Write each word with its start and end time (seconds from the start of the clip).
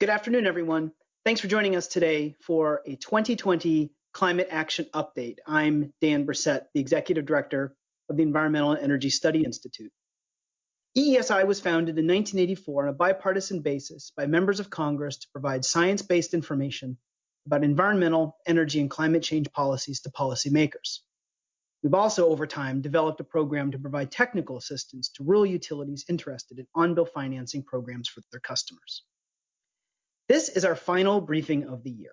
Good 0.00 0.10
afternoon, 0.10 0.46
everyone. 0.46 0.92
Thanks 1.24 1.40
for 1.40 1.48
joining 1.48 1.74
us 1.74 1.88
today 1.88 2.36
for 2.42 2.82
a 2.86 2.94
2020 2.94 3.90
Climate 4.12 4.46
Action 4.48 4.86
Update. 4.94 5.38
I'm 5.44 5.92
Dan 6.00 6.24
Bresette, 6.24 6.66
the 6.72 6.78
Executive 6.78 7.26
Director 7.26 7.74
of 8.08 8.16
the 8.16 8.22
Environmental 8.22 8.70
and 8.70 8.80
Energy 8.80 9.10
Study 9.10 9.42
Institute. 9.42 9.90
EESI 10.96 11.44
was 11.48 11.58
founded 11.58 11.98
in 11.98 12.06
1984 12.06 12.84
on 12.84 12.88
a 12.90 12.92
bipartisan 12.92 13.60
basis 13.60 14.12
by 14.16 14.26
members 14.26 14.60
of 14.60 14.70
Congress 14.70 15.16
to 15.16 15.26
provide 15.32 15.64
science-based 15.64 16.32
information 16.32 16.96
about 17.46 17.64
environmental, 17.64 18.36
energy, 18.46 18.80
and 18.80 18.90
climate 18.90 19.24
change 19.24 19.50
policies 19.50 20.02
to 20.02 20.10
policymakers. 20.10 21.00
We've 21.82 21.92
also, 21.94 22.28
over 22.28 22.46
time, 22.46 22.82
developed 22.82 23.18
a 23.18 23.24
program 23.24 23.72
to 23.72 23.80
provide 23.80 24.12
technical 24.12 24.58
assistance 24.58 25.08
to 25.16 25.24
rural 25.24 25.44
utilities 25.44 26.04
interested 26.08 26.60
in 26.60 26.68
on-bill 26.76 27.06
financing 27.06 27.64
programs 27.64 28.08
for 28.08 28.20
their 28.30 28.38
customers. 28.38 29.02
This 30.28 30.50
is 30.50 30.66
our 30.66 30.76
final 30.76 31.22
briefing 31.22 31.64
of 31.68 31.82
the 31.82 31.90
year. 31.90 32.12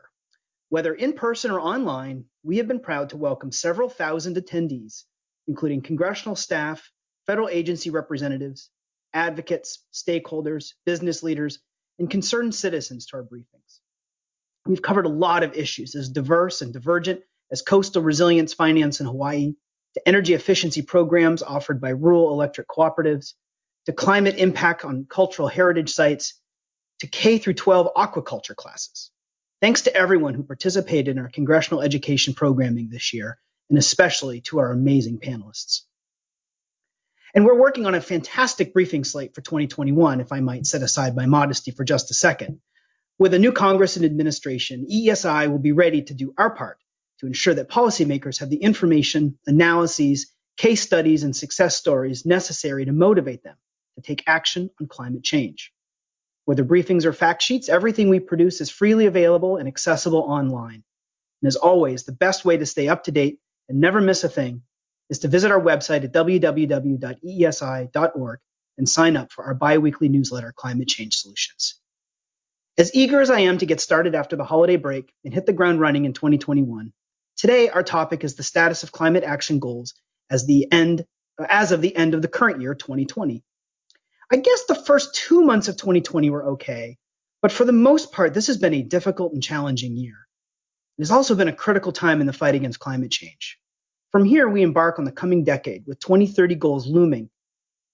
Whether 0.69 0.93
in 0.93 1.13
person 1.13 1.51
or 1.51 1.59
online, 1.59 2.23
we 2.43 2.57
have 2.57 2.67
been 2.67 2.79
proud 2.79 3.09
to 3.09 3.17
welcome 3.17 3.51
several 3.51 3.89
thousand 3.89 4.37
attendees, 4.37 5.03
including 5.49 5.81
congressional 5.81 6.37
staff, 6.37 6.89
federal 7.27 7.49
agency 7.49 7.89
representatives, 7.89 8.69
advocates, 9.13 9.83
stakeholders, 9.93 10.75
business 10.85 11.23
leaders, 11.23 11.59
and 11.99 12.09
concerned 12.09 12.55
citizens 12.55 13.05
to 13.07 13.17
our 13.17 13.23
briefings. 13.23 13.79
We've 14.65 14.81
covered 14.81 15.07
a 15.07 15.09
lot 15.09 15.43
of 15.43 15.53
issues 15.53 15.93
as 15.93 16.07
diverse 16.07 16.61
and 16.61 16.71
divergent 16.71 17.19
as 17.51 17.61
coastal 17.61 18.01
resilience 18.01 18.53
finance 18.53 19.01
in 19.01 19.07
Hawaii, 19.07 19.55
to 19.95 20.07
energy 20.07 20.33
efficiency 20.33 20.81
programs 20.81 21.43
offered 21.43 21.81
by 21.81 21.89
rural 21.89 22.31
electric 22.31 22.69
cooperatives, 22.69 23.33
to 23.87 23.91
climate 23.91 24.37
impact 24.37 24.85
on 24.85 25.05
cultural 25.09 25.49
heritage 25.49 25.91
sites, 25.91 26.39
to 26.99 27.07
K 27.07 27.37
through 27.37 27.55
12 27.55 27.93
aquaculture 27.95 28.55
classes. 28.55 29.11
Thanks 29.61 29.83
to 29.83 29.95
everyone 29.95 30.33
who 30.33 30.43
participated 30.43 31.07
in 31.07 31.19
our 31.19 31.29
congressional 31.29 31.81
education 31.81 32.33
programming 32.33 32.89
this 32.89 33.13
year, 33.13 33.37
and 33.69 33.79
especially 33.79 34.41
to 34.41 34.59
our 34.59 34.71
amazing 34.71 35.19
panelists. 35.19 35.81
And 37.33 37.45
we're 37.45 37.59
working 37.59 37.85
on 37.85 37.95
a 37.95 38.01
fantastic 38.01 38.73
briefing 38.73 39.03
slate 39.03 39.35
for 39.35 39.41
2021, 39.41 40.21
if 40.21 40.31
I 40.31 40.39
might 40.39 40.65
set 40.65 40.81
aside 40.81 41.15
my 41.15 41.25
modesty 41.25 41.71
for 41.71 41.83
just 41.83 42.11
a 42.11 42.13
second. 42.13 42.61
With 43.17 43.33
a 43.33 43.39
new 43.39 43.51
Congress 43.51 43.97
and 43.97 44.05
administration, 44.05 44.87
EESI 44.91 45.49
will 45.49 45.59
be 45.59 45.73
ready 45.73 46.01
to 46.03 46.13
do 46.13 46.33
our 46.37 46.53
part 46.53 46.77
to 47.19 47.27
ensure 47.27 47.53
that 47.53 47.69
policymakers 47.69 48.39
have 48.39 48.49
the 48.49 48.57
information, 48.57 49.37
analyses, 49.47 50.31
case 50.57 50.81
studies, 50.81 51.23
and 51.23 51.35
success 51.35 51.75
stories 51.75 52.25
necessary 52.25 52.85
to 52.85 52.91
motivate 52.91 53.43
them 53.43 53.55
to 53.95 54.01
take 54.01 54.23
action 54.27 54.69
on 54.79 54.87
climate 54.87 55.23
change. 55.23 55.73
Whether 56.45 56.63
briefings 56.63 57.05
or 57.05 57.13
fact 57.13 57.41
sheets, 57.41 57.69
everything 57.69 58.09
we 58.09 58.19
produce 58.19 58.61
is 58.61 58.69
freely 58.69 59.07
available 59.07 59.57
and 59.57 59.67
accessible 59.67 60.19
online. 60.19 60.83
And 61.41 61.47
as 61.47 61.55
always, 61.55 62.03
the 62.03 62.11
best 62.11 62.45
way 62.45 62.57
to 62.57 62.65
stay 62.65 62.87
up 62.87 63.03
to 63.05 63.11
date 63.11 63.39
and 63.67 63.79
never 63.79 63.99
miss 63.99 64.23
a 64.23 64.29
thing 64.29 64.61
is 65.09 65.19
to 65.19 65.27
visit 65.27 65.51
our 65.51 65.61
website 65.61 66.03
at 66.03 66.13
www.eesi.org 66.13 66.99
and 68.77 68.89
sign 68.89 69.15
up 69.17 69.31
for 69.31 69.45
our 69.45 69.53
biweekly 69.53 70.09
newsletter, 70.09 70.53
Climate 70.55 70.87
Change 70.87 71.15
Solutions. 71.15 71.79
As 72.77 72.93
eager 72.93 73.21
as 73.21 73.29
I 73.29 73.39
am 73.41 73.57
to 73.59 73.65
get 73.65 73.79
started 73.79 74.15
after 74.15 74.35
the 74.35 74.43
holiday 74.43 74.75
break 74.75 75.13
and 75.23 75.33
hit 75.33 75.45
the 75.45 75.53
ground 75.53 75.79
running 75.79 76.03
in 76.05 76.13
2021, 76.13 76.91
today 77.37 77.69
our 77.69 77.83
topic 77.83 78.23
is 78.23 78.35
the 78.35 78.43
status 78.43 78.83
of 78.83 78.91
climate 78.91 79.23
action 79.23 79.59
goals 79.59 79.93
as 80.29 80.45
the 80.45 80.69
end 80.71 81.05
as 81.49 81.71
of 81.71 81.81
the 81.81 81.95
end 81.95 82.13
of 82.13 82.21
the 82.21 82.27
current 82.27 82.61
year 82.61 82.75
2020. 82.75 83.43
I 84.31 84.37
guess 84.37 84.65
the 84.65 84.75
first 84.75 85.13
two 85.13 85.43
months 85.43 85.67
of 85.67 85.77
2020 85.77 86.29
were 86.29 86.45
okay, 86.53 86.97
but 87.41 87.51
for 87.51 87.63
the 87.63 87.71
most 87.71 88.11
part, 88.11 88.33
this 88.33 88.47
has 88.47 88.57
been 88.57 88.73
a 88.73 88.81
difficult 88.81 89.33
and 89.33 89.43
challenging 89.43 89.95
year. 89.95 90.27
It 90.97 91.01
has 91.01 91.11
also 91.11 91.35
been 91.35 91.47
a 91.47 91.53
critical 91.53 91.91
time 91.91 92.21
in 92.21 92.27
the 92.27 92.33
fight 92.33 92.55
against 92.55 92.79
climate 92.79 93.11
change. 93.11 93.59
From 94.11 94.25
here, 94.25 94.47
we 94.47 94.63
embark 94.63 94.97
on 94.97 95.05
the 95.05 95.11
coming 95.11 95.43
decade 95.43 95.83
with 95.85 95.99
2030 95.99 96.55
goals 96.55 96.87
looming 96.87 97.29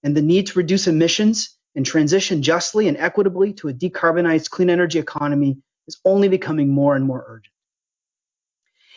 and 0.04 0.16
the 0.16 0.22
need 0.22 0.48
to 0.48 0.60
reduce 0.60 0.88
emissions 0.88 1.58
and 1.76 1.86
transition 1.86 2.44
justly 2.44 2.88
and 2.88 2.98
equitably 2.98 3.54
to 3.54 3.70
a 3.70 3.74
decarbonized 3.74 4.50
clean 4.50 4.70
energy 4.70 5.00
economy 5.00 5.58
is 5.88 6.00
only 6.06 6.28
becoming 6.28 6.70
more 6.70 6.96
and 6.96 7.06
more 7.06 7.26
urgent. 7.28 7.54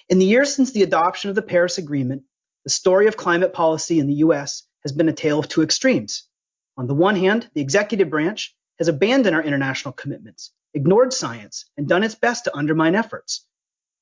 In 0.09 0.19
the 0.19 0.27
years 0.27 0.55
since 0.55 0.73
the 0.73 0.83
adoption 0.83 1.31
of 1.31 1.37
the 1.37 1.43
Paris 1.43 1.79
Agreement, 1.79 2.23
the 2.65 2.71
story 2.71 3.07
of 3.07 3.17
climate 3.17 3.53
policy 3.53 3.99
in 3.99 4.07
the 4.07 4.17
US 4.17 4.65
has 4.83 4.93
been 4.93 5.09
a 5.09 5.13
tale 5.13 5.39
of 5.39 5.49
two 5.49 5.63
extremes. 5.63 6.29
On 6.77 6.87
the 6.87 6.95
one 6.95 7.17
hand, 7.17 7.49
the 7.55 7.61
executive 7.61 8.11
branch 8.11 8.55
has 8.79 8.89
abandoned 8.89 9.37
our 9.37 9.43
international 9.43 9.93
commitments, 9.93 10.53
ignored 10.75 11.13
science, 11.13 11.67
and 11.77 11.89
done 11.89 12.03
its 12.03 12.15
best 12.15 12.45
to 12.45 12.57
undermine 12.57 12.95
efforts. 12.95 13.47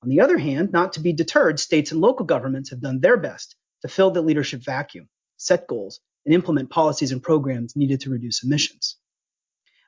On 0.02 0.08
the 0.08 0.20
other 0.20 0.38
hand, 0.38 0.72
not 0.72 0.94
to 0.94 1.00
be 1.00 1.12
deterred, 1.12 1.60
states 1.60 1.92
and 1.92 2.00
local 2.00 2.24
governments 2.24 2.70
have 2.70 2.80
done 2.80 3.00
their 3.00 3.16
best 3.16 3.56
to 3.82 3.88
fill 3.88 4.10
the 4.10 4.22
leadership 4.22 4.62
vacuum, 4.64 5.08
set 5.36 5.66
goals, 5.66 6.00
and 6.24 6.34
implement 6.34 6.70
policies 6.70 7.12
and 7.12 7.22
programs 7.22 7.76
needed 7.76 8.00
to 8.00 8.10
reduce 8.10 8.42
emissions. 8.42 8.96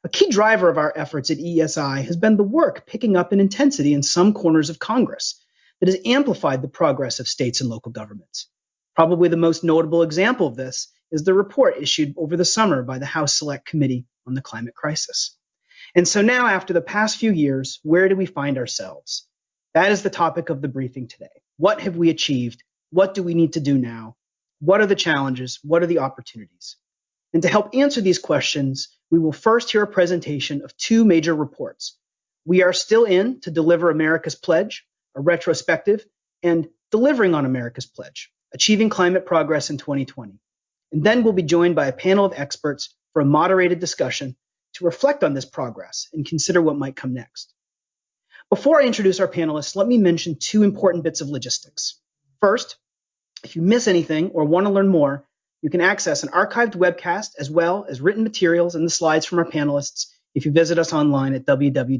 A 0.05 0.09
key 0.09 0.29
driver 0.29 0.69
of 0.69 0.77
our 0.77 0.93
efforts 0.95 1.31
at 1.31 1.39
EESI 1.39 2.05
has 2.05 2.17
been 2.17 2.37
the 2.37 2.43
work 2.43 2.87
picking 2.87 3.17
up 3.17 3.33
in 3.33 3.41
intensity 3.41 3.95
in 3.95 4.03
some 4.03 4.35
corners 4.35 4.69
of 4.69 4.79
Congress 4.79 5.43
that 5.81 5.89
has 5.89 5.99
amplified 6.05 6.61
the 6.61 6.69
progress 6.69 7.21
of 7.21 7.29
states 7.29 7.63
and 7.63 7.71
local 7.71 7.91
governments. 7.91 8.49
Probably 8.95 9.29
the 9.29 9.37
most 9.37 9.65
notable 9.65 10.03
example 10.03 10.47
of 10.47 10.57
this 10.57 10.93
is 11.11 11.25
the 11.25 11.35
report 11.35 11.77
issued 11.81 12.15
over 12.17 12.37
the 12.37 12.45
summer 12.45 12.83
by 12.83 12.99
the 12.99 13.07
House 13.07 13.39
Select 13.39 13.67
Committee 13.67 14.07
on 14.27 14.35
the 14.35 14.43
Climate 14.43 14.75
Crisis. 14.75 15.37
And 15.95 16.07
so 16.07 16.23
now, 16.23 16.47
after 16.47 16.73
the 16.73 16.81
past 16.81 17.19
few 17.19 17.33
years, 17.33 17.81
where 17.83 18.09
do 18.09 18.17
we 18.17 18.27
find 18.27 18.59
ourselves? 18.59 19.27
That 19.75 19.93
is 19.93 20.03
the 20.03 20.11
topic 20.11 20.51
of 20.51 20.63
the 20.63 20.69
briefing 20.69 21.09
today. 21.09 21.43
What 21.57 21.81
have 21.81 21.97
we 21.97 22.11
achieved? 22.11 22.63
What 22.91 23.15
do 23.15 23.23
we 23.23 23.35
need 23.35 23.55
to 23.55 23.61
do 23.61 23.79
now? 23.79 24.17
What 24.61 24.81
are 24.81 24.87
the 24.87 24.95
challenges? 24.95 25.59
What 25.63 25.83
are 25.83 25.87
the 25.87 25.99
opportunities? 25.99 26.77
And 27.33 27.43
to 27.43 27.49
help 27.49 27.75
answer 27.75 28.01
these 28.01 28.19
questions, 28.19 28.97
we 29.11 29.19
will 29.19 29.33
first 29.33 29.71
hear 29.71 29.83
a 29.83 29.89
presentation 29.89 30.63
of 30.63 30.77
two 30.77 31.05
major 31.05 31.35
reports. 31.35 31.99
We 32.45 32.63
are 32.63 32.73
still 32.73 33.05
in 33.05 33.41
to 33.41 33.51
deliver 33.51 33.91
America's 33.91 34.37
Pledge, 34.37 34.87
a 35.17 35.21
retrospective, 35.21 36.05
and 36.43 36.69
delivering 36.91 37.35
on 37.35 37.45
America's 37.45 37.87
Pledge, 37.87 38.33
achieving 38.55 38.89
climate 38.89 39.27
progress 39.27 39.69
in 39.69 39.79
2020 39.79 40.39
and 40.95 41.03
then 41.03 41.25
we'll 41.25 41.33
be 41.33 41.43
joined 41.43 41.75
by 41.75 41.89
a 41.89 41.93
panel 41.93 42.25
of 42.25 42.35
experts 42.37 42.95
for 43.13 43.21
a 43.21 43.25
moderated 43.25 43.81
discussion 43.81 44.37
to 44.75 44.85
reflect 44.85 45.25
on 45.25 45.35
this 45.35 45.45
progress 45.45 46.09
and 46.13 46.25
consider 46.25 46.63
what 46.63 46.79
might 46.79 46.95
come 46.95 47.13
next. 47.13 47.53
Before 48.49 48.81
I 48.81 48.87
introduce 48.87 49.19
our 49.19 49.27
panelists, 49.27 49.75
let 49.75 49.89
me 49.89 49.99
mention 49.99 50.37
two 50.39 50.63
important 50.63 51.03
bits 51.03 51.21
of 51.21 51.29
logistics. 51.29 52.01
First, 52.41 52.77
if 53.43 53.57
you 53.57 53.63
miss 53.63 53.89
anything 53.89 54.31
or 54.31 54.45
want 54.45 54.67
to 54.67 54.73
learn 54.73 54.87
more, 54.87 55.27
you 55.63 55.71
can 55.71 55.81
access 55.81 56.23
an 56.23 56.29
archived 56.29 56.77
webcast 56.77 57.31
as 57.41 57.51
well 57.51 57.87
as 57.89 58.01
written 58.01 58.23
materials 58.23 58.77
and 58.77 58.87
the 58.87 58.91
slides 58.91 59.27
from 59.27 59.41
our 59.41 59.51
panelists 59.51 60.07
if 60.33 60.47
you 60.47 60.53
visit 60.53 60.79
us 60.79 60.93
online 60.93 61.35
at 61.35 61.45
www.esi.org. 61.45 61.91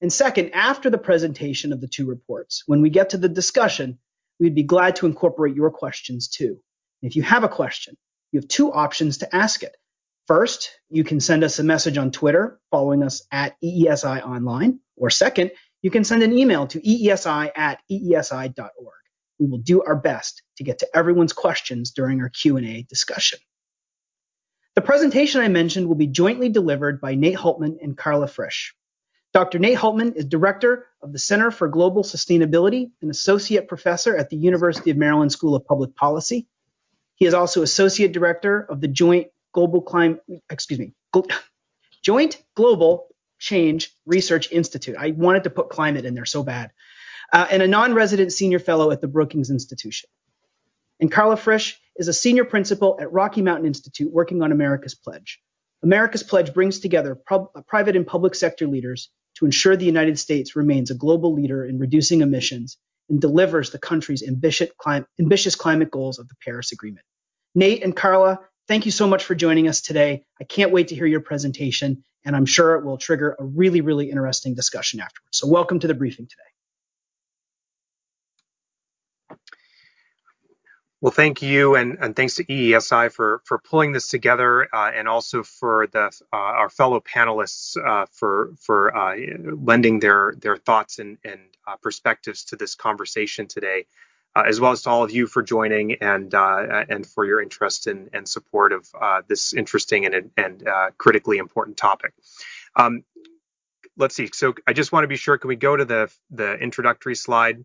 And 0.00 0.12
second, 0.12 0.50
after 0.52 0.88
the 0.90 0.98
presentation 0.98 1.72
of 1.72 1.80
the 1.80 1.88
two 1.88 2.06
reports, 2.06 2.62
when 2.66 2.80
we 2.80 2.90
get 2.90 3.10
to 3.10 3.18
the 3.18 3.28
discussion, 3.28 3.98
We'd 4.40 4.54
be 4.54 4.62
glad 4.62 4.96
to 4.96 5.06
incorporate 5.06 5.54
your 5.54 5.70
questions 5.70 6.28
too. 6.28 6.58
If 7.02 7.16
you 7.16 7.22
have 7.22 7.44
a 7.44 7.48
question, 7.48 7.96
you 8.32 8.40
have 8.40 8.48
two 8.48 8.72
options 8.72 9.18
to 9.18 9.34
ask 9.34 9.62
it. 9.62 9.76
First, 10.26 10.70
you 10.88 11.04
can 11.04 11.20
send 11.20 11.44
us 11.44 11.58
a 11.58 11.64
message 11.64 11.98
on 11.98 12.10
Twitter 12.10 12.58
following 12.70 13.02
us 13.02 13.22
at 13.30 13.56
EESI 13.62 14.26
Online, 14.26 14.80
or 14.96 15.10
second, 15.10 15.50
you 15.82 15.90
can 15.90 16.02
send 16.02 16.22
an 16.22 16.36
email 16.36 16.66
to 16.68 16.80
eesi 16.80 17.50
at 17.54 17.80
eesi.org. 17.90 18.94
We 19.38 19.46
will 19.46 19.58
do 19.58 19.82
our 19.82 19.96
best 19.96 20.42
to 20.56 20.64
get 20.64 20.78
to 20.78 20.88
everyone's 20.96 21.34
questions 21.34 21.90
during 21.90 22.22
our 22.22 22.30
Q&A 22.30 22.86
discussion. 22.88 23.38
The 24.74 24.80
presentation 24.80 25.42
I 25.42 25.48
mentioned 25.48 25.86
will 25.86 25.94
be 25.94 26.06
jointly 26.06 26.48
delivered 26.48 27.00
by 27.00 27.14
Nate 27.14 27.36
Hultman 27.36 27.76
and 27.82 27.96
Carla 27.96 28.26
Frisch. 28.26 28.74
Dr. 29.34 29.58
Nate 29.58 29.76
Hultman 29.76 30.14
is 30.14 30.26
director 30.26 30.86
of 31.02 31.12
the 31.12 31.18
Center 31.18 31.50
for 31.50 31.66
Global 31.66 32.04
Sustainability 32.04 32.92
and 33.02 33.10
associate 33.10 33.66
professor 33.66 34.16
at 34.16 34.30
the 34.30 34.36
University 34.36 34.92
of 34.92 34.96
Maryland 34.96 35.32
School 35.32 35.56
of 35.56 35.66
Public 35.66 35.96
Policy. 35.96 36.46
He 37.16 37.26
is 37.26 37.34
also 37.34 37.62
associate 37.62 38.12
director 38.12 38.60
of 38.60 38.80
the 38.80 38.86
Joint 38.86 39.26
Global 39.52 39.82
Climate, 39.82 40.22
excuse 40.50 40.78
me, 40.78 40.92
Joint 42.04 42.40
Global 42.54 43.08
Change 43.40 43.92
Research 44.06 44.52
Institute. 44.52 44.94
I 44.96 45.10
wanted 45.10 45.42
to 45.44 45.50
put 45.50 45.68
climate 45.68 46.04
in 46.04 46.14
there 46.14 46.24
so 46.24 46.44
bad. 46.44 46.70
Uh, 47.32 47.48
and 47.50 47.60
a 47.60 47.66
non-resident 47.66 48.32
senior 48.32 48.60
fellow 48.60 48.92
at 48.92 49.00
the 49.00 49.08
Brookings 49.08 49.50
Institution. 49.50 50.08
And 51.00 51.10
Carla 51.10 51.36
Frisch 51.36 51.80
is 51.96 52.06
a 52.06 52.12
senior 52.12 52.44
principal 52.44 52.98
at 53.00 53.12
Rocky 53.12 53.42
Mountain 53.42 53.66
Institute 53.66 54.12
working 54.12 54.42
on 54.42 54.52
America's 54.52 54.94
Pledge. 54.94 55.40
America's 55.82 56.22
Pledge 56.22 56.54
brings 56.54 56.78
together 56.78 57.16
pub- 57.16 57.50
private 57.66 57.96
and 57.96 58.06
public 58.06 58.36
sector 58.36 58.68
leaders 58.68 59.10
to 59.36 59.44
ensure 59.44 59.76
the 59.76 59.84
United 59.84 60.18
States 60.18 60.56
remains 60.56 60.90
a 60.90 60.94
global 60.94 61.34
leader 61.34 61.64
in 61.64 61.78
reducing 61.78 62.20
emissions 62.20 62.78
and 63.08 63.20
delivers 63.20 63.70
the 63.70 63.78
country's 63.78 64.22
ambitious 64.22 64.70
climate, 65.56 65.90
goals 65.90 66.18
of 66.18 66.28
the 66.28 66.34
Paris 66.44 66.72
Agreement. 66.72 67.04
Nate 67.54 67.82
and 67.82 67.94
Carla 67.94 68.40
thank 68.68 68.86
you 68.86 68.92
so 68.92 69.06
much 69.06 69.24
for 69.24 69.34
joining 69.34 69.68
us 69.68 69.80
today. 69.80 70.24
I 70.40 70.44
can't 70.44 70.72
wait 70.72 70.88
to 70.88 70.94
hear 70.94 71.06
your 71.06 71.20
presentation, 71.20 72.04
and 72.24 72.34
I'm 72.34 72.46
sure 72.46 72.76
it 72.76 72.84
will 72.84 72.98
trigger 72.98 73.36
a 73.38 73.44
really, 73.44 73.80
really 73.80 74.10
interesting 74.10 74.54
discussion 74.54 75.00
afterwards. 75.00 75.38
So 75.38 75.48
welcome 75.48 75.78
to 75.80 75.86
the 75.86 75.94
briefing 75.94 76.26
today. 76.26 76.42
Well, 81.04 81.12
thank 81.12 81.42
you, 81.42 81.74
and, 81.74 81.98
and 82.00 82.16
thanks 82.16 82.36
to 82.36 82.44
EESI 82.46 83.12
for 83.12 83.42
for 83.44 83.58
pulling 83.58 83.92
this 83.92 84.08
together, 84.08 84.74
uh, 84.74 84.90
and 84.94 85.06
also 85.06 85.42
for 85.42 85.86
the 85.86 86.06
uh, 86.32 86.36
our 86.36 86.70
fellow 86.70 86.98
panelists 86.98 87.76
uh, 87.76 88.06
for 88.10 88.54
for 88.58 88.96
uh, 88.96 89.14
lending 89.54 90.00
their 90.00 90.32
their 90.38 90.56
thoughts 90.56 91.00
and 91.00 91.18
and 91.22 91.40
uh, 91.68 91.76
perspectives 91.76 92.44
to 92.44 92.56
this 92.56 92.74
conversation 92.74 93.46
today, 93.48 93.84
uh, 94.34 94.44
as 94.46 94.60
well 94.60 94.72
as 94.72 94.80
to 94.84 94.88
all 94.88 95.04
of 95.04 95.10
you 95.10 95.26
for 95.26 95.42
joining 95.42 95.96
and 95.96 96.32
and 96.32 97.06
for 97.06 97.26
your 97.26 97.42
interest 97.42 97.86
in, 97.86 98.08
and 98.14 98.26
support 98.26 98.72
of 98.72 98.88
this 99.28 99.52
interesting 99.52 100.06
and 100.06 100.30
and 100.38 100.66
critically 100.96 101.36
important 101.36 101.76
topic. 101.76 102.14
Um, 102.76 103.04
let's 103.98 104.14
see. 104.14 104.30
So 104.32 104.54
I 104.66 104.72
just 104.72 104.90
want 104.90 105.04
to 105.04 105.08
be 105.08 105.16
sure. 105.16 105.36
Can 105.36 105.48
we 105.48 105.56
go 105.56 105.76
to 105.76 105.84
the 105.84 106.10
the 106.30 106.54
introductory 106.54 107.14
slide? 107.14 107.62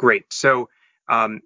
Great. 0.00 0.32
So, 0.32 0.70
um, 1.10 1.42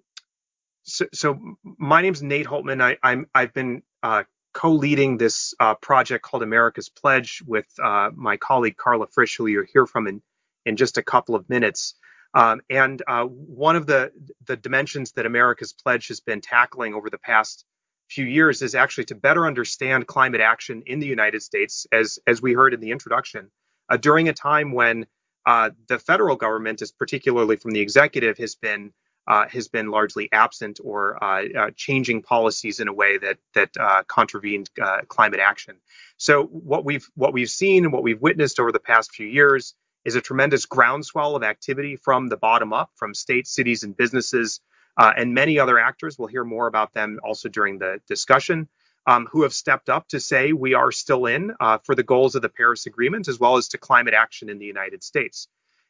so, 0.83 1.05
so, 1.13 1.57
my 1.77 2.01
name 2.01 2.13
is 2.13 2.23
Nate 2.23 2.45
Hultman. 2.45 2.81
I, 2.81 2.97
I'm 3.03 3.27
I've 3.35 3.53
been 3.53 3.83
uh, 4.01 4.23
co-leading 4.53 5.17
this 5.17 5.53
uh, 5.59 5.75
project 5.75 6.23
called 6.23 6.41
America's 6.41 6.87
Pledge 6.87 7.43
with 7.45 7.65
uh, 7.83 8.11
my 8.15 8.37
colleague 8.37 8.77
Carla 8.77 9.07
Frisch, 9.07 9.35
who 9.35 9.47
you'll 9.47 9.65
hear 9.73 9.85
from 9.85 10.07
in, 10.07 10.21
in 10.65 10.77
just 10.77 10.97
a 10.97 11.03
couple 11.03 11.35
of 11.35 11.49
minutes. 11.49 11.95
Um, 12.33 12.61
and 12.69 13.03
uh, 13.09 13.25
one 13.25 13.75
of 13.75 13.87
the 13.87 14.13
the 14.45 14.55
dimensions 14.55 15.11
that 15.17 15.25
America's 15.25 15.73
Pledge 15.73 16.07
has 16.07 16.21
been 16.21 16.39
tackling 16.39 16.93
over 16.93 17.09
the 17.09 17.17
past 17.17 17.65
few 18.09 18.23
years 18.23 18.61
is 18.61 18.73
actually 18.73 19.03
to 19.05 19.15
better 19.15 19.45
understand 19.45 20.07
climate 20.07 20.39
action 20.39 20.81
in 20.85 20.99
the 20.99 21.07
United 21.07 21.43
States, 21.43 21.87
as 21.91 22.19
as 22.25 22.41
we 22.41 22.53
heard 22.53 22.73
in 22.73 22.79
the 22.79 22.91
introduction, 22.91 23.51
uh, 23.89 23.97
during 23.97 24.29
a 24.29 24.33
time 24.33 24.71
when 24.71 25.07
uh, 25.45 25.69
the 25.87 25.99
federal 25.99 26.35
government, 26.35 26.81
is 26.81 26.91
particularly 26.91 27.55
from 27.55 27.71
the 27.71 27.79
executive, 27.79 28.37
has 28.37 28.55
been 28.55 28.93
uh, 29.27 29.47
has 29.49 29.67
been 29.67 29.89
largely 29.89 30.29
absent 30.31 30.79
or 30.83 31.23
uh, 31.23 31.43
uh 31.57 31.71
changing 31.75 32.21
policies 32.21 32.79
in 32.79 32.87
a 32.87 32.93
way 32.93 33.17
that 33.17 33.37
that 33.53 33.69
uh, 33.79 34.03
contravened 34.07 34.69
uh, 34.81 34.99
climate 35.07 35.39
action. 35.39 35.75
So 36.17 36.43
what 36.43 36.85
we've 36.85 37.07
what 37.15 37.33
we've 37.33 37.49
seen 37.49 37.85
and 37.85 37.93
what 37.93 38.03
we've 38.03 38.21
witnessed 38.21 38.59
over 38.59 38.71
the 38.71 38.79
past 38.79 39.11
few 39.11 39.27
years 39.27 39.73
is 40.03 40.15
a 40.15 40.21
tremendous 40.21 40.65
groundswell 40.65 41.35
of 41.35 41.43
activity 41.43 41.95
from 41.95 42.27
the 42.27 42.37
bottom 42.37 42.71
up, 42.71 42.91
from 42.95 43.15
states, 43.15 43.55
cities, 43.55 43.81
and 43.81 43.97
businesses, 43.97 44.61
and 44.97 45.33
many 45.33 45.57
other 45.57 45.79
actors. 45.79 46.19
We'll 46.19 46.27
hear 46.27 46.43
more 46.43 46.67
about 46.67 46.93
them 46.93 47.19
also 47.23 47.49
during 47.49 47.79
the 47.79 47.99
discussion 48.07 48.69
um, 49.07 49.27
who 49.31 49.43
have 49.43 49.53
stepped 49.53 49.89
up 49.89 50.07
to 50.09 50.19
say 50.19 50.53
we 50.53 50.73
are 50.73 50.91
still 50.91 51.25
in 51.25 51.53
uh, 51.59 51.77
for 51.83 51.95
the 51.95 52.03
goals 52.03 52.35
of 52.35 52.41
the 52.41 52.49
Paris 52.49 52.85
Agreement 52.85 53.27
as 53.27 53.39
well 53.39 53.57
as 53.57 53.69
to 53.69 53.77
climate 53.77 54.13
action 54.13 54.49
in 54.49 54.59
the 54.59 54.65
United 54.65 55.03
States. 55.03 55.47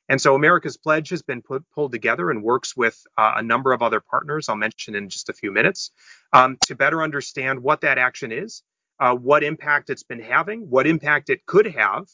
And 0.08 0.22
so 0.22 0.36
America's 0.36 0.78
Pledge 0.78 1.10
has 1.10 1.24
been 1.24 1.42
put, 1.42 1.64
pulled 1.74 1.92
together 1.92 2.30
and 2.30 2.44
works 2.44 2.78
with 2.78 3.02
uh, 3.18 3.34
a 3.38 3.44
number 3.44 3.74
of 3.74 3.82
other 3.82 4.00
partners 4.00 4.50
I'll 4.50 4.56
mention 4.56 4.96
in 4.96 5.10
just 5.10 5.30
a 5.30 5.34
few 5.34 5.52
minutes 5.52 5.92
um, 6.32 6.58
to 6.68 6.76
better 6.76 7.02
understand 7.02 7.64
what 7.64 7.82
that 7.82 7.98
action 7.98 8.32
is, 8.32 8.62
uh, 9.00 9.16
what 9.16 9.44
impact 9.44 9.90
it's 9.90 10.04
been 10.04 10.22
having, 10.22 10.70
what 10.70 10.86
impact 10.86 11.30
it 11.30 11.46
could 11.46 11.68
have, 11.68 12.08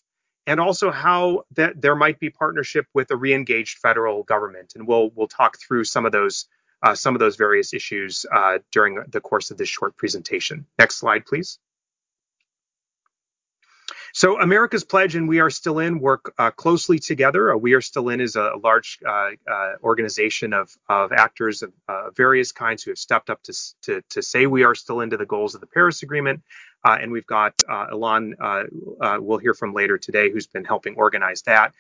and 0.47 0.59
also 0.59 0.89
how 0.89 1.43
that 1.55 1.81
there 1.81 1.95
might 1.95 2.19
be 2.19 2.29
partnership 2.29 2.85
with 2.93 3.11
a 3.11 3.15
re-engaged 3.15 3.77
federal 3.79 4.23
government. 4.23 4.73
And 4.75 4.87
we'll 4.87 5.09
we'll 5.13 5.27
talk 5.27 5.57
through 5.59 5.83
some 5.83 6.05
of 6.05 6.11
those 6.11 6.45
uh, 6.83 6.95
some 6.95 7.15
of 7.15 7.19
those 7.19 7.35
various 7.35 7.73
issues 7.73 8.25
uh, 8.31 8.59
during 8.71 9.03
the 9.09 9.21
course 9.21 9.51
of 9.51 9.57
this 9.57 9.69
short 9.69 9.95
presentation. 9.97 10.65
Next 10.79 10.97
slide, 10.97 11.25
please. 11.25 11.59
So 14.13 14.39
America's 14.41 14.83
Pledge 14.83 15.15
and 15.15 15.27
We 15.27 15.39
Are 15.39 15.49
Still 15.49 15.79
In 15.79 15.99
work 15.99 16.33
uh, 16.37 16.51
closely 16.51 16.99
together. 16.99 17.53
Uh, 17.53 17.57
we 17.57 17.73
Are 17.73 17.81
Still 17.81 18.09
In 18.09 18.19
is 18.19 18.35
a, 18.35 18.53
large 18.61 18.99
uh, 19.07 19.29
uh, 19.49 19.73
organization 19.81 20.53
of, 20.53 20.69
of 20.89 21.13
actors 21.13 21.63
of 21.63 21.71
various 22.15 22.51
kinds 22.51 22.83
who 22.83 22.91
have 22.91 22.97
stepped 22.97 23.29
up 23.29 23.41
to, 23.43 23.53
to, 23.83 24.01
to, 24.09 24.21
say 24.21 24.47
we 24.47 24.63
are 24.63 24.75
still 24.75 24.99
into 24.99 25.15
the 25.15 25.25
goals 25.25 25.55
of 25.55 25.61
the 25.61 25.67
Paris 25.67 26.03
Agreement. 26.03 26.41
and 26.83 27.11
we've 27.11 27.25
got 27.25 27.53
Elan, 27.69 28.35
we'll 29.19 29.37
hear 29.37 29.53
from 29.53 29.73
later 29.73 29.97
today, 29.97 30.29
who's 30.29 30.47
been 30.47 30.65
helping 30.65 30.95
organize 30.95 31.43
that. 31.43 31.73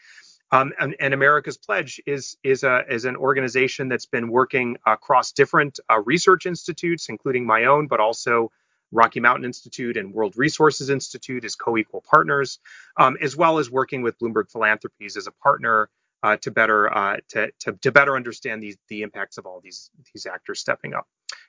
Um, 0.53 0.73
and, 0.79 0.95
and, 0.99 1.13
America's 1.13 1.57
Pledge 1.57 2.01
is 2.05 2.35
is 2.43 2.63
a 2.63 2.83
is 2.89 3.05
an 3.05 3.15
organization 3.15 3.87
that's 3.87 4.05
been 4.05 4.29
working 4.29 4.77
across 4.85 5.31
different 5.31 5.79
uh, 5.89 6.01
research 6.01 6.45
institutes, 6.45 7.07
including 7.07 7.45
my 7.45 7.65
own, 7.65 7.87
but 7.87 8.01
also 8.01 8.51
Rocky 8.91 9.21
Mountain 9.21 9.45
Institute 9.45 9.95
and 9.95 10.13
World 10.13 10.33
Resources 10.35 10.89
Institute 10.89 11.45
as 11.45 11.55
co-equal 11.55 12.03
partners, 12.09 12.59
um, 12.97 13.17
as 13.21 13.35
well 13.35 13.59
as 13.59 13.71
working 13.71 14.01
with 14.01 14.19
Bloomberg 14.19 14.51
Philanthropies 14.51 15.15
as 15.15 15.27
a 15.27 15.31
partner 15.31 15.89
uh, 16.23 16.37
to 16.37 16.51
better 16.51 16.93
uh, 16.93 17.17
to, 17.29 17.51
to, 17.59 17.73
to 17.73 17.91
better 17.91 18.15
understand 18.15 18.61
these 18.61 18.77
the 18.89 19.03
impacts 19.03 19.37
of 19.37 19.45
all 19.45 19.61
these 19.61 19.89
these 20.13 20.25
actors 20.25 20.59
stepping 20.59 20.93
up. 20.93 21.07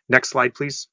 Next 0.08 0.30
slide, 0.30 0.54
please. 0.54 0.88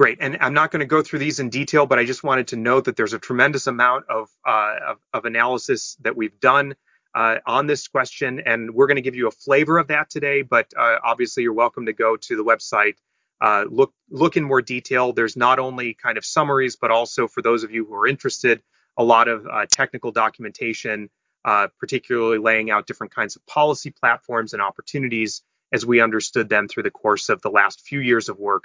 Great. 0.00 0.16
And 0.22 0.38
I'm 0.40 0.54
not 0.54 0.70
going 0.70 0.80
to 0.80 0.86
go 0.86 1.02
through 1.02 1.18
these 1.18 1.40
in 1.40 1.50
detail, 1.50 1.84
but 1.84 1.98
I 1.98 2.06
just 2.06 2.24
wanted 2.24 2.48
to 2.48 2.56
note 2.56 2.86
that 2.86 2.96
there's 2.96 3.12
a 3.12 3.18
tremendous 3.18 3.66
amount 3.66 4.06
of, 4.08 4.30
uh, 4.48 4.76
of, 4.88 4.98
of, 5.12 5.26
analysis 5.26 5.98
that 6.00 6.16
we've 6.16 6.40
done 6.40 6.74
uh, 7.14 7.36
on 7.46 7.66
this 7.66 7.86
question, 7.86 8.40
and 8.46 8.70
we're 8.72 8.86
going 8.86 8.96
to 8.96 9.02
give 9.02 9.14
you 9.14 9.28
a 9.28 9.30
flavor 9.30 9.76
of 9.76 9.88
that 9.88 10.08
today. 10.08 10.40
But 10.40 10.72
uh, 10.74 11.00
obviously, 11.04 11.42
you're 11.42 11.52
welcome 11.52 11.84
to 11.84 11.92
go 11.92 12.16
to 12.16 12.34
the 12.34 12.42
website, 12.42 12.94
uh, 13.42 13.66
look 13.68 13.92
look 14.08 14.38
in 14.38 14.44
more 14.44 14.62
detail. 14.62 15.12
There's 15.12 15.36
not 15.36 15.58
only 15.58 15.92
kind 15.92 16.16
of 16.16 16.24
summaries, 16.24 16.76
but 16.76 16.90
also 16.90 17.28
for 17.28 17.42
those 17.42 17.62
of 17.62 17.70
you 17.70 17.84
who 17.84 17.92
are 17.92 18.06
interested, 18.06 18.62
a 18.96 19.04
lot 19.04 19.28
of 19.28 19.46
uh, 19.46 19.66
technical 19.70 20.12
documentation, 20.12 21.10
uh, 21.44 21.66
particularly 21.78 22.38
laying 22.38 22.70
out 22.70 22.86
different 22.86 23.14
kinds 23.14 23.36
of 23.36 23.44
policy 23.44 23.90
platforms 23.90 24.54
and 24.54 24.62
opportunities 24.62 25.42
as 25.74 25.84
we 25.84 26.00
understood 26.00 26.48
them 26.48 26.68
through 26.68 26.84
the 26.84 26.90
course 26.90 27.28
of 27.28 27.42
the 27.42 27.50
last 27.50 27.82
few 27.82 28.00
years 28.00 28.30
of 28.30 28.38
work 28.38 28.64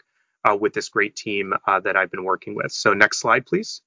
with 0.53 0.73
this 0.73 0.89
great 0.89 1.15
team 1.15 1.53
uh, 1.67 1.79
that 1.81 1.95
I've 1.95 2.11
been 2.11 2.23
working 2.23 2.55
with. 2.55 2.71
So 2.71 2.93
next 2.93 3.19
slide, 3.19 3.45
please. 3.45 3.81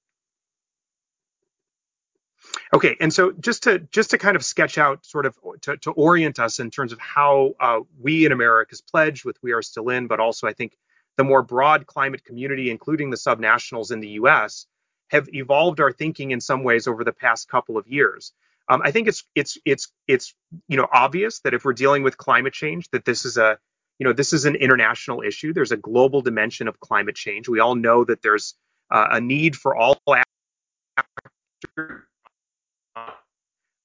Okay, 2.74 2.96
and 3.00 3.12
so 3.12 3.32
just 3.32 3.64
to 3.64 3.78
just 3.78 4.10
to 4.10 4.18
kind 4.18 4.36
of 4.36 4.44
sketch 4.44 4.78
out, 4.78 5.04
sort 5.04 5.26
of 5.26 5.36
to, 5.62 5.76
to 5.78 5.90
orient 5.92 6.38
us 6.38 6.60
in 6.60 6.70
terms 6.70 6.92
of 6.92 6.98
how 6.98 7.54
uh, 7.60 7.80
we 8.00 8.26
in 8.26 8.32
America's 8.32 8.80
pledge 8.80 9.24
with 9.24 9.38
We 9.42 9.52
Are 9.52 9.62
Still 9.62 9.88
In, 9.88 10.06
but 10.06 10.20
also 10.20 10.46
I 10.46 10.52
think 10.52 10.76
the 11.16 11.24
more 11.24 11.42
broad 11.42 11.86
climate 11.86 12.24
community, 12.24 12.70
including 12.70 13.10
the 13.10 13.16
subnationals 13.16 13.90
in 13.90 14.00
the 14.00 14.08
U.S., 14.10 14.66
have 15.08 15.28
evolved 15.32 15.80
our 15.80 15.92
thinking 15.92 16.30
in 16.30 16.40
some 16.40 16.62
ways 16.62 16.86
over 16.86 17.04
the 17.04 17.12
past 17.12 17.48
couple 17.48 17.78
of 17.78 17.86
years. 17.88 18.32
Um, 18.68 18.82
I 18.84 18.90
think 18.90 19.08
it's 19.08 19.24
it's 19.34 19.56
it's 19.64 19.90
it's 20.06 20.34
you 20.68 20.76
know 20.76 20.86
obvious 20.92 21.40
that 21.40 21.54
if 21.54 21.64
we're 21.64 21.72
dealing 21.72 22.02
with 22.02 22.18
climate 22.18 22.52
change, 22.52 22.90
that 22.90 23.04
this 23.04 23.24
is 23.24 23.38
a 23.38 23.58
you 23.98 24.06
know, 24.06 24.12
this 24.12 24.32
is 24.32 24.44
an 24.44 24.54
international 24.56 25.22
issue. 25.22 25.52
There's 25.52 25.72
a 25.72 25.76
global 25.76 26.20
dimension 26.22 26.68
of 26.68 26.78
climate 26.80 27.16
change. 27.16 27.48
We 27.48 27.60
all 27.60 27.74
know 27.74 28.04
that 28.04 28.22
there's 28.22 28.54
uh, 28.90 29.08
a 29.12 29.20
need 29.20 29.56
for 29.56 29.76
all 29.76 30.00
actors 30.96 32.02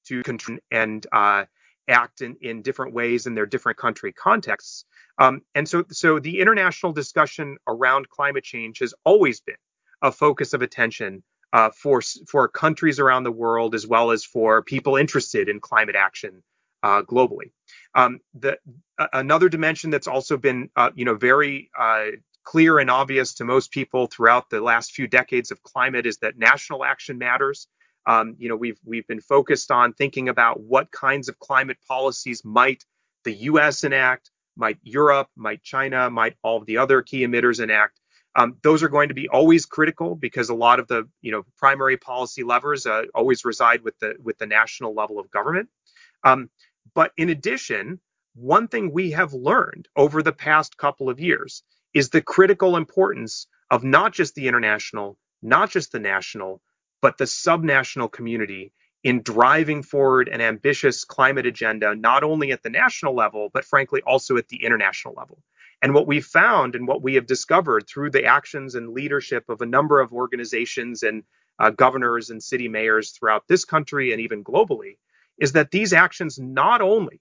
to 0.05 0.23
control 0.23 0.59
and 0.71 1.05
uh, 1.11 1.45
act 1.87 2.21
in, 2.21 2.37
in 2.41 2.61
different 2.61 2.93
ways 2.93 3.25
in 3.27 3.35
their 3.35 3.45
different 3.45 3.77
country 3.77 4.13
contexts. 4.13 4.85
Um, 5.17 5.41
and 5.55 5.67
so, 5.67 5.83
so 5.91 6.19
the 6.19 6.39
international 6.39 6.93
discussion 6.93 7.57
around 7.67 8.09
climate 8.09 8.43
change 8.43 8.79
has 8.79 8.93
always 9.03 9.41
been 9.41 9.55
a 10.01 10.11
focus 10.11 10.53
of 10.53 10.61
attention 10.61 11.23
uh, 11.53 11.69
for 11.69 12.01
for 12.27 12.47
countries 12.47 12.99
around 12.99 13.23
the 13.23 13.31
world 13.31 13.75
as 13.75 13.85
well 13.85 14.11
as 14.11 14.23
for 14.23 14.63
people 14.63 14.95
interested 14.95 15.49
in 15.49 15.59
climate 15.59 15.95
action 15.95 16.43
uh, 16.81 17.03
globally. 17.03 17.51
Um, 17.95 18.19
the, 18.33 18.57
another 19.13 19.49
dimension 19.49 19.89
that's 19.89 20.07
also 20.07 20.37
been, 20.37 20.69
uh, 20.75 20.91
you 20.95 21.05
know, 21.05 21.15
very 21.15 21.69
uh, 21.77 22.07
clear 22.43 22.79
and 22.79 22.89
obvious 22.89 23.35
to 23.35 23.45
most 23.45 23.71
people 23.71 24.07
throughout 24.07 24.49
the 24.49 24.61
last 24.61 24.91
few 24.91 25.07
decades 25.07 25.51
of 25.51 25.61
climate 25.63 26.05
is 26.05 26.17
that 26.17 26.37
national 26.37 26.83
action 26.83 27.17
matters. 27.17 27.67
Um, 28.05 28.35
you 28.37 28.49
know, 28.49 28.55
we've 28.55 28.79
we've 28.83 29.07
been 29.07 29.21
focused 29.21 29.71
on 29.71 29.93
thinking 29.93 30.27
about 30.27 30.59
what 30.59 30.91
kinds 30.91 31.29
of 31.29 31.39
climate 31.39 31.77
policies 31.87 32.43
might 32.43 32.83
the 33.23 33.33
U.S. 33.33 33.85
enact, 33.85 34.29
might 34.57 34.77
Europe, 34.83 35.29
might 35.37 35.63
China, 35.63 36.09
might 36.09 36.35
all 36.43 36.57
of 36.57 36.65
the 36.65 36.77
other 36.77 37.01
key 37.01 37.25
emitters 37.25 37.63
enact. 37.63 37.99
Um, 38.35 38.57
those 38.63 38.83
are 38.83 38.89
going 38.89 39.09
to 39.09 39.13
be 39.13 39.29
always 39.29 39.65
critical 39.65 40.15
because 40.15 40.49
a 40.49 40.55
lot 40.55 40.79
of 40.79 40.87
the 40.87 41.07
you 41.21 41.31
know 41.31 41.43
primary 41.57 41.97
policy 41.97 42.43
levers 42.43 42.85
uh, 42.85 43.03
always 43.15 43.45
reside 43.45 43.83
with 43.83 43.97
the 43.99 44.15
with 44.21 44.37
the 44.37 44.47
national 44.47 44.93
level 44.93 45.19
of 45.19 45.31
government. 45.31 45.69
Um, 46.25 46.49
but 46.93 47.11
in 47.17 47.29
addition, 47.29 47.99
one 48.35 48.67
thing 48.67 48.91
we 48.91 49.11
have 49.11 49.33
learned 49.33 49.87
over 49.95 50.23
the 50.23 50.33
past 50.33 50.77
couple 50.77 51.09
of 51.09 51.19
years 51.19 51.63
is 51.93 52.09
the 52.09 52.21
critical 52.21 52.75
importance 52.75 53.47
of 53.69 53.83
not 53.83 54.13
just 54.13 54.35
the 54.35 54.47
international, 54.47 55.17
not 55.41 55.69
just 55.69 55.91
the 55.91 55.99
national, 55.99 56.61
but 57.01 57.17
the 57.17 57.25
subnational 57.25 58.11
community 58.11 58.71
in 59.03 59.21
driving 59.21 59.83
forward 59.83 60.29
an 60.29 60.41
ambitious 60.41 61.03
climate 61.03 61.45
agenda, 61.45 61.93
not 61.95 62.23
only 62.23 62.51
at 62.51 62.63
the 62.63 62.69
national 62.69 63.15
level, 63.15 63.49
but 63.53 63.65
frankly 63.65 64.01
also 64.01 64.37
at 64.37 64.47
the 64.47 64.63
international 64.63 65.13
level. 65.15 65.41
And 65.81 65.93
what 65.93 66.07
we've 66.07 66.25
found 66.25 66.75
and 66.75 66.87
what 66.87 67.01
we 67.03 67.15
have 67.15 67.25
discovered 67.25 67.87
through 67.87 68.11
the 68.11 68.25
actions 68.25 68.75
and 68.75 68.93
leadership 68.93 69.49
of 69.49 69.61
a 69.61 69.65
number 69.65 69.99
of 69.99 70.13
organizations 70.13 71.03
and 71.03 71.23
uh, 71.59 71.71
governors 71.71 72.29
and 72.29 72.41
city 72.41 72.69
mayors 72.69 73.11
throughout 73.11 73.43
this 73.47 73.65
country 73.65 74.13
and 74.13 74.21
even 74.21 74.43
globally 74.43 74.97
is 75.39 75.53
that 75.53 75.71
these 75.71 75.93
actions 75.93 76.39
not 76.39 76.81
only 76.81 77.19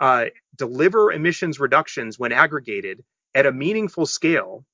uh, 0.00 0.26
deliver 0.56 1.12
emissions 1.12 1.58
reductions 1.60 2.18
when 2.18 2.32
aggregated 2.32 3.02
at 3.34 3.46
a 3.46 3.52
meaningful 3.52 4.06
scale, 4.06 4.64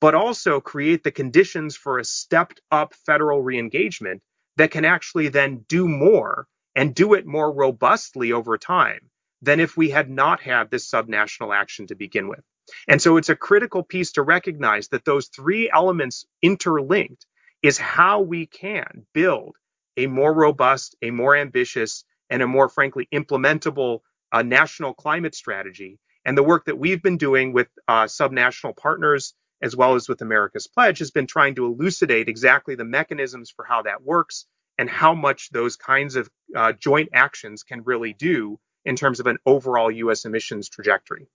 but 0.00 0.14
also 0.14 0.60
create 0.60 1.04
the 1.04 1.10
conditions 1.10 1.76
for 1.76 1.98
a 1.98 2.04
stepped 2.04 2.60
up 2.70 2.94
federal 3.06 3.42
reengagement 3.42 4.20
that 4.56 4.70
can 4.70 4.84
actually 4.84 5.28
then 5.28 5.64
do 5.68 5.86
more 5.86 6.46
and 6.74 6.94
do 6.94 7.14
it 7.14 7.26
more 7.26 7.52
robustly 7.52 8.32
over 8.32 8.56
time 8.56 9.10
than 9.42 9.60
if 9.60 9.76
we 9.76 9.90
had 9.90 10.10
not 10.10 10.40
had 10.40 10.70
this 10.70 10.90
subnational 10.90 11.54
action 11.54 11.86
to 11.86 11.94
begin 11.94 12.28
with. 12.28 12.40
And 12.88 13.00
so 13.00 13.16
it's 13.16 13.28
a 13.28 13.36
critical 13.36 13.82
piece 13.82 14.12
to 14.12 14.22
recognize 14.22 14.88
that 14.88 15.04
those 15.04 15.28
three 15.28 15.70
elements 15.72 16.26
interlinked 16.42 17.26
is 17.62 17.78
how 17.78 18.20
we 18.20 18.46
can 18.46 19.06
build 19.12 19.56
a 19.96 20.06
more 20.06 20.32
robust, 20.32 20.96
a 21.02 21.10
more 21.10 21.36
ambitious, 21.36 22.04
and 22.30 22.42
a 22.42 22.48
more 22.48 22.70
frankly 22.70 23.08
implementable 23.14 24.00
uh, 24.32 24.42
national 24.42 24.94
climate 24.94 25.34
strategy. 25.36 25.98
And 26.24 26.38
the 26.38 26.44
work 26.44 26.66
that 26.66 26.78
we've 26.78 27.02
been 27.02 27.18
doing 27.18 27.52
with 27.52 27.68
uh, 27.88 28.04
subnational 28.04 28.76
partners 28.76 29.34
as 29.62 29.76
well 29.76 29.96
as 29.96 30.08
with 30.08 30.22
America's 30.22 30.68
Pledge 30.68 31.00
has 31.00 31.12
been 31.12 31.26
trying 31.26 31.56
to 31.56 31.66
elucidate 31.66 32.28
exactly 32.28 32.76
the 32.76 32.84
mechanisms 32.84 33.50
for 33.50 33.64
how 33.64 33.82
that 33.82 34.02
works 34.04 34.46
and 34.78 34.90
how 34.90 35.14
much 35.14 35.50
those 35.50 35.76
kinds 35.76 36.16
of 36.16 36.30
uh, 36.56 36.72
joint 36.74 37.10
actions 37.14 37.64
can 37.64 37.82
really 37.84 38.14
do 38.14 38.58
in 38.86 38.96
terms 38.96 39.20
of 39.20 39.26
an 39.26 39.38
overall 39.46 39.90
U.S. 39.90 40.24
emissions 40.26 40.68
trajectory 40.70 41.26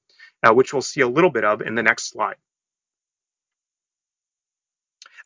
uh, 0.43 0.53
which 0.53 0.73
we'll 0.73 0.81
see 0.81 1.01
a 1.01 1.07
little 1.07 1.29
bit 1.29 1.43
of 1.43 1.61
in 1.61 1.75
the 1.75 1.83
next 1.83 2.09
slide. 2.09 2.35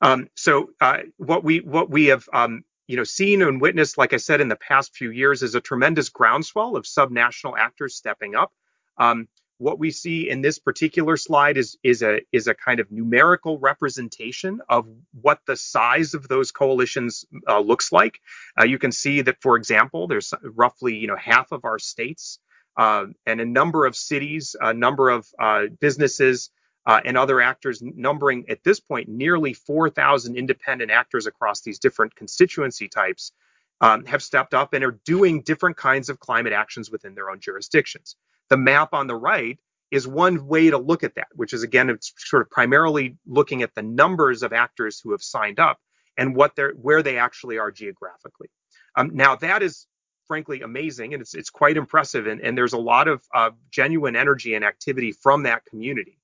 Um, 0.02 0.30
so 0.36 0.72
uh, 0.82 1.00
what 1.18 1.44
we 1.44 1.60
what 1.60 1.90
we 1.90 2.08
have 2.08 2.28
um, 2.34 2.64
you 2.89 2.96
know 2.96 3.03
seen 3.03 3.43
and 3.43 3.62
witnessed, 3.62 4.00
like 4.00 4.13
I 4.13 4.17
said, 4.17 4.41
in 4.41 4.48
the 4.48 4.55
past 4.55 4.96
few 4.96 5.12
years, 5.12 5.43
is 5.43 5.53
a 5.53 5.62
tremendous 5.62 6.10
groundswell 6.10 6.75
of 6.75 6.86
subnational 6.86 7.53
actors 7.55 7.96
stepping 7.96 8.34
up. 8.34 8.51
Um, 8.98 9.27
what 9.60 9.77
we 9.77 9.91
see 9.91 10.27
in 10.27 10.41
this 10.41 10.58
particular 10.58 11.15
slide 11.15 11.58
is 11.58 11.77
is 11.84 12.01
a 12.01 12.22
is 12.31 12.48
a 12.48 12.55
kind 12.55 12.79
of 12.79 12.91
numerical 12.91 13.60
representation 13.60 14.60
of 14.67 14.88
what 15.22 15.39
the 15.46 15.55
size 15.55 16.15
of 16.15 16.27
those 16.27 16.51
coalitions 16.51 17.25
uh, 17.48 17.60
looks 17.60 17.91
like. 17.91 18.19
Uh, 18.60 18.65
you 18.65 18.79
can 18.79 18.91
see 18.91 19.22
that, 19.22 19.39
for 19.39 19.55
example, 19.55 20.08
there's 20.08 20.34
roughly 20.41 20.96
you 20.96 21.05
know 21.05 21.15
half 21.15 21.51
of 21.51 21.65
our 21.65 21.77
states 21.77 22.39
uh, 22.75 23.05
and 23.27 23.39
a 23.39 23.46
number 23.46 23.86
of 23.86 23.96
cities, 23.96 24.55
a 24.60 24.74
number 24.74 25.10
of 25.12 25.27
uh, 25.39 25.65
businesses, 25.79 26.50
uh, 26.89 27.00
and 27.05 27.15
other 27.15 27.39
actors, 27.39 27.84
numbering 27.84 28.50
at 28.50 28.63
this 28.63 28.79
point 28.79 29.08
nearly 29.08 29.53
4,000 29.53 30.36
independent 30.36 30.89
actors 30.89 31.27
across 31.27 31.62
these 31.62 31.77
different 31.77 32.15
constituency 32.15 32.88
types, 32.88 33.31
um, 33.79 34.05
have 34.05 34.24
stepped 34.24 34.55
up 34.55 34.74
and 34.74 34.84
are 34.84 35.00
doing 35.05 35.43
different 35.43 35.77
kinds 35.77 36.10
of 36.10 36.19
climate 36.19 36.51
actions 36.51 36.89
within 36.89 37.13
their 37.13 37.29
own 37.29 37.39
jurisdictions. 37.39 38.15
The 38.50 38.58
map 38.58 38.96
on 38.96 39.05
the 39.05 39.15
right 39.15 39.60
is 39.91 40.08
one 40.08 40.48
way 40.48 40.72
to 40.72 40.79
look 40.79 41.03
at 41.03 41.13
that, 41.13 41.27
which 41.36 41.53
is 41.53 41.62
again, 41.62 41.91
it's 41.91 42.12
sort 42.17 42.41
of 42.41 42.50
primarily 42.50 43.17
looking 43.27 43.62
at 43.62 43.75
the 43.75 43.84
numbers 43.84 44.41
of 44.41 44.51
actors 44.51 45.00
who 45.00 45.12
have 45.12 45.22
signed 45.22 45.60
up 45.60 45.77
and 46.17 46.36
what 46.36 46.55
they're 46.55 46.72
where 46.74 47.03
they 47.03 47.19
actually 47.19 47.60
are 47.60 47.69
geographically. 47.69 48.50
Um, 48.96 49.12
now 49.13 49.36
that 49.36 49.62
is 49.62 49.86
frankly 50.27 50.62
amazing 50.62 51.13
and 51.13 51.22
it's 51.22 51.36
it's 51.36 51.51
quite 51.51 51.77
impressive 51.77 52.25
and, 52.25 52.41
and 52.41 52.58
there's 52.58 52.74
a 52.74 52.79
lot 52.79 53.08
of 53.08 53.22
uh, 53.36 53.51
genuine 53.69 54.15
energy 54.15 54.55
and 54.55 54.65
activity 54.65 55.12
from 55.12 55.43
that 55.43 55.65
community. 55.65 56.19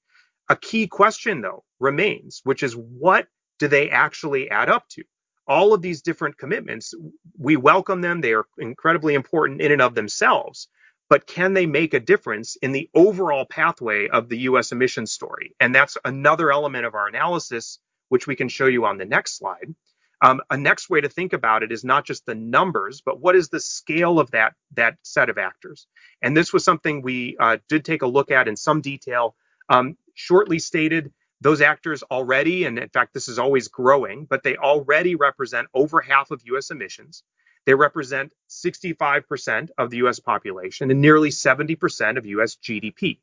A 0.49 0.55
key 0.55 0.87
question 0.87 1.41
though 1.41 1.63
remains, 1.79 2.41
which 2.43 2.63
is 2.63 2.73
what 2.75 3.27
do 3.59 3.67
they 3.67 3.89
actually 3.89 4.49
add 4.49 4.69
up 4.69 4.87
to? 4.89 5.03
All 5.47 5.73
of 5.73 5.81
these 5.81 6.01
different 6.01 6.37
commitments, 6.37 6.93
we 7.37 7.55
welcome 7.55 8.01
them. 8.01 8.21
They 8.21 8.33
are 8.33 8.45
incredibly 8.57 9.13
important 9.13 9.61
in 9.61 9.71
and 9.71 9.81
of 9.81 9.95
themselves, 9.95 10.67
but 11.09 11.27
can 11.27 11.53
they 11.53 11.65
make 11.65 11.93
a 11.93 11.99
difference 11.99 12.55
in 12.57 12.71
the 12.71 12.89
overall 12.95 13.45
pathway 13.45 14.07
of 14.07 14.29
the 14.29 14.39
US 14.39 14.71
emissions 14.71 15.11
story? 15.11 15.55
And 15.59 15.73
that's 15.73 15.97
another 16.03 16.51
element 16.51 16.85
of 16.85 16.95
our 16.95 17.07
analysis, 17.07 17.79
which 18.09 18.27
we 18.27 18.35
can 18.35 18.49
show 18.49 18.65
you 18.65 18.85
on 18.85 18.97
the 18.97 19.05
next 19.05 19.37
slide. 19.37 19.73
Um, 20.21 20.41
a 20.49 20.57
next 20.57 20.89
way 20.89 21.01
to 21.01 21.09
think 21.09 21.33
about 21.33 21.61
it 21.61 21.71
is 21.71 21.83
not 21.83 22.05
just 22.05 22.25
the 22.25 22.35
numbers, 22.35 23.01
but 23.05 23.19
what 23.19 23.35
is 23.35 23.49
the 23.49 23.59
scale 23.59 24.19
of 24.19 24.31
that 24.31 24.53
that 24.73 24.97
set 25.03 25.29
of 25.29 25.37
actors? 25.37 25.87
And 26.21 26.35
this 26.35 26.53
was 26.53 26.63
something 26.63 27.01
we 27.01 27.35
uh, 27.39 27.57
did 27.67 27.85
take 27.85 28.01
a 28.01 28.07
look 28.07 28.31
at 28.31 28.47
in 28.47 28.55
some 28.55 28.81
detail. 28.81 29.35
Um, 29.69 29.97
shortly 30.15 30.59
stated, 30.59 31.13
those 31.41 31.61
actors 31.61 32.01
already, 32.03 32.65
and 32.65 32.79
in 32.79 32.89
fact, 32.89 33.13
this 33.13 33.27
is 33.27 33.37
always 33.37 33.67
growing, 33.67 34.25
but 34.25 34.41
they 34.41 34.57
already 34.57 35.15
represent 35.15 35.67
over 35.73 36.01
half 36.01 36.31
of 36.31 36.41
U.S. 36.45 36.71
emissions. 36.71 37.23
They 37.65 37.73
represent 37.73 38.31
65% 38.49 39.69
of 39.77 39.89
the 39.89 39.97
U.S. 39.97 40.19
population 40.19 40.91
and 40.91 41.01
nearly 41.01 41.29
70% 41.29 42.17
of 42.17 42.25
U.S. 42.25 42.55
GDP. 42.55 43.19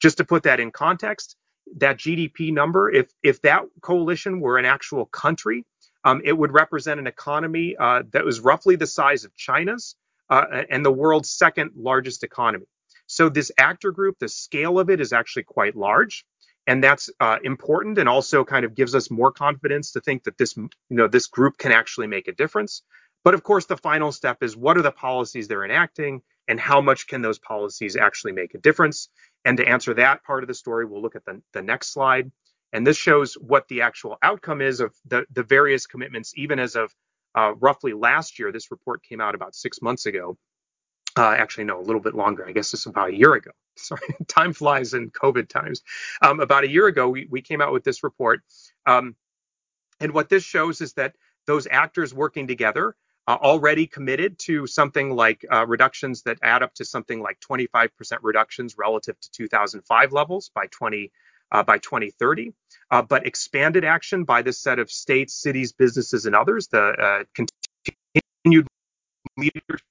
Just 0.00 0.18
to 0.18 0.24
put 0.24 0.44
that 0.44 0.60
in 0.60 0.70
context, 0.70 1.36
that 1.78 1.96
GDP 1.98 2.52
number, 2.52 2.90
if 2.90 3.10
if 3.22 3.42
that 3.42 3.62
coalition 3.80 4.40
were 4.40 4.58
an 4.58 4.64
actual 4.64 5.06
country, 5.06 5.64
um, 6.04 6.20
it 6.24 6.32
would 6.32 6.52
represent 6.52 7.00
an 7.00 7.06
economy 7.06 7.76
uh, 7.76 8.04
that 8.12 8.24
was 8.24 8.40
roughly 8.40 8.76
the 8.76 8.86
size 8.86 9.24
of 9.24 9.34
China's 9.34 9.96
uh, 10.30 10.62
and 10.70 10.84
the 10.84 10.92
world's 10.92 11.30
second 11.30 11.72
largest 11.76 12.22
economy. 12.22 12.66
So 13.06 13.28
this 13.28 13.50
actor 13.58 13.92
group, 13.92 14.18
the 14.18 14.28
scale 14.28 14.78
of 14.78 14.90
it 14.90 15.00
is 15.00 15.12
actually 15.12 15.44
quite 15.44 15.76
large, 15.76 16.24
and 16.66 16.82
that's 16.82 17.10
uh, 17.20 17.38
important, 17.44 17.98
and 17.98 18.08
also 18.08 18.44
kind 18.44 18.64
of 18.64 18.74
gives 18.74 18.94
us 18.94 19.10
more 19.10 19.30
confidence 19.30 19.92
to 19.92 20.00
think 20.00 20.24
that 20.24 20.38
this, 20.38 20.56
you 20.56 20.68
know, 20.90 21.08
this 21.08 21.26
group 21.26 21.58
can 21.58 21.72
actually 21.72 22.06
make 22.06 22.28
a 22.28 22.32
difference. 22.32 22.82
But 23.24 23.34
of 23.34 23.42
course, 23.42 23.66
the 23.66 23.76
final 23.76 24.12
step 24.12 24.42
is 24.42 24.56
what 24.56 24.76
are 24.76 24.82
the 24.82 24.92
policies 24.92 25.48
they're 25.48 25.64
enacting, 25.64 26.22
and 26.48 26.60
how 26.60 26.80
much 26.80 27.06
can 27.06 27.22
those 27.22 27.38
policies 27.38 27.96
actually 27.96 28.32
make 28.32 28.54
a 28.54 28.58
difference? 28.58 29.08
And 29.44 29.56
to 29.58 29.68
answer 29.68 29.94
that 29.94 30.24
part 30.24 30.44
of 30.44 30.48
the 30.48 30.54
story, 30.54 30.86
we'll 30.86 31.02
look 31.02 31.16
at 31.16 31.24
the, 31.24 31.40
the 31.52 31.62
next 31.62 31.92
slide. 31.92 32.30
And 32.72 32.86
this 32.86 32.96
shows 32.96 33.34
what 33.34 33.68
the 33.68 33.82
actual 33.82 34.16
outcome 34.22 34.60
is 34.60 34.80
of 34.80 34.94
the, 35.06 35.24
the 35.32 35.42
various 35.42 35.86
commitments, 35.86 36.32
even 36.36 36.58
as 36.58 36.76
of 36.76 36.92
uh, 37.36 37.54
roughly 37.54 37.92
last 37.92 38.38
year. 38.38 38.52
This 38.52 38.70
report 38.70 39.02
came 39.02 39.20
out 39.20 39.34
about 39.34 39.54
six 39.54 39.80
months 39.80 40.06
ago. 40.06 40.36
Uh, 41.16 41.34
actually, 41.38 41.64
no, 41.64 41.80
a 41.80 41.82
little 41.82 42.00
bit 42.00 42.14
longer. 42.14 42.46
I 42.46 42.52
guess 42.52 42.74
it's 42.74 42.86
about 42.86 43.10
a 43.10 43.14
year 43.16 43.34
ago. 43.34 43.50
Sorry, 43.76 44.00
time 44.28 44.52
flies 44.52 44.94
in 44.94 45.10
COVID 45.10 45.48
times. 45.48 45.82
Um, 46.22 46.40
about 46.40 46.64
a 46.64 46.70
year 46.70 46.86
ago, 46.86 47.08
we, 47.08 47.26
we 47.30 47.42
came 47.42 47.60
out 47.60 47.72
with 47.72 47.84
this 47.84 48.02
report. 48.02 48.42
Um, 48.86 49.16
and 50.00 50.12
what 50.12 50.28
this 50.28 50.44
shows 50.44 50.80
is 50.80 50.94
that 50.94 51.14
those 51.46 51.66
actors 51.70 52.12
working 52.12 52.46
together 52.46 52.96
uh, 53.28 53.38
already 53.40 53.86
committed 53.86 54.38
to 54.38 54.66
something 54.66 55.10
like 55.10 55.44
uh, 55.50 55.66
reductions 55.66 56.22
that 56.22 56.38
add 56.42 56.62
up 56.62 56.74
to 56.74 56.84
something 56.84 57.20
like 57.20 57.38
25% 57.40 57.90
reductions 58.22 58.76
relative 58.78 59.18
to 59.20 59.30
2005 59.32 60.12
levels 60.12 60.50
by 60.54 60.66
20 60.66 61.10
uh, 61.52 61.62
by 61.62 61.78
2030, 61.78 62.52
uh, 62.90 63.02
but 63.02 63.26
expanded 63.26 63.84
action 63.84 64.24
by 64.24 64.42
this 64.42 64.58
set 64.58 64.80
of 64.80 64.90
states, 64.90 65.34
cities, 65.34 65.72
businesses, 65.72 66.26
and 66.26 66.34
others. 66.34 66.66
The 66.68 66.82
uh, 66.82 67.24
continued 68.44 68.66
leadership 69.36 69.86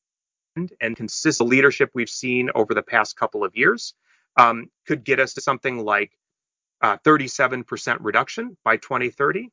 and 0.81 0.95
consistent 0.97 1.49
leadership 1.49 1.91
we've 1.93 2.09
seen 2.09 2.49
over 2.55 2.73
the 2.73 2.83
past 2.83 3.17
couple 3.17 3.43
of 3.43 3.55
years 3.55 3.93
um, 4.37 4.67
could 4.87 5.03
get 5.05 5.19
us 5.19 5.35
to 5.35 5.41
something 5.41 5.83
like 5.85 6.11
37% 6.83 7.87
uh, 7.95 7.97
reduction 8.01 8.57
by 8.65 8.77
2030. 8.77 9.49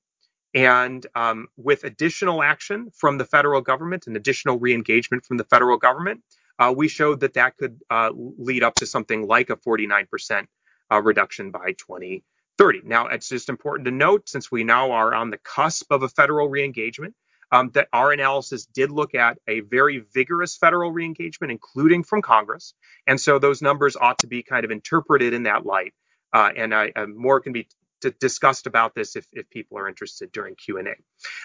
And 0.55 1.07
um, 1.15 1.49
with 1.57 1.85
additional 1.85 2.43
action 2.43 2.91
from 2.97 3.19
the 3.19 3.25
federal 3.27 3.61
government 3.63 4.07
and 4.07 4.17
additional 4.17 4.59
re-engagement 4.59 5.25
from 5.27 5.37
the 5.39 5.45
federal 5.45 5.79
government, 5.79 6.23
uh, 6.59 6.75
we 6.77 6.89
showed 6.89 7.21
that 7.21 7.35
that 7.35 7.57
could 7.57 7.81
uh, 7.91 8.11
lead 8.15 8.63
up 8.65 8.75
to 8.77 8.87
something 8.87 9.27
like 9.27 9.51
a 9.51 9.57
49% 9.57 10.47
uh, 10.93 11.03
reduction 11.03 11.53
by 11.53 11.73
2030. 11.73 12.83
Now, 12.85 13.09
it's 13.09 13.29
just 13.29 13.49
important 13.49 13.87
to 13.87 13.93
note, 13.93 14.29
since 14.29 14.53
we 14.53 14.65
now 14.65 14.93
are 14.93 15.15
on 15.15 15.31
the 15.31 15.39
cusp 15.39 15.91
of 15.91 16.03
a 16.03 16.09
federal 16.09 16.49
reengagement, 16.51 17.15
um, 17.53 17.71
that 17.75 17.89
our 17.93 18.13
analysis 18.13 18.67
did 18.67 18.91
look 18.91 19.15
at 19.15 19.39
a 19.47 19.61
very 19.61 20.05
vigorous 20.15 20.57
federal 20.57 20.93
reengagement, 20.93 21.51
including 21.51 22.03
from 22.03 22.23
Congress. 22.23 22.75
And 23.07 23.21
so 23.21 23.39
those 23.39 23.63
numbers 23.63 23.97
ought 23.97 24.21
to 24.21 24.27
be 24.27 24.43
kind 24.43 24.65
of 24.65 24.71
interpreted 24.71 25.35
in 25.35 25.45
that 25.45 25.65
light. 25.67 25.93
Uh, 26.33 26.51
and 26.57 26.75
I, 26.75 26.93
uh, 26.97 27.07
more 27.07 27.41
can 27.41 27.53
be 27.53 27.69
discussed 28.11 28.67
about 28.67 28.95
this 28.95 29.17
if, 29.17 29.27
if 29.33 29.49
people 29.51 29.79
are 29.79 29.89
interested 29.89 30.31
during 30.33 30.55
Q&A. 30.55 30.95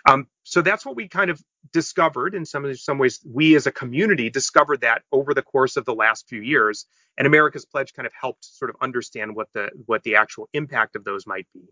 Um, 0.10 0.28
so 0.44 0.62
that's 0.62 0.86
what 0.86 0.96
we 0.96 1.08
kind 1.08 1.30
of 1.30 1.42
discovered 1.72 2.36
in 2.36 2.46
some 2.46 2.74
some 2.76 2.98
ways. 2.98 3.20
We 3.26 3.56
as 3.56 3.68
a 3.68 3.72
community 3.72 4.30
discovered 4.30 4.82
that 4.82 5.04
over 5.12 5.34
the 5.34 5.42
course 5.42 5.78
of 5.78 5.86
the 5.86 5.94
last 5.94 6.28
few 6.28 6.42
years, 6.42 6.86
and 7.18 7.28
America's 7.28 7.66
Pledge 7.66 7.94
kind 7.94 8.06
of 8.06 8.14
helped 8.20 8.46
sort 8.46 8.70
of 8.70 8.78
understand 8.82 9.36
what 9.36 9.48
the 9.54 9.70
what 9.86 10.04
the 10.04 10.16
actual 10.16 10.50
impact 10.54 10.96
of 10.96 11.04
those 11.04 11.28
might 11.28 11.48
be. 11.54 11.64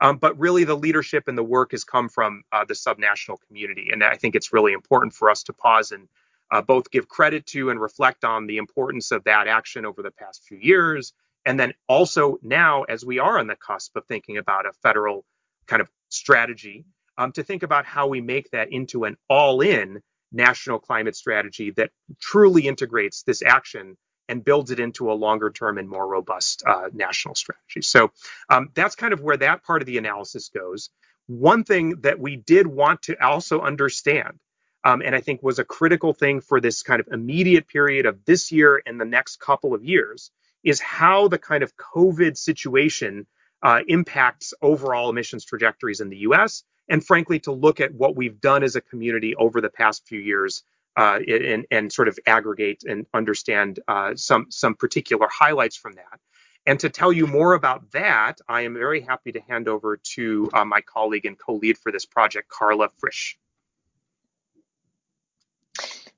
Um, 0.00 0.18
but 0.18 0.38
really, 0.38 0.64
the 0.64 0.76
leadership 0.76 1.28
and 1.28 1.38
the 1.38 1.44
work 1.44 1.72
has 1.72 1.84
come 1.84 2.08
from 2.08 2.42
uh, 2.52 2.64
the 2.64 2.74
subnational 2.74 3.36
community, 3.46 3.90
and 3.92 4.02
I 4.02 4.16
think 4.16 4.34
it's 4.34 4.52
really 4.52 4.72
important 4.72 5.12
for 5.14 5.30
us 5.30 5.44
to 5.44 5.52
pause 5.52 5.92
and 5.92 6.08
uh, 6.50 6.62
both 6.62 6.90
give 6.90 7.08
credit 7.08 7.46
to 7.46 7.70
and 7.70 7.80
reflect 7.80 8.24
on 8.24 8.46
the 8.46 8.58
importance 8.58 9.10
of 9.10 9.24
that 9.24 9.48
action 9.48 9.84
over 9.84 10.02
the 10.02 10.10
past 10.10 10.42
few 10.46 10.58
years, 10.58 11.12
and 11.46 11.58
then 11.58 11.74
also 11.88 12.38
now, 12.42 12.82
as 12.84 13.04
we 13.04 13.18
are 13.18 13.38
on 13.38 13.46
the 13.46 13.56
cusp 13.56 13.96
of 13.96 14.06
thinking 14.06 14.38
about 14.38 14.66
a 14.66 14.72
federal 14.82 15.24
kind 15.66 15.82
of 15.82 15.90
strategy, 16.08 16.84
um, 17.18 17.32
to 17.32 17.42
think 17.42 17.62
about 17.62 17.84
how 17.84 18.08
we 18.08 18.20
make 18.20 18.50
that 18.50 18.72
into 18.72 19.04
an 19.04 19.16
all 19.28 19.60
in 19.60 20.02
national 20.32 20.78
climate 20.78 21.16
strategy 21.16 21.70
that 21.72 21.90
truly 22.20 22.66
integrates 22.66 23.22
this 23.22 23.42
action 23.42 23.96
and 24.28 24.44
builds 24.44 24.70
it 24.70 24.80
into 24.80 25.12
a 25.12 25.14
longer 25.14 25.50
term 25.50 25.78
and 25.78 25.88
more 25.88 26.06
robust 26.06 26.62
uh, 26.66 26.88
national 26.92 27.34
strategy. 27.34 27.82
So 27.82 28.10
um, 28.48 28.70
that's 28.74 28.96
kind 28.96 29.12
of 29.12 29.20
where 29.20 29.36
that 29.36 29.62
part 29.62 29.82
of 29.82 29.86
the 29.86 29.98
analysis 29.98 30.48
goes. 30.48 30.90
One 31.26 31.64
thing 31.64 32.00
that 32.02 32.18
we 32.18 32.36
did 32.36 32.66
want 32.66 33.02
to 33.02 33.22
also 33.22 33.60
understand, 33.60 34.38
um, 34.84 35.02
and 35.02 35.14
I 35.14 35.20
think 35.20 35.42
was 35.42 35.58
a 35.58 35.64
critical 35.64 36.12
thing 36.14 36.40
for 36.40 36.60
this 36.60 36.82
kind 36.82 37.00
of 37.00 37.08
immediate 37.12 37.68
period 37.68 38.06
of 38.06 38.24
this 38.24 38.50
year 38.50 38.82
and 38.84 39.00
the 39.00 39.04
next 39.04 39.40
couple 39.40 39.74
of 39.74 39.84
years, 39.84 40.30
is 40.64 40.80
how 40.80 41.28
the 41.28 41.38
kind 41.38 41.62
of 41.62 41.76
COVID 41.76 42.36
situation 42.36 43.26
uh, 43.62 43.80
impacts 43.88 44.52
overall 44.60 45.10
emissions 45.10 45.44
trajectories 45.44 46.00
in 46.00 46.08
the 46.08 46.18
US, 46.18 46.64
and 46.88 47.04
frankly, 47.04 47.38
to 47.40 47.52
look 47.52 47.80
at 47.80 47.94
what 47.94 48.16
we've 48.16 48.40
done 48.40 48.62
as 48.62 48.76
a 48.76 48.80
community 48.80 49.34
over 49.36 49.60
the 49.60 49.70
past 49.70 50.06
few 50.06 50.20
years 50.20 50.62
uh, 50.96 51.18
and, 51.26 51.66
and, 51.70 51.92
sort 51.92 52.06
of 52.06 52.16
aggregate 52.26 52.84
and 52.86 53.04
understand 53.12 53.80
uh, 53.88 54.14
some, 54.14 54.46
some 54.50 54.74
particular 54.74 55.26
highlights 55.28 55.76
from 55.76 55.94
that. 55.94 56.20
And 56.66 56.78
to 56.80 56.88
tell 56.88 57.12
you 57.12 57.26
more 57.26 57.54
about 57.54 57.90
that, 57.92 58.40
I 58.48 58.62
am 58.62 58.74
very 58.74 59.00
happy 59.00 59.32
to 59.32 59.40
hand 59.40 59.68
over 59.68 59.98
to 60.14 60.50
uh, 60.54 60.64
my 60.64 60.80
colleague 60.80 61.26
and 61.26 61.38
co 61.38 61.54
lead 61.54 61.78
for 61.78 61.90
this 61.90 62.06
project, 62.06 62.48
Carla 62.48 62.88
Frisch. 62.98 63.38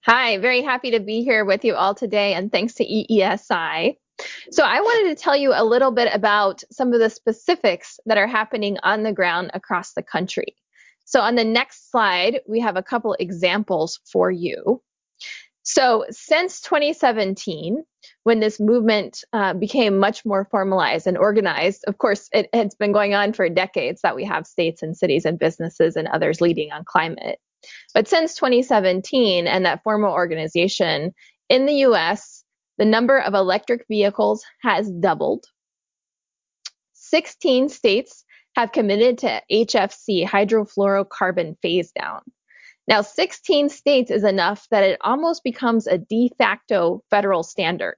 Hi, 0.02 0.38
very 0.38 0.62
happy 0.62 0.92
to 0.92 1.00
be 1.00 1.24
here 1.24 1.44
with 1.44 1.64
you 1.64 1.74
all 1.74 1.94
today, 1.94 2.34
and 2.34 2.52
thanks 2.52 2.74
to 2.74 2.84
EESI. 2.84 3.96
So, 4.50 4.64
I 4.64 4.80
wanted 4.80 5.16
to 5.16 5.22
tell 5.22 5.36
you 5.36 5.52
a 5.54 5.64
little 5.64 5.90
bit 5.90 6.08
about 6.12 6.62
some 6.70 6.92
of 6.92 7.00
the 7.00 7.10
specifics 7.10 8.00
that 8.06 8.18
are 8.18 8.26
happening 8.26 8.78
on 8.82 9.02
the 9.02 9.12
ground 9.12 9.50
across 9.54 9.92
the 9.92 10.02
country. 10.02 10.56
So, 11.04 11.20
on 11.20 11.34
the 11.34 11.44
next 11.44 11.90
slide, 11.90 12.40
we 12.46 12.60
have 12.60 12.76
a 12.76 12.82
couple 12.82 13.14
examples 13.18 14.00
for 14.10 14.30
you. 14.30 14.82
So, 15.62 16.04
since 16.10 16.60
2017, 16.60 17.82
when 18.22 18.40
this 18.40 18.60
movement 18.60 19.24
uh, 19.32 19.52
became 19.54 19.98
much 19.98 20.24
more 20.24 20.46
formalized 20.50 21.08
and 21.08 21.18
organized, 21.18 21.84
of 21.88 21.98
course, 21.98 22.28
it, 22.32 22.48
has 22.52 22.74
been 22.76 22.92
going 22.92 23.14
on 23.14 23.32
for 23.32 23.48
decades 23.48 24.00
that 24.02 24.14
we 24.14 24.24
have 24.24 24.46
states 24.46 24.82
and 24.82 24.96
cities 24.96 25.24
and 25.24 25.38
businesses 25.38 25.96
and 25.96 26.06
others 26.06 26.40
leading 26.40 26.70
on 26.70 26.84
climate. 26.84 27.40
But 27.94 28.06
since 28.06 28.36
2017 28.36 29.48
and 29.48 29.66
that 29.66 29.82
formal 29.82 30.12
organization 30.12 31.12
in 31.48 31.66
the 31.66 31.74
US, 31.86 32.35
the 32.78 32.84
number 32.84 33.18
of 33.18 33.34
electric 33.34 33.86
vehicles 33.88 34.44
has 34.62 34.90
doubled. 34.90 35.46
16 36.94 37.68
states 37.68 38.24
have 38.54 38.72
committed 38.72 39.18
to 39.18 39.42
HFC, 39.50 40.26
hydrofluorocarbon 40.26 41.56
phase 41.60 41.92
down. 41.92 42.20
Now, 42.88 43.02
16 43.02 43.68
states 43.68 44.10
is 44.10 44.24
enough 44.24 44.66
that 44.70 44.84
it 44.84 44.98
almost 45.02 45.42
becomes 45.42 45.86
a 45.86 45.98
de 45.98 46.30
facto 46.38 47.02
federal 47.10 47.42
standard 47.42 47.96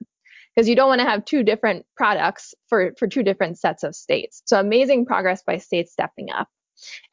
because 0.55 0.67
you 0.67 0.75
don't 0.75 0.89
want 0.89 0.99
to 0.99 1.07
have 1.07 1.25
two 1.25 1.43
different 1.43 1.85
products 1.95 2.53
for, 2.67 2.93
for 2.97 3.07
two 3.07 3.23
different 3.23 3.59
sets 3.59 3.83
of 3.83 3.95
states. 3.95 4.41
So, 4.45 4.59
amazing 4.59 5.05
progress 5.05 5.43
by 5.43 5.57
states 5.57 5.91
stepping 5.91 6.31
up. 6.31 6.47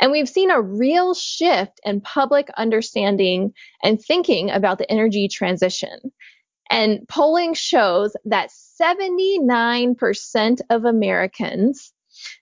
And 0.01 0.11
we've 0.11 0.29
seen 0.29 0.51
a 0.51 0.61
real 0.61 1.15
shift 1.15 1.81
in 1.85 2.01
public 2.01 2.49
understanding 2.57 3.53
and 3.83 4.01
thinking 4.01 4.51
about 4.51 4.79
the 4.79 4.91
energy 4.91 5.29
transition. 5.29 6.13
And 6.71 7.07
polling 7.09 7.55
shows 7.55 8.17
that 8.25 8.51
79% 8.81 10.61
of 10.71 10.85
Americans 10.85 11.93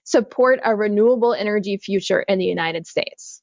support 0.03 0.59
a 0.63 0.75
renewable 0.75 1.33
energy 1.33 1.77
future 1.77 2.21
in 2.21 2.39
the 2.39 2.45
United 2.45 2.87
States. 2.87 3.41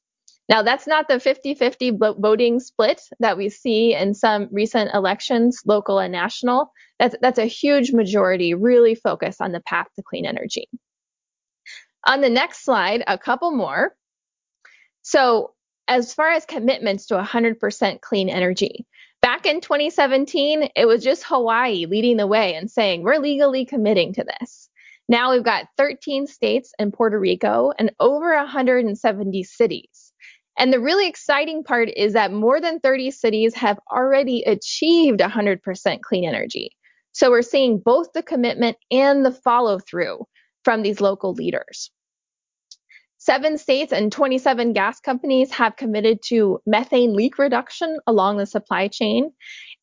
Now, 0.49 0.61
that's 0.61 0.87
not 0.87 1.07
the 1.07 1.19
50 1.21 1.55
50 1.55 1.97
voting 2.19 2.59
split 2.59 3.01
that 3.19 3.37
we 3.37 3.47
see 3.49 3.95
in 3.95 4.13
some 4.13 4.49
recent 4.51 4.93
elections, 4.93 5.61
local 5.65 5.99
and 5.99 6.11
national. 6.11 6.71
That's, 6.99 7.15
that's 7.21 7.39
a 7.39 7.45
huge 7.45 7.93
majority 7.93 8.53
really 8.53 8.93
focused 8.93 9.41
on 9.41 9.53
the 9.53 9.61
path 9.61 9.87
to 9.95 10.03
clean 10.03 10.25
energy. 10.25 10.67
On 12.05 12.19
the 12.19 12.29
next 12.29 12.65
slide, 12.65 13.03
a 13.07 13.17
couple 13.17 13.51
more. 13.51 13.95
So, 15.01 15.53
as 15.87 16.13
far 16.13 16.29
as 16.29 16.45
commitments 16.45 17.07
to 17.07 17.15
100% 17.15 18.01
clean 18.01 18.29
energy, 18.29 18.85
Back 19.23 19.45
in 19.45 19.61
2017, 19.61 20.67
it 20.75 20.85
was 20.85 21.01
just 21.01 21.23
Hawaii 21.23 21.85
leading 21.85 22.17
the 22.17 22.27
way 22.27 22.55
and 22.55 22.69
saying, 22.69 23.03
we're 23.03 23.19
legally 23.19 23.63
committing 23.63 24.11
to 24.15 24.25
this. 24.25 24.69
Now 25.07 25.31
we've 25.31 25.45
got 25.45 25.69
13 25.77 26.27
states 26.27 26.73
and 26.77 26.91
Puerto 26.91 27.17
Rico 27.17 27.71
and 27.79 27.93
over 28.01 28.35
170 28.35 29.43
cities. 29.43 30.11
And 30.59 30.73
the 30.73 30.81
really 30.81 31.07
exciting 31.07 31.63
part 31.63 31.87
is 31.95 32.11
that 32.11 32.33
more 32.33 32.59
than 32.59 32.81
30 32.81 33.11
cities 33.11 33.55
have 33.55 33.79
already 33.89 34.43
achieved 34.43 35.21
100% 35.21 36.01
clean 36.01 36.25
energy. 36.27 36.71
So 37.13 37.29
we're 37.29 37.43
seeing 37.43 37.79
both 37.79 38.11
the 38.13 38.23
commitment 38.23 38.75
and 38.91 39.25
the 39.25 39.31
follow 39.31 39.79
through 39.79 40.25
from 40.65 40.81
these 40.81 40.99
local 40.99 41.31
leaders. 41.31 41.91
Seven 43.25 43.57
states 43.57 43.93
and 43.93 44.11
27 44.11 44.73
gas 44.73 44.99
companies 44.99 45.49
have 45.53 45.77
committed 45.77 46.21
to 46.23 46.59
methane 46.65 47.13
leak 47.13 47.37
reduction 47.37 47.97
along 48.05 48.35
the 48.35 48.45
supply 48.45 48.89
chain. 48.89 49.31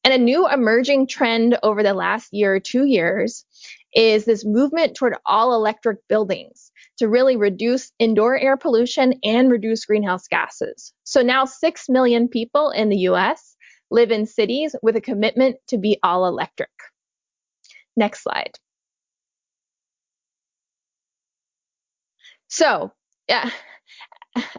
And 0.04 0.12
a 0.12 0.18
new 0.18 0.46
emerging 0.46 1.06
trend 1.06 1.56
over 1.62 1.82
the 1.82 1.94
last 1.94 2.34
year 2.34 2.56
or 2.56 2.60
two 2.60 2.84
years 2.84 3.46
is 3.94 4.26
this 4.26 4.44
movement 4.44 4.94
toward 4.94 5.16
all 5.24 5.54
electric 5.54 6.06
buildings 6.06 6.70
to 6.98 7.08
really 7.08 7.36
reduce 7.36 7.92
indoor 7.98 8.38
air 8.38 8.58
pollution 8.58 9.14
and 9.24 9.50
reduce 9.50 9.86
greenhouse 9.86 10.28
gases. 10.28 10.92
So 11.04 11.22
now 11.22 11.46
6 11.46 11.88
million 11.88 12.28
people 12.28 12.68
in 12.68 12.90
the 12.90 13.08
US 13.08 13.56
live 13.90 14.10
in 14.10 14.26
cities 14.26 14.76
with 14.82 14.96
a 14.96 15.00
commitment 15.00 15.56
to 15.68 15.78
be 15.78 15.98
all 16.02 16.26
electric. 16.26 16.68
Next 17.96 18.22
slide. 18.22 18.58
So, 22.48 22.92
yeah, 23.30 23.48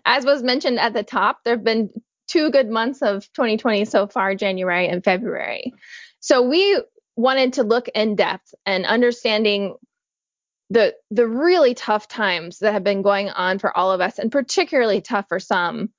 as 0.05 0.23
was 0.23 0.41
mentioned 0.41 0.79
at 0.79 0.93
the 0.93 1.03
top, 1.03 1.39
there 1.43 1.55
have 1.55 1.63
been 1.63 1.89
two 2.27 2.49
good 2.51 2.69
months 2.69 3.01
of 3.01 3.23
2020 3.33 3.83
so 3.83 4.07
far, 4.07 4.33
January 4.33 4.87
and 4.87 5.03
February. 5.03 5.73
So 6.21 6.47
we 6.47 6.81
wanted 7.17 7.53
to 7.53 7.63
look 7.63 7.89
in 7.89 8.15
depth 8.15 8.55
and 8.65 8.85
understanding 8.85 9.75
the 10.69 10.95
the 11.09 11.27
really 11.27 11.73
tough 11.73 12.07
times 12.07 12.59
that 12.59 12.71
have 12.71 12.85
been 12.85 13.01
going 13.01 13.29
on 13.29 13.59
for 13.59 13.75
all 13.75 13.91
of 13.91 13.99
us, 13.99 14.17
and 14.19 14.31
particularly 14.31 15.01
tough 15.01 15.25
for 15.27 15.39
some, 15.39 15.89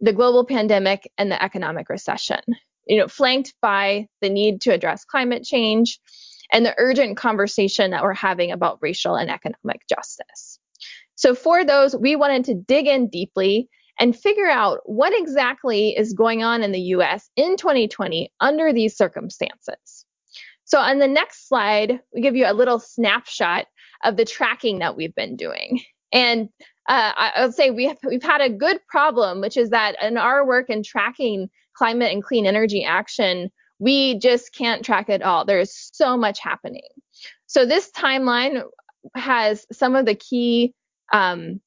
the 0.00 0.12
global 0.12 0.44
pandemic 0.44 1.08
and 1.16 1.30
the 1.30 1.40
economic 1.40 1.88
recession. 1.88 2.40
You 2.88 2.98
know, 2.98 3.08
flanked 3.08 3.54
by 3.62 4.08
the 4.20 4.30
need 4.30 4.62
to 4.62 4.72
address 4.72 5.04
climate 5.04 5.44
change 5.44 6.00
and 6.50 6.66
the 6.66 6.74
urgent 6.76 7.16
conversation 7.16 7.92
that 7.92 8.02
we're 8.02 8.14
having 8.14 8.50
about 8.50 8.78
racial 8.82 9.14
and 9.14 9.30
economic 9.30 9.82
justice. 9.88 10.58
So 11.16 11.34
for 11.34 11.64
those, 11.64 11.96
we 11.96 12.14
wanted 12.14 12.44
to 12.44 12.54
dig 12.54 12.86
in 12.86 13.08
deeply 13.08 13.68
and 13.98 14.14
figure 14.14 14.48
out 14.48 14.80
what 14.84 15.18
exactly 15.18 15.96
is 15.96 16.12
going 16.12 16.42
on 16.42 16.62
in 16.62 16.72
the 16.72 16.80
US 16.80 17.30
in 17.36 17.56
2020 17.56 18.30
under 18.40 18.72
these 18.72 18.96
circumstances. 18.96 20.04
So 20.64 20.78
on 20.78 20.98
the 20.98 21.08
next 21.08 21.48
slide, 21.48 22.00
we 22.12 22.20
give 22.20 22.36
you 22.36 22.44
a 22.46 22.52
little 22.52 22.78
snapshot 22.78 23.66
of 24.04 24.16
the 24.16 24.24
tracking 24.24 24.80
that 24.80 24.96
we've 24.96 25.14
been 25.14 25.36
doing. 25.36 25.80
And 26.12 26.48
uh, 26.88 27.12
I 27.16 27.44
would 27.44 27.54
say 27.54 27.70
we 27.70 27.86
have, 27.86 27.98
we've 28.06 28.22
had 28.22 28.40
a 28.40 28.48
good 28.48 28.78
problem, 28.86 29.40
which 29.40 29.56
is 29.56 29.70
that 29.70 29.96
in 30.00 30.16
our 30.16 30.46
work 30.46 30.70
in 30.70 30.84
tracking 30.84 31.50
climate 31.74 32.12
and 32.12 32.22
clean 32.22 32.46
energy 32.46 32.84
action, 32.84 33.50
we 33.80 34.18
just 34.20 34.54
can't 34.54 34.84
track 34.84 35.08
it 35.08 35.20
all. 35.20 35.44
There's 35.44 35.90
so 35.92 36.16
much 36.16 36.38
happening. 36.38 36.88
So 37.46 37.66
this 37.66 37.90
timeline 37.90 38.62
has 39.14 39.66
some 39.72 39.96
of 39.96 40.06
the 40.06 40.14
key 40.14 40.74
um, 41.12 41.60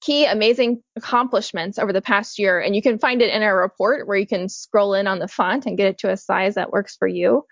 key 0.00 0.24
amazing 0.24 0.82
accomplishments 0.96 1.78
over 1.78 1.92
the 1.92 2.02
past 2.02 2.38
year. 2.38 2.58
And 2.60 2.74
you 2.74 2.82
can 2.82 2.98
find 2.98 3.20
it 3.20 3.32
in 3.32 3.42
our 3.42 3.56
report 3.56 4.06
where 4.06 4.16
you 4.16 4.26
can 4.26 4.48
scroll 4.48 4.94
in 4.94 5.06
on 5.06 5.18
the 5.18 5.28
font 5.28 5.66
and 5.66 5.76
get 5.76 5.88
it 5.88 5.98
to 5.98 6.10
a 6.10 6.16
size 6.16 6.54
that 6.54 6.72
works 6.72 6.96
for 6.96 7.06
you. 7.06 7.44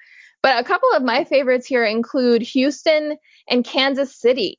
But 0.42 0.61
a 0.61 0.64
couple 0.64 0.90
of 0.92 1.03
my 1.03 1.24
favorites 1.24 1.66
here 1.66 1.85
include 1.85 2.42
Houston 2.42 3.16
and 3.51 3.64
Kansas 3.64 4.18
City 4.18 4.57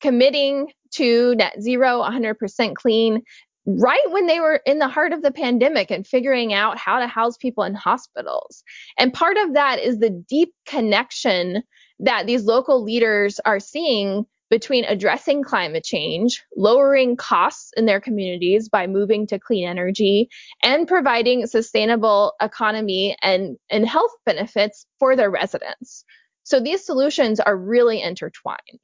committing 0.00 0.68
to 0.92 1.34
net 1.36 1.60
zero, 1.60 2.02
100% 2.02 2.74
clean, 2.74 3.22
right 3.64 4.10
when 4.10 4.26
they 4.26 4.40
were 4.40 4.60
in 4.66 4.78
the 4.78 4.88
heart 4.88 5.12
of 5.12 5.22
the 5.22 5.30
pandemic 5.30 5.90
and 5.90 6.06
figuring 6.06 6.52
out 6.52 6.76
how 6.76 6.98
to 6.98 7.06
house 7.06 7.36
people 7.36 7.64
in 7.64 7.74
hospitals. 7.74 8.62
And 8.98 9.12
part 9.12 9.36
of 9.36 9.54
that 9.54 9.78
is 9.78 9.98
the 9.98 10.10
deep 10.10 10.52
connection 10.66 11.62
that 12.00 12.26
these 12.26 12.44
local 12.44 12.82
leaders 12.82 13.40
are 13.44 13.60
seeing 13.60 14.26
between 14.52 14.84
addressing 14.84 15.42
climate 15.42 15.82
change, 15.82 16.44
lowering 16.54 17.16
costs 17.16 17.70
in 17.74 17.86
their 17.86 18.02
communities 18.02 18.68
by 18.68 18.86
moving 18.86 19.26
to 19.26 19.38
clean 19.38 19.66
energy, 19.66 20.28
and 20.62 20.86
providing 20.86 21.46
sustainable 21.46 22.34
economy 22.38 23.16
and, 23.22 23.56
and 23.70 23.88
health 23.88 24.10
benefits 24.26 24.84
for 24.98 25.16
their 25.16 25.30
residents. 25.30 26.04
So 26.42 26.60
these 26.60 26.84
solutions 26.84 27.40
are 27.40 27.56
really 27.56 28.02
intertwined. 28.02 28.78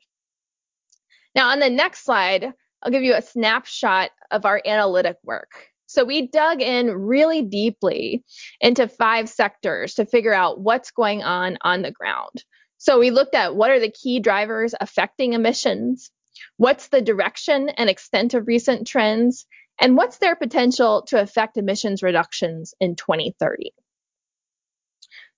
Now, 1.34 1.50
on 1.50 1.58
the 1.58 1.68
next 1.68 2.02
slide, 2.02 2.50
I'll 2.82 2.90
give 2.90 3.02
you 3.02 3.14
a 3.14 3.20
snapshot 3.20 4.10
of 4.30 4.46
our 4.46 4.62
analytic 4.64 5.18
work. 5.22 5.50
So 5.84 6.02
we 6.02 6.28
dug 6.28 6.62
in 6.62 6.90
really 6.90 7.42
deeply 7.42 8.24
into 8.62 8.88
five 8.88 9.28
sectors 9.28 9.92
to 9.96 10.06
figure 10.06 10.32
out 10.32 10.62
what's 10.62 10.92
going 10.92 11.22
on 11.22 11.58
on 11.60 11.82
the 11.82 11.90
ground. 11.90 12.42
So 12.78 13.00
we 13.00 13.10
looked 13.10 13.34
at 13.34 13.56
what 13.56 13.70
are 13.70 13.80
the 13.80 13.90
key 13.90 14.20
drivers 14.20 14.74
affecting 14.80 15.32
emissions, 15.32 16.10
what's 16.56 16.88
the 16.88 17.02
direction 17.02 17.68
and 17.70 17.90
extent 17.90 18.34
of 18.34 18.46
recent 18.46 18.86
trends, 18.86 19.46
and 19.80 19.96
what's 19.96 20.18
their 20.18 20.36
potential 20.36 21.02
to 21.08 21.20
affect 21.20 21.56
emissions 21.56 22.02
reductions 22.02 22.74
in 22.80 22.96
2030. 22.96 23.72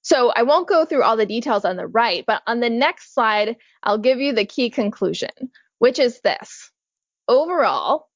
So 0.02 0.30
I 0.34 0.44
won't 0.44 0.68
go 0.68 0.84
through 0.84 1.02
all 1.02 1.16
the 1.16 1.26
details 1.26 1.64
on 1.64 1.76
the 1.76 1.86
right, 1.86 2.24
but 2.26 2.42
on 2.46 2.60
the 2.60 2.70
next 2.70 3.14
slide, 3.14 3.56
I'll 3.82 3.98
give 3.98 4.18
you 4.18 4.32
the 4.32 4.46
key 4.46 4.70
conclusion, 4.70 5.30
which 5.78 5.98
is 5.98 6.20
this. 6.20 6.70
Overall, 7.28 8.08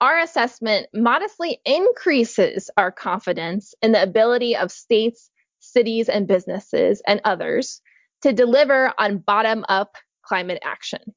our 0.00 0.18
assessment 0.18 0.88
modestly 0.94 1.60
increases 1.64 2.70
our 2.76 2.90
confidence 2.90 3.74
in 3.82 3.92
the 3.92 4.02
ability 4.02 4.56
of 4.56 4.70
states, 4.70 5.30
cities, 5.60 6.08
and 6.08 6.26
businesses 6.26 7.02
and 7.06 7.20
others 7.24 7.80
to 8.26 8.32
deliver 8.32 8.92
on 8.98 9.18
bottom 9.18 9.64
up 9.68 9.94
climate 10.22 10.58
action. 10.64 11.14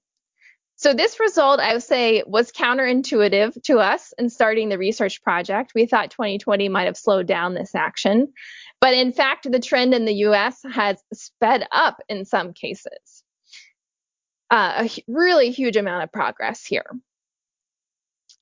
So 0.76 0.94
this 0.94 1.20
result, 1.20 1.60
I 1.60 1.74
would 1.74 1.82
say, 1.82 2.22
was 2.28 2.52
counterintuitive 2.52 3.64
to 3.64 3.80
us 3.80 4.14
in 4.20 4.30
starting 4.30 4.70
the 4.70 4.78
research 4.78 5.24
project. 5.24 5.72
We 5.74 5.88
thought 5.88 6.12
2020 6.12 6.70
might 6.70 6.86
have 6.86 6.96
slowed 6.96 7.26
down 7.26 7.56
this 7.56 7.74
action. 7.74 8.32
But 8.80 8.94
in 8.94 9.12
fact, 9.12 9.52
the 9.52 9.60
trend 9.60 9.96
in 9.96 10.06
the 10.06 10.14
US 10.26 10.62
has 10.72 11.02
sped 11.12 11.68
up 11.72 11.98
in 12.10 12.26
some 12.26 12.54
cases. 12.54 13.24
Uh, 14.52 14.88
a 14.88 15.04
really 15.08 15.50
huge 15.50 15.78
amount 15.78 16.04
of 16.04 16.12
progress 16.12 16.64
here. 16.64 16.86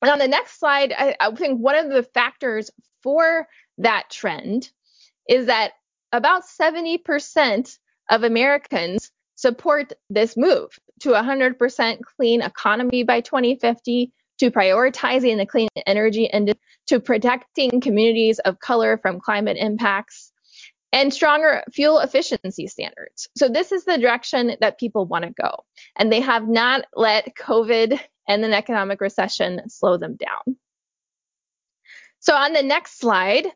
And 0.01 0.11
on 0.11 0.19
the 0.19 0.27
next 0.27 0.59
slide, 0.59 0.93
I, 0.95 1.15
I 1.21 1.31
think 1.31 1.59
one 1.59 1.75
of 1.75 1.89
the 1.89 2.03
factors 2.03 2.69
for 3.01 3.47
that 3.77 4.09
trend 4.11 4.69
is 5.27 5.45
that 5.45 5.71
about 6.11 6.43
70% 6.43 7.77
of 8.09 8.23
Americans 8.23 9.11
support 9.35 9.93
this 10.09 10.35
move 10.35 10.79
to 11.01 11.09
100% 11.09 11.99
clean 12.17 12.41
economy 12.41 13.03
by 13.03 13.21
2050, 13.21 14.11
to 14.39 14.51
prioritizing 14.51 15.37
the 15.37 15.45
clean 15.45 15.69
energy 15.85 16.29
and 16.29 16.55
to 16.87 16.99
protecting 16.99 17.81
communities 17.81 18.39
of 18.39 18.59
color 18.59 18.97
from 18.97 19.19
climate 19.19 19.57
impacts 19.59 20.31
and 20.93 21.13
stronger 21.13 21.63
fuel 21.73 21.99
efficiency 21.99 22.67
standards. 22.67 23.27
So 23.35 23.49
this 23.49 23.71
is 23.71 23.83
the 23.83 23.97
direction 23.97 24.55
that 24.61 24.79
people 24.79 25.05
want 25.05 25.25
to 25.25 25.31
go. 25.31 25.65
And 25.95 26.11
they 26.11 26.21
have 26.21 26.47
not 26.47 26.85
let 26.95 27.35
COVID 27.35 27.99
and 28.27 28.45
an 28.45 28.53
economic 28.53 29.01
recession 29.01 29.69
slow 29.69 29.97
them 29.97 30.15
down. 30.15 30.57
So 32.19 32.33
on 32.33 32.53
the 32.53 32.63
next 32.63 32.99
slide, 32.99 33.47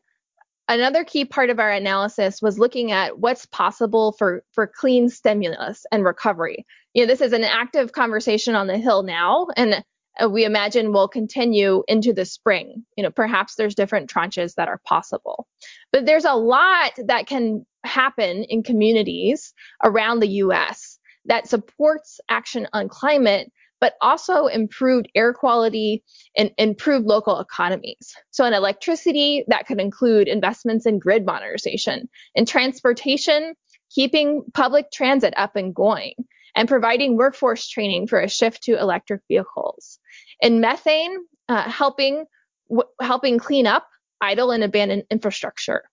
another 0.71 1.03
key 1.03 1.25
part 1.25 1.49
of 1.49 1.59
our 1.59 1.71
analysis 1.71 2.41
was 2.41 2.59
looking 2.59 2.91
at 2.91 3.19
what's 3.19 3.45
possible 3.45 4.13
for, 4.13 4.43
for 4.53 4.67
clean 4.67 5.09
stimulus 5.09 5.85
and 5.91 6.05
recovery. 6.05 6.65
You 6.93 7.03
know, 7.03 7.07
this 7.07 7.21
is 7.21 7.33
an 7.33 7.43
active 7.43 7.91
conversation 7.91 8.55
on 8.55 8.67
the 8.67 8.77
Hill 8.77 9.03
now, 9.03 9.47
and 9.55 9.83
uh, 10.21 10.29
we 10.29 10.45
imagine 10.45 10.93
will 10.93 11.07
continue 11.07 11.83
into 11.87 12.13
the 12.13 12.25
spring. 12.25 12.85
You 12.97 13.03
know, 13.03 13.11
perhaps 13.11 13.55
there's 13.55 13.75
different 13.75 14.09
tranches 14.09 14.55
that 14.55 14.67
are 14.67 14.81
possible. 14.85 15.47
But 15.91 16.05
there's 16.05 16.25
a 16.25 16.33
lot 16.33 16.91
that 17.05 17.27
can 17.27 17.65
happen 17.83 18.43
in 18.43 18.63
communities 18.63 19.53
around 19.83 20.19
the 20.19 20.27
US 20.27 20.99
that 21.25 21.47
supports 21.47 22.19
action 22.29 22.67
on 22.73 22.89
climate 22.89 23.51
but 23.81 23.95
also 23.99 24.45
improved 24.45 25.09
air 25.15 25.33
quality 25.33 26.03
and 26.37 26.51
improved 26.57 27.07
local 27.07 27.39
economies. 27.39 28.15
So 28.29 28.45
in 28.45 28.53
electricity, 28.53 29.43
that 29.47 29.67
could 29.67 29.81
include 29.81 30.27
investments 30.29 30.85
in 30.85 30.99
grid 30.99 31.25
modernization. 31.25 32.07
In 32.35 32.45
transportation, 32.45 33.55
keeping 33.93 34.43
public 34.53 34.91
transit 34.91 35.33
up 35.35 35.55
and 35.55 35.75
going 35.75 36.13
and 36.55 36.69
providing 36.69 37.17
workforce 37.17 37.67
training 37.67 38.07
for 38.07 38.19
a 38.19 38.29
shift 38.29 38.63
to 38.63 38.79
electric 38.79 39.21
vehicles. 39.27 39.99
In 40.41 40.61
methane, 40.61 41.17
uh, 41.49 41.69
helping 41.69 42.25
w- 42.69 42.87
helping 43.01 43.39
clean 43.39 43.67
up 43.67 43.87
idle 44.21 44.51
and 44.51 44.63
abandoned 44.63 45.03
infrastructure. 45.09 45.83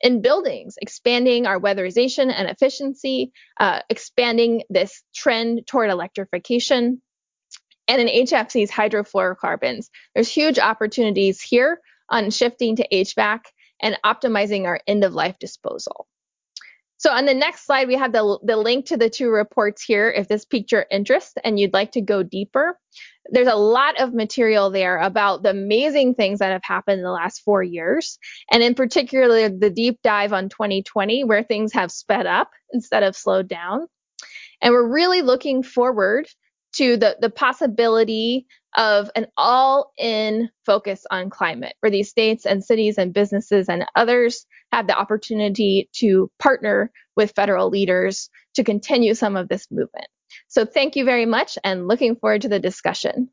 In 0.00 0.22
buildings, 0.22 0.76
expanding 0.80 1.46
our 1.46 1.60
weatherization 1.60 2.32
and 2.32 2.48
efficiency, 2.48 3.32
uh, 3.60 3.80
expanding 3.90 4.62
this 4.70 5.02
trend 5.14 5.66
toward 5.66 5.90
electrification, 5.90 7.02
and 7.88 8.00
in 8.00 8.26
HFC's 8.26 8.70
hydrofluorocarbons. 8.70 9.88
There's 10.14 10.28
huge 10.28 10.58
opportunities 10.58 11.40
here 11.40 11.80
on 12.08 12.30
shifting 12.30 12.76
to 12.76 12.88
HVAC 12.88 13.40
and 13.80 13.98
optimizing 14.04 14.64
our 14.64 14.80
end 14.86 15.04
of 15.04 15.14
life 15.14 15.38
disposal. 15.38 16.06
So 16.96 17.10
on 17.10 17.26
the 17.26 17.34
next 17.34 17.66
slide, 17.66 17.88
we 17.88 17.96
have 17.96 18.12
the, 18.12 18.38
the 18.42 18.56
link 18.56 18.86
to 18.86 18.96
the 18.96 19.10
two 19.10 19.28
reports 19.28 19.82
here 19.82 20.10
if 20.10 20.28
this 20.28 20.44
piqued 20.44 20.72
your 20.72 20.86
interest 20.90 21.38
and 21.44 21.58
you'd 21.58 21.74
like 21.74 21.92
to 21.92 22.00
go 22.00 22.22
deeper. 22.22 22.78
There's 23.26 23.48
a 23.48 23.56
lot 23.56 24.00
of 24.00 24.14
material 24.14 24.70
there 24.70 24.98
about 24.98 25.42
the 25.42 25.50
amazing 25.50 26.14
things 26.14 26.38
that 26.38 26.52
have 26.52 26.64
happened 26.64 27.00
in 27.00 27.04
the 27.04 27.10
last 27.10 27.40
four 27.40 27.62
years, 27.62 28.18
and 28.50 28.62
in 28.62 28.74
particular, 28.74 29.48
the 29.48 29.70
deep 29.70 29.98
dive 30.02 30.32
on 30.32 30.48
2020, 30.48 31.24
where 31.24 31.42
things 31.42 31.72
have 31.72 31.90
sped 31.90 32.26
up 32.26 32.50
instead 32.72 33.02
of 33.02 33.16
slowed 33.16 33.48
down. 33.48 33.86
And 34.60 34.72
we're 34.72 34.92
really 34.92 35.22
looking 35.22 35.62
forward 35.62 36.26
to 36.76 36.96
the, 36.96 37.16
the 37.20 37.30
possibility 37.30 38.46
of 38.76 39.10
an 39.14 39.26
all 39.36 39.92
in 39.98 40.50
focus 40.66 41.06
on 41.10 41.30
climate, 41.30 41.74
where 41.80 41.90
these 41.90 42.10
states 42.10 42.44
and 42.44 42.64
cities 42.64 42.98
and 42.98 43.14
businesses 43.14 43.68
and 43.68 43.86
others 43.94 44.46
have 44.72 44.86
the 44.86 44.96
opportunity 44.96 45.88
to 45.92 46.30
partner 46.38 46.90
with 47.16 47.32
federal 47.36 47.70
leaders 47.70 48.28
to 48.54 48.64
continue 48.64 49.14
some 49.14 49.36
of 49.36 49.48
this 49.48 49.68
movement. 49.70 50.06
So, 50.48 50.64
thank 50.64 50.96
you 50.96 51.04
very 51.04 51.26
much 51.26 51.56
and 51.62 51.86
looking 51.86 52.16
forward 52.16 52.42
to 52.42 52.48
the 52.48 52.58
discussion. 52.58 53.30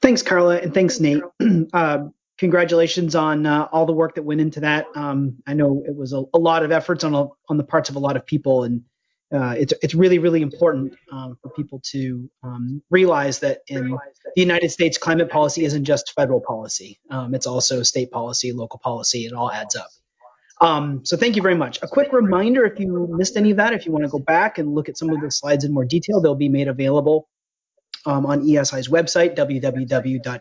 Thanks, 0.00 0.22
Carla, 0.22 0.58
and 0.58 0.72
thanks, 0.72 1.00
Nate. 1.00 1.22
uh, 1.72 1.98
congratulations 2.38 3.14
on 3.14 3.44
uh, 3.44 3.68
all 3.72 3.84
the 3.84 3.92
work 3.92 4.14
that 4.14 4.22
went 4.22 4.40
into 4.40 4.60
that. 4.60 4.86
Um, 4.94 5.36
I 5.46 5.54
know 5.54 5.82
it 5.86 5.94
was 5.94 6.12
a, 6.12 6.22
a 6.32 6.38
lot 6.38 6.62
of 6.62 6.70
efforts 6.70 7.04
on 7.04 7.14
a, 7.14 7.26
on 7.48 7.56
the 7.56 7.64
parts 7.64 7.90
of 7.90 7.96
a 7.96 7.98
lot 7.98 8.16
of 8.16 8.24
people, 8.24 8.62
and 8.62 8.82
uh, 9.32 9.54
it's 9.58 9.74
it's 9.82 9.94
really 9.94 10.18
really 10.18 10.40
important 10.40 10.94
um, 11.12 11.36
for 11.42 11.50
people 11.50 11.80
to 11.84 12.30
um, 12.42 12.82
realize 12.90 13.40
that 13.40 13.60
in 13.66 13.90
the 13.90 13.98
United 14.36 14.70
States, 14.70 14.96
climate 14.98 15.30
policy 15.30 15.64
isn't 15.64 15.84
just 15.84 16.12
federal 16.14 16.40
policy. 16.40 16.98
Um, 17.10 17.34
it's 17.34 17.46
also 17.46 17.82
state 17.82 18.10
policy, 18.10 18.52
local 18.52 18.78
policy. 18.78 19.26
It 19.26 19.32
all 19.32 19.50
adds 19.50 19.76
up. 19.76 19.88
Um, 20.60 21.04
so 21.04 21.16
thank 21.16 21.36
you 21.36 21.42
very 21.42 21.54
much. 21.54 21.78
A 21.82 21.88
quick 21.88 22.12
reminder, 22.12 22.64
if 22.64 22.80
you 22.80 23.06
missed 23.10 23.36
any 23.36 23.52
of 23.52 23.58
that, 23.58 23.74
if 23.74 23.86
you 23.86 23.92
want 23.92 24.04
to 24.04 24.10
go 24.10 24.18
back 24.18 24.58
and 24.58 24.74
look 24.74 24.88
at 24.88 24.98
some 24.98 25.10
of 25.10 25.20
the 25.20 25.30
slides 25.30 25.64
in 25.64 25.72
more 25.72 25.84
detail, 25.84 26.20
they'll 26.20 26.34
be 26.34 26.48
made 26.48 26.66
available 26.68 27.28
um, 28.06 28.26
on 28.26 28.40
ESI's 28.40 28.88
website, 28.88 29.36
www.esi.org. 29.36 30.32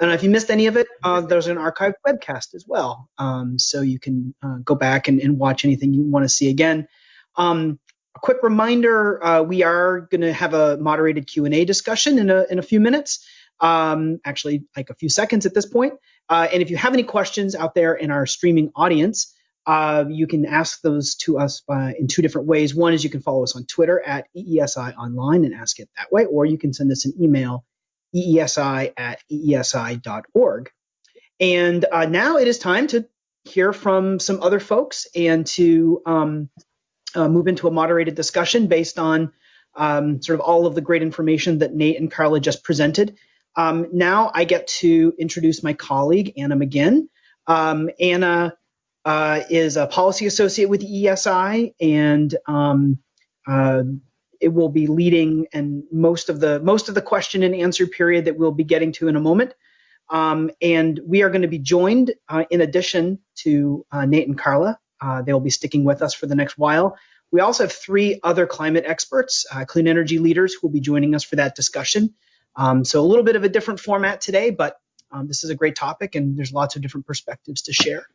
And 0.00 0.10
if 0.10 0.24
you 0.24 0.30
missed 0.30 0.50
any 0.50 0.66
of 0.66 0.76
it, 0.76 0.88
uh, 1.04 1.20
there's 1.20 1.46
an 1.46 1.56
archived 1.56 1.94
webcast 2.06 2.54
as 2.54 2.64
well. 2.66 3.08
Um, 3.16 3.58
so 3.58 3.80
you 3.80 4.00
can 4.00 4.34
uh, 4.42 4.56
go 4.64 4.74
back 4.74 5.06
and, 5.08 5.20
and 5.20 5.38
watch 5.38 5.64
anything 5.64 5.94
you 5.94 6.02
want 6.02 6.24
to 6.24 6.28
see 6.28 6.50
again. 6.50 6.88
Um, 7.36 7.78
a 8.16 8.20
quick 8.20 8.38
reminder: 8.42 9.24
uh, 9.24 9.42
we 9.42 9.62
are 9.62 10.02
going 10.02 10.20
to 10.22 10.32
have 10.32 10.54
a 10.54 10.76
moderated 10.78 11.26
Q 11.26 11.44
and 11.44 11.54
A 11.54 11.64
discussion 11.64 12.18
in 12.18 12.30
a 12.30 12.44
in 12.50 12.58
a 12.58 12.62
few 12.62 12.80
minutes. 12.80 13.26
Um, 13.60 14.18
actually, 14.24 14.64
like 14.76 14.90
a 14.90 14.94
few 14.94 15.08
seconds 15.08 15.46
at 15.46 15.54
this 15.54 15.66
point. 15.66 15.94
Uh, 16.28 16.48
and 16.52 16.62
if 16.62 16.70
you 16.70 16.76
have 16.76 16.94
any 16.94 17.02
questions 17.02 17.54
out 17.54 17.74
there 17.74 17.94
in 17.94 18.10
our 18.10 18.26
streaming 18.26 18.72
audience, 18.74 19.34
uh, 19.66 20.04
you 20.08 20.26
can 20.26 20.44
ask 20.44 20.80
those 20.82 21.14
to 21.14 21.38
us 21.38 21.62
by, 21.66 21.94
in 21.98 22.06
two 22.06 22.22
different 22.22 22.46
ways. 22.46 22.74
One 22.74 22.92
is 22.92 23.04
you 23.04 23.10
can 23.10 23.22
follow 23.22 23.42
us 23.42 23.56
on 23.56 23.64
Twitter 23.64 24.02
at 24.04 24.26
EESI 24.36 24.96
Online 24.96 25.44
and 25.44 25.54
ask 25.54 25.78
it 25.80 25.88
that 25.96 26.12
way, 26.12 26.26
or 26.26 26.44
you 26.44 26.58
can 26.58 26.72
send 26.72 26.90
us 26.92 27.04
an 27.04 27.14
email, 27.20 27.64
eesi 28.14 28.92
at 28.96 29.20
eesi.org. 29.30 30.70
And 31.40 31.84
uh, 31.90 32.06
now 32.06 32.36
it 32.36 32.48
is 32.48 32.58
time 32.58 32.86
to 32.88 33.06
hear 33.44 33.72
from 33.72 34.18
some 34.18 34.42
other 34.42 34.60
folks 34.60 35.06
and 35.14 35.46
to 35.46 36.02
um, 36.06 36.50
uh, 37.14 37.28
move 37.28 37.48
into 37.48 37.68
a 37.68 37.70
moderated 37.70 38.14
discussion 38.14 38.66
based 38.66 38.98
on 38.98 39.32
um, 39.76 40.22
sort 40.22 40.38
of 40.38 40.40
all 40.40 40.66
of 40.66 40.74
the 40.74 40.80
great 40.80 41.02
information 41.02 41.58
that 41.58 41.74
Nate 41.74 41.98
and 42.00 42.10
Carla 42.10 42.40
just 42.40 42.64
presented. 42.64 43.16
Um, 43.56 43.88
now 43.92 44.30
I 44.34 44.44
get 44.44 44.66
to 44.80 45.14
introduce 45.18 45.62
my 45.62 45.72
colleague, 45.72 46.34
Anna 46.36 46.56
McGinn. 46.56 47.08
Um, 47.46 47.90
Anna 48.00 48.56
uh, 49.04 49.42
is 49.50 49.76
a 49.76 49.86
policy 49.86 50.26
associate 50.26 50.68
with 50.68 50.82
ESI 50.82 51.74
and 51.80 52.34
um, 52.46 52.98
uh, 53.46 53.82
it 54.40 54.48
will 54.48 54.68
be 54.68 54.86
leading 54.86 55.46
and 55.52 55.84
most 55.90 56.28
of 56.28 56.40
the 56.40 56.60
most 56.60 56.88
of 56.88 56.94
the 56.94 57.02
question 57.02 57.42
and 57.42 57.54
answer 57.54 57.86
period 57.86 58.26
that 58.26 58.36
we'll 58.36 58.52
be 58.52 58.64
getting 58.64 58.92
to 58.92 59.08
in 59.08 59.16
a 59.16 59.20
moment. 59.20 59.54
Um, 60.10 60.50
and 60.60 61.00
we 61.06 61.22
are 61.22 61.30
going 61.30 61.42
to 61.42 61.48
be 61.48 61.58
joined, 61.58 62.12
uh, 62.28 62.44
in 62.50 62.60
addition 62.60 63.20
to 63.36 63.86
uh, 63.90 64.04
Nate 64.04 64.28
and 64.28 64.38
Carla. 64.38 64.78
Uh, 65.04 65.20
they'll 65.22 65.40
be 65.40 65.50
sticking 65.50 65.84
with 65.84 66.00
us 66.00 66.14
for 66.14 66.26
the 66.26 66.34
next 66.34 66.56
while. 66.56 66.96
We 67.30 67.40
also 67.40 67.64
have 67.64 67.72
three 67.72 68.20
other 68.22 68.46
climate 68.46 68.84
experts, 68.86 69.44
uh, 69.52 69.64
clean 69.64 69.86
energy 69.86 70.18
leaders, 70.18 70.54
who 70.54 70.66
will 70.66 70.72
be 70.72 70.80
joining 70.80 71.14
us 71.14 71.24
for 71.24 71.36
that 71.36 71.54
discussion. 71.54 72.14
Um, 72.56 72.84
so 72.84 73.00
a 73.00 73.06
little 73.06 73.24
bit 73.24 73.36
of 73.36 73.44
a 73.44 73.48
different 73.48 73.80
format 73.80 74.20
today, 74.20 74.50
but 74.50 74.78
um, 75.10 75.26
this 75.28 75.44
is 75.44 75.50
a 75.50 75.54
great 75.54 75.76
topic 75.76 76.14
and 76.14 76.38
there's 76.38 76.52
lots 76.52 76.76
of 76.76 76.82
different 76.82 77.06
perspectives 77.06 77.62
to 77.62 77.72
share. 77.72 78.06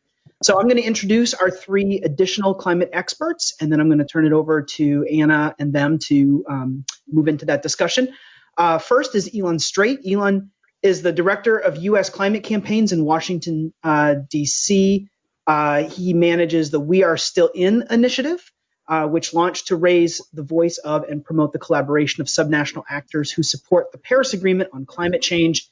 So 0.42 0.58
I'm 0.58 0.64
going 0.64 0.78
to 0.78 0.82
introduce 0.82 1.34
our 1.34 1.50
three 1.50 2.00
additional 2.02 2.54
climate 2.54 2.90
experts, 2.92 3.54
and 3.60 3.70
then 3.70 3.80
I'm 3.80 3.88
going 3.88 3.98
to 3.98 4.06
turn 4.06 4.26
it 4.26 4.32
over 4.32 4.62
to 4.62 5.04
Anna 5.04 5.54
and 5.58 5.72
them 5.72 5.98
to 6.06 6.44
um, 6.48 6.84
move 7.10 7.28
into 7.28 7.46
that 7.46 7.62
discussion. 7.62 8.14
Uh, 8.56 8.78
first 8.78 9.14
is 9.14 9.34
Elan 9.34 9.58
Strait. 9.58 10.00
Elan 10.06 10.50
is 10.82 11.02
the 11.02 11.12
director 11.12 11.56
of 11.56 11.76
U.S. 11.76 12.08
climate 12.08 12.42
campaigns 12.42 12.92
in 12.92 13.04
Washington, 13.04 13.74
uh, 13.84 14.14
D.C. 14.30 15.08
Uh, 15.50 15.88
he 15.88 16.14
manages 16.14 16.70
the 16.70 16.78
We 16.78 17.02
Are 17.02 17.16
Still 17.16 17.50
In 17.52 17.84
initiative, 17.90 18.52
uh, 18.86 19.08
which 19.08 19.34
launched 19.34 19.66
to 19.66 19.74
raise 19.74 20.20
the 20.32 20.44
voice 20.44 20.78
of 20.78 21.02
and 21.08 21.24
promote 21.24 21.52
the 21.52 21.58
collaboration 21.58 22.20
of 22.20 22.28
subnational 22.28 22.84
actors 22.88 23.32
who 23.32 23.42
support 23.42 23.90
the 23.90 23.98
Paris 23.98 24.32
Agreement 24.32 24.70
on 24.72 24.86
climate 24.86 25.22
change 25.22 25.68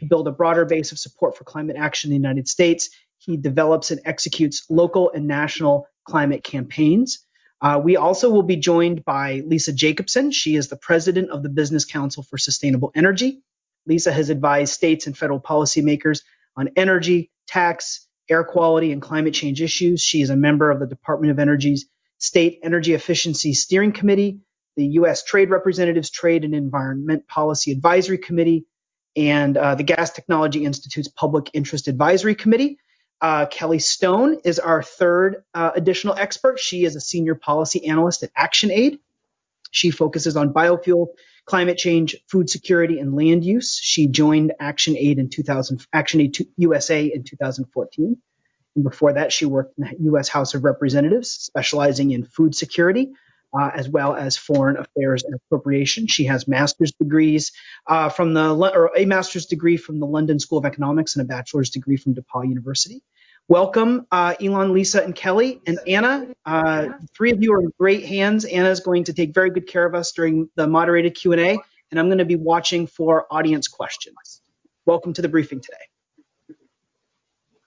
to 0.00 0.04
build 0.04 0.28
a 0.28 0.32
broader 0.32 0.66
base 0.66 0.92
of 0.92 0.98
support 0.98 1.34
for 1.34 1.44
climate 1.44 1.76
action 1.78 2.08
in 2.08 2.10
the 2.10 2.28
United 2.28 2.46
States. 2.46 2.90
He 3.16 3.38
develops 3.38 3.90
and 3.90 4.02
executes 4.04 4.66
local 4.68 5.10
and 5.12 5.26
national 5.26 5.86
climate 6.04 6.44
campaigns. 6.44 7.24
Uh, 7.62 7.80
we 7.82 7.96
also 7.96 8.28
will 8.28 8.42
be 8.42 8.56
joined 8.56 9.02
by 9.02 9.42
Lisa 9.46 9.72
Jacobson. 9.72 10.30
She 10.30 10.56
is 10.56 10.68
the 10.68 10.76
president 10.76 11.30
of 11.30 11.42
the 11.42 11.48
Business 11.48 11.86
Council 11.86 12.22
for 12.22 12.36
Sustainable 12.36 12.92
Energy. 12.94 13.40
Lisa 13.86 14.12
has 14.12 14.28
advised 14.28 14.74
states 14.74 15.06
and 15.06 15.16
federal 15.16 15.40
policymakers 15.40 16.20
on 16.54 16.68
energy, 16.76 17.30
tax, 17.46 18.06
air 18.32 18.44
quality, 18.44 18.92
and 18.92 19.00
climate 19.00 19.34
change 19.34 19.62
issues. 19.62 20.00
She 20.00 20.22
is 20.22 20.30
a 20.30 20.36
member 20.36 20.70
of 20.70 20.80
the 20.80 20.86
Department 20.86 21.30
of 21.30 21.38
Energy's 21.38 21.86
State 22.18 22.60
Energy 22.62 22.94
Efficiency 22.94 23.52
Steering 23.52 23.92
Committee, 23.92 24.40
the 24.76 24.86
U.S. 24.86 25.24
Trade 25.24 25.50
Representatives 25.50 26.10
Trade 26.10 26.44
and 26.44 26.54
Environment 26.54 27.26
Policy 27.28 27.72
Advisory 27.72 28.18
Committee, 28.18 28.64
and 29.16 29.56
uh, 29.56 29.74
the 29.74 29.82
Gas 29.82 30.10
Technology 30.10 30.64
Institute's 30.64 31.08
Public 31.08 31.50
Interest 31.52 31.88
Advisory 31.88 32.34
Committee. 32.34 32.78
Uh, 33.20 33.46
Kelly 33.46 33.78
Stone 33.78 34.38
is 34.44 34.58
our 34.58 34.82
third 34.82 35.44
uh, 35.54 35.70
additional 35.76 36.14
expert. 36.14 36.58
She 36.58 36.84
is 36.84 36.96
a 36.96 37.00
senior 37.00 37.34
policy 37.36 37.86
analyst 37.86 38.24
at 38.24 38.30
ActionAid. 38.34 38.98
She 39.70 39.90
focuses 39.90 40.36
on 40.36 40.52
biofuel, 40.52 41.08
climate 41.44 41.78
change, 41.78 42.16
food 42.28 42.48
security, 42.48 42.98
and 42.98 43.14
land 43.14 43.44
use. 43.44 43.78
She 43.80 44.06
joined 44.06 44.52
ActionAid 44.60 45.18
in 45.18 45.28
2000, 45.28 45.86
ActionAid 45.94 46.46
USA 46.56 47.04
in 47.04 47.24
2014. 47.24 48.16
And 48.74 48.84
before 48.84 49.14
that, 49.14 49.32
she 49.32 49.44
worked 49.44 49.78
in 49.78 49.84
the 49.84 49.96
U.S. 50.04 50.28
House 50.28 50.54
of 50.54 50.64
Representatives, 50.64 51.30
specializing 51.30 52.12
in 52.12 52.24
food 52.24 52.54
security, 52.54 53.12
uh, 53.58 53.70
as 53.74 53.88
well 53.88 54.14
as 54.14 54.36
foreign 54.36 54.76
affairs 54.76 55.24
and 55.24 55.34
appropriation. 55.34 56.06
She 56.06 56.24
has 56.24 56.48
master's 56.48 56.92
degrees 56.92 57.52
uh, 57.86 58.08
from 58.08 58.34
the 58.34 58.54
or 58.54 58.90
a 58.96 59.04
master's 59.04 59.46
degree 59.46 59.76
from 59.76 60.00
the 60.00 60.06
London 60.06 60.38
School 60.38 60.58
of 60.58 60.64
Economics 60.64 61.16
and 61.16 61.24
a 61.24 61.28
bachelor's 61.28 61.70
degree 61.70 61.96
from 61.96 62.14
DePaul 62.14 62.48
University. 62.48 63.02
Welcome, 63.48 64.06
uh, 64.12 64.34
Elan, 64.40 64.72
Lisa, 64.72 65.02
and 65.02 65.14
Kelly, 65.14 65.60
and 65.66 65.78
Anna. 65.86 66.28
Uh, 66.46 66.90
three 67.14 67.32
of 67.32 67.42
you 67.42 67.52
are 67.52 67.60
in 67.60 67.72
great 67.78 68.06
hands. 68.06 68.44
Anna 68.44 68.70
is 68.70 68.80
going 68.80 69.04
to 69.04 69.12
take 69.12 69.34
very 69.34 69.50
good 69.50 69.66
care 69.66 69.84
of 69.84 69.94
us 69.94 70.12
during 70.12 70.48
the 70.54 70.66
moderated 70.66 71.16
Q&A, 71.16 71.58
and 71.90 72.00
I'm 72.00 72.06
going 72.06 72.18
to 72.18 72.24
be 72.24 72.36
watching 72.36 72.86
for 72.86 73.26
audience 73.30 73.66
questions. 73.66 74.42
Welcome 74.86 75.12
to 75.14 75.22
the 75.22 75.28
briefing 75.28 75.60
today. 75.60 76.56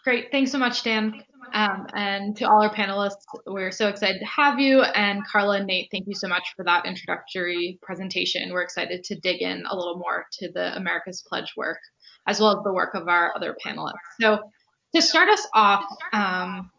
Great. 0.05 0.31
Thanks 0.31 0.51
so 0.51 0.57
much, 0.57 0.81
Dan. 0.83 1.23
Um, 1.53 1.87
and 1.93 2.35
to 2.37 2.45
all 2.45 2.63
our 2.63 2.73
panelists, 2.73 3.23
we're 3.45 3.71
so 3.71 3.87
excited 3.89 4.19
to 4.19 4.25
have 4.25 4.59
you. 4.59 4.81
And 4.81 5.25
Carla 5.27 5.57
and 5.57 5.67
Nate, 5.67 5.89
thank 5.91 6.07
you 6.07 6.15
so 6.15 6.27
much 6.27 6.53
for 6.55 6.63
that 6.65 6.85
introductory 6.85 7.79
presentation. 7.81 8.51
We're 8.51 8.63
excited 8.63 9.03
to 9.03 9.19
dig 9.19 9.41
in 9.41 9.65
a 9.69 9.75
little 9.75 9.97
more 9.97 10.25
to 10.39 10.51
the 10.53 10.75
America's 10.75 11.23
Pledge 11.27 11.53
work, 11.57 11.79
as 12.27 12.39
well 12.39 12.57
as 12.57 12.63
the 12.63 12.73
work 12.73 12.95
of 12.95 13.07
our 13.07 13.35
other 13.35 13.55
panelists. 13.65 13.93
So 14.21 14.39
to 14.95 15.01
start 15.01 15.29
us 15.29 15.45
off, 15.53 15.83
um, 16.13 16.71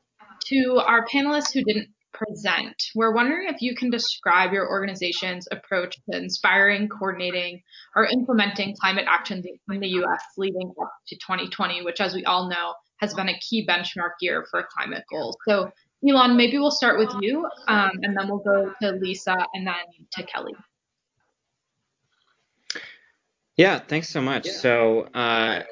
to 0.46 0.80
our 0.84 1.06
panelists 1.06 1.52
who 1.52 1.62
didn't 1.62 1.88
present, 2.12 2.74
we're 2.94 3.12
wondering 3.14 3.48
if 3.48 3.60
you 3.60 3.76
can 3.76 3.90
describe 3.90 4.52
your 4.52 4.68
organization's 4.68 5.46
approach 5.52 5.96
to 6.10 6.16
inspiring, 6.16 6.88
coordinating, 6.88 7.62
or 7.94 8.06
implementing 8.06 8.74
climate 8.80 9.04
actions 9.06 9.44
in 9.70 9.80
the 9.80 9.88
US 9.88 10.22
leading 10.38 10.72
up 10.80 10.92
to 11.08 11.16
2020, 11.16 11.82
which, 11.82 12.00
as 12.00 12.14
we 12.14 12.24
all 12.24 12.48
know, 12.48 12.74
has 13.00 13.12
been 13.12 13.28
a 13.28 13.38
key 13.40 13.66
benchmark 13.66 14.12
year 14.20 14.46
for 14.50 14.66
climate 14.74 15.04
goals. 15.10 15.36
So, 15.46 15.70
Elan, 16.06 16.36
maybe 16.36 16.58
we'll 16.58 16.70
start 16.70 16.98
with 16.98 17.12
you, 17.20 17.46
um, 17.68 17.90
and 18.02 18.16
then 18.16 18.28
we'll 18.28 18.38
go 18.38 18.72
to 18.80 18.92
Lisa 18.92 19.36
and 19.54 19.66
then 19.66 19.74
to 20.12 20.22
Kelly. 20.22 20.54
Yeah, 23.56 23.78
thanks 23.78 24.08
so 24.08 24.20
much. 24.22 24.46
So, 24.46 25.08
uh, 25.14 25.62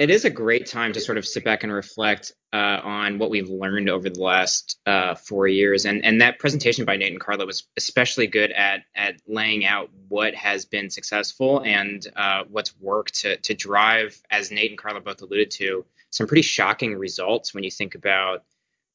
it 0.00 0.08
is 0.08 0.24
a 0.24 0.30
great 0.30 0.64
time 0.64 0.94
to 0.94 1.00
sort 1.00 1.18
of 1.18 1.26
sit 1.26 1.44
back 1.44 1.62
and 1.62 1.70
reflect 1.70 2.32
uh, 2.54 2.80
on 2.82 3.18
what 3.18 3.28
we've 3.28 3.50
learned 3.50 3.90
over 3.90 4.08
the 4.08 4.22
last 4.22 4.80
uh, 4.86 5.14
four 5.14 5.46
years. 5.46 5.84
And 5.84 6.02
and 6.06 6.22
that 6.22 6.38
presentation 6.38 6.86
by 6.86 6.96
Nate 6.96 7.12
and 7.12 7.20
Carla 7.20 7.44
was 7.44 7.64
especially 7.76 8.26
good 8.26 8.50
at 8.50 8.84
at 8.94 9.16
laying 9.28 9.66
out 9.66 9.90
what 10.08 10.34
has 10.34 10.64
been 10.64 10.88
successful 10.88 11.60
and 11.60 12.04
uh, 12.16 12.44
what's 12.48 12.74
worked 12.80 13.20
to 13.20 13.36
to 13.36 13.52
drive, 13.52 14.18
as 14.30 14.50
Nate 14.50 14.70
and 14.70 14.78
Carla 14.78 15.02
both 15.02 15.20
alluded 15.20 15.50
to, 15.52 15.84
some 16.08 16.26
pretty 16.26 16.42
shocking 16.42 16.96
results 16.96 17.52
when 17.52 17.62
you 17.62 17.70
think 17.70 17.94
about 17.94 18.44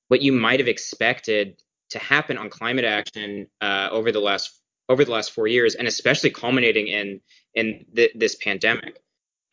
what 0.07 0.23
you 0.23 0.31
might 0.31 0.59
have 0.59 0.67
expected 0.67 1.61
to 1.91 1.99
happen 1.99 2.39
on 2.39 2.49
climate 2.49 2.83
action 2.83 3.45
uh, 3.61 3.89
over 3.91 4.11
the 4.11 4.19
last 4.19 4.59
over 4.89 5.05
the 5.05 5.11
last 5.11 5.33
four 5.33 5.45
years, 5.45 5.75
and 5.75 5.87
especially 5.87 6.31
culminating 6.31 6.87
in 6.87 7.21
in 7.53 7.85
th- 7.95 8.13
this 8.15 8.33
pandemic. 8.33 9.03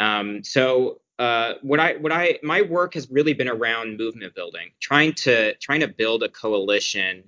Um, 0.01 0.43
so 0.43 1.03
uh, 1.23 1.55
what 1.63 1.79
I 1.79 1.93
what 1.99 2.11
I 2.11 2.41
my 2.43 2.63
work 2.63 2.95
has 2.95 3.09
really 3.09 3.33
been 3.33 3.47
around 3.47 3.97
movement 3.97 4.35
building, 4.35 4.73
trying 4.81 5.13
to 5.27 5.55
trying 5.59 5.79
to 5.79 5.87
build 5.87 6.25
a 6.25 6.29
coalition 6.29 7.23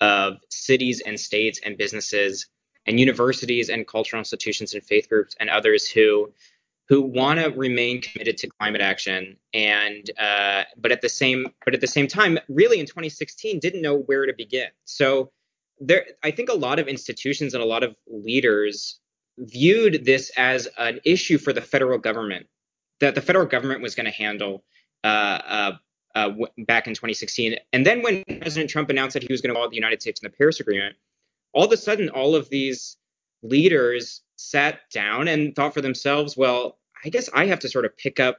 of 0.00 0.34
cities 0.48 1.02
and 1.04 1.18
states 1.18 1.58
and 1.64 1.76
businesses 1.76 2.46
and 2.86 3.00
universities 3.00 3.68
and 3.68 3.84
cultural 3.84 4.20
institutions 4.20 4.74
and 4.74 4.84
faith 4.84 5.08
groups 5.08 5.34
and 5.40 5.50
others 5.50 5.90
who 5.90 6.32
who 6.88 7.02
want 7.02 7.40
to 7.40 7.48
remain 7.48 8.00
committed 8.00 8.36
to 8.38 8.46
climate 8.46 8.80
action 8.80 9.36
and 9.52 10.08
uh, 10.20 10.62
but 10.78 10.92
at 10.92 11.00
the 11.00 11.08
same 11.08 11.48
but 11.64 11.74
at 11.74 11.80
the 11.80 11.88
same 11.88 12.06
time 12.06 12.38
really 12.48 12.78
in 12.78 12.86
2016 12.86 13.58
didn't 13.58 13.82
know 13.82 13.96
where 13.96 14.24
to 14.24 14.34
begin. 14.38 14.68
So 14.84 15.32
there 15.80 16.06
i 16.22 16.30
think 16.30 16.48
a 16.48 16.54
lot 16.54 16.78
of 16.78 16.86
institutions 16.86 17.54
and 17.54 17.62
a 17.62 17.66
lot 17.66 17.82
of 17.82 17.96
leaders 18.06 19.00
viewed 19.36 20.04
this 20.04 20.30
as 20.36 20.68
an 20.78 21.00
issue 21.04 21.38
for 21.38 21.52
the 21.52 21.60
federal 21.60 21.98
government 21.98 22.46
that 23.02 23.16
the 23.16 23.20
federal 23.20 23.46
government 23.46 23.82
was 23.82 23.94
going 23.94 24.06
to 24.06 24.12
handle 24.12 24.64
uh, 25.02 25.06
uh, 25.06 25.72
uh, 26.14 26.28
w- 26.28 26.46
back 26.58 26.86
in 26.86 26.94
2016. 26.94 27.56
And 27.72 27.84
then 27.84 28.00
when 28.00 28.22
President 28.40 28.70
Trump 28.70 28.90
announced 28.90 29.14
that 29.14 29.24
he 29.24 29.32
was 29.32 29.40
going 29.40 29.52
to 29.52 29.54
follow 29.54 29.68
the 29.68 29.76
United 29.76 30.00
States 30.00 30.20
in 30.22 30.30
the 30.30 30.36
Paris 30.36 30.60
Agreement, 30.60 30.94
all 31.52 31.64
of 31.64 31.72
a 31.72 31.76
sudden, 31.76 32.08
all 32.08 32.36
of 32.36 32.48
these 32.48 32.96
leaders 33.42 34.22
sat 34.36 34.88
down 34.92 35.26
and 35.26 35.54
thought 35.54 35.74
for 35.74 35.80
themselves, 35.80 36.36
well, 36.36 36.78
I 37.04 37.08
guess 37.08 37.28
I 37.34 37.46
have 37.46 37.58
to 37.60 37.68
sort 37.68 37.84
of 37.84 37.96
pick 37.96 38.20
up 38.20 38.38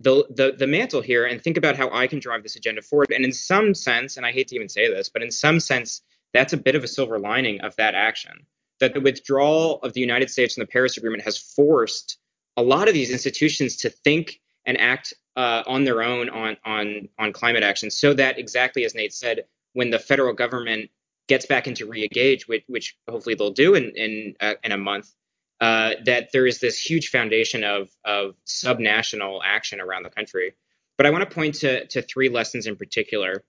the, 0.00 0.24
the, 0.30 0.54
the 0.58 0.66
mantle 0.66 1.02
here 1.02 1.26
and 1.26 1.42
think 1.42 1.58
about 1.58 1.76
how 1.76 1.90
I 1.90 2.06
can 2.06 2.20
drive 2.20 2.42
this 2.42 2.56
agenda 2.56 2.80
forward. 2.80 3.12
And 3.14 3.22
in 3.22 3.32
some 3.32 3.74
sense, 3.74 4.16
and 4.16 4.24
I 4.24 4.32
hate 4.32 4.48
to 4.48 4.54
even 4.54 4.70
say 4.70 4.88
this, 4.88 5.10
but 5.10 5.22
in 5.22 5.30
some 5.30 5.60
sense, 5.60 6.00
that's 6.32 6.54
a 6.54 6.56
bit 6.56 6.74
of 6.74 6.84
a 6.84 6.88
silver 6.88 7.18
lining 7.18 7.60
of 7.60 7.76
that 7.76 7.94
action. 7.94 8.46
That 8.78 8.94
the 8.94 9.00
withdrawal 9.02 9.78
of 9.82 9.92
the 9.92 10.00
United 10.00 10.30
States 10.30 10.54
from 10.54 10.62
the 10.62 10.68
Paris 10.68 10.96
Agreement 10.96 11.22
has 11.24 11.36
forced 11.36 12.16
a 12.56 12.62
lot 12.62 12.88
of 12.88 12.94
these 12.94 13.10
institutions 13.10 13.76
to 13.76 13.90
think 13.90 14.40
and 14.66 14.78
act 14.80 15.14
uh, 15.36 15.62
on 15.66 15.84
their 15.84 16.02
own 16.02 16.28
on 16.28 16.56
on 16.64 17.08
on 17.18 17.32
climate 17.32 17.62
action, 17.62 17.90
so 17.90 18.12
that 18.14 18.38
exactly 18.38 18.84
as 18.84 18.94
Nate 18.94 19.14
said, 19.14 19.44
when 19.72 19.90
the 19.90 19.98
federal 19.98 20.34
government 20.34 20.90
gets 21.28 21.46
back 21.46 21.68
into 21.68 21.86
re-engage, 21.86 22.48
which, 22.48 22.64
which 22.66 22.96
hopefully 23.08 23.36
they'll 23.36 23.52
do 23.52 23.74
in 23.74 23.92
in, 23.96 24.34
uh, 24.40 24.54
in 24.64 24.72
a 24.72 24.76
month, 24.76 25.14
uh, 25.60 25.92
that 26.04 26.32
there 26.32 26.46
is 26.46 26.58
this 26.58 26.78
huge 26.78 27.08
foundation 27.08 27.64
of 27.64 27.88
of 28.04 28.34
subnational 28.46 29.40
action 29.44 29.80
around 29.80 30.02
the 30.02 30.10
country. 30.10 30.54
But 30.96 31.06
I 31.06 31.10
want 31.10 31.28
to 31.28 31.34
point 31.34 31.54
to 31.56 31.86
to 31.86 32.02
three 32.02 32.28
lessons 32.28 32.66
in 32.66 32.76
particular. 32.76 33.44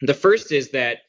The 0.00 0.14
first 0.14 0.50
is 0.50 0.70
that 0.70 1.02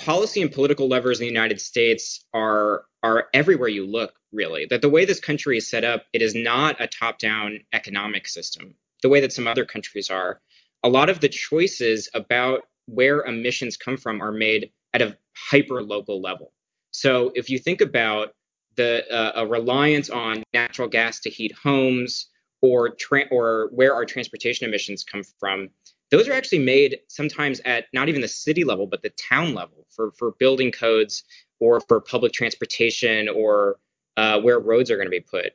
policy 0.00 0.42
and 0.42 0.50
political 0.50 0.88
levers 0.88 1.20
in 1.20 1.24
the 1.24 1.32
United 1.32 1.60
States 1.60 2.24
are 2.34 2.84
are 3.02 3.28
everywhere 3.32 3.68
you 3.68 3.86
look, 3.86 4.14
really. 4.32 4.66
That 4.68 4.82
the 4.82 4.88
way 4.88 5.04
this 5.04 5.20
country 5.20 5.56
is 5.56 5.70
set 5.70 5.84
up, 5.84 6.04
it 6.12 6.20
is 6.20 6.34
not 6.34 6.80
a 6.80 6.86
top-down 6.86 7.60
economic 7.72 8.28
system, 8.28 8.74
the 9.02 9.08
way 9.08 9.20
that 9.20 9.32
some 9.32 9.46
other 9.46 9.64
countries 9.64 10.10
are. 10.10 10.40
A 10.82 10.88
lot 10.88 11.08
of 11.08 11.20
the 11.20 11.28
choices 11.28 12.08
about 12.14 12.62
where 12.86 13.22
emissions 13.22 13.76
come 13.76 13.96
from 13.96 14.20
are 14.20 14.32
made 14.32 14.70
at 14.92 15.02
a 15.02 15.16
hyper 15.34 15.82
local 15.82 16.20
level. 16.20 16.52
So 16.90 17.32
if 17.34 17.48
you 17.48 17.58
think 17.58 17.80
about 17.80 18.34
the 18.76 19.04
uh, 19.10 19.32
a 19.36 19.46
reliance 19.46 20.10
on 20.10 20.42
natural 20.52 20.88
gas 20.88 21.20
to 21.20 21.30
heat 21.30 21.52
homes 21.62 22.26
or 22.62 22.90
tra- 22.90 23.28
or 23.30 23.70
where 23.72 23.94
our 23.94 24.04
transportation 24.04 24.68
emissions 24.68 25.04
come 25.04 25.22
from, 25.38 25.70
those 26.10 26.28
are 26.28 26.32
actually 26.32 26.58
made 26.58 26.98
sometimes 27.08 27.60
at 27.64 27.86
not 27.92 28.08
even 28.08 28.20
the 28.20 28.28
city 28.28 28.64
level 28.64 28.86
but 28.86 29.02
the 29.02 29.10
town 29.10 29.54
level 29.54 29.86
for 29.90 30.10
for 30.12 30.32
building 30.32 30.70
codes 30.70 31.24
or 31.60 31.80
for 31.80 32.00
public 32.00 32.32
transportation 32.32 33.28
or 33.28 33.78
uh, 34.16 34.40
where 34.40 34.58
roads 34.58 34.90
are 34.90 34.96
going 34.96 35.06
to 35.06 35.10
be 35.10 35.20
put. 35.20 35.52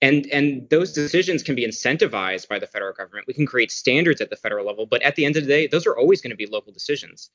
And, 0.00 0.26
and 0.32 0.68
those 0.68 0.92
decisions 0.92 1.44
can 1.44 1.54
be 1.54 1.64
incentivized 1.64 2.48
by 2.48 2.58
the 2.58 2.66
federal 2.66 2.92
government. 2.92 3.28
We 3.28 3.34
can 3.34 3.46
create 3.46 3.70
standards 3.70 4.20
at 4.20 4.30
the 4.30 4.36
federal 4.36 4.66
level, 4.66 4.84
but 4.84 5.00
at 5.02 5.14
the 5.14 5.24
end 5.24 5.36
of 5.36 5.44
the 5.44 5.48
day, 5.48 5.66
those 5.68 5.86
are 5.86 5.96
always 5.96 6.20
going 6.20 6.30
to 6.30 6.36
be 6.36 6.46
local 6.46 6.72
decisions. 6.72 7.30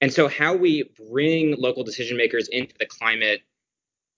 And 0.00 0.12
so, 0.12 0.28
how 0.28 0.54
we 0.54 0.90
bring 1.10 1.56
local 1.58 1.84
decision 1.84 2.16
makers 2.16 2.48
into 2.48 2.74
the 2.78 2.86
climate 2.86 3.42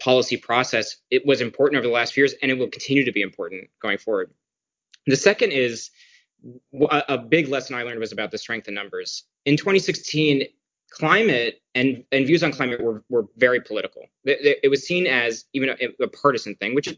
policy 0.00 0.36
process, 0.36 0.96
it 1.10 1.24
was 1.26 1.40
important 1.40 1.78
over 1.78 1.86
the 1.86 1.92
last 1.92 2.12
few 2.12 2.22
years, 2.22 2.34
and 2.42 2.50
it 2.50 2.58
will 2.58 2.68
continue 2.68 3.04
to 3.04 3.12
be 3.12 3.22
important 3.22 3.68
going 3.80 3.98
forward. 3.98 4.30
The 5.06 5.16
second 5.16 5.52
is 5.52 5.90
a 7.08 7.18
big 7.18 7.48
lesson 7.48 7.76
I 7.76 7.82
learned 7.82 8.00
was 8.00 8.12
about 8.12 8.30
the 8.30 8.38
strength 8.38 8.68
in 8.68 8.74
numbers. 8.74 9.24
In 9.44 9.56
2016, 9.56 10.44
climate 10.90 11.60
and, 11.74 12.04
and 12.12 12.26
views 12.26 12.42
on 12.42 12.52
climate 12.52 12.80
were, 12.80 13.02
were 13.08 13.26
very 13.36 13.60
political. 13.60 14.02
It, 14.24 14.58
it 14.62 14.68
was 14.68 14.86
seen 14.86 15.06
as 15.06 15.44
even 15.52 15.70
a, 15.70 16.04
a, 16.04 16.08
partisan 16.08 16.54
thing, 16.56 16.74
which 16.74 16.88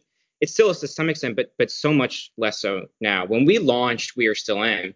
it 0.41 0.51
still 0.51 0.71
is 0.71 0.81
to 0.81 0.89
some 0.89 1.09
extent, 1.09 1.37
but 1.37 1.53
but 1.59 1.71
so 1.71 1.93
much 1.93 2.31
less 2.37 2.61
so 2.61 2.87
now. 3.01 3.25
When 3.25 3.47
we 3.47 3.59
launched 3.59 4.17
We 4.17 4.27
Are 4.27 4.35
Still 4.35 4.63
In, 4.63 4.95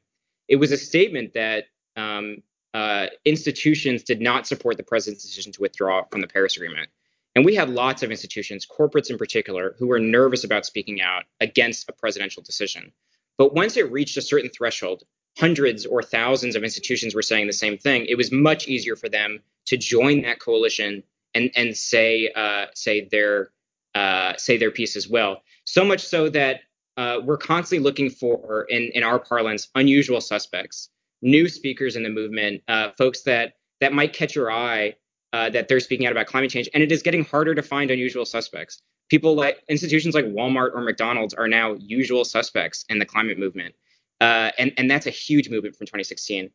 it 0.49 0.57
was 0.57 0.71
a 0.71 0.77
statement 0.77 1.33
that 1.35 1.65
um, 1.97 2.43
uh, 2.75 3.07
institutions 3.25 4.03
did 4.03 4.21
not 4.21 4.47
support 4.47 4.77
the 4.77 4.83
president's 4.83 5.25
decision 5.25 5.53
to 5.53 5.63
withdraw 5.63 6.05
from 6.11 6.21
the 6.21 6.27
Paris 6.27 6.57
Agreement. 6.57 6.89
And 7.35 7.45
we 7.45 7.55
had 7.55 7.71
lots 7.71 8.03
of 8.03 8.11
institutions, 8.11 8.67
corporates 8.67 9.09
in 9.09 9.17
particular, 9.17 9.77
who 9.79 9.87
were 9.87 10.01
nervous 10.01 10.45
about 10.45 10.67
speaking 10.67 11.01
out 11.01 11.25
against 11.41 11.89
a 11.89 11.93
presidential 11.93 12.43
decision. 12.43 12.93
But 13.39 13.55
once 13.55 13.77
it 13.77 13.91
reached 13.91 14.17
a 14.17 14.23
certain 14.23 14.51
threshold, 14.51 15.05
hundreds 15.39 15.87
or 15.87 16.03
thousands 16.03 16.57
of 16.57 16.65
institutions 16.65 17.15
were 17.15 17.23
saying 17.23 17.47
the 17.47 17.53
same 17.53 17.79
thing. 17.79 18.07
It 18.07 18.17
was 18.17 18.33
much 18.33 18.69
easier 18.69 18.97
for 18.97 19.09
them 19.09 19.41
to 19.67 19.77
join 19.77 20.23
that 20.23 20.41
coalition 20.41 21.03
and 21.35 21.51
and 21.57 21.77
say 21.77 22.31
uh, 22.35 22.67
say 22.75 23.09
their 23.11 23.51
uh, 23.95 24.35
say 24.37 24.57
their 24.57 24.71
piece 24.71 24.97
as 24.97 25.09
well. 25.09 25.43
So 25.65 25.85
much 25.85 26.01
so 26.01 26.29
that 26.31 26.61
uh, 26.97 27.21
we're 27.25 27.39
constantly 27.39 27.83
looking 27.85 28.11
for, 28.11 28.67
in 28.69 28.91
in 28.95 29.03
our 29.03 29.19
parlance, 29.19 29.69
unusual 29.75 30.21
suspects, 30.21 30.91
new 31.23 31.49
speakers 31.49 31.97
in 31.97 32.03
the 32.03 32.11
movement, 32.11 32.63
uh, 32.69 32.91
folks 32.99 33.23
that 33.23 33.55
that 33.81 33.93
might 33.93 34.13
catch 34.13 34.35
your 34.35 34.51
eye. 34.51 34.95
Uh, 35.33 35.49
that 35.49 35.69
they're 35.69 35.79
speaking 35.79 36.07
out 36.07 36.11
about 36.11 36.27
climate 36.27 36.51
change, 36.51 36.69
and 36.75 36.83
it 36.83 36.91
is 36.91 37.03
getting 37.03 37.25
harder 37.25 37.55
to 37.55 37.63
find 37.63 37.93
unusual 37.93 38.25
suspects. 38.25 38.83
People 39.11 39.35
like 39.35 39.63
institutions 39.69 40.15
like 40.15 40.25
Walmart 40.25 40.75
or 40.75 40.81
McDonald's 40.81 41.35
are 41.35 41.49
now 41.49 41.75
usual 41.75 42.25
suspects 42.25 42.85
in 42.89 42.99
the 42.99 43.05
climate 43.05 43.39
movement. 43.39 43.75
Uh, 44.21 44.51
and, 44.59 44.73
and 44.77 44.91
that's 44.91 45.07
a 45.07 45.11
huge 45.11 45.51
movement 45.51 45.77
from 45.77 45.87
2016. 45.87 46.51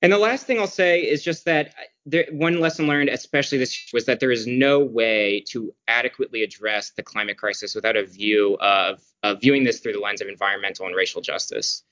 And 0.00 0.12
the 0.12 0.18
last 0.18 0.46
thing 0.46 0.58
I'll 0.60 0.66
say 0.66 1.00
is 1.00 1.24
just 1.24 1.44
that 1.46 1.74
there, 2.06 2.26
one 2.30 2.60
lesson 2.60 2.86
learned, 2.86 3.08
especially 3.08 3.58
this, 3.58 3.90
was 3.92 4.06
that 4.06 4.20
there 4.20 4.30
is 4.30 4.46
no 4.46 4.78
way 4.78 5.44
to 5.48 5.74
adequately 5.88 6.42
address 6.42 6.90
the 6.90 7.02
climate 7.02 7.36
crisis 7.36 7.74
without 7.74 7.96
a 7.96 8.04
view 8.04 8.56
of, 8.60 9.02
of 9.22 9.40
viewing 9.40 9.64
this 9.64 9.80
through 9.80 9.94
the 9.94 10.00
lens 10.00 10.20
of 10.20 10.28
environmental 10.28 10.86
and 10.86 10.94
racial 10.94 11.20
justice. 11.20 11.82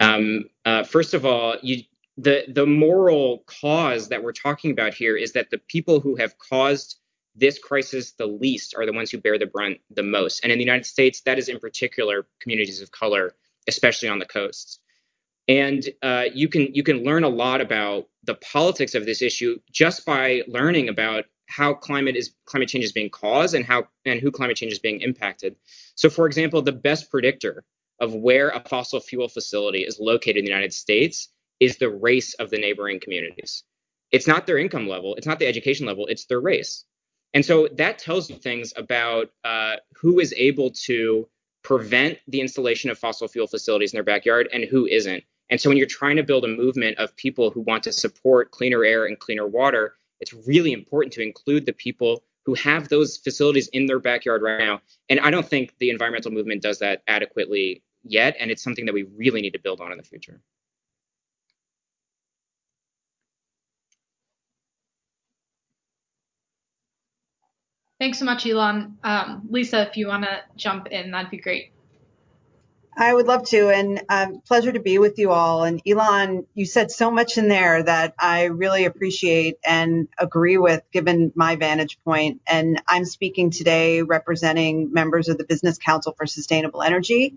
Um, 0.00 0.44
uh, 0.64 0.84
first 0.84 1.14
of 1.14 1.26
all, 1.26 1.56
you, 1.62 1.82
the 2.16 2.44
the 2.48 2.66
moral 2.66 3.44
cause 3.46 4.08
that 4.08 4.22
we're 4.22 4.32
talking 4.32 4.70
about 4.70 4.94
here 4.94 5.16
is 5.16 5.32
that 5.32 5.50
the 5.50 5.58
people 5.58 6.00
who 6.00 6.16
have 6.16 6.38
caused 6.38 6.98
this 7.38 7.58
crisis 7.58 8.12
the 8.12 8.26
least 8.26 8.74
are 8.76 8.86
the 8.86 8.92
ones 8.92 9.10
who 9.10 9.18
bear 9.18 9.38
the 9.38 9.46
brunt 9.46 9.78
the 9.90 10.02
most. 10.02 10.40
And 10.42 10.52
in 10.52 10.58
the 10.58 10.64
United 10.64 10.86
States, 10.86 11.20
that 11.22 11.38
is 11.38 11.48
in 11.48 11.58
particular 11.58 12.26
communities 12.40 12.80
of 12.80 12.90
color 12.90 13.34
especially 13.68 14.08
on 14.08 14.18
the 14.18 14.26
coasts. 14.26 14.80
And 15.46 15.88
uh, 16.02 16.24
you 16.34 16.48
can 16.48 16.74
you 16.74 16.82
can 16.82 17.04
learn 17.04 17.24
a 17.24 17.28
lot 17.28 17.60
about 17.60 18.08
the 18.24 18.34
politics 18.34 18.94
of 18.94 19.06
this 19.06 19.22
issue 19.22 19.58
just 19.70 20.04
by 20.04 20.42
learning 20.48 20.88
about 20.88 21.26
how 21.46 21.72
climate 21.72 22.16
is 22.16 22.34
climate 22.44 22.68
change 22.68 22.84
is 22.84 22.92
being 22.92 23.08
caused 23.08 23.54
and 23.54 23.64
how 23.64 23.84
and 24.04 24.20
who 24.20 24.30
climate 24.30 24.56
change 24.56 24.72
is 24.72 24.78
being 24.78 25.00
impacted. 25.00 25.56
So, 25.94 26.10
for 26.10 26.26
example, 26.26 26.60
the 26.60 26.72
best 26.72 27.10
predictor 27.10 27.64
of 28.00 28.14
where 28.14 28.50
a 28.50 28.60
fossil 28.60 29.00
fuel 29.00 29.28
facility 29.28 29.80
is 29.80 29.98
located 29.98 30.38
in 30.38 30.44
the 30.44 30.50
United 30.50 30.74
States 30.74 31.28
is 31.60 31.78
the 31.78 31.90
race 31.90 32.34
of 32.34 32.50
the 32.50 32.58
neighboring 32.58 33.00
communities. 33.00 33.64
It's 34.12 34.26
not 34.26 34.46
their 34.46 34.58
income 34.58 34.88
level, 34.88 35.14
it's 35.16 35.26
not 35.26 35.38
the 35.38 35.46
education 35.46 35.86
level, 35.86 36.06
it's 36.06 36.26
their 36.26 36.40
race. 36.40 36.84
And 37.34 37.44
so 37.44 37.68
that 37.72 37.98
tells 37.98 38.30
you 38.30 38.36
things 38.36 38.72
about 38.76 39.30
uh, 39.44 39.76
who 39.94 40.18
is 40.18 40.32
able 40.36 40.70
to 40.86 41.28
prevent 41.62 42.18
the 42.28 42.40
installation 42.40 42.90
of 42.90 42.98
fossil 42.98 43.28
fuel 43.28 43.46
facilities 43.46 43.92
in 43.92 43.96
their 43.96 44.04
backyard 44.04 44.48
and 44.52 44.64
who 44.64 44.86
isn't. 44.86 45.22
And 45.50 45.60
so 45.60 45.68
when 45.68 45.76
you're 45.76 45.86
trying 45.86 46.16
to 46.16 46.22
build 46.22 46.44
a 46.44 46.48
movement 46.48 46.98
of 46.98 47.14
people 47.16 47.50
who 47.50 47.60
want 47.60 47.82
to 47.84 47.92
support 47.92 48.50
cleaner 48.50 48.84
air 48.84 49.06
and 49.06 49.18
cleaner 49.18 49.46
water, 49.46 49.94
it's 50.20 50.32
really 50.32 50.72
important 50.72 51.12
to 51.14 51.22
include 51.22 51.66
the 51.66 51.72
people 51.72 52.22
who 52.44 52.54
have 52.54 52.88
those 52.88 53.18
facilities 53.18 53.68
in 53.68 53.86
their 53.86 53.98
backyard 53.98 54.42
right 54.42 54.58
now. 54.58 54.80
And 55.08 55.20
I 55.20 55.30
don't 55.30 55.46
think 55.46 55.74
the 55.78 55.90
environmental 55.90 56.30
movement 56.30 56.62
does 56.62 56.78
that 56.78 57.02
adequately 57.06 57.82
yet. 58.02 58.36
And 58.40 58.50
it's 58.50 58.62
something 58.62 58.86
that 58.86 58.94
we 58.94 59.02
really 59.02 59.42
need 59.42 59.52
to 59.52 59.58
build 59.58 59.80
on 59.80 59.92
in 59.92 59.98
the 59.98 60.04
future. 60.04 60.40
Thanks 67.98 68.18
so 68.18 68.24
much, 68.24 68.46
Elan. 68.46 68.96
Um, 69.02 69.48
Lisa, 69.50 69.88
if 69.88 69.96
you 69.96 70.06
want 70.06 70.24
to 70.24 70.40
jump 70.56 70.86
in, 70.88 71.10
that'd 71.10 71.30
be 71.30 71.38
great. 71.38 71.72
I 73.00 73.14
would 73.14 73.26
love 73.26 73.44
to, 73.50 73.68
and 73.70 74.02
um, 74.08 74.40
pleasure 74.40 74.72
to 74.72 74.80
be 74.80 74.98
with 74.98 75.18
you 75.18 75.30
all. 75.30 75.62
And 75.62 75.80
Elan, 75.86 76.46
you 76.54 76.66
said 76.66 76.90
so 76.90 77.12
much 77.12 77.38
in 77.38 77.46
there 77.46 77.80
that 77.80 78.14
I 78.18 78.44
really 78.44 78.86
appreciate 78.86 79.56
and 79.64 80.08
agree 80.18 80.58
with, 80.58 80.82
given 80.92 81.32
my 81.36 81.54
vantage 81.54 81.98
point. 82.04 82.40
And 82.48 82.82
I'm 82.88 83.04
speaking 83.04 83.50
today 83.50 84.02
representing 84.02 84.92
members 84.92 85.28
of 85.28 85.38
the 85.38 85.44
Business 85.44 85.78
Council 85.78 86.12
for 86.16 86.26
Sustainable 86.26 86.82
Energy, 86.82 87.36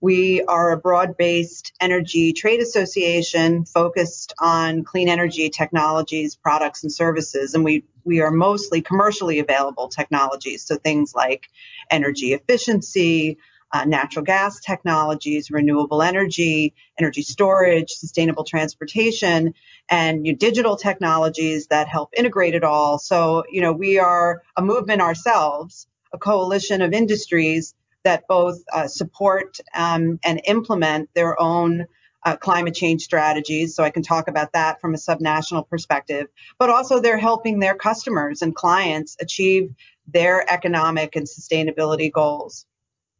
we 0.00 0.42
are 0.42 0.72
a 0.72 0.76
broad 0.76 1.16
based 1.16 1.72
energy 1.80 2.32
trade 2.32 2.60
association 2.60 3.64
focused 3.64 4.32
on 4.38 4.84
clean 4.84 5.08
energy 5.08 5.50
technologies, 5.50 6.36
products, 6.36 6.82
and 6.82 6.92
services. 6.92 7.54
And 7.54 7.64
we, 7.64 7.84
we 8.04 8.20
are 8.20 8.30
mostly 8.30 8.80
commercially 8.80 9.40
available 9.40 9.88
technologies. 9.88 10.64
So 10.64 10.76
things 10.76 11.14
like 11.14 11.48
energy 11.90 12.32
efficiency, 12.32 13.38
uh, 13.72 13.84
natural 13.84 14.24
gas 14.24 14.60
technologies, 14.60 15.50
renewable 15.50 16.00
energy, 16.02 16.74
energy 16.98 17.22
storage, 17.22 17.90
sustainable 17.90 18.44
transportation, 18.44 19.52
and 19.90 20.24
you 20.24 20.32
know, 20.32 20.38
digital 20.38 20.76
technologies 20.76 21.66
that 21.66 21.88
help 21.88 22.10
integrate 22.16 22.54
it 22.54 22.64
all. 22.64 22.98
So, 22.98 23.44
you 23.50 23.60
know, 23.60 23.72
we 23.72 23.98
are 23.98 24.42
a 24.56 24.62
movement 24.62 25.02
ourselves, 25.02 25.86
a 26.12 26.18
coalition 26.18 26.80
of 26.82 26.92
industries 26.92 27.74
that 28.08 28.26
both 28.26 28.64
uh, 28.72 28.88
support 28.88 29.58
um, 29.74 30.18
and 30.24 30.40
implement 30.46 31.10
their 31.14 31.38
own 31.38 31.84
uh, 32.24 32.36
climate 32.36 32.74
change 32.74 33.02
strategies. 33.02 33.74
So 33.74 33.84
I 33.84 33.90
can 33.90 34.02
talk 34.02 34.28
about 34.28 34.54
that 34.54 34.80
from 34.80 34.94
a 34.94 34.96
subnational 34.96 35.68
perspective, 35.68 36.28
but 36.58 36.70
also 36.70 37.00
they're 37.00 37.18
helping 37.18 37.58
their 37.58 37.74
customers 37.74 38.40
and 38.40 38.54
clients 38.54 39.18
achieve 39.20 39.74
their 40.06 40.50
economic 40.50 41.16
and 41.16 41.26
sustainability 41.26 42.10
goals. 42.10 42.64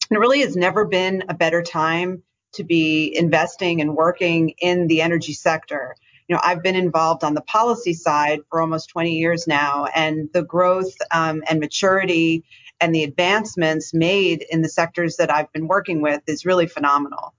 And 0.08 0.16
it 0.16 0.20
really 0.20 0.40
has 0.40 0.56
never 0.56 0.86
been 0.86 1.24
a 1.28 1.34
better 1.34 1.62
time 1.62 2.22
to 2.54 2.64
be 2.64 3.14
investing 3.14 3.82
and 3.82 3.94
working 3.94 4.54
in 4.58 4.86
the 4.86 5.02
energy 5.02 5.34
sector. 5.34 5.94
You 6.28 6.34
know, 6.34 6.40
I've 6.42 6.62
been 6.62 6.76
involved 6.76 7.24
on 7.24 7.34
the 7.34 7.42
policy 7.42 7.92
side 7.92 8.40
for 8.48 8.62
almost 8.62 8.88
20 8.88 9.18
years 9.18 9.46
now, 9.46 9.84
and 9.94 10.30
the 10.32 10.42
growth 10.42 10.94
um, 11.10 11.42
and 11.46 11.60
maturity 11.60 12.42
and 12.80 12.94
the 12.94 13.04
advancements 13.04 13.92
made 13.92 14.44
in 14.50 14.62
the 14.62 14.68
sectors 14.68 15.16
that 15.16 15.32
I've 15.32 15.52
been 15.52 15.68
working 15.68 16.00
with 16.00 16.22
is 16.26 16.46
really 16.46 16.66
phenomenal. 16.66 17.34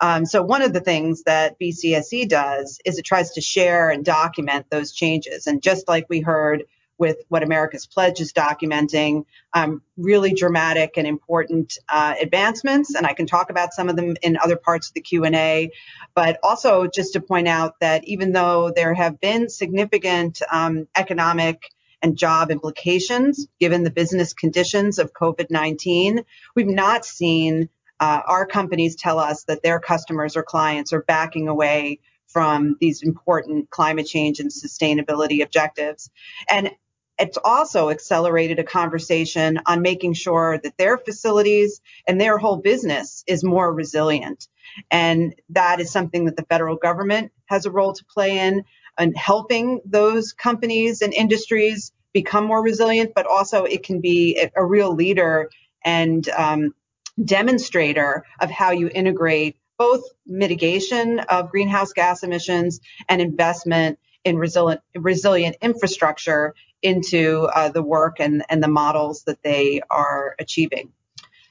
Um, 0.00 0.26
so 0.26 0.42
one 0.42 0.62
of 0.62 0.72
the 0.72 0.80
things 0.80 1.22
that 1.24 1.58
BCSE 1.60 2.28
does 2.28 2.80
is 2.84 2.98
it 2.98 3.04
tries 3.04 3.30
to 3.32 3.40
share 3.40 3.90
and 3.90 4.04
document 4.04 4.66
those 4.68 4.92
changes. 4.92 5.46
And 5.46 5.62
just 5.62 5.86
like 5.86 6.08
we 6.08 6.20
heard 6.20 6.64
with 6.98 7.18
what 7.28 7.42
America's 7.42 7.86
Pledge 7.86 8.20
is 8.20 8.32
documenting, 8.32 9.24
um, 9.54 9.82
really 9.96 10.34
dramatic 10.34 10.92
and 10.96 11.06
important 11.06 11.78
uh, 11.88 12.14
advancements, 12.20 12.94
and 12.94 13.06
I 13.06 13.12
can 13.12 13.26
talk 13.26 13.50
about 13.50 13.72
some 13.72 13.88
of 13.88 13.96
them 13.96 14.16
in 14.22 14.36
other 14.36 14.56
parts 14.56 14.88
of 14.88 14.94
the 14.94 15.00
Q&A. 15.00 15.70
But 16.14 16.38
also 16.42 16.86
just 16.86 17.14
to 17.14 17.20
point 17.20 17.48
out 17.48 17.80
that 17.80 18.04
even 18.04 18.32
though 18.32 18.70
there 18.70 18.94
have 18.94 19.20
been 19.20 19.48
significant 19.48 20.42
um, 20.52 20.86
economic 20.96 21.62
and 22.02 22.16
job 22.16 22.50
implications 22.50 23.46
given 23.60 23.84
the 23.84 23.90
business 23.90 24.34
conditions 24.34 24.98
of 24.98 25.12
COVID-19, 25.12 26.24
we've 26.54 26.66
not 26.66 27.04
seen 27.04 27.68
uh, 28.00 28.20
our 28.26 28.44
companies 28.44 28.96
tell 28.96 29.18
us 29.18 29.44
that 29.44 29.62
their 29.62 29.78
customers 29.78 30.36
or 30.36 30.42
clients 30.42 30.92
are 30.92 31.02
backing 31.02 31.48
away 31.48 32.00
from 32.26 32.76
these 32.80 33.02
important 33.02 33.70
climate 33.70 34.06
change 34.06 34.40
and 34.40 34.50
sustainability 34.50 35.42
objectives. 35.42 36.10
And 36.50 36.70
it's 37.18 37.38
also 37.44 37.90
accelerated 37.90 38.58
a 38.58 38.64
conversation 38.64 39.60
on 39.66 39.82
making 39.82 40.14
sure 40.14 40.58
that 40.58 40.76
their 40.78 40.98
facilities 40.98 41.80
and 42.08 42.20
their 42.20 42.38
whole 42.38 42.56
business 42.56 43.22
is 43.26 43.44
more 43.44 43.72
resilient. 43.72 44.48
And 44.90 45.34
that 45.50 45.78
is 45.78 45.92
something 45.92 46.24
that 46.24 46.36
the 46.36 46.46
federal 46.46 46.76
government 46.76 47.30
has 47.46 47.66
a 47.66 47.70
role 47.70 47.92
to 47.92 48.04
play 48.06 48.38
in 48.38 48.64
and 48.98 49.16
helping 49.16 49.80
those 49.84 50.32
companies 50.32 51.02
and 51.02 51.12
industries 51.14 51.92
become 52.12 52.44
more 52.44 52.62
resilient, 52.62 53.12
but 53.14 53.26
also 53.26 53.64
it 53.64 53.82
can 53.82 54.00
be 54.00 54.48
a, 54.54 54.64
real 54.64 54.94
leader 54.94 55.50
and 55.84 56.28
um, 56.30 56.74
demonstrator 57.22 58.24
of 58.40 58.50
how 58.50 58.70
you 58.70 58.90
integrate 58.94 59.56
both 59.78 60.02
mitigation 60.26 61.18
of 61.20 61.50
greenhouse 61.50 61.92
gas 61.92 62.22
emissions 62.22 62.80
and 63.08 63.20
investment 63.20 63.98
in 64.24 64.36
resilient, 64.36 64.80
resilient 64.94 65.56
infrastructure 65.60 66.54
into 66.82 67.48
uh, 67.54 67.68
the 67.70 67.82
work 67.82 68.20
and, 68.20 68.44
and 68.48 68.62
the 68.62 68.68
models 68.68 69.24
that 69.24 69.42
they 69.42 69.80
are 69.90 70.34
achieving. 70.38 70.92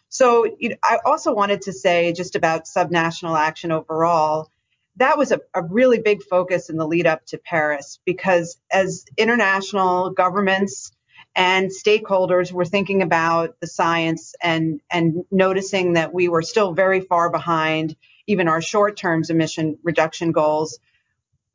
So 0.09 0.45
you 0.59 0.69
know, 0.69 0.75
I 0.83 0.99
also 1.05 1.33
wanted 1.33 1.63
to 1.63 1.73
say 1.73 2.13
just 2.13 2.35
about 2.35 2.65
subnational 2.65 3.37
action 3.37 3.71
overall. 3.71 4.51
That 4.97 5.17
was 5.17 5.31
a, 5.31 5.39
a 5.55 5.63
really 5.63 5.99
big 5.99 6.23
focus 6.23 6.69
in 6.69 6.77
the 6.77 6.87
lead 6.87 7.07
up 7.07 7.25
to 7.27 7.37
Paris 7.37 7.99
because 8.05 8.57
as 8.71 9.05
international 9.17 10.11
governments 10.11 10.91
and 11.35 11.71
stakeholders 11.71 12.51
were 12.51 12.65
thinking 12.65 13.01
about 13.01 13.59
the 13.61 13.67
science 13.67 14.35
and 14.41 14.81
and 14.91 15.23
noticing 15.31 15.93
that 15.93 16.13
we 16.13 16.27
were 16.27 16.41
still 16.41 16.73
very 16.73 17.01
far 17.01 17.31
behind 17.31 17.95
even 18.27 18.47
our 18.47 18.61
short-term 18.61 19.23
emission 19.29 19.77
reduction 19.83 20.31
goals 20.31 20.79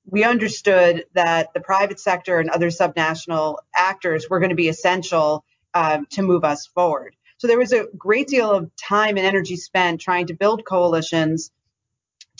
we 0.07 0.24
understood 0.24 1.05
that 1.14 1.53
the 1.55 1.61
private 1.61 2.01
sector 2.01 2.39
and 2.39 2.51
other 2.51 2.68
subnational 2.68 3.59
actors 3.74 4.28
were 4.30 4.41
going 4.41 4.51
to 4.51 4.57
be 4.57 4.68
essential 4.68 5.45
um, 5.74 6.07
to 6.11 6.22
move 6.22 6.45
us 6.45 6.66
forward. 6.66 7.16
So 7.39 7.49
there 7.49 7.59
was 7.59 7.72
a 7.72 7.87
great 7.99 8.28
deal 8.28 8.51
of 8.51 8.70
time 8.76 9.16
and 9.18 9.26
energy 9.26 9.57
spent 9.57 10.01
trying 10.01 10.28
to 10.28 10.34
build 10.34 10.64
coalitions 10.64 11.51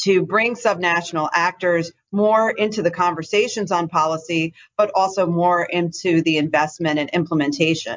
to 0.07 0.24
bring 0.24 0.54
subnational 0.54 1.28
actors 1.34 1.90
more 2.12 2.48
into 2.50 2.80
the 2.80 2.92
conversations 2.92 3.72
on 3.72 3.88
policy, 3.88 4.54
but 4.76 4.92
also 4.94 5.26
more 5.26 5.64
into 5.64 6.22
the 6.22 6.36
investment 6.36 7.00
and 7.00 7.11
implementation. 7.11 7.96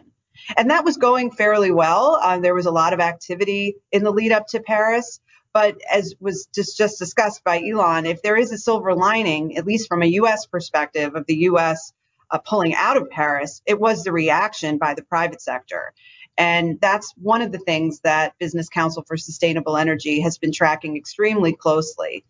And 0.57 0.71
that 0.71 0.83
was 0.83 0.97
going 0.97 1.29
fairly 1.29 1.69
well. 1.69 2.19
Uh, 2.19 2.39
there 2.39 2.55
was 2.55 2.65
a 2.65 2.71
lot 2.71 2.93
of 2.93 2.99
activity 2.99 3.75
in 3.91 4.03
the 4.03 4.11
lead 4.11 4.31
up 4.31 4.47
to 4.47 4.59
Paris. 4.59 5.19
But 5.53 5.77
as 5.91 6.15
was 6.19 6.47
just, 6.53 6.77
just 6.77 6.97
discussed 6.97 7.43
by 7.43 7.59
Elan, 7.59 8.07
if 8.07 8.23
there 8.23 8.37
is 8.37 8.51
a 8.51 8.57
silver 8.57 8.95
lining, 8.95 9.55
at 9.57 9.67
least 9.67 9.87
from 9.87 10.01
a 10.01 10.07
U.S. 10.07 10.47
perspective 10.47 11.13
of 11.13 11.27
the 11.27 11.35
U.S. 11.35 11.93
Uh, 12.31 12.39
pulling 12.39 12.73
out 12.73 12.97
of 12.97 13.09
Paris, 13.11 13.61
it 13.67 13.79
was 13.79 14.03
the 14.03 14.11
reaction 14.11 14.79
by 14.79 14.95
the 14.95 15.03
private 15.03 15.41
sector. 15.41 15.93
And 16.39 16.79
that's 16.79 17.13
one 17.17 17.41
of 17.41 17.51
the 17.51 17.59
things 17.59 17.99
that 17.99 18.33
Business 18.39 18.69
Council 18.69 19.03
for 19.05 19.17
Sustainable 19.17 19.75
Energy 19.75 20.21
has 20.21 20.37
been 20.37 20.53
tracking 20.53 20.95
extremely 20.95 21.51
closely. 21.51 22.23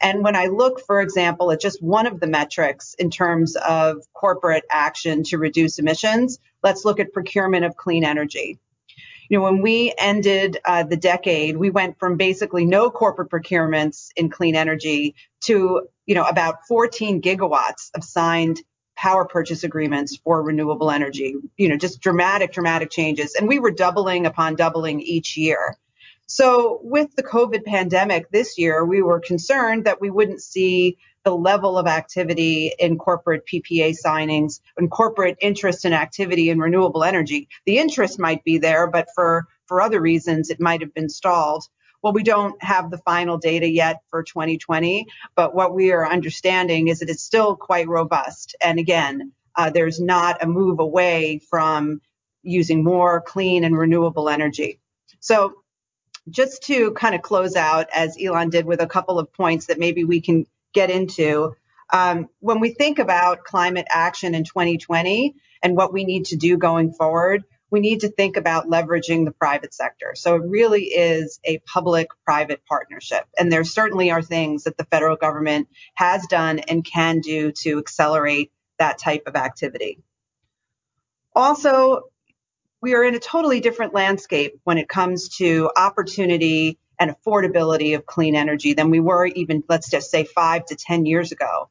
And 0.00 0.22
when 0.22 0.36
I 0.36 0.46
look, 0.46 0.80
for 0.80 1.00
example, 1.00 1.50
at 1.50 1.60
just 1.60 1.82
one 1.82 2.06
of 2.06 2.20
the 2.20 2.28
metrics 2.28 2.94
in 2.94 3.10
terms 3.10 3.56
of 3.56 3.96
corporate 4.14 4.62
action 4.70 5.24
to 5.24 5.38
reduce 5.38 5.80
emissions, 5.80 6.38
let's 6.62 6.84
look 6.84 7.00
at 7.00 7.12
procurement 7.12 7.64
of 7.64 7.76
clean 7.76 8.04
energy. 8.04 8.60
You 9.28 9.38
know, 9.38 9.44
when 9.44 9.60
we 9.60 9.92
ended 9.98 10.58
uh, 10.64 10.84
the 10.84 10.96
decade, 10.96 11.56
we 11.56 11.70
went 11.70 11.98
from 11.98 12.16
basically 12.16 12.64
no 12.64 12.90
corporate 12.90 13.28
procurements 13.28 14.10
in 14.14 14.30
clean 14.30 14.54
energy 14.54 15.16
to, 15.42 15.88
you 16.06 16.14
know, 16.14 16.24
about 16.24 16.66
14 16.68 17.20
gigawatts 17.20 17.90
of 17.96 18.04
signed 18.04 18.62
power 18.98 19.24
purchase 19.24 19.62
agreements 19.62 20.16
for 20.16 20.42
renewable 20.42 20.90
energy. 20.90 21.36
You 21.56 21.68
know, 21.68 21.76
just 21.76 22.00
dramatic, 22.00 22.52
dramatic 22.52 22.90
changes. 22.90 23.34
And 23.36 23.46
we 23.46 23.60
were 23.60 23.70
doubling 23.70 24.26
upon 24.26 24.56
doubling 24.56 25.00
each 25.00 25.36
year. 25.36 25.76
So 26.26 26.80
with 26.82 27.14
the 27.14 27.22
COVID 27.22 27.64
pandemic 27.64 28.30
this 28.30 28.58
year, 28.58 28.84
we 28.84 29.00
were 29.00 29.20
concerned 29.20 29.84
that 29.84 30.00
we 30.00 30.10
wouldn't 30.10 30.42
see 30.42 30.98
the 31.24 31.34
level 31.34 31.78
of 31.78 31.86
activity 31.86 32.72
in 32.78 32.98
corporate 32.98 33.46
PPA 33.46 33.96
signings 34.04 34.60
and 34.76 34.90
corporate 34.90 35.36
interest 35.40 35.84
and 35.84 35.94
activity 35.94 36.50
in 36.50 36.58
renewable 36.58 37.04
energy. 37.04 37.48
The 37.66 37.78
interest 37.78 38.18
might 38.18 38.42
be 38.44 38.58
there, 38.58 38.88
but 38.88 39.08
for, 39.14 39.46
for 39.66 39.80
other 39.80 40.00
reasons, 40.00 40.50
it 40.50 40.60
might 40.60 40.80
have 40.80 40.92
been 40.92 41.08
stalled. 41.08 41.64
Well, 42.02 42.12
we 42.12 42.22
don't 42.22 42.62
have 42.62 42.90
the 42.90 42.98
final 42.98 43.38
data 43.38 43.68
yet 43.68 44.02
for 44.10 44.22
2020, 44.22 45.06
but 45.34 45.54
what 45.54 45.74
we 45.74 45.92
are 45.92 46.08
understanding 46.08 46.88
is 46.88 47.00
that 47.00 47.10
it's 47.10 47.22
still 47.22 47.56
quite 47.56 47.88
robust. 47.88 48.54
And 48.60 48.78
again, 48.78 49.32
uh, 49.56 49.70
there's 49.70 50.00
not 50.00 50.42
a 50.42 50.46
move 50.46 50.78
away 50.78 51.40
from 51.50 52.00
using 52.42 52.84
more 52.84 53.20
clean 53.20 53.64
and 53.64 53.76
renewable 53.76 54.28
energy. 54.28 54.78
So 55.20 55.54
just 56.30 56.62
to 56.64 56.92
kind 56.92 57.14
of 57.14 57.22
close 57.22 57.56
out, 57.56 57.88
as 57.92 58.16
Elan 58.20 58.50
did 58.50 58.64
with 58.64 58.80
a 58.80 58.86
couple 58.86 59.18
of 59.18 59.32
points 59.32 59.66
that 59.66 59.78
maybe 59.78 60.04
we 60.04 60.20
can 60.20 60.46
get 60.72 60.90
into, 60.90 61.54
um, 61.92 62.28
when 62.40 62.60
we 62.60 62.70
think 62.70 62.98
about 62.98 63.44
climate 63.44 63.86
action 63.90 64.34
in 64.34 64.44
2020 64.44 65.34
and 65.62 65.76
what 65.76 65.92
we 65.92 66.04
need 66.04 66.26
to 66.26 66.36
do 66.36 66.56
going 66.56 66.92
forward, 66.92 67.44
we 67.70 67.80
need 67.80 68.00
to 68.00 68.08
think 68.08 68.36
about 68.36 68.68
leveraging 68.68 69.24
the 69.24 69.32
private 69.32 69.74
sector. 69.74 70.14
So 70.14 70.36
it 70.36 70.42
really 70.46 70.84
is 70.84 71.38
a 71.44 71.58
public 71.58 72.08
private 72.24 72.62
partnership. 72.66 73.24
And 73.38 73.52
there 73.52 73.64
certainly 73.64 74.10
are 74.10 74.22
things 74.22 74.64
that 74.64 74.76
the 74.76 74.84
federal 74.84 75.16
government 75.16 75.68
has 75.94 76.26
done 76.26 76.60
and 76.60 76.84
can 76.84 77.20
do 77.20 77.52
to 77.62 77.78
accelerate 77.78 78.50
that 78.78 78.98
type 78.98 79.24
of 79.26 79.36
activity. 79.36 79.98
Also, 81.34 82.02
we 82.80 82.94
are 82.94 83.04
in 83.04 83.14
a 83.14 83.20
totally 83.20 83.60
different 83.60 83.92
landscape 83.92 84.54
when 84.64 84.78
it 84.78 84.88
comes 84.88 85.28
to 85.36 85.70
opportunity 85.76 86.78
and 86.98 87.14
affordability 87.14 87.94
of 87.94 88.06
clean 88.06 88.34
energy 88.34 88.72
than 88.72 88.90
we 88.90 89.00
were 89.00 89.26
even, 89.26 89.62
let's 89.68 89.90
just 89.90 90.10
say, 90.10 90.24
five 90.24 90.64
to 90.66 90.76
10 90.76 91.06
years 91.06 91.32
ago. 91.32 91.68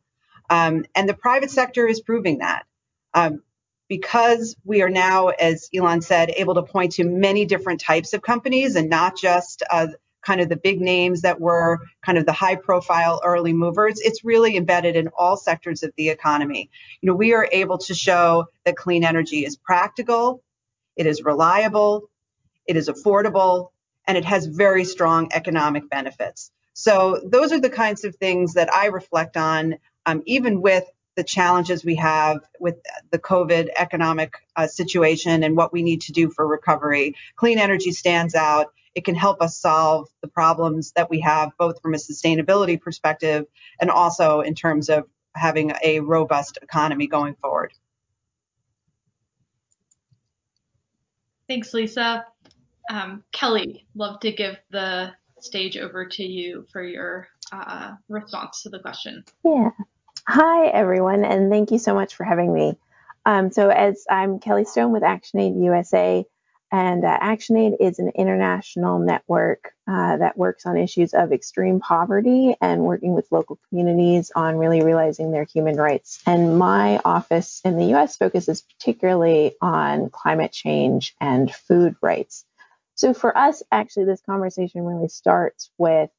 Um, 0.49 0.85
and 0.95 1.07
the 1.07 1.13
private 1.13 1.51
sector 1.51 1.87
is 1.87 2.01
proving 2.01 2.39
that. 2.39 2.65
Um, 3.13 3.41
because 3.88 4.55
we 4.65 4.81
are 4.81 4.89
now, 4.89 5.27
as 5.27 5.69
Elan 5.73 6.01
said, 6.01 6.31
able 6.31 6.55
to 6.55 6.63
point 6.63 6.93
to 6.93 7.03
many 7.03 7.45
different 7.45 7.79
types 7.79 8.13
of 8.13 8.21
companies 8.21 8.75
and 8.75 8.89
not 8.89 9.17
just 9.17 9.63
uh, 9.69 9.88
kind 10.21 10.41
of 10.41 10.49
the 10.49 10.57
big 10.57 10.81
names 10.81 11.21
that 11.21 11.39
were 11.39 11.79
kind 12.05 12.17
of 12.17 12.25
the 12.25 12.33
high 12.33 12.55
profile 12.55 13.21
early 13.23 13.53
movers. 13.53 13.99
It's 13.99 14.25
really 14.25 14.57
embedded 14.57 14.95
in 14.95 15.07
all 15.17 15.38
sectors 15.38 15.83
of 15.83 15.93
the 15.95 16.09
economy. 16.09 16.69
You 17.01 17.07
know, 17.07 17.15
we 17.15 17.33
are 17.33 17.47
able 17.51 17.77
to 17.79 17.93
show 17.93 18.45
that 18.65 18.75
clean 18.75 19.05
energy 19.05 19.45
is 19.45 19.55
practical, 19.55 20.43
it 20.97 21.05
is 21.05 21.23
reliable, 21.23 22.09
it 22.65 22.75
is 22.75 22.89
affordable, 22.89 23.69
and 24.05 24.17
it 24.17 24.25
has 24.25 24.47
very 24.47 24.83
strong 24.83 25.29
economic 25.33 25.89
benefits. 25.89 26.51
So 26.73 27.21
those 27.25 27.51
are 27.51 27.59
the 27.59 27.69
kinds 27.69 28.03
of 28.03 28.15
things 28.15 28.53
that 28.53 28.71
I 28.73 28.88
reflect 28.88 29.38
on, 29.38 29.75
um, 30.05 30.21
even 30.25 30.61
with 30.61 30.83
the 31.18 31.24
challenges 31.24 31.84
we 31.84 31.95
have 31.95 32.38
with 32.59 32.76
the 33.09 33.18
COVID 33.18 33.70
economic 33.76 34.36
uh, 34.55 34.68
situation 34.68 35.43
and 35.43 35.57
what 35.57 35.74
we 35.74 35.82
need 35.82 36.01
to 36.01 36.11
do 36.13 36.30
for 36.30 36.47
recovery. 36.47 37.15
Clean 37.36 37.57
energy 37.57 37.91
stands 37.91 38.36
out. 38.36 38.68
It 38.93 39.03
can 39.03 39.15
help 39.15 39.41
us 39.41 39.57
solve 39.57 40.07
the 40.22 40.28
problems 40.28 40.91
that 40.95 41.09
we 41.09 41.20
have, 41.22 41.51
both 41.57 41.82
from 41.82 41.95
a 41.95 41.97
sustainability 41.97 42.80
perspective 42.80 43.45
and 43.82 43.89
also 43.89 44.41
in 44.41 44.53
terms 44.53 44.89
of 44.89 45.05
having 45.36 45.74
a 45.84 45.99
robust 46.01 46.59
economy 46.61 47.07
going 47.07 47.36
forward. 47.36 47.74
Thanks, 51.49 51.74
Lisa. 51.74 52.26
Um, 52.91 53.24
Kelly, 53.32 53.88
love 53.95 54.20
to 54.20 54.32
give 54.32 54.57
the 54.70 55.13
stage 55.39 55.78
over 55.78 56.05
to 56.05 56.24
you 56.24 56.65
for 56.72 56.84
your 56.84 57.28
uh, 57.51 57.93
response 58.07 58.63
to 58.63 58.70
the 58.70 58.80
question. 58.80 59.24
Yeah. 59.43 59.70
Hi, 60.30 60.67
everyone, 60.67 61.23
and 61.23 61.49
thank 61.49 61.71
you 61.71 61.80
so 61.80 61.93
much 61.93 62.15
for 62.15 62.25
having 62.25 62.53
me. 62.53 62.78
Um, 63.25 63.49
so, 63.51 63.69
as 63.69 64.05
I'm 64.09 64.39
Kelly 64.39 64.65
Stone 64.65 64.91
with 64.91 65.03
ActionAid 65.03 65.63
USA, 65.63 66.25
And 66.71 67.05
uh, 67.05 67.17
ActionAid 67.19 67.78
is 67.80 67.99
an 67.99 68.11
international 68.13 68.99
network 68.99 69.71
uh, 69.88 70.17
that 70.17 70.38
works 70.38 70.65
on 70.65 70.75
issues 70.78 71.13
of 71.13 71.32
extreme 71.32 71.80
poverty 71.80 72.55
and 72.59 72.82
working 72.82 73.13
with 73.13 73.32
local 73.32 73.57
communities 73.69 74.32
on 74.36 74.57
really 74.57 74.82
realizing 74.84 75.32
their 75.32 75.45
human 75.45 75.78
rights. 75.78 76.21
And 76.25 76.59
my 76.59 76.99
office 77.05 77.61
in 77.63 77.78
the 77.78 77.95
US 77.95 78.17
focuses 78.17 78.61
particularly 78.61 79.55
on 79.61 80.09
climate 80.09 80.51
change 80.51 81.15
and 81.21 81.49
food 81.53 81.95
rights. 82.01 82.43
So 82.95 83.13
for 83.13 83.38
us, 83.38 83.63
actually, 83.71 84.05
this 84.05 84.21
conversation 84.21 84.84
really 84.84 85.07
starts 85.07 85.71
with 85.78 86.09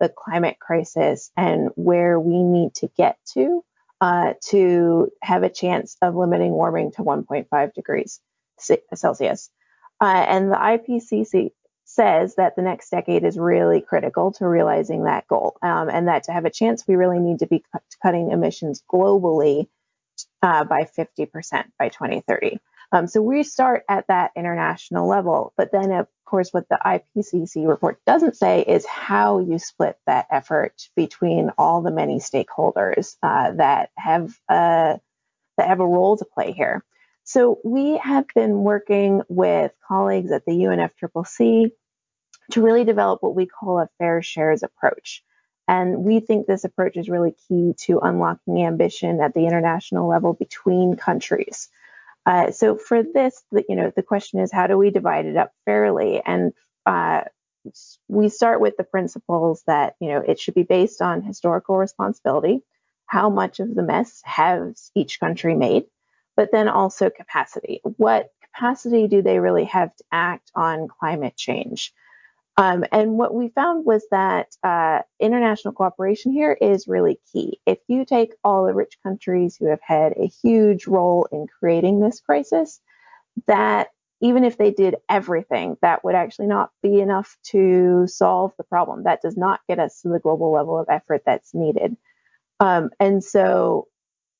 the 0.00 0.08
climate 0.08 0.58
crisis 0.60 1.30
and 1.36 1.70
where 1.74 2.18
we 2.18 2.42
need 2.42 2.74
to 2.74 2.88
get 2.96 3.18
to 3.34 3.64
uh, 4.00 4.34
to 4.46 5.10
have 5.22 5.42
a 5.42 5.48
chance 5.48 5.96
of 6.02 6.14
limiting 6.14 6.52
warming 6.52 6.92
to 6.92 7.02
1.5 7.02 7.74
degrees 7.74 8.20
Celsius. 8.94 9.50
Uh, 10.00 10.24
and 10.28 10.52
the 10.52 10.56
IPCC 10.56 11.50
says 11.84 12.34
that 12.36 12.54
the 12.54 12.62
next 12.62 12.90
decade 12.90 13.24
is 13.24 13.38
really 13.38 13.80
critical 13.80 14.30
to 14.32 14.46
realizing 14.46 15.04
that 15.04 15.26
goal, 15.26 15.56
um, 15.62 15.88
and 15.88 16.06
that 16.06 16.24
to 16.24 16.32
have 16.32 16.44
a 16.44 16.50
chance, 16.50 16.86
we 16.86 16.96
really 16.96 17.18
need 17.18 17.38
to 17.38 17.46
be 17.46 17.64
cutting 18.02 18.30
emissions 18.30 18.82
globally 18.92 19.68
uh, 20.42 20.64
by 20.64 20.82
50% 20.82 21.64
by 21.78 21.88
2030. 21.88 22.60
Um, 22.90 23.06
so 23.06 23.20
we 23.20 23.42
start 23.42 23.84
at 23.88 24.06
that 24.08 24.32
international 24.34 25.06
level, 25.08 25.52
but 25.56 25.72
then 25.72 25.92
of 25.92 26.06
course 26.24 26.52
what 26.52 26.68
the 26.68 26.78
IPCC 26.84 27.68
report 27.68 28.00
doesn't 28.06 28.36
say 28.36 28.62
is 28.62 28.86
how 28.86 29.40
you 29.40 29.58
split 29.58 29.98
that 30.06 30.26
effort 30.30 30.88
between 30.96 31.50
all 31.58 31.82
the 31.82 31.90
many 31.90 32.18
stakeholders 32.18 33.16
uh, 33.22 33.52
that 33.52 33.90
have 33.96 34.34
uh, 34.48 34.96
that 35.58 35.68
have 35.68 35.80
a 35.80 35.86
role 35.86 36.16
to 36.16 36.24
play 36.24 36.52
here. 36.52 36.84
So 37.24 37.58
we 37.62 37.98
have 37.98 38.26
been 38.34 38.62
working 38.62 39.22
with 39.28 39.72
colleagues 39.86 40.32
at 40.32 40.46
the 40.46 40.52
UNFCCC 40.52 41.72
to 42.52 42.62
really 42.62 42.84
develop 42.84 43.22
what 43.22 43.34
we 43.34 43.44
call 43.44 43.80
a 43.80 43.90
fair 43.98 44.22
shares 44.22 44.62
approach. 44.62 45.22
And 45.66 46.04
we 46.04 46.20
think 46.20 46.46
this 46.46 46.64
approach 46.64 46.96
is 46.96 47.10
really 47.10 47.34
key 47.46 47.74
to 47.80 47.98
unlocking 47.98 48.64
ambition 48.64 49.20
at 49.20 49.34
the 49.34 49.46
international 49.46 50.08
level 50.08 50.32
between 50.32 50.96
countries. 50.96 51.68
Uh, 52.28 52.50
so 52.50 52.76
for 52.76 53.02
this, 53.02 53.42
you 53.70 53.74
know, 53.74 53.90
the 53.96 54.02
question 54.02 54.38
is 54.38 54.52
how 54.52 54.66
do 54.66 54.76
we 54.76 54.90
divide 54.90 55.24
it 55.24 55.38
up 55.38 55.50
fairly? 55.64 56.20
And 56.24 56.52
uh, 56.84 57.22
we 58.06 58.28
start 58.28 58.60
with 58.60 58.76
the 58.76 58.84
principles 58.84 59.62
that 59.66 59.94
you 59.98 60.08
know 60.10 60.18
it 60.20 60.38
should 60.38 60.52
be 60.52 60.62
based 60.62 61.00
on 61.00 61.22
historical 61.22 61.78
responsibility. 61.78 62.60
How 63.06 63.30
much 63.30 63.60
of 63.60 63.74
the 63.74 63.82
mess 63.82 64.20
has 64.24 64.90
each 64.94 65.20
country 65.20 65.54
made? 65.54 65.84
But 66.36 66.52
then 66.52 66.68
also 66.68 67.08
capacity. 67.08 67.80
What 67.82 68.28
capacity 68.44 69.08
do 69.08 69.22
they 69.22 69.38
really 69.38 69.64
have 69.64 69.96
to 69.96 70.04
act 70.12 70.50
on 70.54 70.86
climate 71.00 71.34
change? 71.34 71.94
Um, 72.58 72.84
and 72.90 73.12
what 73.12 73.32
we 73.32 73.50
found 73.50 73.86
was 73.86 74.04
that 74.10 74.48
uh, 74.64 75.02
international 75.20 75.72
cooperation 75.72 76.32
here 76.32 76.58
is 76.60 76.88
really 76.88 77.20
key. 77.32 77.60
If 77.66 77.78
you 77.86 78.04
take 78.04 78.32
all 78.42 78.66
the 78.66 78.74
rich 78.74 78.98
countries 79.04 79.56
who 79.56 79.66
have 79.66 79.80
had 79.80 80.14
a 80.16 80.26
huge 80.26 80.88
role 80.88 81.28
in 81.30 81.46
creating 81.46 82.00
this 82.00 82.20
crisis, 82.20 82.80
that 83.46 83.90
even 84.20 84.42
if 84.42 84.58
they 84.58 84.72
did 84.72 84.96
everything, 85.08 85.76
that 85.82 86.02
would 86.02 86.16
actually 86.16 86.48
not 86.48 86.70
be 86.82 86.98
enough 87.00 87.36
to 87.44 88.08
solve 88.08 88.52
the 88.58 88.64
problem. 88.64 89.04
That 89.04 89.22
does 89.22 89.36
not 89.36 89.60
get 89.68 89.78
us 89.78 90.00
to 90.02 90.08
the 90.08 90.18
global 90.18 90.50
level 90.50 90.76
of 90.76 90.88
effort 90.90 91.22
that's 91.24 91.54
needed. 91.54 91.96
Um, 92.58 92.90
and 92.98 93.22
so 93.22 93.86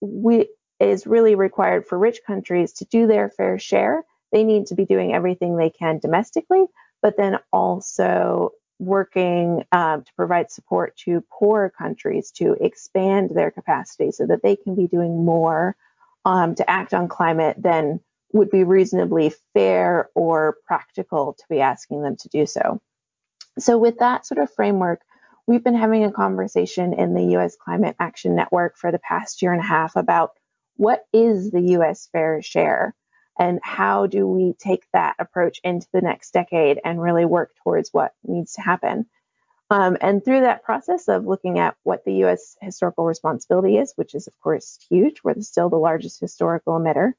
we 0.01 0.49
is 0.81 1.07
really 1.07 1.37
required 1.37 1.87
for 1.87 1.97
rich 1.99 2.19
countries 2.27 2.73
to 2.73 2.85
do 2.87 3.07
their 3.07 3.31
fair 3.31 3.61
share. 3.61 4.05
They 4.33 4.43
need 4.43 4.67
to 4.67 4.75
be 4.75 4.85
doing 4.85 5.13
everything 5.13 5.57
they 5.57 5.71
can 5.71 5.99
domestically, 5.99 6.67
but 7.03 7.17
then 7.17 7.39
also 7.53 8.53
working 8.79 9.65
um, 9.73 10.05
to 10.05 10.13
provide 10.15 10.51
support 10.51 10.97
to 10.97 11.25
poor 11.31 11.73
countries 11.77 12.31
to 12.31 12.57
expand 12.61 13.31
their 13.31 13.51
capacity 13.51 14.13
so 14.13 14.27
that 14.27 14.43
they 14.43 14.57
can 14.57 14.75
be 14.75 14.87
doing 14.87 15.25
more 15.25 15.77
um, 16.25 16.55
to 16.55 16.69
act 16.69 16.95
on 16.95 17.09
climate 17.09 17.57
than 17.61 18.01
would 18.33 18.51
be 18.51 18.65
reasonably 18.65 19.33
fair 19.55 20.11
or 20.15 20.57
practical 20.67 21.33
to 21.33 21.45
be 21.49 21.61
asking 21.61 22.03
them 22.03 22.17
to 22.17 22.29
do 22.29 22.47
so. 22.47 22.81
So, 23.59 23.79
with 23.79 23.99
that 23.99 24.27
sort 24.27 24.39
of 24.39 24.53
framework, 24.53 25.01
we've 25.47 25.65
been 25.65 25.75
having 25.75 26.05
a 26.05 26.13
conversation 26.13 26.93
in 26.93 27.15
the 27.15 27.37
US 27.39 27.57
Climate 27.57 27.97
Action 27.99 28.37
Network 28.37 28.77
for 28.77 28.93
the 28.93 28.99
past 28.99 29.43
year 29.43 29.53
and 29.53 29.61
a 29.61 29.67
half 29.67 29.97
about 29.97 30.33
what 30.77 31.07
is 31.13 31.51
the 31.51 31.73
US 31.79 32.09
fair 32.13 32.43
share 32.43 32.95
and 33.39 33.61
how 33.63 34.07
do 34.07 34.27
we 34.27 34.55
take 34.59 34.85
that 34.93 35.15
approach 35.19 35.61
into 35.63 35.87
the 35.93 36.01
next 36.01 36.33
decade 36.33 36.81
and 36.85 37.01
really 37.01 37.25
work 37.25 37.53
towards 37.63 37.91
what 37.93 38.13
needs 38.25 38.55
to 38.55 38.63
happen. 38.63 39.07
Um, 39.71 39.99
and 40.01 40.25
through 40.25 40.41
that 40.41 40.65
process 40.65 41.09
of 41.09 41.27
looking 41.27 41.59
at 41.59 41.77
what 41.83 42.05
the 42.05 42.15
U.S. 42.15 42.57
historical 42.63 43.05
responsibility 43.05 43.77
is, 43.77 43.93
which 43.97 44.15
is 44.15 44.27
of 44.27 44.33
course 44.41 44.79
huge, 44.89 45.21
we're 45.23 45.41
still 45.41 45.69
the 45.69 45.77
largest 45.77 46.21
historical 46.21 46.79
emitter, 46.79 47.13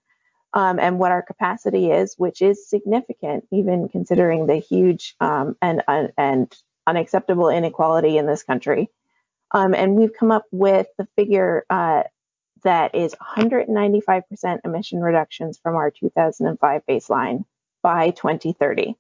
um, 0.53 0.80
and 0.80 0.97
what 0.97 1.11
our 1.11 1.22
capacity 1.22 1.91
is, 1.91 2.15
which 2.17 2.41
is 2.41 2.67
significant, 2.67 3.45
even 3.51 3.88
considering 3.88 4.47
the 4.47 4.57
huge 4.57 5.15
um, 5.20 5.55
and, 5.61 5.84
and 6.17 6.55
unacceptable 6.88 7.49
inequality 7.49 8.17
in 8.17 8.26
this 8.26 8.41
country. 8.41 8.89
Um, 9.51 9.76
and 9.76 9.95
we've 9.95 10.13
come 10.13 10.32
up 10.32 10.45
with 10.51 10.88
the 10.97 11.07
figure 11.15 11.65
uh, 11.70 12.03
that 12.64 12.95
is 12.95 13.16
195% 13.38 14.60
emission 14.64 14.99
reductions 14.99 15.60
from 15.62 15.76
our 15.76 15.91
2005 15.91 16.82
baseline 16.88 17.45
by 17.82 18.12
2030. 18.12 18.95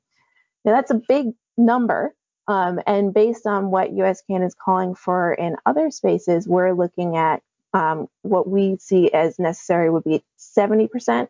Now, 0.65 0.73
that's 0.73 0.91
a 0.91 1.01
big 1.07 1.27
number. 1.57 2.13
Um, 2.47 2.79
and 2.87 3.13
based 3.13 3.45
on 3.45 3.69
what 3.69 3.93
US 3.93 4.23
USCAN 4.29 4.45
is 4.45 4.55
calling 4.55 4.95
for 4.95 5.33
in 5.33 5.55
other 5.65 5.91
spaces, 5.91 6.47
we're 6.47 6.73
looking 6.73 7.15
at 7.15 7.43
um, 7.73 8.07
what 8.23 8.49
we 8.49 8.77
see 8.77 9.11
as 9.11 9.37
necessary 9.37 9.89
would 9.89 10.03
be 10.03 10.23
70% 10.39 11.27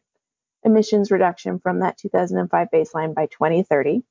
emissions 0.64 1.12
reduction 1.12 1.60
from 1.60 1.80
that 1.80 1.98
2005 1.98 2.68
baseline 2.74 3.14
by 3.14 3.26
2030. 3.26 4.04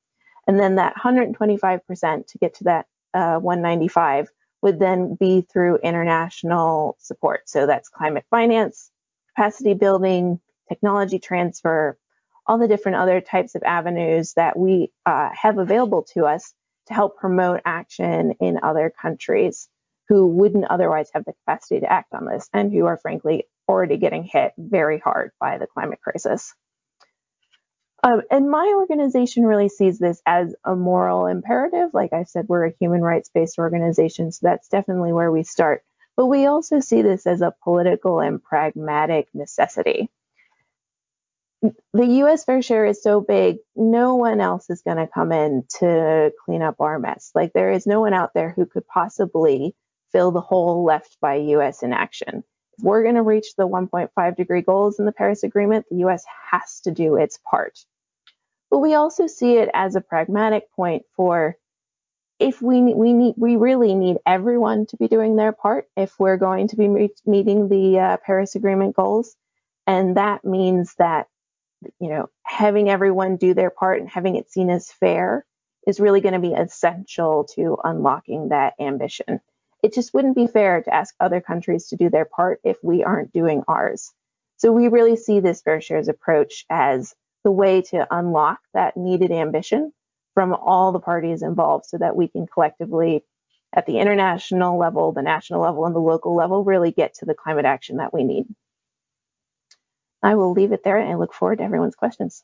And 0.47 0.59
then 0.59 0.75
that 0.75 0.95
125% 0.95 2.27
to 2.27 2.37
get 2.37 2.55
to 2.55 2.63
that 2.65 2.85
uh, 3.13 3.39
195 3.39 4.29
would 4.61 4.79
then 4.79 5.15
be 5.15 5.41
through 5.41 5.77
international 5.77 6.97
support. 6.99 7.47
So 7.49 7.65
that's 7.65 7.89
climate 7.89 8.25
finance, 8.29 8.91
capacity 9.35 9.73
building, 9.73 10.39
technology 10.67 11.19
transfer, 11.19 11.97
all 12.45 12.57
the 12.57 12.67
different 12.67 12.97
other 12.97 13.21
types 13.21 13.55
of 13.55 13.63
avenues 13.63 14.33
that 14.33 14.57
we 14.57 14.91
uh, 15.05 15.29
have 15.33 15.57
available 15.57 16.03
to 16.13 16.25
us 16.25 16.53
to 16.87 16.93
help 16.93 17.17
promote 17.17 17.61
action 17.65 18.33
in 18.39 18.59
other 18.63 18.91
countries 19.01 19.69
who 20.07 20.27
wouldn't 20.27 20.65
otherwise 20.65 21.09
have 21.13 21.23
the 21.25 21.33
capacity 21.33 21.79
to 21.79 21.91
act 21.91 22.13
on 22.13 22.25
this 22.25 22.49
and 22.51 22.73
who 22.73 22.85
are 22.87 22.97
frankly 22.97 23.45
already 23.67 23.97
getting 23.97 24.23
hit 24.23 24.51
very 24.57 24.97
hard 24.97 25.31
by 25.39 25.59
the 25.59 25.67
climate 25.67 26.01
crisis. 26.01 26.53
Um, 28.03 28.21
and 28.31 28.49
my 28.49 28.73
organization 28.77 29.45
really 29.45 29.69
sees 29.69 29.99
this 29.99 30.21
as 30.25 30.55
a 30.63 30.75
moral 30.75 31.25
imperative. 31.25 31.89
Like 31.93 32.13
I 32.13 32.23
said, 32.23 32.47
we're 32.47 32.67
a 32.67 32.73
human 32.79 33.01
rights 33.01 33.29
based 33.33 33.59
organization, 33.59 34.31
so 34.31 34.39
that's 34.47 34.69
definitely 34.69 35.11
where 35.11 35.31
we 35.31 35.43
start. 35.43 35.83
But 36.15 36.27
we 36.27 36.45
also 36.45 36.79
see 36.79 37.01
this 37.01 37.27
as 37.27 37.41
a 37.41 37.53
political 37.63 38.19
and 38.19 38.41
pragmatic 38.41 39.27
necessity. 39.33 40.09
The 41.61 42.05
US 42.23 42.45
fair 42.45 42.61
share 42.61 42.85
is 42.85 43.03
so 43.03 43.19
big, 43.19 43.57
no 43.75 44.15
one 44.15 44.39
else 44.39 44.69
is 44.69 44.81
going 44.81 44.97
to 44.97 45.07
come 45.07 45.33
in 45.33 45.65
to 45.79 46.31
clean 46.45 46.61
up 46.61 46.75
our 46.79 46.99
mess. 46.99 47.31
Like 47.35 47.51
there 47.51 47.71
is 47.71 47.85
no 47.85 47.99
one 47.99 48.13
out 48.13 48.33
there 48.33 48.51
who 48.55 48.65
could 48.65 48.87
possibly 48.87 49.75
fill 50.13 50.31
the 50.31 50.41
hole 50.41 50.85
left 50.85 51.17
by 51.19 51.35
US 51.35 51.83
inaction. 51.83 52.45
We're 52.81 53.03
going 53.03 53.15
to 53.15 53.21
reach 53.21 53.55
the 53.55 53.67
1.5 53.67 54.35
degree 54.35 54.61
goals 54.61 54.99
in 54.99 55.05
the 55.05 55.11
Paris 55.11 55.43
Agreement, 55.43 55.85
the 55.89 56.07
US 56.07 56.23
has 56.51 56.81
to 56.81 56.91
do 56.91 57.17
its 57.17 57.39
part. 57.49 57.79
But 58.69 58.79
we 58.79 58.93
also 58.93 59.27
see 59.27 59.57
it 59.57 59.69
as 59.73 59.95
a 59.95 60.01
pragmatic 60.01 60.71
point 60.75 61.03
for 61.15 61.57
if 62.39 62.61
we 62.61 62.81
we 62.93 63.11
need 63.13 63.35
we 63.37 63.57
really 63.57 63.93
need 63.95 64.17
everyone 64.25 64.85
to 64.87 64.97
be 64.97 65.07
doing 65.07 65.35
their 65.35 65.51
part 65.51 65.87
if 65.97 66.17
we're 66.19 66.37
going 66.37 66.69
to 66.69 66.77
be 66.77 66.87
meeting 67.25 67.67
the 67.67 67.99
uh, 67.99 68.17
Paris 68.25 68.55
Agreement 68.55 68.95
goals, 68.95 69.35
and 69.85 70.15
that 70.15 70.45
means 70.45 70.95
that 70.95 71.27
you 71.99 72.09
know 72.09 72.29
having 72.43 72.89
everyone 72.89 73.35
do 73.35 73.53
their 73.53 73.69
part 73.69 73.99
and 73.99 74.09
having 74.09 74.35
it 74.35 74.49
seen 74.49 74.69
as 74.69 74.91
fair 74.91 75.45
is 75.85 75.99
really 75.99 76.21
going 76.21 76.33
to 76.33 76.39
be 76.39 76.53
essential 76.53 77.45
to 77.55 77.77
unlocking 77.83 78.49
that 78.49 78.73
ambition. 78.79 79.41
It 79.81 79.93
just 79.93 80.13
wouldn't 80.13 80.35
be 80.35 80.47
fair 80.47 80.81
to 80.81 80.93
ask 80.93 81.15
other 81.19 81.41
countries 81.41 81.87
to 81.87 81.95
do 81.95 82.09
their 82.09 82.25
part 82.25 82.59
if 82.63 82.77
we 82.83 83.03
aren't 83.03 83.31
doing 83.31 83.63
ours. 83.67 84.11
So 84.57 84.71
we 84.71 84.89
really 84.89 85.15
see 85.15 85.39
this 85.39 85.61
fair 85.61 85.79
shares 85.79 86.09
approach 86.09 86.65
as 86.69 87.15
the 87.43 87.51
way 87.51 87.81
to 87.83 88.07
unlock 88.11 88.59
that 88.73 88.97
needed 88.97 89.31
ambition 89.31 89.93
from 90.33 90.53
all 90.53 90.91
the 90.91 90.99
parties 90.99 91.41
involved 91.41 91.85
so 91.85 91.97
that 91.97 92.15
we 92.15 92.27
can 92.27 92.45
collectively 92.45 93.23
at 93.73 93.85
the 93.85 93.99
international 93.99 94.77
level, 94.77 95.11
the 95.11 95.21
national 95.21 95.61
level, 95.61 95.85
and 95.85 95.95
the 95.95 95.99
local 95.99 96.35
level 96.35 96.63
really 96.63 96.91
get 96.91 97.13
to 97.15 97.25
the 97.25 97.35
climate 97.35 97.65
action 97.65 97.97
that 97.97 98.13
we 98.13 98.23
need. 98.23 98.45
I 100.21 100.35
will 100.35 100.51
leave 100.51 100.71
it 100.71 100.83
there 100.83 100.97
and 100.97 101.09
I 101.09 101.15
look 101.15 101.33
forward 101.33 101.59
to 101.59 101.63
everyone's 101.63 101.95
questions. 101.95 102.43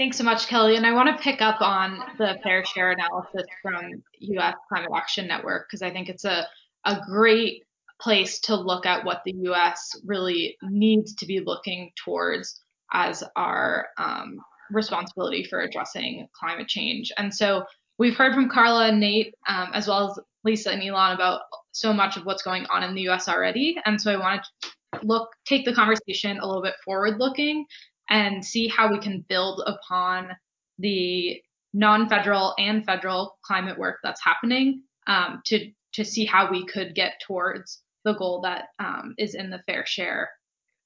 Thanks 0.00 0.16
so 0.16 0.24
much, 0.24 0.46
Kelly. 0.46 0.76
And 0.76 0.86
I 0.86 0.94
want 0.94 1.14
to 1.14 1.22
pick 1.22 1.42
up 1.42 1.60
on 1.60 2.02
the 2.16 2.38
fair 2.42 2.64
share 2.64 2.92
analysis 2.92 3.44
from 3.60 4.02
U.S. 4.18 4.54
Climate 4.66 4.88
Action 4.96 5.26
Network 5.26 5.66
because 5.68 5.82
I 5.82 5.90
think 5.90 6.08
it's 6.08 6.24
a, 6.24 6.46
a 6.86 7.02
great 7.06 7.64
place 8.00 8.40
to 8.40 8.56
look 8.56 8.86
at 8.86 9.04
what 9.04 9.20
the 9.26 9.34
U.S. 9.42 9.90
really 10.06 10.56
needs 10.62 11.14
to 11.16 11.26
be 11.26 11.40
looking 11.40 11.90
towards 12.02 12.62
as 12.94 13.22
our 13.36 13.88
um, 13.98 14.40
responsibility 14.70 15.44
for 15.44 15.60
addressing 15.60 16.26
climate 16.32 16.68
change. 16.68 17.12
And 17.18 17.34
so 17.34 17.66
we've 17.98 18.16
heard 18.16 18.32
from 18.32 18.48
Carla 18.48 18.88
and 18.88 19.00
Nate, 19.00 19.34
um, 19.48 19.68
as 19.74 19.86
well 19.86 20.12
as 20.12 20.18
Lisa 20.44 20.70
and 20.70 20.82
Elan, 20.82 21.12
about 21.12 21.42
so 21.72 21.92
much 21.92 22.16
of 22.16 22.24
what's 22.24 22.42
going 22.42 22.64
on 22.72 22.82
in 22.82 22.94
the 22.94 23.02
U.S. 23.02 23.28
already. 23.28 23.76
And 23.84 24.00
so 24.00 24.10
I 24.10 24.16
want 24.16 24.46
to 24.62 24.70
look 25.02 25.28
take 25.44 25.66
the 25.66 25.74
conversation 25.74 26.38
a 26.38 26.46
little 26.46 26.62
bit 26.62 26.74
forward 26.84 27.18
looking 27.18 27.66
and 28.10 28.44
see 28.44 28.68
how 28.68 28.90
we 28.90 28.98
can 28.98 29.24
build 29.28 29.62
upon 29.66 30.30
the 30.78 31.40
non-federal 31.72 32.54
and 32.58 32.84
federal 32.84 33.38
climate 33.42 33.78
work 33.78 33.98
that's 34.02 34.22
happening 34.22 34.82
um, 35.06 35.40
to 35.46 35.70
to 35.92 36.04
see 36.04 36.24
how 36.24 36.50
we 36.50 36.64
could 36.66 36.94
get 36.94 37.20
towards 37.26 37.82
the 38.04 38.14
goal 38.14 38.40
that 38.42 38.66
um, 38.78 39.14
is 39.18 39.34
in 39.34 39.50
the 39.50 39.62
fair 39.66 39.84
share 39.84 40.30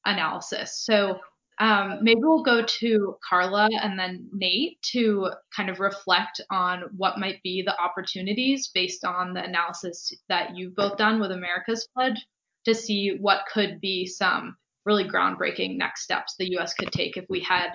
analysis. 0.06 0.82
So 0.84 1.20
um, 1.60 1.98
maybe 2.02 2.20
we'll 2.22 2.42
go 2.42 2.64
to 2.64 3.16
Carla 3.26 3.68
and 3.82 3.98
then 3.98 4.28
Nate 4.32 4.80
to 4.92 5.30
kind 5.54 5.68
of 5.70 5.78
reflect 5.78 6.40
on 6.50 6.84
what 6.96 7.18
might 7.18 7.42
be 7.42 7.62
the 7.62 7.78
opportunities 7.80 8.70
based 8.74 9.04
on 9.04 9.34
the 9.34 9.44
analysis 9.44 10.12
that 10.28 10.56
you've 10.56 10.74
both 10.74 10.96
done 10.96 11.20
with 11.20 11.30
America's 11.30 11.86
Pledge 11.94 12.26
to 12.64 12.74
see 12.74 13.18
what 13.20 13.44
could 13.52 13.80
be 13.80 14.06
some 14.06 14.56
really 14.84 15.04
groundbreaking 15.04 15.76
next 15.76 16.02
steps 16.02 16.34
the 16.38 16.58
US 16.58 16.74
could 16.74 16.92
take 16.92 17.16
if 17.16 17.24
we 17.28 17.40
had 17.40 17.70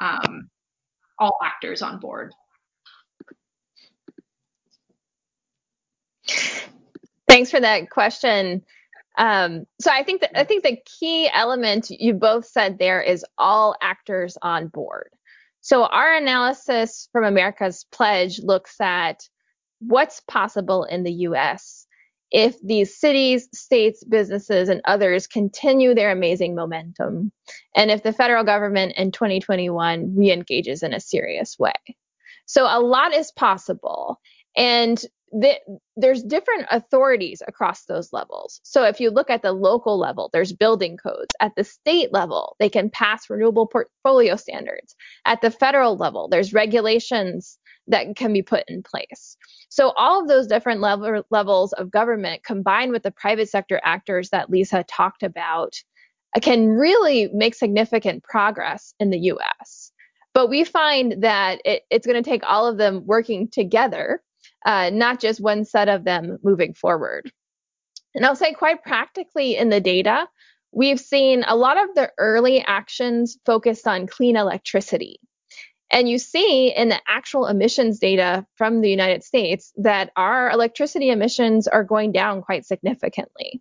um, 0.00 0.48
all 1.18 1.36
actors 1.42 1.82
on 1.82 1.98
board. 2.00 2.32
Thanks 7.28 7.50
for 7.50 7.60
that 7.60 7.90
question. 7.90 8.62
Um, 9.16 9.64
so 9.80 9.90
I 9.90 10.02
think 10.02 10.22
that 10.22 10.38
I 10.38 10.44
think 10.44 10.62
the 10.62 10.78
key 10.98 11.28
element 11.32 11.90
you 11.90 12.14
both 12.14 12.46
said 12.46 12.78
there 12.78 13.02
is 13.02 13.24
all 13.38 13.74
actors 13.82 14.36
on 14.40 14.68
board. 14.68 15.10
So 15.60 15.84
our 15.84 16.14
analysis 16.16 17.08
from 17.12 17.24
America's 17.24 17.84
Pledge 17.92 18.40
looks 18.40 18.80
at 18.80 19.28
what's 19.80 20.20
possible 20.28 20.84
in 20.84 21.02
the 21.02 21.12
US 21.12 21.79
if 22.30 22.56
these 22.62 22.96
cities, 22.96 23.48
states, 23.52 24.04
businesses, 24.04 24.68
and 24.68 24.80
others 24.84 25.26
continue 25.26 25.94
their 25.94 26.10
amazing 26.10 26.54
momentum, 26.54 27.32
and 27.74 27.90
if 27.90 28.02
the 28.02 28.12
federal 28.12 28.44
government 28.44 28.94
in 28.96 29.12
2021 29.12 30.16
re-engages 30.16 30.82
in 30.82 30.92
a 30.92 31.00
serious 31.00 31.58
way. 31.58 31.72
So 32.46 32.64
a 32.64 32.80
lot 32.80 33.14
is 33.14 33.32
possible. 33.32 34.20
And 34.56 35.00
the, 35.32 35.54
there's 35.96 36.22
different 36.24 36.66
authorities 36.70 37.42
across 37.46 37.84
those 37.84 38.12
levels. 38.12 38.60
So 38.64 38.84
if 38.84 38.98
you 38.98 39.10
look 39.10 39.30
at 39.30 39.42
the 39.42 39.52
local 39.52 39.96
level, 39.98 40.28
there's 40.32 40.52
building 40.52 40.96
codes. 40.96 41.36
At 41.40 41.52
the 41.56 41.62
state 41.62 42.12
level, 42.12 42.56
they 42.58 42.68
can 42.68 42.90
pass 42.90 43.30
renewable 43.30 43.68
portfolio 43.68 44.34
standards. 44.34 44.96
At 45.24 45.40
the 45.40 45.50
federal 45.52 45.96
level, 45.96 46.28
there's 46.28 46.52
regulations 46.52 47.58
that 47.90 48.16
can 48.16 48.32
be 48.32 48.42
put 48.42 48.64
in 48.68 48.82
place. 48.82 49.36
So 49.68 49.92
all 49.96 50.20
of 50.20 50.28
those 50.28 50.46
different 50.46 50.80
level, 50.80 51.22
levels 51.30 51.72
of 51.74 51.90
government 51.90 52.44
combined 52.44 52.92
with 52.92 53.02
the 53.02 53.10
private 53.10 53.48
sector 53.48 53.80
actors 53.84 54.30
that 54.30 54.50
Lisa 54.50 54.84
talked 54.84 55.22
about 55.22 55.74
can 56.42 56.68
really 56.68 57.28
make 57.32 57.54
significant 57.54 58.22
progress 58.22 58.94
in 59.00 59.10
the 59.10 59.18
US. 59.18 59.92
But 60.32 60.48
we 60.48 60.64
find 60.64 61.22
that 61.22 61.60
it, 61.64 61.82
it's 61.90 62.06
going 62.06 62.22
to 62.22 62.28
take 62.28 62.42
all 62.44 62.66
of 62.66 62.78
them 62.78 63.04
working 63.04 63.48
together 63.48 64.22
uh, 64.64 64.90
not 64.90 65.20
just 65.20 65.40
one 65.40 65.64
set 65.64 65.88
of 65.88 66.04
them 66.04 66.38
moving 66.42 66.74
forward. 66.74 67.30
And 68.14 68.26
I'll 68.26 68.36
say 68.36 68.52
quite 68.52 68.82
practically 68.82 69.56
in 69.56 69.70
the 69.70 69.80
data, 69.80 70.26
we've 70.72 71.00
seen 71.00 71.44
a 71.46 71.56
lot 71.56 71.82
of 71.82 71.94
the 71.94 72.10
early 72.18 72.60
actions 72.60 73.38
focused 73.46 73.86
on 73.86 74.06
clean 74.06 74.36
electricity. 74.36 75.20
And 75.90 76.08
you 76.08 76.18
see 76.18 76.74
in 76.74 76.88
the 76.88 77.00
actual 77.08 77.46
emissions 77.46 77.98
data 77.98 78.46
from 78.56 78.80
the 78.80 78.90
United 78.90 79.24
States 79.24 79.72
that 79.76 80.12
our 80.16 80.50
electricity 80.50 81.10
emissions 81.10 81.66
are 81.66 81.84
going 81.84 82.12
down 82.12 82.42
quite 82.42 82.64
significantly. 82.64 83.60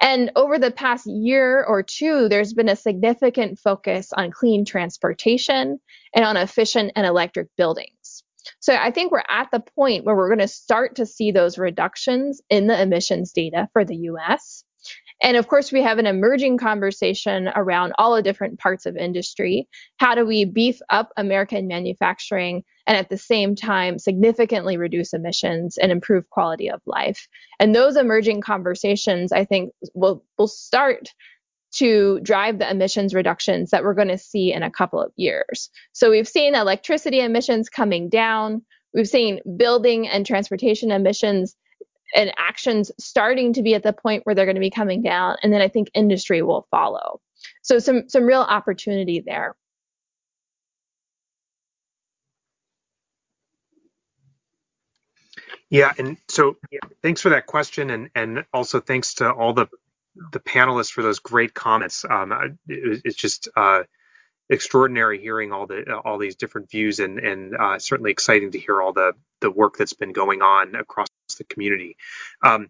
And 0.00 0.32
over 0.34 0.58
the 0.58 0.70
past 0.70 1.06
year 1.06 1.62
or 1.62 1.82
two, 1.82 2.28
there's 2.28 2.54
been 2.54 2.70
a 2.70 2.76
significant 2.76 3.58
focus 3.58 4.12
on 4.12 4.30
clean 4.30 4.64
transportation 4.64 5.78
and 6.14 6.24
on 6.24 6.36
efficient 6.36 6.92
and 6.96 7.06
electric 7.06 7.48
buildings. 7.56 8.24
So 8.60 8.74
I 8.74 8.90
think 8.90 9.12
we're 9.12 9.22
at 9.28 9.50
the 9.50 9.60
point 9.60 10.04
where 10.04 10.16
we're 10.16 10.28
going 10.28 10.38
to 10.38 10.48
start 10.48 10.96
to 10.96 11.06
see 11.06 11.32
those 11.32 11.58
reductions 11.58 12.40
in 12.48 12.66
the 12.66 12.80
emissions 12.80 13.32
data 13.32 13.68
for 13.74 13.84
the 13.84 13.96
US. 13.96 14.64
And 15.22 15.36
of 15.36 15.48
course, 15.48 15.70
we 15.70 15.82
have 15.82 15.98
an 15.98 16.06
emerging 16.06 16.58
conversation 16.58 17.48
around 17.54 17.92
all 17.98 18.14
the 18.14 18.22
different 18.22 18.58
parts 18.58 18.86
of 18.86 18.96
industry. 18.96 19.68
How 19.98 20.14
do 20.14 20.24
we 20.24 20.44
beef 20.44 20.80
up 20.88 21.12
American 21.16 21.66
manufacturing 21.66 22.64
and 22.86 22.96
at 22.96 23.10
the 23.10 23.18
same 23.18 23.54
time 23.54 23.98
significantly 23.98 24.76
reduce 24.76 25.12
emissions 25.12 25.76
and 25.76 25.92
improve 25.92 26.30
quality 26.30 26.70
of 26.70 26.80
life? 26.86 27.28
And 27.58 27.74
those 27.74 27.96
emerging 27.96 28.40
conversations, 28.40 29.30
I 29.30 29.44
think, 29.44 29.72
will, 29.94 30.24
will 30.38 30.48
start 30.48 31.10
to 31.72 32.18
drive 32.20 32.58
the 32.58 32.70
emissions 32.70 33.14
reductions 33.14 33.70
that 33.70 33.84
we're 33.84 33.94
going 33.94 34.08
to 34.08 34.18
see 34.18 34.52
in 34.52 34.62
a 34.62 34.70
couple 34.70 35.00
of 35.00 35.12
years. 35.16 35.70
So 35.92 36.10
we've 36.10 36.26
seen 36.26 36.54
electricity 36.54 37.20
emissions 37.20 37.68
coming 37.68 38.08
down. 38.08 38.62
We've 38.92 39.08
seen 39.08 39.40
building 39.56 40.08
and 40.08 40.26
transportation 40.26 40.90
emissions 40.90 41.54
and 42.14 42.32
actions 42.38 42.90
starting 42.98 43.52
to 43.54 43.62
be 43.62 43.74
at 43.74 43.82
the 43.82 43.92
point 43.92 44.24
where 44.24 44.34
they're 44.34 44.46
going 44.46 44.56
to 44.56 44.60
be 44.60 44.70
coming 44.70 45.02
down. 45.02 45.36
And 45.42 45.52
then 45.52 45.60
I 45.60 45.68
think 45.68 45.90
industry 45.94 46.42
will 46.42 46.66
follow. 46.70 47.20
So 47.62 47.78
some, 47.78 48.08
some 48.08 48.24
real 48.24 48.42
opportunity 48.42 49.22
there. 49.24 49.54
Yeah, 55.70 55.92
and 55.98 56.16
so 56.28 56.56
thanks 57.02 57.20
for 57.20 57.30
that 57.30 57.46
question, 57.46 57.90
and 57.90 58.10
and 58.14 58.44
also 58.52 58.80
thanks 58.80 59.14
to 59.14 59.30
all 59.32 59.52
the 59.52 59.68
the 60.32 60.40
panelists 60.40 60.92
for 60.92 61.02
those 61.02 61.20
great 61.20 61.54
comments. 61.54 62.04
Um, 62.08 62.32
it, 62.68 63.02
it's 63.04 63.16
just 63.16 63.48
uh, 63.56 63.84
extraordinary 64.50 65.20
hearing 65.20 65.52
all 65.52 65.66
the 65.66 65.96
all 66.04 66.18
these 66.18 66.36
different 66.36 66.70
views, 66.70 67.00
and 67.00 67.18
and 67.20 67.56
uh, 67.56 67.78
certainly 67.78 68.10
exciting 68.10 68.52
to 68.52 68.58
hear 68.58 68.82
all 68.82 68.92
the 68.92 69.12
the 69.40 69.50
work 69.50 69.76
that's 69.78 69.94
been 69.94 70.12
going 70.12 70.42
on 70.42 70.74
across 70.74 71.08
the 71.40 71.54
community. 71.54 71.96
Um, 72.44 72.68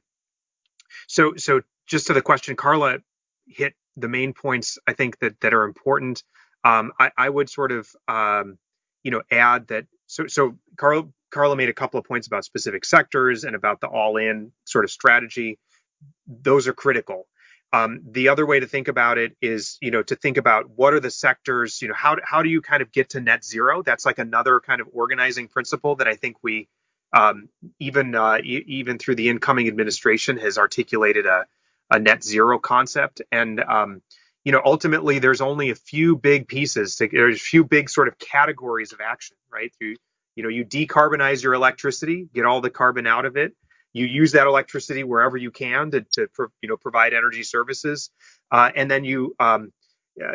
so 1.09 1.35
so 1.37 1.61
just 1.87 2.07
to 2.07 2.15
the 2.15 2.23
question, 2.23 2.57
Carla 2.57 2.99
hit 3.47 3.75
the 3.97 4.09
main 4.09 4.33
points 4.33 4.79
I 4.87 4.95
think 4.95 5.19
that 5.21 5.39
that 5.41 5.53
are 5.53 5.65
important. 5.65 6.23
Um, 6.65 6.93
I, 6.99 7.11
I, 7.17 7.29
would 7.29 7.49
sort 7.49 7.73
of 7.73 7.89
um, 8.07 8.59
you 9.03 9.11
know 9.11 9.23
add 9.31 9.69
that 9.69 9.87
so 10.07 10.27
so 10.27 10.57
Carla 10.77 11.05
Carla 11.31 11.57
made 11.57 11.69
a 11.69 11.75
couple 11.75 11.99
of 12.01 12.07
points 12.07 12.27
about 12.27 12.45
specific 12.45 12.85
sectors 12.85 13.45
and 13.45 13.57
about 13.57 13.81
the 13.81 13.87
all-in 13.87 14.53
sort 14.65 14.85
of 14.85 14.91
strategy 14.91 15.59
those 16.27 16.69
are 16.69 16.73
critical. 16.73 17.27
Um, 17.73 18.01
the 18.11 18.29
other 18.29 18.47
way 18.47 18.59
to 18.59 18.67
think 18.67 18.89
about 18.89 19.19
it 19.19 19.37
is, 19.41 19.79
you 19.81 19.93
know, 19.93 20.03
to 20.03 20.17
think 20.17 20.37
about 20.37 20.71
what 20.71 20.93
are 20.93 21.01
the 21.01 21.11
sectors, 21.11 21.81
you 21.81 21.89
know, 21.89 21.95
how, 21.95 22.17
how 22.25 22.43
do 22.43 22.49
you 22.49 22.61
kind 22.61 22.83
of 22.83 22.91
get 22.91 23.11
to 23.11 23.21
net 23.21 23.45
zero? 23.45 23.83
That's 23.83 24.05
like 24.05 24.19
another 24.19 24.61
kind 24.61 24.81
of 24.81 24.89
organizing 24.93 25.47
principle 25.47 25.97
that 25.97 26.09
I 26.09 26.17
think 26.17 26.37
we, 26.43 26.69
um, 27.13 27.49
even 27.81 28.15
uh, 28.15 28.39
e- 28.43 28.65
even 28.67 28.99
through 28.99 29.17
the 29.17 29.29
incoming 29.29 29.69
administration, 29.69 30.39
has 30.39 30.59
articulated 30.59 31.27
a, 31.27 31.47
a 31.91 31.99
net 31.99 32.25
zero 32.25 32.59
concept. 32.59 33.23
And 33.33 33.61
um, 33.61 34.03
you 34.45 34.53
know, 34.53 34.63
ultimately, 34.65 35.19
there's 35.19 35.41
only 35.41 35.71
a 35.71 35.75
few 35.77 36.17
big 36.17 36.49
pieces. 36.49 36.97
To, 36.97 37.09
there's 37.11 37.37
a 37.37 37.41
few 37.41 37.65
big 37.65 37.91
sort 37.91 38.09
of 38.09 38.19
categories 38.19 38.93
of 38.93 39.01
action, 39.01 39.37
right? 39.53 39.73
You, 39.81 39.97
you 40.37 40.43
know, 40.45 40.49
you 40.49 40.65
decarbonize 40.65 41.43
your 41.43 41.55
electricity, 41.55 42.29
get 42.35 42.47
all 42.47 42.61
the 42.61 42.71
carbon 42.71 43.07
out 43.07 43.27
of 43.27 43.37
it 43.37 43.55
you 43.95 44.07
use 44.07 44.33
that 44.35 44.47
electricity 44.49 45.05
wherever 45.05 45.37
you 45.39 45.53
can 45.53 45.93
to, 45.93 46.03
to 46.15 46.29
you 46.63 46.71
know 46.71 46.79
provide 46.79 47.15
energy 47.15 47.45
services, 47.45 48.11
uh, 48.53 48.71
and 48.77 48.91
then 48.91 49.05
you 49.05 49.37
um, 49.41 49.73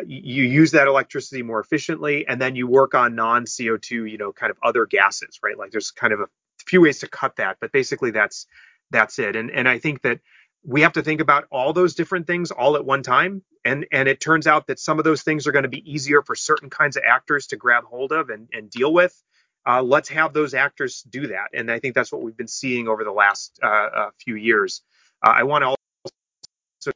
you 0.06 0.44
use 0.44 0.72
that 0.72 0.88
electricity 0.88 1.42
more 1.42 1.60
efficiently, 1.60 2.26
and 2.28 2.40
then 2.40 2.56
you 2.56 2.68
work 2.68 2.94
on 2.94 3.16
non 3.16 3.46
CO2 3.46 4.10
you 4.10 4.18
know 4.18 4.32
kind 4.32 4.52
of 4.52 4.58
other 4.62 4.86
gases, 4.86 5.40
right? 5.44 5.58
Like 5.58 5.72
there's 5.72 5.92
kind 5.92 6.14
of 6.14 6.20
a 6.20 6.26
few 6.66 6.80
ways 6.80 7.00
to 7.00 7.08
cut 7.08 7.36
that, 7.36 7.58
but 7.60 7.72
basically 7.72 8.10
that's 8.10 8.46
that's 8.90 9.18
it. 9.18 9.36
And 9.36 9.50
and 9.50 9.68
I 9.68 9.78
think 9.78 10.02
that 10.02 10.20
we 10.64 10.82
have 10.82 10.94
to 10.94 11.02
think 11.02 11.20
about 11.20 11.44
all 11.50 11.72
those 11.72 11.94
different 11.94 12.26
things 12.26 12.50
all 12.50 12.76
at 12.76 12.84
one 12.84 13.02
time 13.02 13.42
and 13.64 13.86
and 13.92 14.08
it 14.08 14.20
turns 14.20 14.46
out 14.46 14.66
that 14.66 14.80
some 14.80 14.98
of 14.98 15.04
those 15.04 15.22
things 15.22 15.46
are 15.46 15.52
going 15.52 15.62
to 15.62 15.68
be 15.68 15.90
easier 15.90 16.22
for 16.22 16.34
certain 16.34 16.70
kinds 16.70 16.96
of 16.96 17.04
actors 17.06 17.46
to 17.48 17.56
grab 17.56 17.84
hold 17.84 18.10
of 18.12 18.30
and, 18.30 18.48
and 18.52 18.70
deal 18.70 18.92
with 18.92 19.22
uh, 19.66 19.82
let's 19.82 20.08
have 20.08 20.32
those 20.32 20.54
actors 20.54 21.02
do 21.02 21.26
that. 21.26 21.48
And 21.52 21.70
I 21.70 21.80
think 21.80 21.94
that's 21.94 22.12
what 22.12 22.22
we've 22.22 22.36
been 22.36 22.46
seeing 22.46 22.86
over 22.86 23.02
the 23.02 23.12
last 23.12 23.58
uh, 23.62 23.66
uh 23.66 24.10
few 24.22 24.36
years. 24.36 24.82
Uh, 25.26 25.34
I 25.36 25.42
want 25.42 25.62
to 25.62 25.66
also 25.68 26.92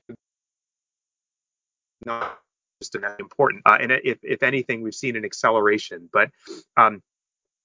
not 2.06 2.38
just 2.80 2.94
an 2.94 3.04
important. 3.18 3.62
Uh, 3.66 3.78
and 3.80 3.92
if, 3.92 4.18
if 4.22 4.42
anything, 4.42 4.82
we've 4.82 4.94
seen 4.94 5.16
an 5.16 5.24
acceleration. 5.24 6.08
But 6.12 6.30
um, 6.76 7.02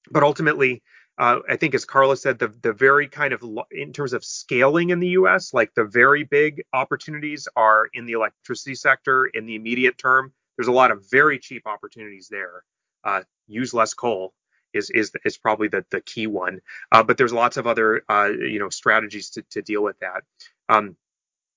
but 0.09 0.23
ultimately, 0.23 0.81
uh, 1.17 1.39
I 1.49 1.55
think, 1.55 1.75
as 1.75 1.85
Carla 1.85 2.17
said, 2.17 2.39
the 2.39 2.49
the 2.61 2.73
very 2.73 3.07
kind 3.07 3.33
of 3.33 3.43
in 3.71 3.93
terms 3.93 4.13
of 4.13 4.25
scaling 4.25 4.89
in 4.89 4.99
the 4.99 5.09
U.S., 5.09 5.53
like 5.53 5.73
the 5.73 5.85
very 5.85 6.23
big 6.23 6.63
opportunities 6.73 7.47
are 7.55 7.87
in 7.93 8.05
the 8.05 8.13
electricity 8.13 8.75
sector 8.75 9.25
in 9.25 9.45
the 9.45 9.55
immediate 9.55 9.97
term. 9.97 10.33
There's 10.57 10.67
a 10.67 10.73
lot 10.73 10.91
of 10.91 11.09
very 11.09 11.39
cheap 11.39 11.67
opportunities 11.67 12.27
there. 12.29 12.63
Uh, 13.03 13.21
use 13.47 13.73
less 13.73 13.93
coal 13.93 14.33
is 14.73 14.89
is 14.89 15.11
is 15.23 15.37
probably 15.37 15.69
the 15.69 15.85
the 15.89 16.01
key 16.01 16.27
one. 16.27 16.59
Uh, 16.91 17.03
but 17.03 17.17
there's 17.17 17.33
lots 17.33 17.55
of 17.55 17.65
other 17.65 18.03
uh, 18.09 18.29
you 18.29 18.59
know 18.59 18.69
strategies 18.69 19.29
to 19.31 19.41
to 19.51 19.61
deal 19.61 19.83
with 19.83 19.97
that. 19.99 20.23
Um, 20.67 20.97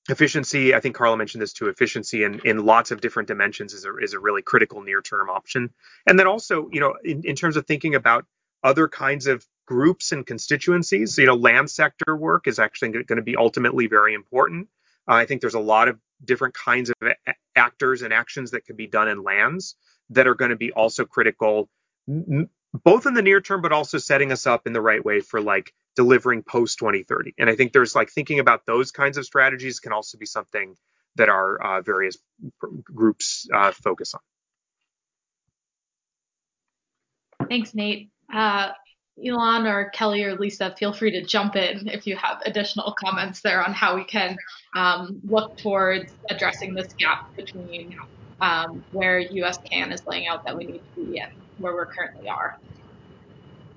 efficiency, 0.09 0.73
I 0.75 0.81
think 0.81 0.95
Carla 0.95 1.17
mentioned 1.17 1.43
this 1.43 1.53
too. 1.53 1.69
Efficiency 1.69 2.23
in 2.23 2.41
in 2.45 2.65
lots 2.65 2.93
of 2.93 3.01
different 3.01 3.27
dimensions 3.27 3.73
is 3.73 3.85
a 3.85 3.97
is 3.97 4.13
a 4.13 4.21
really 4.21 4.43
critical 4.43 4.83
near 4.83 5.03
term 5.03 5.31
option. 5.31 5.71
And 6.07 6.17
then 6.17 6.29
also, 6.29 6.69
you 6.71 6.79
know, 6.79 6.95
in, 7.05 7.25
in 7.25 7.35
terms 7.35 7.57
of 7.57 7.67
thinking 7.67 7.97
about 7.97 8.25
other 8.63 8.89
kinds 8.89 9.27
of 9.27 9.45
groups 9.67 10.13
and 10.13 10.27
constituencies. 10.27 11.19
You 11.19 11.27
know, 11.27 11.35
land 11.35 11.71
sector 11.71 12.17
work 12.17 12.47
is 12.47 12.59
actually 12.59 12.91
going 12.91 13.17
to 13.17 13.23
be 13.23 13.37
ultimately 13.37 13.87
very 13.87 14.15
important. 14.15 14.69
Uh, 15.09 15.15
I 15.15 15.27
think 15.27 15.41
there's 15.41 15.55
a 15.55 15.61
lot 15.61 15.89
of 15.89 15.99
different 16.25 16.55
kinds 16.55 16.91
of 16.91 16.97
a- 17.03 17.35
actors 17.57 18.03
and 18.03 18.13
actions 18.13 18.53
that 18.53 18.65
can 18.65 18.77
be 18.77 18.87
done 18.87 19.09
in 19.09 19.23
lands 19.23 19.77
that 20.11 20.27
are 20.27 20.35
going 20.35 20.51
to 20.51 20.57
be 20.57 20.73
also 20.73 21.05
critical, 21.05 21.69
m- 22.09 22.49
both 22.85 23.07
in 23.07 23.15
the 23.15 23.23
near 23.23 23.41
term, 23.41 23.63
but 23.63 23.73
also 23.73 23.99
setting 23.99 24.33
us 24.33 24.47
up 24.47 24.67
in 24.67 24.73
the 24.73 24.81
right 24.81 25.05
way 25.05 25.21
for 25.21 25.41
like 25.41 25.73
delivering 25.97 26.43
post 26.43 26.79
2030. 26.79 27.35
And 27.39 27.49
I 27.51 27.57
think 27.57 27.73
there's 27.73 27.95
like 27.95 28.11
thinking 28.11 28.39
about 28.39 28.67
those 28.67 28.91
kinds 28.93 29.19
of 29.19 29.25
strategies 29.25 29.81
can 29.81 29.93
also 29.93 30.19
be 30.19 30.27
something 30.27 30.77
that 31.17 31.29
our 31.29 31.61
uh, 31.61 31.81
various 31.83 32.17
groups 32.85 33.49
uh, 33.53 33.73
focus 33.73 34.15
on. 34.15 34.21
Thanks, 37.49 37.75
Nate. 37.75 38.11
Uh, 38.33 38.71
Elan 39.25 39.67
or 39.67 39.91
Kelly 39.91 40.23
or 40.25 40.37
Lisa, 40.37 40.75
feel 40.79 40.93
free 40.93 41.11
to 41.13 41.23
jump 41.23 41.57
in 41.57 41.89
if 41.89 42.07
you 42.07 42.17
have 42.17 42.41
additional 42.47 42.93
comments 42.93 43.41
there 43.41 43.65
on 43.65 43.73
how 43.73 43.97
we 43.97 44.05
can 44.05 44.37
um, 44.77 45.21
look 45.25 45.57
towards 45.57 46.13
addressing 46.31 46.75
this 46.75 46.93
gap 46.95 47.35
between 47.37 47.97
um, 48.41 48.85
where 48.93 49.19
US 49.19 49.59
CAN 49.59 49.93
is 49.93 50.07
laying 50.07 50.29
out 50.29 50.45
that 50.45 50.57
we 50.57 50.65
need 50.65 50.83
to 50.95 51.05
be 51.05 51.19
and 51.19 51.33
where 51.59 51.75
we 51.75 51.83
currently 51.93 52.29
are. 52.29 52.59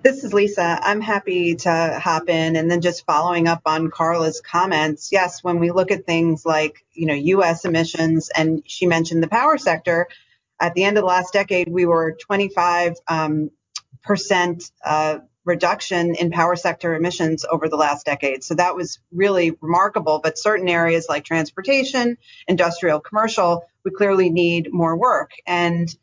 This 0.03 0.23
is 0.23 0.33
Lisa. 0.33 0.79
I'm 0.81 0.99
happy 0.99 1.55
to 1.55 1.99
hop 2.01 2.27
in 2.27 2.55
and 2.55 2.69
then 2.69 2.81
just 2.81 3.05
following 3.05 3.47
up 3.47 3.61
on 3.65 3.91
Carla's 3.91 4.41
comments. 4.41 5.09
Yes, 5.11 5.43
when 5.43 5.59
we 5.59 5.69
look 5.69 5.91
at 5.91 6.07
things 6.07 6.43
like, 6.43 6.83
you 6.93 7.05
know, 7.05 7.13
US 7.13 7.65
emissions 7.65 8.29
and 8.35 8.63
she 8.65 8.87
mentioned 8.87 9.21
the 9.21 9.27
power 9.27 9.59
sector, 9.59 10.07
at 10.59 10.73
the 10.73 10.83
end 10.83 10.97
of 10.97 11.03
the 11.03 11.07
last 11.07 11.33
decade, 11.33 11.67
we 11.67 11.85
were 11.85 12.17
25 12.19 12.93
um, 13.07 13.51
percent 14.03 14.71
uh, 14.83 15.19
reduction 15.43 16.15
in 16.15 16.29
power 16.31 16.55
sector 16.55 16.95
emissions 16.95 17.45
over 17.49 17.67
the 17.67 17.75
last 17.75 18.05
decade. 18.05 18.43
So 18.43 18.55
that 18.55 18.75
was 18.75 18.99
really 19.11 19.51
remarkable. 19.61 20.19
But 20.19 20.37
certain 20.37 20.69
areas 20.69 21.07
like 21.09 21.23
transportation, 21.25 22.17
industrial, 22.47 22.99
commercial, 22.99 23.65
we 23.83 23.91
clearly 23.91 24.29
need 24.29 24.71
more 24.71 24.95
work. 24.95 25.31
And 25.47 25.93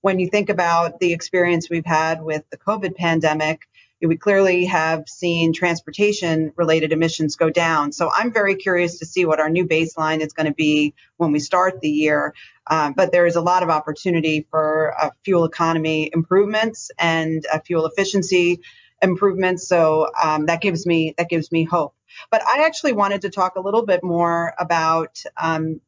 when 0.00 0.18
you 0.18 0.28
think 0.28 0.48
about 0.48 0.98
the 1.00 1.12
experience 1.12 1.68
we've 1.68 1.84
had 1.84 2.22
with 2.22 2.44
the 2.50 2.56
COVID 2.56 2.96
pandemic, 2.96 3.60
we 4.00 4.16
clearly 4.16 4.66
have 4.66 5.08
seen 5.08 5.52
transportation 5.52 6.52
related 6.56 6.92
emissions 6.92 7.36
go 7.36 7.48
down. 7.48 7.92
So 7.92 8.10
I'm 8.14 8.32
very 8.32 8.54
curious 8.54 8.98
to 8.98 9.06
see 9.06 9.24
what 9.24 9.40
our 9.40 9.48
new 9.48 9.66
baseline 9.66 10.20
is 10.20 10.32
going 10.32 10.46
to 10.46 10.54
be 10.54 10.94
when 11.16 11.32
we 11.32 11.38
start 11.38 11.80
the 11.80 11.88
year. 11.88 12.34
Um, 12.66 12.92
but 12.92 13.10
there 13.10 13.26
is 13.26 13.36
a 13.36 13.40
lot 13.40 13.62
of 13.62 13.70
opportunity 13.70 14.46
for 14.50 14.94
uh, 15.00 15.10
fuel 15.24 15.44
economy 15.44 16.10
improvements 16.12 16.90
and 16.98 17.44
uh, 17.50 17.60
fuel 17.60 17.86
efficiency 17.86 18.60
improvements. 19.00 19.66
So 19.66 20.10
um, 20.22 20.46
that 20.46 20.60
gives 20.60 20.86
me 20.86 21.14
that 21.16 21.28
gives 21.28 21.50
me 21.50 21.64
hope. 21.64 21.94
But 22.30 22.42
I 22.46 22.64
actually 22.64 22.92
wanted 22.92 23.22
to 23.22 23.30
talk 23.30 23.56
a 23.56 23.60
little 23.60 23.84
bit 23.84 24.02
more 24.02 24.54
about 24.58 25.22
um, 25.36 25.80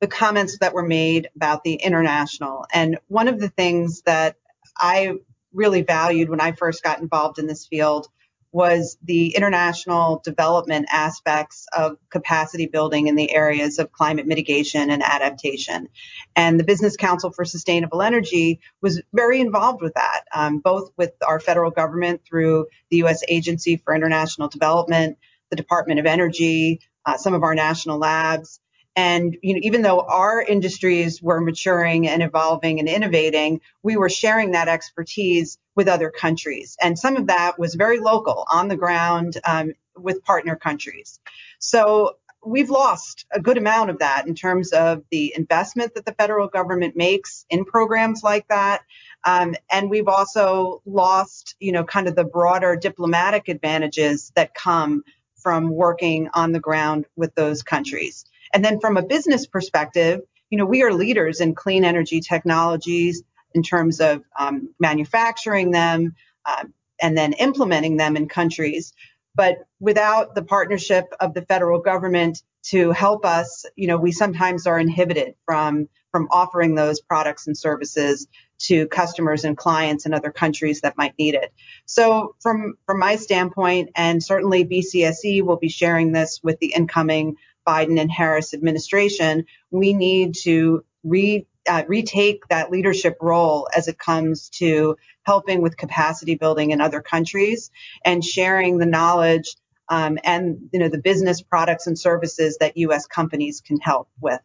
the 0.00 0.06
comments 0.06 0.58
that 0.58 0.74
were 0.74 0.86
made 0.86 1.28
about 1.36 1.64
the 1.64 1.74
international. 1.74 2.66
And 2.72 2.98
one 3.08 3.28
of 3.28 3.40
the 3.40 3.48
things 3.48 4.02
that 4.02 4.36
I 4.76 5.14
really 5.58 5.82
valued 5.82 6.30
when 6.30 6.40
I 6.40 6.52
first 6.52 6.82
got 6.82 7.00
involved 7.00 7.38
in 7.38 7.46
this 7.46 7.66
field 7.66 8.08
was 8.50 8.96
the 9.02 9.34
international 9.36 10.22
development 10.24 10.86
aspects 10.90 11.66
of 11.76 11.98
capacity 12.10 12.66
building 12.66 13.06
in 13.06 13.14
the 13.14 13.30
areas 13.34 13.78
of 13.78 13.92
climate 13.92 14.26
mitigation 14.26 14.88
and 14.90 15.02
adaptation. 15.02 15.88
And 16.34 16.58
the 16.58 16.64
Business 16.64 16.96
Council 16.96 17.30
for 17.30 17.44
Sustainable 17.44 18.00
Energy 18.00 18.60
was 18.80 19.02
very 19.12 19.40
involved 19.40 19.82
with 19.82 19.92
that, 19.94 20.22
um, 20.34 20.60
both 20.60 20.90
with 20.96 21.12
our 21.26 21.40
federal 21.40 21.70
government 21.70 22.22
through 22.24 22.66
the 22.90 22.98
U.S. 22.98 23.22
Agency 23.28 23.76
for 23.76 23.94
International 23.94 24.48
Development, 24.48 25.18
the 25.50 25.56
Department 25.56 26.00
of 26.00 26.06
Energy, 26.06 26.80
uh, 27.04 27.18
some 27.18 27.34
of 27.34 27.42
our 27.42 27.54
national 27.54 27.98
labs, 27.98 28.60
and 28.98 29.36
you 29.42 29.54
know, 29.54 29.60
even 29.62 29.82
though 29.82 30.00
our 30.00 30.42
industries 30.42 31.22
were 31.22 31.40
maturing 31.40 32.08
and 32.08 32.20
evolving 32.20 32.80
and 32.80 32.88
innovating, 32.88 33.60
we 33.84 33.96
were 33.96 34.08
sharing 34.08 34.50
that 34.50 34.66
expertise 34.66 35.56
with 35.76 35.86
other 35.86 36.10
countries. 36.10 36.76
And 36.82 36.98
some 36.98 37.14
of 37.14 37.28
that 37.28 37.60
was 37.60 37.76
very 37.76 38.00
local, 38.00 38.44
on 38.52 38.66
the 38.66 38.76
ground 38.76 39.36
um, 39.44 39.74
with 39.96 40.24
partner 40.24 40.56
countries. 40.56 41.20
So 41.60 42.16
we've 42.44 42.70
lost 42.70 43.24
a 43.30 43.40
good 43.40 43.56
amount 43.56 43.90
of 43.90 44.00
that 44.00 44.26
in 44.26 44.34
terms 44.34 44.72
of 44.72 45.04
the 45.12 45.32
investment 45.36 45.94
that 45.94 46.04
the 46.04 46.14
federal 46.14 46.48
government 46.48 46.96
makes 46.96 47.46
in 47.50 47.64
programs 47.64 48.24
like 48.24 48.48
that. 48.48 48.80
Um, 49.22 49.54
and 49.70 49.90
we've 49.90 50.08
also 50.08 50.82
lost, 50.86 51.54
you 51.60 51.70
know, 51.70 51.84
kind 51.84 52.08
of 52.08 52.16
the 52.16 52.24
broader 52.24 52.74
diplomatic 52.74 53.46
advantages 53.46 54.32
that 54.34 54.54
come 54.54 55.04
from 55.36 55.70
working 55.70 56.28
on 56.34 56.50
the 56.50 56.58
ground 56.58 57.06
with 57.14 57.32
those 57.36 57.62
countries. 57.62 58.24
And 58.52 58.64
then 58.64 58.80
from 58.80 58.96
a 58.96 59.02
business 59.02 59.46
perspective, 59.46 60.20
you 60.50 60.58
know, 60.58 60.66
we 60.66 60.82
are 60.82 60.92
leaders 60.92 61.40
in 61.40 61.54
clean 61.54 61.84
energy 61.84 62.20
technologies 62.20 63.22
in 63.54 63.62
terms 63.62 64.00
of 64.00 64.22
um, 64.38 64.74
manufacturing 64.78 65.70
them 65.70 66.14
uh, 66.46 66.64
and 67.00 67.16
then 67.16 67.32
implementing 67.34 67.96
them 67.96 68.16
in 68.16 68.28
countries. 68.28 68.92
But 69.34 69.58
without 69.78 70.34
the 70.34 70.42
partnership 70.42 71.06
of 71.20 71.34
the 71.34 71.42
federal 71.42 71.80
government 71.80 72.42
to 72.64 72.90
help 72.90 73.24
us, 73.24 73.64
you 73.76 73.86
know, 73.86 73.96
we 73.96 74.12
sometimes 74.12 74.66
are 74.66 74.78
inhibited 74.78 75.34
from 75.44 75.88
from 76.10 76.26
offering 76.30 76.74
those 76.74 77.00
products 77.00 77.46
and 77.46 77.56
services 77.56 78.26
to 78.58 78.88
customers 78.88 79.44
and 79.44 79.56
clients 79.56 80.06
in 80.06 80.14
other 80.14 80.32
countries 80.32 80.80
that 80.80 80.96
might 80.96 81.14
need 81.18 81.34
it. 81.34 81.52
So 81.86 82.34
from 82.40 82.74
from 82.86 82.98
my 82.98 83.16
standpoint, 83.16 83.90
and 83.94 84.22
certainly 84.22 84.64
BCSE 84.64 85.42
will 85.42 85.58
be 85.58 85.68
sharing 85.68 86.12
this 86.12 86.40
with 86.42 86.58
the 86.58 86.72
incoming 86.74 87.36
Biden 87.68 88.00
and 88.00 88.10
Harris 88.10 88.54
administration, 88.54 89.44
we 89.70 89.92
need 89.92 90.34
to 90.44 90.84
re, 91.04 91.46
uh, 91.68 91.82
retake 91.86 92.46
that 92.48 92.70
leadership 92.70 93.18
role 93.20 93.68
as 93.76 93.88
it 93.88 93.98
comes 93.98 94.48
to 94.60 94.96
helping 95.24 95.60
with 95.60 95.76
capacity 95.76 96.34
building 96.34 96.70
in 96.70 96.80
other 96.80 97.02
countries 97.02 97.70
and 98.04 98.24
sharing 98.24 98.78
the 98.78 98.86
knowledge 98.86 99.54
um, 99.90 100.18
and 100.24 100.70
you 100.72 100.78
know 100.78 100.88
the 100.88 100.98
business 100.98 101.42
products 101.42 101.86
and 101.86 101.98
services 101.98 102.56
that 102.60 102.76
U.S. 102.78 103.06
companies 103.06 103.60
can 103.60 103.78
help 103.78 104.08
with. 104.20 104.40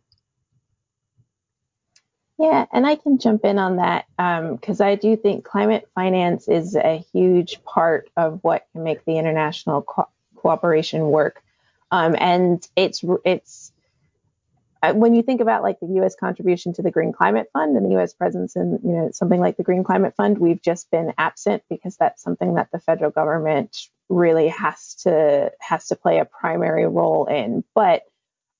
Yeah, 2.39 2.65
and 2.73 2.85
I 2.85 2.95
can 2.95 3.19
jump 3.19 3.45
in 3.45 3.59
on 3.59 3.77
that 3.77 4.05
because 4.17 4.81
um, 4.81 4.87
I 4.87 4.95
do 4.95 5.15
think 5.15 5.45
climate 5.45 5.87
finance 5.95 6.47
is 6.47 6.75
a 6.75 7.03
huge 7.13 7.63
part 7.63 8.09
of 8.17 8.39
what 8.41 8.65
can 8.73 8.83
make 8.83 9.05
the 9.05 9.17
international 9.17 9.83
co- 9.83 10.09
cooperation 10.35 11.07
work. 11.07 11.41
Um, 11.93 12.15
and 12.17 12.67
it's 12.75 13.03
it's 13.23 13.71
uh, 14.81 14.93
when 14.93 15.13
you 15.13 15.21
think 15.21 15.41
about 15.41 15.61
like 15.61 15.79
the 15.79 15.93
U.S. 15.97 16.15
contribution 16.15 16.73
to 16.73 16.81
the 16.81 16.89
Green 16.89 17.13
Climate 17.13 17.51
Fund 17.53 17.77
and 17.77 17.85
the 17.85 17.91
U.S. 17.91 18.13
presence 18.15 18.55
in 18.55 18.79
you 18.83 18.93
know 18.93 19.11
something 19.13 19.39
like 19.39 19.57
the 19.57 19.63
Green 19.63 19.83
Climate 19.83 20.15
Fund, 20.17 20.39
we've 20.39 20.61
just 20.61 20.89
been 20.89 21.13
absent 21.19 21.61
because 21.69 21.95
that's 21.95 22.23
something 22.23 22.55
that 22.55 22.69
the 22.71 22.79
federal 22.79 23.11
government 23.11 23.77
really 24.09 24.47
has 24.47 24.95
to 25.03 25.51
has 25.61 25.85
to 25.89 25.95
play 25.95 26.17
a 26.17 26.25
primary 26.25 26.87
role 26.87 27.27
in. 27.27 27.63
But 27.75 28.01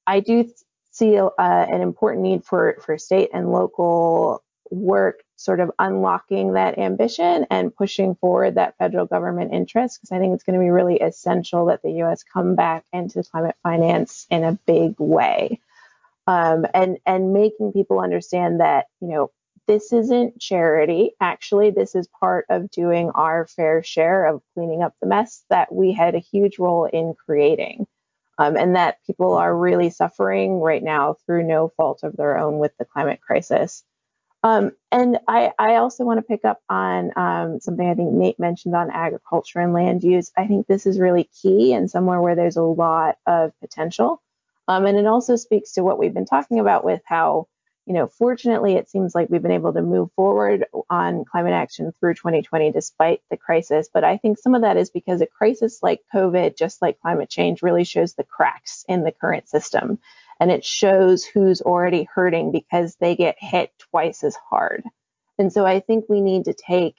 I 0.06 0.20
do 0.20 0.48
see 0.92 1.18
uh, 1.18 1.32
an 1.40 1.82
important 1.82 2.22
need 2.22 2.46
for 2.46 2.78
for 2.86 3.00
state 3.00 3.32
and 3.34 3.52
local 3.52 4.44
work 4.70 5.24
sort 5.44 5.60
of 5.62 5.72
unlocking 5.80 6.54
that 6.54 6.78
ambition 6.80 7.46
and 7.52 7.76
pushing 7.76 8.16
forward 8.16 8.56
that 8.56 8.78
federal 8.78 9.06
government 9.08 9.54
interest 9.54 10.00
because 10.02 10.12
I 10.16 10.20
think 10.20 10.36
it's 10.36 10.44
going 10.44 10.60
to 10.60 10.64
be 10.66 10.72
really 10.72 10.98
essential 11.02 11.68
that 11.68 11.82
the 11.84 11.92
U.S. 12.04 12.24
come 12.24 12.56
back 12.56 12.86
into 12.94 13.24
climate 13.24 13.56
finance 13.64 14.28
in 14.32 14.44
a 14.46 14.60
big 14.68 14.96
way, 15.00 15.60
um, 16.28 16.66
and 16.74 16.98
and 17.06 17.34
making 17.34 17.74
people 17.74 18.00
understand 18.02 18.62
that 18.62 18.88
you 19.02 19.10
know 19.10 19.32
this 19.68 19.94
isn't 19.94 20.40
charity. 20.40 21.12
Actually, 21.22 21.72
this 21.72 21.96
is 21.96 22.08
part 22.20 22.46
of 22.50 22.72
doing 22.72 23.12
our 23.16 23.48
fair 23.48 23.84
share 23.84 24.26
of 24.28 24.42
cleaning 24.56 24.84
up 24.84 24.96
the 25.02 25.08
mess 25.08 25.44
that 25.50 25.74
we 25.74 25.94
had 25.94 26.16
a 26.16 26.20
huge 26.20 26.60
role 26.60 26.86
in 26.86 27.16
creating. 27.26 27.78
um, 28.38 28.58
and 28.58 28.76
that 28.76 28.98
people 29.08 29.34
are 29.36 29.56
really 29.58 29.90
suffering 29.90 30.60
right 30.60 30.84
now 30.84 31.16
through 31.26 31.44
no 31.44 31.70
fault 31.78 32.02
of 32.04 32.16
their 32.18 32.38
own 32.38 32.60
with 32.60 32.74
the 32.78 32.86
climate 32.86 33.22
crisis. 33.22 33.84
Um, 34.44 34.72
and 34.92 35.20
I, 35.28 35.54
I, 35.58 35.76
also 35.76 36.04
want 36.04 36.18
to 36.18 36.22
pick 36.22 36.44
up 36.44 36.60
on 36.68 37.12
um, 37.16 37.62
something 37.62 37.90
I 37.90 37.94
think 37.94 38.12
Nate 38.12 38.40
mentioned 38.40 38.76
on 38.76 38.92
agriculture 38.92 39.60
and 39.60 39.72
land 39.72 40.04
use. 40.04 40.32
I 40.38 40.48
think 40.48 40.68
this 40.68 40.86
is 40.86 41.00
really 41.00 41.30
key 41.42 41.72
and 41.72 41.90
somewhere 41.90 42.22
where 42.22 42.36
there's 42.36 42.58
a 42.58 42.62
lot 42.62 43.16
of 43.26 43.54
potential. 43.62 44.22
Um, 44.68 44.86
and 44.86 44.98
it 44.98 45.06
also 45.06 45.38
speaks 45.38 45.72
to 45.74 45.84
what 45.84 45.98
we've 45.98 46.14
been 46.14 46.26
talking 46.26 46.60
about 46.60 46.84
with 46.84 47.02
how 47.06 47.48
you 47.86 47.94
know, 47.94 48.08
fortunately, 48.08 48.76
it 48.76 48.90
seems 48.90 49.14
like 49.14 49.30
we've 49.30 49.42
been 49.42 49.52
able 49.52 49.74
to 49.74 49.82
move 49.82 50.10
forward 50.16 50.66
on 50.90 51.26
climate 51.26 51.52
action 51.52 51.94
through 52.00 52.14
2020 52.14 52.72
despite 52.72 53.22
the 53.30 53.36
crisis. 53.36 53.90
But 53.94 54.06
I 54.06 54.18
think 54.18 54.38
some 54.38 54.56
of 54.56 54.62
that 54.62 54.78
is 54.78 54.90
because 54.90 55.20
a 55.20 55.26
crisis 55.26 55.80
like 55.84 56.00
COVID, 56.14 56.58
just 56.58 56.82
like 56.82 57.02
climate 57.02 57.30
change, 57.30 57.62
really 57.62 57.84
shows 57.84 58.14
the 58.14 58.24
cracks 58.24 58.86
in 58.88 59.04
the 59.04 59.12
current 59.12 59.50
system. 59.50 60.00
And 60.44 60.52
it 60.52 60.66
shows 60.66 61.24
who's 61.24 61.62
already 61.62 62.04
hurting 62.04 62.52
because 62.52 62.98
they 62.98 63.16
get 63.16 63.38
hit 63.40 63.72
twice 63.80 64.26
as 64.26 64.36
hard. 64.36 64.84
And 65.40 65.54
so 65.54 65.66
I 65.66 65.80
think 65.80 66.10
we 66.10 66.20
need 66.20 66.44
to 66.44 66.54
take 66.54 66.98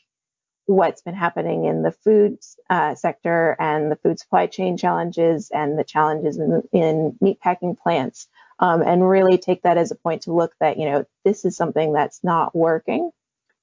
what's 0.64 1.02
been 1.02 1.14
happening 1.14 1.66
in 1.66 1.82
the 1.82 1.92
food 1.92 2.38
uh, 2.70 2.94
sector 2.94 3.54
and 3.60 3.92
the 3.92 3.96
food 3.96 4.18
supply 4.18 4.46
chain 4.46 4.78
challenges 4.78 5.50
and 5.52 5.78
the 5.78 5.84
challenges 5.84 6.38
in, 6.38 6.62
in 6.72 7.18
meatpacking 7.22 7.76
plants 7.78 8.28
um, 8.60 8.80
and 8.80 9.06
really 9.06 9.36
take 9.36 9.60
that 9.64 9.76
as 9.76 9.90
a 9.90 9.94
point 9.94 10.22
to 10.22 10.32
look 10.32 10.54
that 10.60 10.78
you 10.78 10.86
know 10.86 11.04
this 11.22 11.44
is 11.44 11.54
something 11.54 11.92
that's 11.92 12.24
not 12.24 12.56
working 12.56 13.10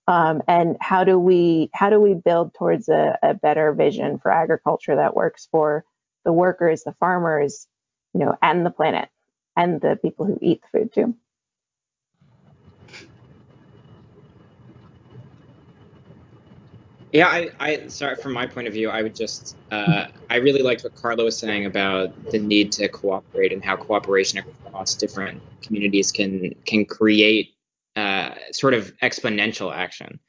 um, 0.08 0.44
and 0.48 0.78
how 0.80 1.04
do 1.04 1.18
we 1.18 1.72
how 1.74 1.90
do 1.90 2.00
we 2.00 2.14
build 2.14 2.54
towards 2.54 2.88
a, 2.88 3.18
a, 3.24 3.34
better 3.34 3.74
vision 3.74 4.20
for 4.20 4.30
agriculture 4.30 4.98
that 4.98 5.16
works 5.16 5.48
for 5.50 5.84
the 6.24 6.32
workers 6.32 6.84
the 6.84 6.94
farmers 7.00 7.66
you 8.14 8.20
know 8.20 8.38
and 8.44 8.64
the 8.64 8.70
planet 8.70 9.10
and 9.62 9.82
the 9.82 9.96
people 10.02 10.26
who 10.26 10.38
eat 10.42 10.62
food 10.72 10.92
too 10.94 11.16
Yeah, 17.14 17.28
I, 17.28 17.50
I 17.60 17.88
sorry 17.88 18.16
from 18.16 18.32
my 18.32 18.48
point 18.48 18.68
of 18.68 18.74
view, 18.74 18.90
I 18.90 19.02
would 19.02 19.16
just 19.16 19.58
uh, 19.70 20.06
I 20.30 20.38
really 20.38 20.62
liked 20.62 20.86
what 20.86 20.96
Carla 20.96 21.26
was 21.26 21.38
saying 21.38 21.66
about 21.66 22.32
the 22.32 22.40
need 22.40 22.72
to 22.74 22.88
cooperate 22.88 23.52
and 23.52 23.64
how 23.64 23.76
cooperation 23.76 24.40
across 24.40 24.96
different 24.96 25.42
communities 25.62 26.14
can 26.14 26.56
can 26.66 26.86
create 26.86 27.54
uh, 27.98 28.36
sort 28.54 28.74
of 28.74 28.94
exponential 29.00 29.76
action. 29.76 30.20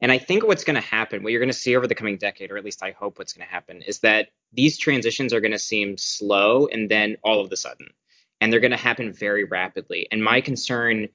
And 0.00 0.10
I 0.10 0.18
think 0.18 0.44
what's 0.44 0.64
going 0.64 0.74
to 0.74 0.80
happen, 0.80 1.22
what 1.22 1.30
you're 1.30 1.40
going 1.40 1.48
to 1.48 1.56
see 1.56 1.76
over 1.76 1.86
the 1.86 1.94
coming 1.94 2.16
decade, 2.16 2.50
or 2.50 2.56
at 2.56 2.64
least 2.64 2.82
I 2.82 2.90
hope 2.90 3.18
what's 3.18 3.32
going 3.32 3.46
to 3.46 3.52
happen, 3.52 3.82
is 3.82 4.00
that 4.00 4.30
these 4.52 4.76
transitions 4.78 5.32
are 5.32 5.40
going 5.40 5.52
to 5.52 5.60
seem 5.60 5.96
slow 5.96 6.66
and 6.66 6.90
then 6.90 7.16
all 7.22 7.40
of 7.40 7.52
a 7.52 7.56
sudden, 7.56 7.86
and 8.42 8.52
they're 8.52 8.60
going 8.60 8.72
to 8.72 8.76
happen 8.76 9.12
very 9.12 9.44
rapidly. 9.44 10.08
And 10.10 10.22
my 10.22 10.40
concern 10.40 11.08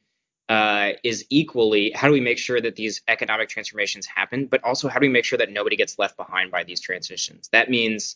uh, 0.47 0.91
is 1.03 1.25
equally 1.29 1.91
how 1.91 2.07
do 2.07 2.13
we 2.13 2.21
make 2.21 2.37
sure 2.37 2.61
that 2.61 2.77
these 2.77 3.01
economic 3.09 3.49
transformations 3.49 4.05
happen, 4.05 4.47
but 4.47 4.63
also 4.63 4.87
how 4.87 4.97
do 4.97 5.07
we 5.07 5.11
make 5.11 5.25
sure 5.25 5.37
that 5.37 5.51
nobody 5.51 5.75
gets 5.75 5.99
left 5.99 6.15
behind 6.15 6.51
by 6.51 6.63
these 6.63 6.79
transitions? 6.79 7.49
That 7.51 7.69
means 7.69 8.15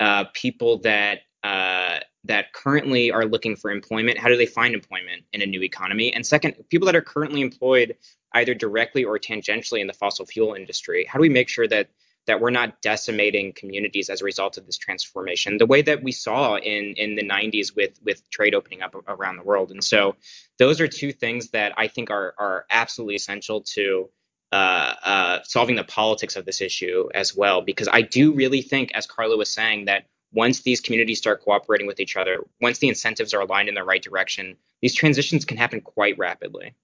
uh, 0.00 0.24
people 0.32 0.78
that 0.78 1.20
uh, 1.44 1.98
that 2.24 2.54
currently 2.54 3.10
are 3.10 3.26
looking 3.26 3.56
for 3.56 3.70
employment, 3.70 4.16
how 4.16 4.28
do 4.28 4.38
they 4.38 4.46
find 4.46 4.74
employment 4.74 5.24
in 5.34 5.42
a 5.42 5.46
new 5.46 5.62
economy? 5.62 6.12
And 6.14 6.24
second, 6.26 6.54
people 6.70 6.86
that 6.86 6.96
are 6.96 7.02
currently 7.02 7.42
employed 7.42 7.94
either 8.32 8.54
directly 8.54 9.04
or 9.04 9.18
tangentially 9.18 9.80
in 9.80 9.86
the 9.86 9.92
fossil 9.92 10.24
fuel 10.24 10.54
industry, 10.54 11.04
how 11.04 11.18
do 11.18 11.22
we 11.22 11.28
make 11.28 11.50
sure 11.50 11.68
that 11.68 11.90
that 12.26 12.40
we're 12.40 12.50
not 12.50 12.80
decimating 12.82 13.52
communities 13.52 14.10
as 14.10 14.20
a 14.20 14.24
result 14.24 14.58
of 14.58 14.66
this 14.66 14.78
transformation 14.78 15.58
the 15.58 15.66
way 15.66 15.82
that 15.82 16.02
we 16.02 16.12
saw 16.12 16.56
in 16.56 16.94
in 16.96 17.14
the 17.14 17.22
90s 17.22 17.74
with 17.74 17.98
with 18.04 18.28
trade 18.30 18.54
opening 18.54 18.82
up 18.82 18.94
around 19.08 19.36
the 19.36 19.42
world. 19.42 19.70
And 19.70 19.82
so 19.82 20.16
those 20.58 20.80
are 20.80 20.88
two 20.88 21.12
things 21.12 21.50
that 21.50 21.72
i 21.76 21.88
think 21.88 22.10
are 22.10 22.34
are 22.38 22.66
absolutely 22.70 23.14
essential 23.14 23.62
to 23.62 24.08
uh, 24.52 24.94
uh, 25.02 25.38
solving 25.42 25.74
the 25.74 25.84
politics 25.84 26.36
of 26.36 26.44
this 26.44 26.60
issue 26.60 27.08
as 27.14 27.34
well 27.34 27.62
because 27.62 27.88
i 27.92 28.00
do 28.00 28.32
really 28.32 28.62
think 28.62 28.92
as 28.94 29.06
carla 29.06 29.36
was 29.36 29.50
saying 29.50 29.86
that 29.86 30.04
once 30.32 30.60
these 30.60 30.80
communities 30.80 31.18
start 31.18 31.42
cooperating 31.42 31.86
with 31.86 32.00
each 32.00 32.16
other 32.16 32.44
once 32.60 32.78
the 32.78 32.88
incentives 32.88 33.34
are 33.34 33.40
aligned 33.40 33.68
in 33.68 33.74
the 33.74 33.82
right 33.82 34.02
direction 34.02 34.56
these 34.80 34.94
transitions 34.94 35.44
can 35.44 35.56
happen 35.56 35.80
quite 35.80 36.16
rapidly 36.16 36.74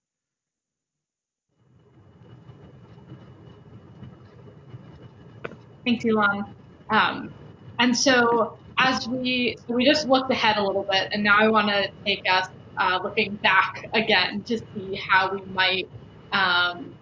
Thanks, 5.85 6.05
Elan. 6.05 6.45
Um, 6.91 7.35
and 7.79 7.97
so 7.97 8.59
as 8.79 9.07
we 9.09 9.57
so 9.67 9.75
we 9.75 9.85
just 9.85 10.09
looked 10.09 10.31
ahead 10.31 10.57
a 10.57 10.63
little 10.63 10.87
bit, 10.91 11.09
and 11.13 11.23
now 11.23 11.39
I 11.39 11.49
want 11.49 11.69
to 11.69 11.91
take 12.05 12.23
us 12.31 12.49
uh, 12.77 13.01
looking 13.03 13.37
back 13.37 13.89
again 13.93 14.43
to 14.45 14.59
see 14.59 14.95
how 14.95 15.35
we 15.35 15.43
might 15.53 15.89
um, 16.33 16.95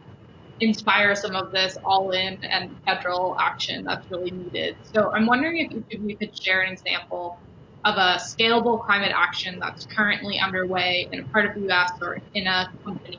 inspire 0.61 1.15
some 1.15 1.35
of 1.35 1.53
this 1.53 1.77
all-in 1.85 2.43
and 2.45 2.77
federal 2.85 3.37
action 3.39 3.85
that's 3.85 4.11
really 4.11 4.31
needed. 4.31 4.77
So 4.83 5.11
I'm 5.13 5.27
wondering 5.27 5.59
if 5.59 5.73
each 5.73 6.01
you 6.01 6.17
could 6.17 6.37
share 6.43 6.63
an 6.63 6.73
example 6.73 7.39
of 7.85 7.95
a 7.97 8.17
scalable 8.19 8.85
climate 8.85 9.13
action 9.15 9.59
that's 9.59 9.87
currently 9.87 10.39
underway 10.39 11.09
in 11.13 11.21
a 11.21 11.25
part 11.25 11.47
of 11.47 11.55
the 11.55 11.61
U.S. 11.63 11.93
or 12.03 12.19
in 12.35 12.47
a 12.47 12.71
company 12.85 13.19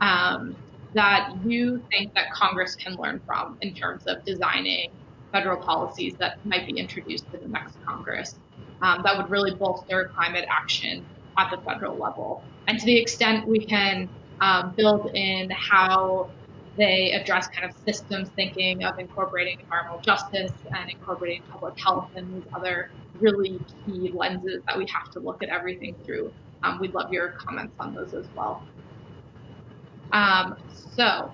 um, 0.00 0.56
that 0.94 1.34
you 1.44 1.82
think 1.90 2.14
that 2.14 2.32
Congress 2.32 2.74
can 2.74 2.94
learn 2.96 3.20
from 3.26 3.58
in 3.60 3.74
terms 3.74 4.04
of 4.06 4.24
designing 4.24 4.90
federal 5.32 5.56
policies 5.56 6.14
that 6.18 6.44
might 6.44 6.66
be 6.66 6.72
introduced 6.78 7.30
to 7.32 7.38
the 7.38 7.48
next 7.48 7.76
Congress 7.84 8.38
um, 8.82 9.00
that 9.04 9.16
would 9.16 9.30
really 9.30 9.54
bolster 9.54 10.10
climate 10.14 10.44
action 10.50 11.04
at 11.38 11.50
the 11.50 11.56
federal 11.62 11.96
level. 11.96 12.42
And 12.68 12.78
to 12.78 12.84
the 12.84 12.98
extent 12.98 13.46
we 13.46 13.64
can 13.64 14.08
um, 14.40 14.74
build 14.76 15.10
in 15.14 15.50
how 15.50 16.30
they 16.76 17.12
address 17.12 17.48
kind 17.48 17.70
of 17.70 17.76
systems 17.84 18.30
thinking 18.30 18.84
of 18.84 18.98
incorporating 18.98 19.60
environmental 19.60 20.00
justice 20.00 20.52
and 20.76 20.90
incorporating 20.90 21.42
public 21.50 21.78
health 21.78 22.08
and 22.16 22.34
these 22.34 22.48
other 22.54 22.90
really 23.20 23.60
key 23.84 24.10
lenses 24.14 24.62
that 24.66 24.76
we 24.76 24.86
have 24.86 25.10
to 25.12 25.20
look 25.20 25.42
at 25.42 25.48
everything 25.48 25.94
through. 26.04 26.32
Um, 26.62 26.80
we'd 26.80 26.94
love 26.94 27.12
your 27.12 27.30
comments 27.30 27.74
on 27.78 27.94
those 27.94 28.14
as 28.14 28.26
well. 28.34 28.62
Um, 30.12 30.56
so 30.94 31.32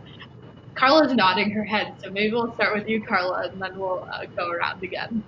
Carla's 0.74 1.12
nodding 1.12 1.50
her 1.50 1.64
head, 1.64 1.94
so 2.02 2.10
maybe 2.10 2.32
we'll 2.32 2.54
start 2.54 2.76
with 2.76 2.88
you, 2.88 3.02
Carla, 3.02 3.48
and 3.48 3.60
then 3.60 3.78
we'll 3.78 4.08
uh, 4.12 4.24
go 4.36 4.50
around 4.50 4.82
again. 4.82 5.22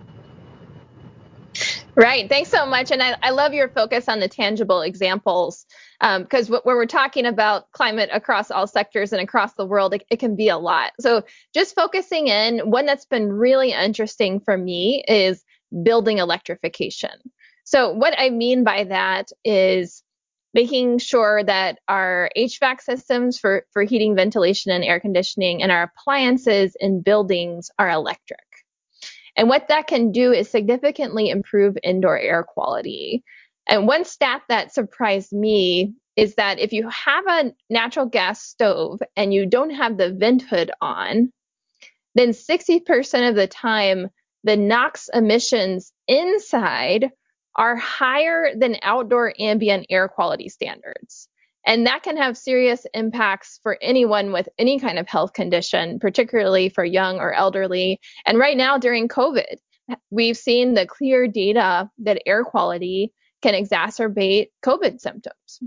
Right. 1.97 2.29
Thanks 2.29 2.51
so 2.51 2.65
much. 2.67 2.93
And 2.93 3.03
I, 3.03 3.17
I 3.23 3.31
love 3.31 3.53
your 3.53 3.69
focus 3.69 4.09
on 4.09 4.21
the 4.21 4.29
tangible 4.29 4.81
examples 4.81 5.67
because 5.99 6.51
um, 6.51 6.61
when 6.63 6.77
we're 6.77 6.87
talking 6.87 7.27
about 7.27 7.71
climate 7.73 8.11
across 8.13 8.51
all 8.51 8.67
sectors 8.67 9.13
and 9.13 9.21
across 9.21 9.55
the 9.55 9.67
world, 9.67 9.93
it, 9.95 10.05
it, 10.09 10.19
can 10.19 10.37
be 10.37 10.49
a 10.49 10.57
lot. 10.57 10.93
So 11.01 11.25
just 11.53 11.75
focusing 11.75 12.29
in, 12.29 12.71
one 12.71 12.87
that's 12.87 13.05
been 13.05 13.33
really 13.33 13.73
interesting 13.73 14.41
for 14.41 14.57
me 14.57 15.05
is 15.09 15.45
building 15.83 16.19
electrification. 16.19 17.11
So 17.65 17.93
what 17.93 18.15
I 18.17 18.31
mean 18.31 18.65
by 18.65 18.85
that 18.85 19.31
is 19.45 20.00
making 20.53 20.99
sure 20.99 21.45
that 21.45 21.79
our 21.89 22.31
HVAC 22.37 22.81
systems 22.81 23.39
for, 23.39 23.65
for 23.73 23.83
heating, 23.83 24.17
ventilation, 24.17 24.73
and 24.73 24.85
air 24.85 25.01
conditioning 25.01 25.63
and 25.63 25.71
our 25.71 25.85
appliances 25.85 26.77
in 26.81 27.03
buildings 27.03 27.71
are 27.79 27.91
electric. 27.91 28.41
And 29.37 29.49
what 29.49 29.69
that 29.69 29.87
can 29.87 30.13
do 30.13 30.33
is 30.33 30.51
significantly 30.51 31.31
improve 31.31 31.79
indoor 31.83 32.19
air 32.19 32.43
quality. 32.43 33.23
And 33.69 33.87
one 33.87 34.05
stat 34.05 34.43
that 34.49 34.75
surprised 34.75 35.33
me 35.33 35.95
is 36.17 36.35
that 36.35 36.59
if 36.59 36.73
you 36.73 36.89
have 36.89 37.25
a 37.29 37.53
natural 37.71 38.07
gas 38.07 38.43
stove 38.43 39.01
and 39.17 39.33
you 39.33 39.47
don't 39.47 39.71
have 39.71 39.97
the 39.97 40.13
vent 40.13 40.43
hood 40.43 40.73
on, 40.81 41.33
then 42.15 42.31
60% 42.31 43.29
of 43.29 43.37
the 43.37 43.47
time, 43.47 44.09
the 44.43 44.57
NOx 44.57 45.09
emissions 45.15 45.93
inside 46.09 47.11
are 47.61 47.77
higher 47.77 48.55
than 48.57 48.79
outdoor 48.83 49.35
ambient 49.39 49.85
air 49.91 50.09
quality 50.09 50.49
standards. 50.49 51.29
And 51.67 51.87
that 51.87 52.03
can 52.03 52.17
have 52.17 52.39
serious 52.39 52.87
impacts 52.95 53.61
for 53.63 53.77
anyone 53.83 54.33
with 54.33 54.49
any 54.59 54.81
kind 54.81 54.99
of 54.99 55.07
health 55.07 55.35
condition, 55.35 55.99
particularly 55.99 56.71
for 56.71 56.87
young 56.87 57.19
or 57.19 57.35
elderly. 57.35 58.01
And 58.25 58.39
right 58.39 58.57
now, 58.57 58.79
during 58.79 59.09
COVID, 59.09 59.57
we've 60.11 60.39
seen 60.39 60.73
the 60.73 60.87
clear 60.87 61.29
data 61.29 61.91
that 61.99 62.23
air 62.25 62.45
quality 62.45 63.13
can 63.43 63.53
exacerbate 63.53 64.47
COVID 64.65 64.99
symptoms. 64.99 65.61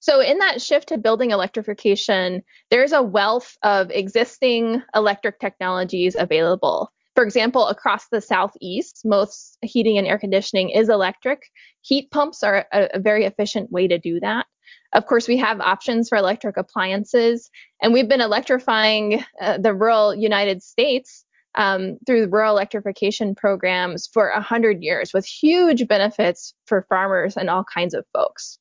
So, 0.00 0.20
in 0.20 0.38
that 0.38 0.60
shift 0.60 0.88
to 0.88 0.98
building 0.98 1.30
electrification, 1.30 2.42
there's 2.70 2.92
a 2.92 3.00
wealth 3.00 3.56
of 3.62 3.92
existing 3.92 4.82
electric 4.92 5.38
technologies 5.38 6.16
available. 6.18 6.92
For 7.14 7.22
example, 7.24 7.68
across 7.68 8.08
the 8.08 8.20
southeast, 8.20 9.02
most 9.04 9.58
heating 9.62 9.98
and 9.98 10.06
air 10.06 10.18
conditioning 10.18 10.70
is 10.70 10.88
electric. 10.88 11.42
Heat 11.82 12.10
pumps 12.10 12.42
are 12.42 12.66
a, 12.72 12.88
a 12.94 12.98
very 12.98 13.24
efficient 13.24 13.70
way 13.70 13.86
to 13.88 13.98
do 13.98 14.18
that. 14.20 14.46
Of 14.92 15.06
course, 15.06 15.28
we 15.28 15.36
have 15.38 15.60
options 15.60 16.08
for 16.08 16.16
electric 16.16 16.56
appliances, 16.56 17.50
and 17.82 17.92
we've 17.92 18.08
been 18.08 18.20
electrifying 18.20 19.24
uh, 19.40 19.58
the 19.58 19.74
rural 19.74 20.14
United 20.14 20.62
States 20.62 21.24
um, 21.56 21.98
through 22.06 22.28
rural 22.28 22.52
electrification 22.52 23.34
programs 23.34 24.08
for 24.12 24.30
100 24.32 24.82
years 24.82 25.12
with 25.12 25.26
huge 25.26 25.86
benefits 25.86 26.54
for 26.66 26.86
farmers 26.88 27.36
and 27.36 27.48
all 27.48 27.64
kinds 27.64 27.94
of 27.94 28.04
folks. 28.12 28.58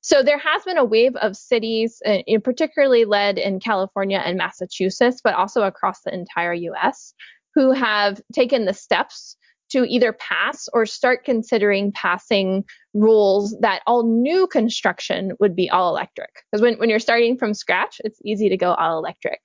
So 0.00 0.22
there 0.22 0.38
has 0.38 0.62
been 0.62 0.78
a 0.78 0.84
wave 0.84 1.16
of 1.16 1.36
cities, 1.36 2.00
uh, 2.06 2.18
particularly 2.44 3.04
led 3.04 3.38
in 3.38 3.58
California 3.58 4.22
and 4.24 4.38
Massachusetts, 4.38 5.20
but 5.22 5.34
also 5.34 5.62
across 5.62 6.02
the 6.02 6.14
entire 6.14 6.52
US, 6.52 7.12
who 7.56 7.72
have 7.72 8.20
taken 8.32 8.66
the 8.66 8.74
steps 8.74 9.36
to 9.70 9.84
either 9.84 10.12
pass 10.12 10.68
or 10.72 10.86
start 10.86 11.24
considering 11.24 11.90
passing 11.90 12.64
rules 12.94 13.56
that 13.60 13.82
all 13.86 14.04
new 14.04 14.46
construction 14.46 15.32
would 15.40 15.56
be 15.56 15.68
all 15.68 15.90
electric. 15.90 16.30
Because 16.52 16.62
when, 16.62 16.74
when 16.74 16.88
you're 16.88 17.00
starting 17.00 17.36
from 17.36 17.52
scratch, 17.52 17.96
it's 18.04 18.20
easy 18.24 18.48
to 18.48 18.56
go 18.56 18.74
all 18.74 18.98
electric. 18.98 19.40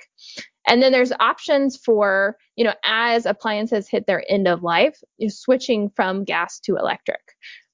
And 0.67 0.83
then 0.83 0.91
there's 0.91 1.11
options 1.19 1.75
for, 1.75 2.37
you 2.55 2.63
know, 2.63 2.75
as 2.83 3.25
appliances 3.25 3.89
hit 3.89 4.05
their 4.05 4.23
end 4.29 4.47
of 4.47 4.61
life, 4.61 4.99
you're 5.17 5.31
switching 5.31 5.89
from 5.95 6.23
gas 6.23 6.59
to 6.61 6.75
electric. 6.75 7.21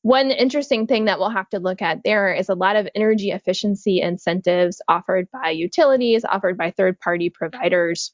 One 0.04 0.32
interesting 0.32 0.88
thing 0.88 1.06
that 1.06 1.20
we'll 1.20 1.32
have 1.32 1.50
to 1.50 1.60
look 1.60 1.82
at 1.82 2.04
there 2.06 2.34
is 2.34 2.48
a 2.48 2.56
lot 2.56 2.78
of 2.78 2.88
energy 2.96 3.32
efficiency 3.32 4.00
incentives 4.00 4.82
offered 4.88 5.28
by 5.34 5.50
utilities, 5.50 6.24
offered 6.24 6.58
by 6.58 6.72
third 6.72 6.98
party 7.00 7.30
providers 7.30 8.14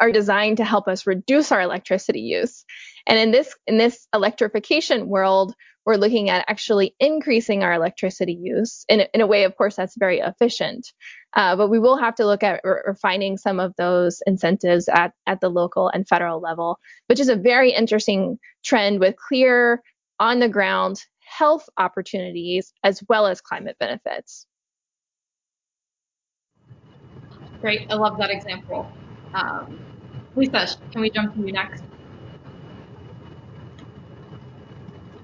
are 0.00 0.12
designed 0.12 0.58
to 0.58 0.64
help 0.64 0.88
us 0.88 1.06
reduce 1.06 1.52
our 1.52 1.60
electricity 1.60 2.20
use. 2.20 2.64
And 3.06 3.18
in 3.18 3.30
this 3.30 3.54
in 3.66 3.78
this 3.78 4.06
electrification 4.14 5.08
world, 5.08 5.54
we're 5.88 5.96
looking 5.96 6.28
at 6.28 6.44
actually 6.48 6.94
increasing 7.00 7.62
our 7.62 7.72
electricity 7.72 8.38
use 8.38 8.84
in, 8.90 9.06
in 9.14 9.22
a 9.22 9.26
way, 9.26 9.44
of 9.44 9.56
course, 9.56 9.74
that's 9.74 9.96
very 9.96 10.18
efficient. 10.18 10.92
Uh, 11.32 11.56
but 11.56 11.68
we 11.68 11.78
will 11.78 11.96
have 11.96 12.14
to 12.16 12.26
look 12.26 12.42
at 12.42 12.60
refining 12.86 13.38
some 13.38 13.58
of 13.58 13.72
those 13.78 14.20
incentives 14.26 14.86
at, 14.88 15.14
at 15.26 15.40
the 15.40 15.48
local 15.48 15.88
and 15.88 16.06
federal 16.06 16.40
level, 16.40 16.78
which 17.06 17.18
is 17.18 17.30
a 17.30 17.36
very 17.36 17.72
interesting 17.72 18.38
trend 18.62 19.00
with 19.00 19.16
clear 19.16 19.82
on 20.20 20.40
the 20.40 20.48
ground 20.48 21.00
health 21.20 21.66
opportunities 21.78 22.72
as 22.84 23.02
well 23.08 23.26
as 23.26 23.40
climate 23.40 23.76
benefits. 23.80 24.46
Great, 27.62 27.90
I 27.90 27.94
love 27.94 28.18
that 28.18 28.30
example. 28.30 28.86
Um, 29.32 29.78
Lisa, 30.38 30.68
can 30.92 31.00
we 31.00 31.10
jump 31.10 31.34
to 31.34 31.40
you 31.40 31.52
next? 31.52 31.82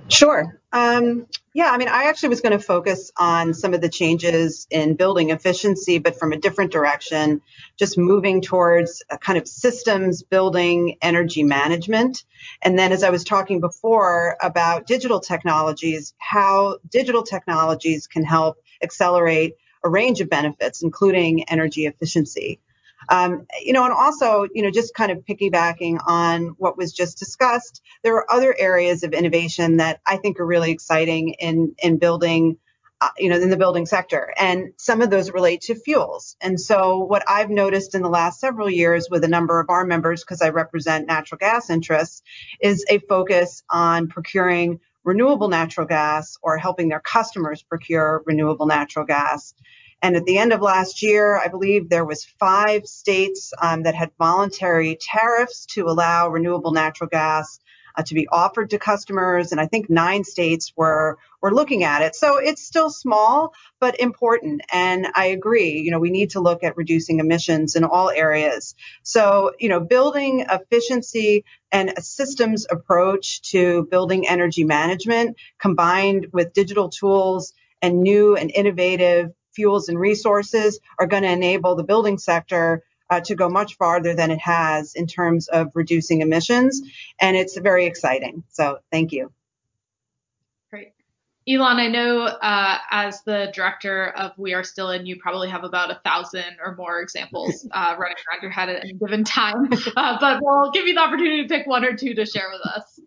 Sure. 0.09 0.61
Um, 0.73 1.27
yeah, 1.55 1.71
I 1.71 1.79
mean, 1.79 1.89
I 1.89 2.05
actually 2.05 2.31
was 2.31 2.41
going 2.41 2.59
to 2.59 2.65
focus 2.65 3.13
on 3.17 3.55
some 3.55 3.75
of 3.75 3.81
the 3.81 3.89
changes 3.89 4.67
in 4.71 4.95
building 4.97 5.31
efficiency, 5.31 5.99
but 5.99 6.19
from 6.19 6.33
a 6.33 6.37
different 6.37 6.73
direction, 6.73 7.41
just 7.77 7.97
moving 7.97 8.43
towards 8.43 9.05
a 9.09 9.17
kind 9.17 9.39
of 9.39 9.47
systems 9.47 10.23
building 10.23 10.99
energy 11.01 11.45
management. 11.45 12.25
And 12.63 12.77
then, 12.77 12.91
as 12.91 13.05
I 13.05 13.11
was 13.11 13.23
talking 13.23 13.61
before 13.61 14.37
about 14.43 14.87
digital 14.87 15.21
technologies, 15.21 16.13
how 16.19 16.79
digital 16.91 17.23
technologies 17.23 18.09
can 18.09 18.25
help 18.25 18.59
accelerate 18.83 19.55
a 19.85 19.89
range 19.89 20.21
of 20.21 20.29
benefits, 20.29 20.83
including 20.83 21.45
energy 21.45 21.87
efficiency. 21.87 22.59
Um, 23.09 23.47
you 23.63 23.73
know, 23.73 23.85
and 23.85 23.93
also, 23.95 24.47
you 24.55 24.63
know, 24.63 24.71
just 24.71 24.95
kind 24.95 25.13
of 25.13 25.19
piggybacking 25.25 25.99
on 26.07 26.55
what 26.59 26.77
was 26.77 26.93
just 26.93 27.19
discussed, 27.19 27.83
there 28.03 28.17
are 28.17 28.33
other 28.33 28.55
areas 28.59 29.03
of 29.05 29.13
innovation 29.13 29.79
that 29.79 30.01
I 30.07 30.17
think 30.19 30.41
are 30.41 30.47
really 30.47 30.73
exciting 30.73 31.31
in 31.41 31.75
in 31.83 31.99
building, 31.99 32.59
uh, 33.01 33.11
you 33.19 33.29
know, 33.31 33.37
in 33.37 33.51
the 33.51 33.57
building 33.57 33.87
sector, 33.87 34.33
and 34.39 34.73
some 34.79 35.03
of 35.03 35.11
those 35.11 35.31
relate 35.33 35.63
to 35.63 35.75
fuels. 35.75 36.37
And 36.41 36.61
so, 36.61 36.99
what 36.99 37.25
I've 37.29 37.51
noticed 37.51 37.95
in 37.95 38.03
the 38.03 38.09
last 38.11 38.41
several 38.41 38.71
years 38.71 39.09
with 39.11 39.25
a 39.25 39.29
number 39.29 39.61
of 39.61 39.71
our 39.71 39.87
members, 39.87 40.23
because 40.25 40.43
I 40.43 40.51
represent 40.51 41.07
natural 41.07 41.39
gas 41.39 41.71
interests, 41.71 42.23
is 42.61 42.85
a 42.89 42.99
focus 43.01 43.63
on 43.71 44.09
procuring 44.09 44.81
renewable 45.05 45.49
natural 45.49 45.87
gas 45.87 46.37
or 46.43 46.59
helping 46.59 46.89
their 46.89 47.01
customers 47.01 47.63
procure 47.63 48.23
renewable 48.27 48.67
natural 48.67 49.05
gas. 49.07 49.55
And 50.03 50.17
at 50.17 50.25
the 50.25 50.39
end 50.39 50.53
of 50.53 50.61
last 50.61 51.03
year, 51.03 51.37
I 51.39 51.49
believe 51.49 51.89
there 51.89 52.05
was 52.05 52.25
five 52.25 52.87
states 52.87 53.53
um, 53.61 53.85
that 53.85 53.95
had 53.95 54.11
voluntary 54.19 54.99
tariffs 55.01 55.67
to 55.75 55.87
allow 55.87 56.29
renewable 56.29 56.73
natural 56.73 57.09
gas 57.09 57.59
uh, 57.97 58.03
to 58.03 58.15
be 58.15 58.27
offered 58.29 58.71
to 58.71 58.79
customers, 58.79 59.53
and 59.53 59.61
I 59.61 59.67
think 59.67 59.89
nine 59.89 60.25
states 60.25 60.73
were 60.77 61.19
were 61.41 61.55
looking 61.55 61.85
at 61.85 62.03
it. 62.03 62.17
So 62.17 62.39
it's 62.39 62.65
still 62.67 62.91
small, 62.91 63.53
but 63.79 64.01
important. 64.01 64.63
And 64.73 65.07
I 65.15 65.27
agree. 65.27 65.81
You 65.81 65.91
know, 65.91 66.01
we 66.01 66.11
need 66.11 66.31
to 66.31 66.41
look 66.41 66.65
at 66.65 66.77
reducing 66.77 67.21
emissions 67.21 67.77
in 67.77 67.85
all 67.85 68.11
areas. 68.11 68.75
So 69.03 69.53
you 69.59 69.69
know, 69.69 69.81
building 69.81 70.47
efficiency 70.51 71.45
and 71.71 71.93
a 71.97 72.03
systems 72.03 72.67
approach 72.69 73.43
to 73.53 73.87
building 73.91 74.27
energy 74.29 74.65
management 74.65 75.37
combined 75.59 76.29
with 76.33 76.53
digital 76.53 76.89
tools 76.89 77.53
and 77.81 78.03
new 78.03 78.37
and 78.37 78.51
innovative 78.51 79.31
fuels 79.55 79.89
and 79.89 79.99
resources 79.99 80.81
are 80.99 81.07
going 81.07 81.23
to 81.23 81.31
enable 81.31 81.75
the 81.75 81.85
building 81.85 82.19
sector 82.19 82.83
uh, 83.11 83.21
to 83.21 83.35
go 83.35 83.49
much 83.49 83.77
farther 83.77 84.15
than 84.15 84.31
it 84.31 84.41
has 84.41 84.95
in 84.95 85.07
terms 85.07 85.49
of 85.49 85.69
reducing 85.75 86.21
emissions. 86.21 86.81
And 87.21 87.37
it's 87.37 87.59
very 87.59 87.87
exciting. 87.87 88.45
So 88.51 88.79
thank 88.91 89.13
you. 89.13 89.33
Great. 90.71 90.93
Elan, 91.47 91.79
I 91.79 91.89
know 91.89 92.23
uh, 92.23 92.79
as 92.91 93.23
the 93.23 93.51
director 93.55 94.09
of 94.09 94.33
We 94.39 94.55
Are 94.55 94.65
Still 94.65 94.91
In, 94.91 95.07
you 95.07 95.17
probably 95.17 95.51
have 95.51 95.65
about 95.65 95.91
a 95.91 96.01
thousand 96.05 96.57
or 96.65 96.75
more 96.75 97.01
examples 97.01 97.67
uh, 97.73 97.95
running 97.99 98.17
around 98.31 98.43
your 98.43 98.51
head 98.51 98.71
at 98.71 98.83
any 98.83 98.95
given 98.95 99.25
time. 99.25 99.71
Uh, 99.97 100.19
but 100.19 100.41
we'll 100.43 100.73
give 100.73 100.87
you 100.87 100.95
the 100.95 101.01
opportunity 101.01 101.43
to 101.43 101.49
pick 101.49 101.67
one 101.67 101.85
or 101.85 101.95
two 101.95 102.15
to 102.15 102.27
share 102.27 102.51
with 102.51 102.61
us. 102.63 103.01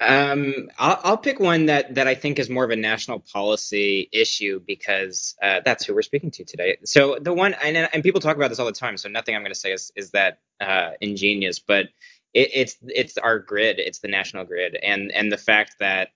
Um, 0.00 0.70
I'll, 0.78 1.00
I'll, 1.04 1.16
pick 1.18 1.38
one 1.38 1.66
that 1.66 1.94
that 1.96 2.08
I 2.08 2.14
think 2.14 2.38
is 2.38 2.48
more 2.48 2.64
of 2.64 2.70
a 2.70 2.76
national 2.76 3.20
policy 3.20 4.08
issue 4.12 4.58
because 4.66 5.36
uh, 5.42 5.60
that's 5.62 5.84
who 5.84 5.94
we're 5.94 6.00
speaking 6.00 6.30
to 6.32 6.44
today. 6.44 6.78
So 6.84 7.18
the 7.20 7.34
one, 7.34 7.54
and, 7.62 7.76
and 7.76 8.02
people 8.02 8.22
talk 8.22 8.34
about 8.34 8.48
this 8.48 8.58
all 8.58 8.64
the 8.64 8.72
time. 8.72 8.96
So 8.96 9.10
nothing 9.10 9.36
I'm 9.36 9.42
going 9.42 9.52
to 9.52 9.58
say 9.58 9.72
is 9.72 9.92
is 9.94 10.12
that 10.12 10.38
uh, 10.58 10.92
ingenious, 11.02 11.58
but 11.58 11.86
it, 12.32 12.50
it's 12.54 12.76
it's 12.82 13.18
our 13.18 13.38
grid. 13.38 13.78
It's 13.78 13.98
the 13.98 14.08
national 14.08 14.44
grid, 14.44 14.74
and 14.74 15.12
and 15.12 15.30
the 15.30 15.36
fact 15.36 15.76
that 15.80 16.08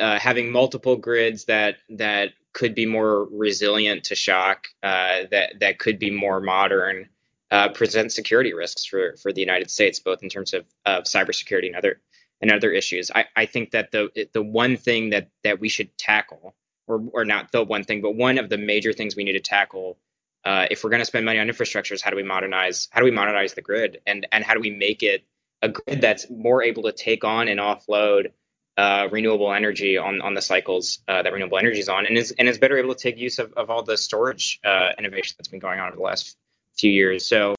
uh, 0.00 0.18
having 0.18 0.50
multiple 0.50 0.96
grids 0.96 1.44
that 1.44 1.76
that 1.90 2.30
could 2.54 2.74
be 2.74 2.86
more 2.86 3.28
resilient 3.30 4.04
to 4.04 4.14
shock, 4.14 4.66
uh, 4.82 5.24
that 5.30 5.60
that 5.60 5.78
could 5.78 5.98
be 5.98 6.10
more 6.10 6.40
modern, 6.40 7.08
uh, 7.50 7.68
presents 7.68 8.14
security 8.14 8.54
risks 8.54 8.86
for 8.86 9.16
for 9.16 9.30
the 9.30 9.40
United 9.40 9.70
States, 9.70 10.00
both 10.00 10.22
in 10.22 10.30
terms 10.30 10.54
of 10.54 10.64
of 10.86 11.04
cybersecurity 11.04 11.66
and 11.66 11.76
other 11.76 12.00
and 12.40 12.50
other 12.50 12.70
issues. 12.70 13.10
I, 13.14 13.26
I 13.36 13.46
think 13.46 13.72
that 13.72 13.90
the 13.90 14.28
the 14.32 14.42
one 14.42 14.76
thing 14.76 15.10
that 15.10 15.28
that 15.44 15.60
we 15.60 15.68
should 15.68 15.96
tackle, 15.98 16.54
or 16.86 17.02
or 17.12 17.24
not 17.24 17.52
the 17.52 17.62
one 17.64 17.84
thing, 17.84 18.00
but 18.00 18.14
one 18.14 18.38
of 18.38 18.48
the 18.48 18.58
major 18.58 18.92
things 18.92 19.16
we 19.16 19.24
need 19.24 19.32
to 19.32 19.40
tackle 19.40 19.98
uh, 20.44 20.66
if 20.70 20.82
we're 20.82 20.90
going 20.90 21.00
to 21.00 21.06
spend 21.06 21.24
money 21.24 21.38
on 21.38 21.48
infrastructure 21.48 21.94
is 21.94 22.02
how 22.02 22.10
do 22.10 22.16
we 22.16 22.22
modernize 22.22 22.88
how 22.90 23.00
do 23.00 23.04
we 23.04 23.10
modernize 23.10 23.54
the 23.54 23.62
grid 23.62 24.00
and 24.06 24.26
and 24.32 24.44
how 24.44 24.54
do 24.54 24.60
we 24.60 24.70
make 24.70 25.02
it 25.02 25.24
a 25.62 25.68
grid 25.68 26.00
that's 26.00 26.30
more 26.30 26.62
able 26.62 26.82
to 26.84 26.92
take 26.92 27.24
on 27.24 27.48
and 27.48 27.60
offload 27.60 28.32
uh, 28.78 29.08
renewable 29.10 29.52
energy 29.52 29.98
on 29.98 30.22
on 30.22 30.34
the 30.34 30.40
cycles 30.40 31.00
uh, 31.08 31.22
that 31.22 31.32
renewable 31.32 31.58
energy 31.58 31.80
is 31.80 31.88
on 31.88 32.06
and 32.06 32.16
is 32.16 32.32
and 32.38 32.48
is 32.48 32.58
better 32.58 32.78
able 32.78 32.94
to 32.94 33.00
take 33.00 33.18
use 33.18 33.38
of, 33.38 33.52
of 33.54 33.68
all 33.68 33.82
the 33.82 33.96
storage 33.96 34.58
uh, 34.64 34.90
innovation 34.98 35.34
that's 35.38 35.48
been 35.48 35.60
going 35.60 35.78
on 35.78 35.88
over 35.88 35.96
the 35.96 36.02
last 36.02 36.36
few 36.78 36.90
years. 36.90 37.28
So 37.28 37.54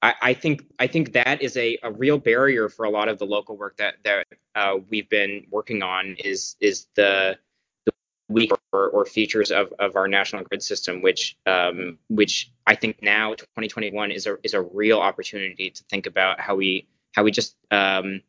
I, 0.00 0.34
think 0.34 0.64
I 0.78 0.86
think 0.86 1.12
that 1.12 1.42
is 1.42 1.56
a, 1.56 1.78
a 1.82 1.90
real 1.90 2.18
barrier 2.18 2.68
for 2.68 2.84
a 2.84 2.90
lot 2.90 3.08
of 3.08 3.18
the 3.18 3.26
local 3.26 3.56
work 3.56 3.76
that 3.78 3.96
that 4.04 4.26
uh, 4.54 4.76
we've 4.88 5.08
been 5.08 5.46
working 5.50 5.82
on 5.82 6.16
is 6.24 6.56
is 6.60 6.86
the 6.94 7.38
the 7.84 7.92
weak 8.28 8.52
or, 8.72 8.88
or, 8.90 9.04
features 9.04 9.50
of, 9.50 9.72
of 9.78 9.96
our 9.96 10.06
national 10.06 10.44
grid 10.44 10.62
system, 10.62 11.02
which 11.02 11.36
um, 11.46 11.98
which 12.08 12.52
I 12.66 12.76
think 12.76 13.02
now 13.02 13.34
2021 13.34 14.12
is 14.12 14.26
a 14.26 14.36
is 14.44 14.54
a 14.54 14.62
real 14.62 15.00
opportunity 15.00 15.70
to 15.70 15.84
think 15.84 16.06
about 16.06 16.40
how 16.40 16.54
we 16.54 16.86
how 17.14 17.24
we 17.24 17.32
just 17.32 17.56
um, 17.72 18.20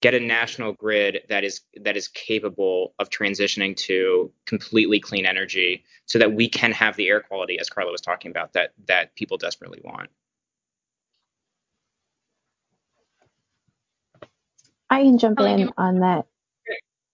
get 0.00 0.14
a 0.14 0.20
national 0.20 0.72
grid 0.72 1.22
that 1.28 1.44
is 1.44 1.60
that 1.82 1.96
is 1.96 2.08
capable 2.08 2.94
of 2.98 3.08
transitioning 3.08 3.76
to 3.76 4.32
completely 4.46 4.98
clean 4.98 5.26
energy, 5.26 5.84
so 6.06 6.18
that 6.18 6.32
we 6.32 6.48
can 6.48 6.72
have 6.72 6.96
the 6.96 7.08
air 7.08 7.20
quality, 7.20 7.58
as 7.60 7.70
Carla 7.70 7.92
was 7.92 8.00
talking 8.00 8.32
about, 8.32 8.52
that 8.54 8.72
that 8.88 9.14
people 9.14 9.38
desperately 9.38 9.80
want. 9.84 10.10
I 14.94 15.02
can 15.02 15.18
jump 15.18 15.40
in 15.40 15.72
on 15.76 16.00
that. 16.00 16.26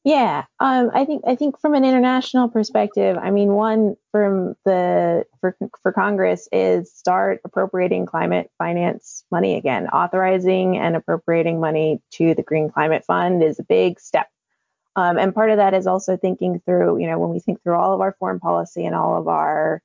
Yeah, 0.02 0.44
um, 0.60 0.90
I 0.94 1.04
think 1.04 1.24
I 1.26 1.34
think 1.34 1.60
from 1.60 1.74
an 1.74 1.84
international 1.84 2.48
perspective, 2.48 3.18
I 3.20 3.30
mean, 3.30 3.52
one 3.52 3.96
from 4.12 4.54
the 4.64 5.26
for 5.40 5.54
for 5.82 5.92
Congress 5.92 6.48
is 6.52 6.90
start 6.90 7.42
appropriating 7.44 8.06
climate 8.06 8.50
finance 8.56 9.24
money 9.30 9.56
again. 9.56 9.88
Authorizing 9.88 10.78
and 10.78 10.96
appropriating 10.96 11.60
money 11.60 12.00
to 12.12 12.34
the 12.34 12.42
Green 12.42 12.70
Climate 12.70 13.04
Fund 13.04 13.42
is 13.42 13.58
a 13.58 13.62
big 13.64 14.00
step, 14.00 14.28
um, 14.96 15.18
and 15.18 15.34
part 15.34 15.50
of 15.50 15.58
that 15.58 15.74
is 15.74 15.86
also 15.86 16.16
thinking 16.16 16.60
through, 16.60 16.98
you 16.98 17.06
know, 17.06 17.18
when 17.18 17.28
we 17.28 17.38
think 17.38 17.62
through 17.62 17.76
all 17.76 17.94
of 17.94 18.00
our 18.00 18.16
foreign 18.18 18.40
policy 18.40 18.86
and 18.86 18.94
all 18.94 19.18
of 19.18 19.28
our 19.28 19.82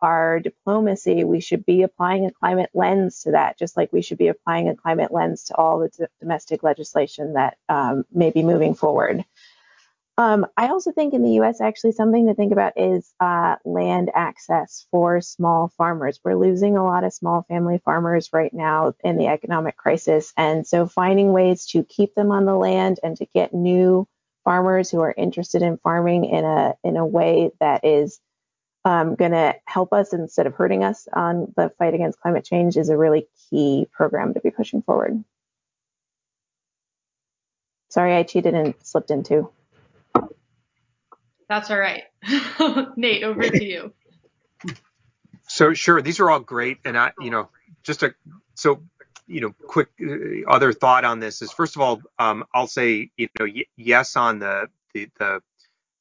our 0.00 0.40
diplomacy, 0.40 1.24
we 1.24 1.40
should 1.40 1.64
be 1.64 1.82
applying 1.82 2.26
a 2.26 2.32
climate 2.32 2.70
lens 2.74 3.22
to 3.22 3.32
that, 3.32 3.58
just 3.58 3.76
like 3.76 3.92
we 3.92 4.02
should 4.02 4.18
be 4.18 4.28
applying 4.28 4.68
a 4.68 4.76
climate 4.76 5.12
lens 5.12 5.44
to 5.44 5.56
all 5.56 5.78
the 5.78 5.88
d- 5.88 6.04
domestic 6.20 6.62
legislation 6.62 7.34
that 7.34 7.56
um, 7.68 8.04
may 8.12 8.30
be 8.30 8.42
moving 8.42 8.74
forward. 8.74 9.24
Um, 10.16 10.46
I 10.56 10.68
also 10.68 10.92
think 10.92 11.12
in 11.12 11.22
the 11.22 11.40
US, 11.40 11.60
actually, 11.60 11.92
something 11.92 12.28
to 12.28 12.34
think 12.34 12.52
about 12.52 12.74
is 12.76 13.12
uh, 13.18 13.56
land 13.64 14.10
access 14.14 14.86
for 14.90 15.20
small 15.20 15.72
farmers. 15.76 16.20
We're 16.22 16.36
losing 16.36 16.76
a 16.76 16.84
lot 16.84 17.02
of 17.02 17.12
small 17.12 17.42
family 17.48 17.80
farmers 17.84 18.30
right 18.32 18.54
now 18.54 18.94
in 19.02 19.16
the 19.16 19.26
economic 19.26 19.76
crisis. 19.76 20.32
And 20.36 20.66
so 20.66 20.86
finding 20.86 21.32
ways 21.32 21.66
to 21.68 21.82
keep 21.82 22.14
them 22.14 22.30
on 22.30 22.44
the 22.44 22.54
land 22.54 23.00
and 23.02 23.16
to 23.16 23.26
get 23.34 23.52
new 23.52 24.06
farmers 24.44 24.90
who 24.90 25.00
are 25.00 25.14
interested 25.16 25.62
in 25.62 25.78
farming 25.78 26.26
in 26.26 26.44
a, 26.44 26.74
in 26.84 26.96
a 26.96 27.06
way 27.06 27.50
that 27.58 27.84
is 27.84 28.20
um, 28.84 29.16
going 29.16 29.32
to 29.32 29.54
help 29.66 29.92
us 29.92 30.12
instead 30.12 30.46
of 30.46 30.54
hurting 30.54 30.84
us 30.84 31.08
on 31.12 31.52
the 31.56 31.72
fight 31.78 31.94
against 31.94 32.20
climate 32.20 32.44
change 32.44 32.76
is 32.76 32.90
a 32.90 32.98
really 32.98 33.28
key 33.50 33.88
program 33.92 34.34
to 34.34 34.40
be 34.40 34.50
pushing 34.50 34.82
forward. 34.82 35.24
Sorry, 37.90 38.16
I 38.16 38.24
cheated 38.24 38.54
and 38.54 38.74
slipped 38.82 39.10
into. 39.12 39.50
That's 41.48 41.70
all 41.70 41.78
right. 41.78 42.04
Nate, 42.96 43.24
over 43.24 43.48
to 43.50 43.64
you. 43.64 43.94
So 45.48 45.74
sure, 45.74 46.02
these 46.02 46.20
are 46.20 46.30
all 46.30 46.40
great, 46.40 46.78
and 46.84 46.98
I, 46.98 47.12
you 47.20 47.30
know, 47.30 47.50
just 47.84 48.02
a 48.02 48.14
so 48.54 48.82
you 49.26 49.40
know, 49.40 49.54
quick 49.68 49.88
uh, 50.02 50.50
other 50.50 50.72
thought 50.72 51.04
on 51.04 51.20
this 51.20 51.42
is 51.42 51.52
first 51.52 51.76
of 51.76 51.82
all, 51.82 52.02
um, 52.18 52.44
I'll 52.54 52.66
say 52.66 53.10
you 53.16 53.28
know 53.38 53.46
y- 53.46 53.66
yes 53.76 54.16
on 54.16 54.40
the 54.40 54.68
the 54.94 55.08
the 55.18 55.42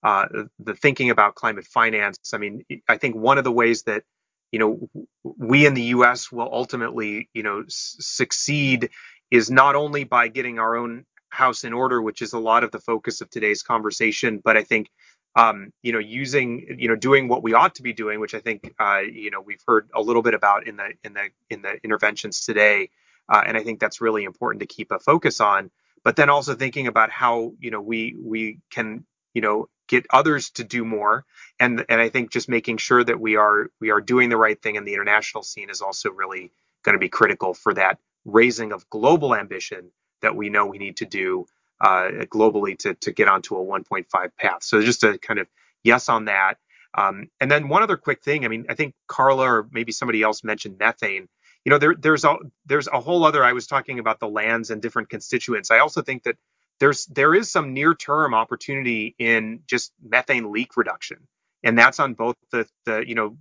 uh, 0.04 0.28
the 0.60 0.76
thinking 0.76 1.12
about 1.12 1.36
climate 1.36 1.66
finance. 1.66 2.20
I 2.34 2.40
mean, 2.40 2.66
I 2.90 2.98
think 2.98 3.16
one 3.16 3.38
of 3.40 3.46
the 3.46 3.52
ways 3.54 3.84
that 3.84 4.04
you 4.52 4.60
know 4.60 4.90
we 5.24 5.66
in 5.66 5.76
the 5.76 5.84
U.S. 5.98 6.32
will 6.32 6.50
ultimately 6.52 7.30
you 7.34 7.44
know 7.44 7.62
s- 7.62 7.98
succeed 8.00 8.92
is 9.32 9.52
not 9.52 9.76
only 9.76 10.06
by 10.06 10.30
getting 10.30 10.60
our 10.60 10.76
own 10.78 11.06
house 11.30 11.64
in 11.66 11.74
order, 11.74 12.02
which 12.02 12.22
is 12.22 12.34
a 12.34 12.40
lot 12.40 12.64
of 12.64 12.72
the 12.72 12.80
focus 12.80 13.22
of 13.22 13.30
today's 13.30 13.64
conversation, 13.64 14.42
but 14.44 14.58
I 14.58 14.64
think 14.64 14.90
um, 15.36 15.74
you 15.84 15.94
know, 15.94 16.00
using, 16.00 16.78
you 16.80 16.90
know, 16.90 16.98
doing 16.98 17.30
what 17.30 17.44
we 17.44 17.56
ought 17.56 17.76
to 17.78 17.84
be 17.84 17.94
doing, 17.94 18.22
which 18.22 18.36
I 18.36 18.42
think, 18.42 18.74
uh, 18.80 19.00
you 19.00 19.32
know, 19.32 19.42
we've 19.42 19.64
heard 19.68 19.90
a 19.96 20.02
little 20.02 20.22
bit 20.24 20.36
about 20.36 20.68
in 20.68 20.78
the 20.78 20.92
in 21.06 21.16
the 21.16 21.30
in 21.50 21.64
the 21.64 21.80
interventions 21.84 22.42
today, 22.46 22.92
uh, 23.30 23.44
and 23.48 23.58
I 23.58 23.64
think 23.64 23.82
that's 23.82 24.02
really 24.02 24.26
important 24.26 24.62
to 24.62 24.68
keep 24.68 24.92
a 24.92 25.00
focus 25.00 25.42
on. 25.42 25.72
But 26.06 26.18
then 26.18 26.30
also 26.30 26.56
thinking 26.56 26.88
about 26.88 27.12
how, 27.12 27.54
you 27.62 27.72
know, 27.72 27.82
we 27.82 28.16
we 28.20 28.60
can, 28.72 29.06
you 29.34 29.42
know, 29.42 29.70
get 29.94 30.08
others 30.12 30.52
to 30.52 30.66
do 30.66 30.86
more, 30.86 31.26
and 31.60 31.86
and 31.90 32.02
I 32.02 32.10
think 32.10 32.32
just 32.32 32.50
making 32.50 32.78
sure 32.78 33.04
that 33.04 33.20
we 33.20 33.38
are 33.38 33.70
we 33.82 33.92
are 33.92 34.02
doing 34.02 34.30
the 34.30 34.38
right 34.38 34.62
thing 34.62 34.76
in 34.78 34.86
the 34.86 34.94
international 34.96 35.44
scene 35.44 35.70
is 35.72 35.82
also 35.82 36.12
really 36.12 36.52
going 36.84 36.96
to 36.96 37.00
be 37.00 37.10
critical 37.10 37.54
for 37.56 37.74
that 37.76 38.00
raising 38.26 38.74
of 38.74 38.90
global 38.90 39.36
ambition 39.36 39.92
that 40.22 40.36
we 40.36 40.50
know 40.50 40.66
we 40.68 40.80
need 40.80 40.98
to 40.98 41.06
do 41.06 41.46
uh, 41.82 42.10
globally 42.34 42.78
to, 42.80 42.94
to 42.96 43.12
get 43.12 43.28
onto 43.28 43.56
a 43.56 43.66
1.5 43.66 44.06
path. 44.40 44.64
So 44.64 44.82
just 44.82 45.04
a 45.04 45.18
kind 45.20 45.40
of 45.40 45.48
yes 45.84 46.10
on 46.10 46.26
that. 46.26 46.58
Um, 46.98 47.30
and 47.42 47.52
then 47.52 47.70
one 47.70 47.84
other 47.84 47.98
quick 47.98 48.24
thing. 48.24 48.46
I 48.46 48.48
mean, 48.48 48.66
I 48.70 48.76
think 48.76 48.96
Carla 49.08 49.44
or 49.50 49.68
maybe 49.72 49.92
somebody 49.92 50.22
else 50.24 50.44
mentioned 50.44 50.78
methane. 50.80 51.28
You 51.66 51.72
know, 51.72 51.78
there, 51.78 51.96
there's 51.96 52.26
a 52.26 52.36
there's 52.66 52.88
a 52.88 53.00
whole 53.00 53.26
other. 53.26 53.44
I 53.44 53.54
was 53.54 53.68
talking 53.68 54.00
about 54.00 54.20
the 54.20 54.28
lands 54.28 54.72
and 54.72 54.82
different 54.82 55.10
constituents. 55.10 55.72
I 55.72 55.80
also 55.80 56.02
think 56.02 56.24
that 56.24 56.38
there's 56.80 57.06
there 57.08 57.34
is 57.36 57.52
some 57.52 57.74
near 57.74 57.96
term 57.96 58.34
opportunity 58.34 59.16
in 59.20 59.62
just 59.68 59.94
methane 60.04 60.52
leak 60.52 60.76
reduction, 60.78 61.18
and 61.64 61.78
that's 61.78 62.00
on 62.00 62.14
both 62.14 62.36
the 62.52 62.68
the 62.86 63.04
you 63.08 63.16
know 63.16 63.38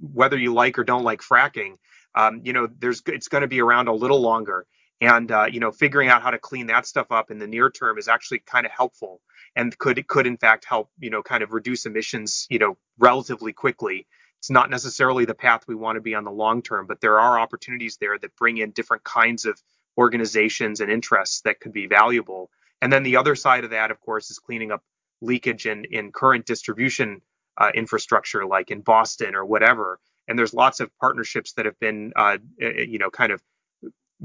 whether 0.00 0.38
you 0.38 0.54
like 0.54 0.78
or 0.78 0.84
don't 0.84 1.04
like 1.04 1.20
fracking. 1.20 1.76
Um, 2.14 2.40
you 2.44 2.52
know, 2.52 2.68
there's 2.78 3.02
it's 3.06 3.28
going 3.28 3.42
to 3.42 3.48
be 3.48 3.60
around 3.60 3.88
a 3.88 3.94
little 3.94 4.20
longer. 4.20 4.66
And 5.00 5.30
uh, 5.30 5.46
you 5.50 5.60
know 5.60 5.72
figuring 5.72 6.08
out 6.08 6.22
how 6.22 6.30
to 6.30 6.38
clean 6.38 6.68
that 6.68 6.86
stuff 6.86 7.12
up 7.12 7.30
in 7.30 7.38
the 7.38 7.46
near 7.46 7.70
term 7.70 7.98
is 7.98 8.08
actually 8.08 8.40
kind 8.40 8.66
of 8.66 8.72
helpful 8.72 9.20
and 9.54 9.76
could 9.78 10.06
could 10.08 10.26
in 10.26 10.38
fact 10.38 10.64
help 10.66 10.90
you 10.98 11.10
know 11.10 11.22
kind 11.22 11.42
of 11.42 11.52
reduce 11.52 11.86
emissions 11.86 12.46
you 12.50 12.58
know 12.58 12.76
relatively 12.98 13.52
quickly. 13.52 14.06
It's 14.40 14.50
not 14.50 14.70
necessarily 14.70 15.24
the 15.26 15.34
path 15.34 15.64
we 15.68 15.74
want 15.74 15.96
to 15.96 16.00
be 16.00 16.14
on 16.14 16.24
the 16.24 16.30
long 16.32 16.62
term 16.62 16.86
but 16.86 17.00
there 17.02 17.20
are 17.20 17.38
opportunities 17.38 17.98
there 18.00 18.18
that 18.18 18.34
bring 18.36 18.56
in 18.58 18.70
different 18.72 19.04
kinds 19.04 19.44
of 19.44 19.60
organizations 19.98 20.80
and 20.80 20.90
interests 20.90 21.42
that 21.42 21.60
could 21.60 21.72
be 21.72 21.86
valuable 21.86 22.46
and 22.82 22.92
then 22.92 23.02
the 23.02 23.16
other 23.16 23.34
side 23.34 23.64
of 23.64 23.70
that 23.70 23.90
of 23.90 24.00
course 24.00 24.30
is 24.30 24.38
cleaning 24.38 24.72
up 24.72 24.82
leakage 25.20 25.66
in 25.66 25.84
in 25.86 26.12
current 26.12 26.46
distribution 26.46 27.20
uh, 27.58 27.70
infrastructure 27.74 28.46
like 28.46 28.70
in 28.70 28.80
boston 28.80 29.34
or 29.34 29.44
whatever. 29.44 29.98
And 30.28 30.38
there's 30.38 30.54
lots 30.54 30.80
of 30.80 30.90
partnerships 31.00 31.52
that 31.54 31.66
have 31.66 31.78
been 31.80 32.12
uh, 32.16 32.38
you 32.58 32.98
know 32.98 33.10
kind 33.10 33.32
of 33.32 33.40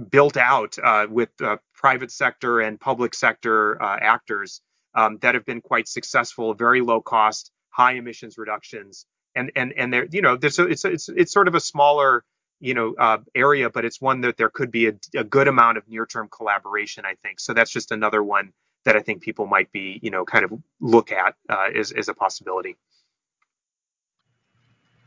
built 0.10 0.38
out 0.38 0.78
uh, 0.84 1.08
with 1.10 1.30
uh, 1.42 1.58
private 1.74 2.12
sector 2.12 2.62
and 2.62 2.80
public 2.80 3.14
sector 3.14 3.82
uh, 3.82 3.98
actors 4.02 4.62
um, 4.96 5.18
that 5.22 5.36
have 5.36 5.46
been 5.46 5.62
quite 5.62 5.88
successful, 5.88 6.54
very 6.54 6.82
low 6.82 7.02
cost, 7.02 7.52
high 7.70 7.94
emissions 7.94 8.38
reductions, 8.38 9.06
and 9.36 9.52
and 9.56 9.74
and 9.78 9.94
there, 9.94 10.08
you 10.12 10.22
know, 10.22 10.38
there's 10.38 10.60
a, 10.60 10.66
it's 10.68 10.86
it's 10.86 11.10
it's 11.10 11.34
sort 11.34 11.48
of 11.48 11.56
a 11.56 11.60
smaller 11.60 12.24
you 12.62 12.74
know 12.74 12.96
uh, 12.98 13.18
area, 13.36 13.70
but 13.70 13.84
it's 13.84 14.00
one 14.00 14.22
that 14.22 14.38
there 14.38 14.50
could 14.50 14.72
be 14.72 14.88
a, 14.88 14.94
a 15.16 15.24
good 15.24 15.48
amount 15.48 15.78
of 15.78 15.88
near 15.90 16.06
term 16.06 16.30
collaboration, 16.30 17.04
I 17.06 17.16
think. 17.16 17.40
So 17.40 17.54
that's 17.54 17.72
just 17.72 17.92
another 17.92 18.24
one 18.24 18.54
that 18.86 18.96
I 18.96 19.00
think 19.02 19.22
people 19.22 19.48
might 19.48 19.72
be 19.72 20.00
you 20.02 20.12
know 20.12 20.24
kind 20.24 20.46
of 20.46 20.54
look 20.80 21.12
at 21.12 21.36
uh, 21.50 21.70
as 21.76 21.92
as 21.92 22.08
a 22.08 22.14
possibility. 22.14 22.78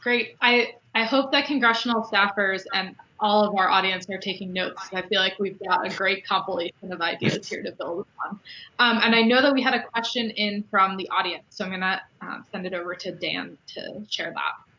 Great. 0.04 0.36
I, 0.42 0.74
I 0.94 1.04
hope 1.04 1.32
that 1.32 1.46
congressional 1.46 2.02
staffers 2.02 2.64
and 2.74 2.94
all 3.20 3.42
of 3.42 3.56
our 3.56 3.70
audience 3.70 4.06
are 4.10 4.18
taking 4.18 4.52
notes. 4.52 4.82
I 4.92 5.00
feel 5.00 5.18
like 5.18 5.38
we've 5.38 5.58
got 5.66 5.90
a 5.90 5.96
great 5.96 6.26
compilation 6.26 6.92
of 6.92 7.00
ideas 7.00 7.48
here 7.48 7.62
to 7.62 7.72
build 7.72 8.06
on. 8.22 8.38
Um, 8.78 9.00
and 9.02 9.14
I 9.14 9.22
know 9.22 9.40
that 9.40 9.54
we 9.54 9.62
had 9.62 9.72
a 9.72 9.82
question 9.82 10.28
in 10.28 10.62
from 10.70 10.98
the 10.98 11.08
audience, 11.08 11.44
so 11.48 11.64
I'm 11.64 11.70
going 11.70 11.80
to 11.80 12.02
uh, 12.20 12.42
send 12.52 12.66
it 12.66 12.74
over 12.74 12.94
to 12.94 13.12
Dan 13.12 13.56
to 13.68 14.04
share 14.10 14.30
that. 14.34 14.73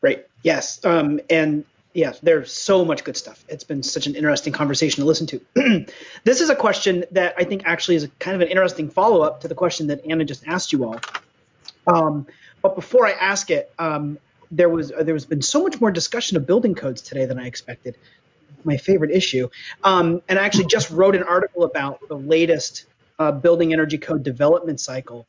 Great. 0.00 0.24
Yes. 0.42 0.84
Um, 0.84 1.20
and 1.28 1.64
yes, 1.92 2.18
there's 2.20 2.52
so 2.52 2.84
much 2.84 3.04
good 3.04 3.16
stuff. 3.16 3.44
It's 3.48 3.64
been 3.64 3.82
such 3.82 4.06
an 4.06 4.14
interesting 4.14 4.52
conversation 4.52 5.02
to 5.02 5.06
listen 5.06 5.26
to. 5.28 5.86
this 6.24 6.40
is 6.40 6.50
a 6.50 6.56
question 6.56 7.04
that 7.12 7.34
I 7.36 7.44
think 7.44 7.62
actually 7.64 7.96
is 7.96 8.08
kind 8.18 8.34
of 8.34 8.40
an 8.40 8.48
interesting 8.48 8.88
follow 8.88 9.22
up 9.22 9.42
to 9.42 9.48
the 9.48 9.54
question 9.54 9.88
that 9.88 10.04
Anna 10.06 10.24
just 10.24 10.46
asked 10.46 10.72
you 10.72 10.84
all. 10.84 11.00
Um, 11.86 12.26
but 12.62 12.74
before 12.74 13.06
I 13.06 13.12
ask 13.12 13.50
it, 13.50 13.72
um, 13.78 14.18
there 14.50 14.68
was 14.68 14.92
uh, 14.92 15.02
there 15.02 15.14
has 15.14 15.26
been 15.26 15.42
so 15.42 15.62
much 15.62 15.80
more 15.80 15.90
discussion 15.90 16.36
of 16.36 16.46
building 16.46 16.74
codes 16.74 17.02
today 17.02 17.26
than 17.26 17.38
I 17.38 17.46
expected. 17.46 17.96
My 18.64 18.76
favorite 18.76 19.10
issue, 19.10 19.48
um, 19.84 20.20
and 20.28 20.38
I 20.38 20.44
actually 20.44 20.66
just 20.66 20.90
wrote 20.90 21.14
an 21.14 21.22
article 21.22 21.64
about 21.64 22.06
the 22.08 22.16
latest 22.16 22.84
uh, 23.18 23.32
building 23.32 23.72
energy 23.72 23.96
code 23.96 24.22
development 24.22 24.80
cycle, 24.80 25.26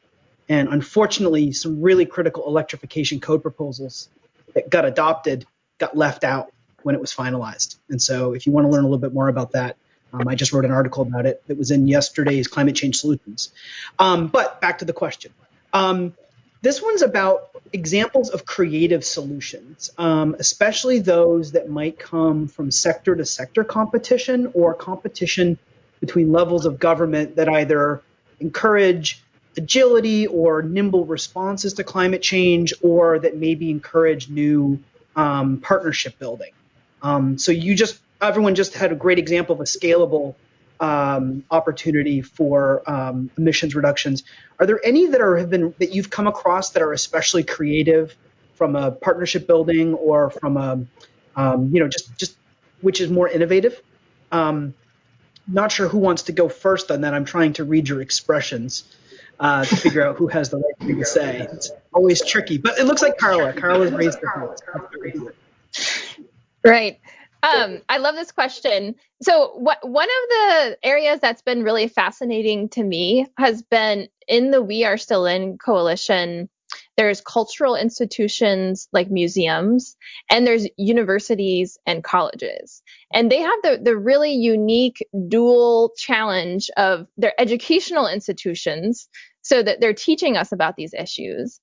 and 0.49 0.67
unfortunately, 0.67 1.53
some 1.53 1.81
really 1.81 2.05
critical 2.05 2.45
electrification 2.47 3.21
code 3.21 3.41
proposals 3.41 4.09
that 4.53 4.69
got 4.69 4.85
adopted 4.85 5.45
got 5.77 5.95
left 5.95 6.23
out 6.23 6.51
when 6.83 6.95
it 6.95 7.01
was 7.01 7.13
finalized. 7.13 7.77
And 7.89 8.01
so, 8.01 8.33
if 8.33 8.45
you 8.45 8.51
want 8.51 8.65
to 8.65 8.69
learn 8.69 8.83
a 8.83 8.87
little 8.87 8.99
bit 8.99 9.13
more 9.13 9.27
about 9.27 9.51
that, 9.51 9.77
um, 10.13 10.27
I 10.27 10.35
just 10.35 10.51
wrote 10.51 10.65
an 10.65 10.71
article 10.71 11.03
about 11.03 11.25
it 11.25 11.43
that 11.47 11.57
was 11.57 11.71
in 11.71 11.87
yesterday's 11.87 12.47
Climate 12.47 12.75
Change 12.75 12.97
Solutions. 12.97 13.51
Um, 13.99 14.27
but 14.27 14.61
back 14.61 14.79
to 14.79 14.85
the 14.85 14.93
question. 14.93 15.33
Um, 15.73 16.13
this 16.61 16.81
one's 16.81 17.01
about 17.01 17.49
examples 17.73 18.29
of 18.29 18.45
creative 18.45 19.03
solutions, 19.03 19.89
um, 19.97 20.35
especially 20.37 20.99
those 20.99 21.53
that 21.53 21.69
might 21.69 21.97
come 21.97 22.47
from 22.47 22.69
sector 22.69 23.15
to 23.15 23.25
sector 23.25 23.63
competition 23.63 24.51
or 24.53 24.73
competition 24.73 25.57
between 26.01 26.31
levels 26.31 26.65
of 26.65 26.79
government 26.79 27.35
that 27.37 27.49
either 27.49 28.01
encourage 28.39 29.23
agility 29.57 30.27
or 30.27 30.61
nimble 30.61 31.05
responses 31.05 31.73
to 31.73 31.83
climate 31.83 32.21
change 32.21 32.73
or 32.81 33.19
that 33.19 33.35
maybe 33.35 33.69
encourage 33.69 34.29
new 34.29 34.79
um, 35.15 35.57
partnership 35.57 36.17
building. 36.19 36.51
Um, 37.01 37.37
so 37.37 37.51
you 37.51 37.75
just 37.75 37.99
everyone 38.21 38.55
just 38.55 38.73
had 38.73 38.91
a 38.91 38.95
great 38.95 39.19
example 39.19 39.55
of 39.55 39.61
a 39.61 39.65
scalable 39.65 40.35
um, 40.79 41.43
opportunity 41.51 42.21
for 42.21 42.81
um, 42.89 43.29
emissions 43.37 43.75
reductions. 43.75 44.23
Are 44.59 44.65
there 44.65 44.79
any 44.83 45.07
that 45.07 45.21
are 45.21 45.37
have 45.37 45.49
been 45.49 45.73
that 45.79 45.93
you've 45.93 46.09
come 46.09 46.27
across 46.27 46.71
that 46.71 46.81
are 46.81 46.93
especially 46.93 47.43
creative 47.43 48.15
from 48.55 48.75
a 48.75 48.91
partnership 48.91 49.47
building 49.47 49.93
or 49.95 50.29
from 50.29 50.57
a 50.57 50.85
um, 51.35 51.69
you 51.73 51.79
know 51.79 51.87
just 51.87 52.15
just 52.17 52.35
which 52.81 53.01
is 53.01 53.09
more 53.09 53.27
innovative? 53.27 53.81
Um, 54.31 54.73
not 55.47 55.71
sure 55.71 55.87
who 55.87 55.97
wants 55.97 56.23
to 56.23 56.31
go 56.31 56.47
first 56.47 56.91
on 56.91 57.01
that. 57.01 57.13
I'm 57.13 57.25
trying 57.25 57.53
to 57.53 57.63
read 57.63 57.89
your 57.89 58.01
expressions 58.01 58.83
uh, 59.41 59.65
to 59.65 59.75
figure 59.75 60.07
out 60.07 60.17
who 60.17 60.27
has 60.27 60.49
the 60.49 60.57
right 60.57 60.87
thing 60.87 60.99
to 60.99 61.05
say. 61.05 61.47
It's 61.51 61.71
always 61.93 62.23
tricky, 62.23 62.57
but 62.59 62.77
it 62.77 62.85
looks 62.85 63.01
like 63.01 63.17
Carla. 63.17 63.53
Carla's 63.53 63.91
raised 63.91 64.19
her 64.21 64.39
hand. 64.39 65.31
Right. 66.63 66.99
Um, 67.43 67.81
I 67.89 67.97
love 67.97 68.13
this 68.13 68.31
question. 68.31 68.93
So, 69.23 69.53
what, 69.57 69.79
one 69.81 70.07
of 70.07 70.29
the 70.29 70.77
areas 70.83 71.19
that's 71.19 71.41
been 71.41 71.63
really 71.63 71.87
fascinating 71.87 72.69
to 72.69 72.83
me 72.83 73.25
has 73.39 73.63
been 73.63 74.07
in 74.27 74.51
the 74.51 74.61
We 74.61 74.85
Are 74.85 74.97
Still 74.97 75.25
In 75.25 75.57
coalition. 75.57 76.49
there's 76.97 77.21
cultural 77.21 77.75
institutions 77.75 78.87
like 78.93 79.09
museums, 79.09 79.97
and 80.29 80.45
there's 80.45 80.67
universities 80.77 81.79
and 81.87 82.03
colleges. 82.03 82.83
And 83.11 83.31
they 83.31 83.39
have 83.39 83.59
the, 83.63 83.79
the 83.81 83.97
really 83.97 84.33
unique 84.33 85.03
dual 85.27 85.93
challenge 85.97 86.69
of 86.77 87.07
their 87.17 87.33
educational 87.41 88.07
institutions 88.07 89.09
so 89.51 89.61
that 89.61 89.81
they're 89.81 89.93
teaching 89.93 90.37
us 90.37 90.53
about 90.53 90.77
these 90.77 90.93
issues. 90.93 91.59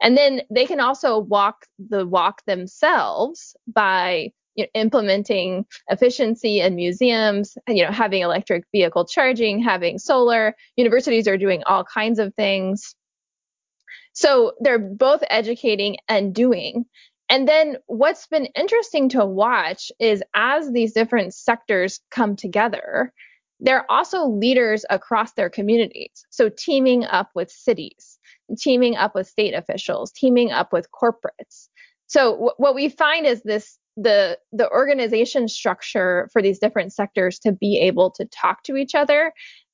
And 0.00 0.16
then 0.16 0.40
they 0.50 0.64
can 0.64 0.80
also 0.80 1.18
walk 1.18 1.66
the 1.78 2.06
walk 2.06 2.42
themselves 2.46 3.54
by 3.66 4.30
you 4.54 4.64
know, 4.64 4.68
implementing 4.72 5.66
efficiency 5.90 6.60
in 6.60 6.76
museums, 6.76 7.58
you 7.68 7.84
know, 7.84 7.92
having 7.92 8.22
electric 8.22 8.64
vehicle 8.72 9.04
charging, 9.04 9.62
having 9.62 9.98
solar. 9.98 10.54
Universities 10.76 11.28
are 11.28 11.36
doing 11.36 11.62
all 11.66 11.84
kinds 11.84 12.18
of 12.18 12.34
things. 12.34 12.94
So 14.14 14.54
they're 14.60 14.78
both 14.78 15.22
educating 15.28 15.98
and 16.08 16.34
doing. 16.34 16.86
And 17.28 17.46
then 17.46 17.76
what's 17.86 18.26
been 18.28 18.46
interesting 18.46 19.10
to 19.10 19.26
watch 19.26 19.92
is 20.00 20.22
as 20.34 20.72
these 20.72 20.94
different 20.94 21.34
sectors 21.34 22.00
come 22.10 22.34
together, 22.34 23.12
they're 23.60 23.90
also 23.90 24.26
leaders 24.26 24.84
across 24.90 25.32
their 25.32 25.50
communities. 25.50 26.24
So 26.30 26.48
teaming 26.48 27.04
up 27.04 27.30
with 27.34 27.50
cities, 27.50 28.18
teaming 28.58 28.96
up 28.96 29.14
with 29.14 29.26
state 29.26 29.54
officials, 29.54 30.12
teaming 30.12 30.52
up 30.52 30.72
with 30.72 30.88
corporates. 30.90 31.68
So 32.06 32.32
w- 32.32 32.52
what 32.58 32.74
we 32.74 32.88
find 32.88 33.26
is 33.26 33.42
this 33.42 33.78
the 33.96 34.38
the 34.52 34.70
organization 34.70 35.48
structure 35.48 36.28
for 36.32 36.42
these 36.42 36.58
different 36.58 36.92
sectors 36.92 37.38
to 37.40 37.52
be 37.52 37.80
able 37.80 38.10
to 38.10 38.26
talk 38.26 38.62
to 38.64 38.76
each 38.76 38.94
other 38.94 39.32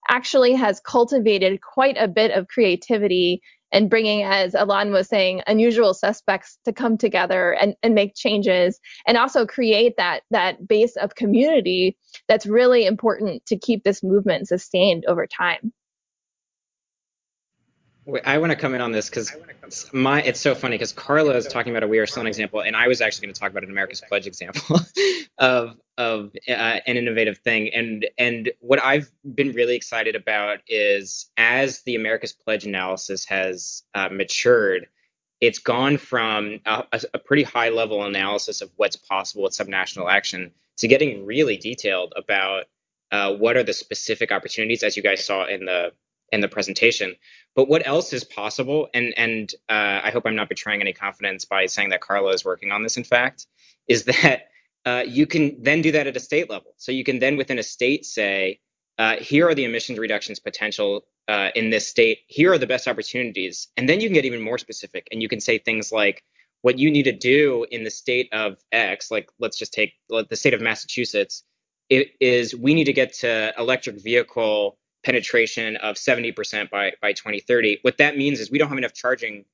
actually 0.09 0.53
has 0.53 0.81
cultivated 0.81 1.61
quite 1.61 1.97
a 1.99 2.09
bit 2.09 2.31
of 2.31 2.49
creativity 2.49 3.41
and 3.73 3.91
bringing, 3.91 4.23
as 4.23 4.55
Elan 4.55 4.93
was 4.93 5.09
saying, 5.09 5.43
unusual 5.47 5.95
suspects 5.95 6.59
to 6.65 6.73
come 6.73 6.99
together 6.99 7.53
and, 7.53 7.75
and 7.83 7.95
make 7.95 8.15
changes 8.15 8.79
and 9.07 9.17
also 9.17 9.47
create 9.47 9.95
that, 9.97 10.23
that 10.31 10.69
base 10.69 10.97
of 10.97 11.15
community 11.15 11.97
that's 12.29 12.47
really 12.47 12.87
important 12.87 13.45
to 13.47 13.59
keep 13.59 13.83
this 13.83 14.03
movement 14.03 14.49
sustained 14.49 15.05
over 15.09 15.27
time. 15.27 15.73
I 18.25 18.39
want 18.39 18.51
to 18.51 18.57
come 18.57 18.75
in 18.75 18.81
on 18.81 18.91
this 18.91 19.09
because 19.09 19.33
my 19.93 20.23
it's 20.23 20.41
so 20.41 20.57
funny 20.57 20.75
because 20.75 20.93
Carla 20.93 21.35
is 21.35 21.47
talking 21.47 21.71
about 21.71 21.85
a 21.85 21.89
We 21.89 21.99
Are 21.99 22.07
Still 22.07 22.23
In 22.23 22.27
example, 22.27 22.61
and 22.61 22.75
I 22.75 22.89
was 22.89 23.01
actually 23.01 23.27
going 23.27 23.35
to 23.35 23.41
talk 23.41 23.51
about 23.53 23.63
an 23.63 23.71
America's 23.71 24.01
Pledge 24.01 24.27
example 24.27 24.81
of 25.39 25.77
of 25.97 26.33
uh, 26.49 26.53
an 26.53 26.97
innovative 26.97 27.39
thing. 27.39 27.73
And 27.73 28.07
and 28.19 28.51
what 28.59 28.83
I've 28.83 29.09
been 29.35 29.53
really 29.53 29.77
excited 29.77 30.17
about 30.17 30.59
is 30.67 31.31
as 31.37 31.83
the 31.83 31.95
America's 31.95 32.33
Pledge 32.33 32.67
analysis 32.67 33.25
has 33.27 33.85
uh, 33.95 34.09
matured, 34.11 34.89
it's 35.41 35.61
gone 35.61 35.97
from 35.97 36.59
a, 36.67 36.85
a, 37.15 37.19
pretty 37.19 37.45
high 37.45 37.69
level 37.69 38.05
analysis 38.05 38.63
of 38.63 38.71
what's 38.77 38.97
possible 38.97 39.45
with 39.45 39.53
subnational 39.53 40.11
action 40.11 40.51
to 40.79 40.89
getting 40.89 41.25
really 41.25 41.57
detailed 41.57 42.15
about 42.17 42.65
uh, 43.13 43.33
what 43.33 43.57
are 43.57 43.63
the 43.63 43.73
specific 43.73 44.33
opportunities, 44.33 44.83
as 44.83 44.97
you 44.97 45.05
guys 45.05 45.25
saw 45.25 45.47
in 45.47 45.67
the 45.67 45.93
in 46.33 46.41
the 46.41 46.49
presentation. 46.49 47.15
But 47.55 47.69
what 47.69 47.87
else 47.87 48.13
is 48.13 48.25
possible? 48.25 48.89
And 48.95 49.15
and 49.17 49.53
uh, 49.69 50.01
I 50.05 50.11
hope 50.11 50.25
I'm 50.27 50.37
not 50.37 50.49
betraying 50.49 50.81
any 50.81 50.93
confidence 50.93 51.45
by 51.45 51.67
saying 51.67 51.91
that 51.91 52.01
Carla 52.01 52.33
is 52.33 52.45
working 52.45 52.73
on 52.73 52.83
this. 52.83 52.97
In 52.97 53.05
fact, 53.05 53.47
is 53.89 54.05
that 54.07 54.49
uh, 54.85 55.05
you 55.07 55.27
can 55.27 55.63
then 55.63 55.83
do 55.83 55.93
that 55.93 56.07
at 56.07 56.17
a 56.17 56.21
state 56.21 56.51
level. 56.51 56.75
So 56.79 56.93
you 56.93 57.05
can 57.05 57.19
then 57.19 57.37
within 57.37 57.59
a 57.59 57.63
state 57.63 58.05
say, 58.07 58.61
uh, 58.99 59.17
here 59.17 59.49
are 59.49 59.55
the 59.55 59.65
emissions 59.65 59.99
reductions 59.99 60.41
potential 60.41 61.05
uh, 61.29 61.51
in 61.55 61.71
this 61.71 61.89
state. 61.89 62.21
Here 62.27 62.53
are 62.53 62.59
the 62.59 62.67
best 62.67 62.89
opportunities, 62.89 63.69
and 63.77 63.89
then 63.89 64.01
you 64.01 64.09
can 64.09 64.15
get 64.15 64.25
even 64.25 64.43
more 64.43 64.59
specific, 64.59 65.09
and 65.13 65.23
you 65.23 65.29
can 65.29 65.41
say 65.41 65.59
things 65.59 65.93
like. 65.93 66.23
What 66.63 66.79
you 66.79 66.93
need 66.93 67.03
to 67.05 67.13
do 67.13 67.67
in 67.73 67.83
the 67.83 67.91
state 67.91 68.29
of 68.33 68.57
X, 68.71 69.11
like 69.11 69.29
let's 69.41 69.59
just 69.59 69.73
take 69.73 69.95
the 70.09 70.37
state 70.37 70.55
of 70.55 70.61
Massachusetts, 70.61 71.43
is 71.91 72.55
we 72.55 72.75
need 72.75 72.85
to 72.85 72.93
get 72.93 73.15
to 73.15 73.53
electric 73.59 74.01
vehicle 74.01 74.79
penetration 75.05 75.77
of 75.77 75.97
70% 75.97 76.71
by, 76.71 76.93
by 77.01 77.13
2030. 77.13 77.79
What 77.83 77.99
that 77.99 78.17
means 78.17 78.41
is 78.41 78.51
we 78.51 78.59
don't 78.59 78.69
have 78.69 78.79
enough 78.79 78.95
charging 78.95 79.45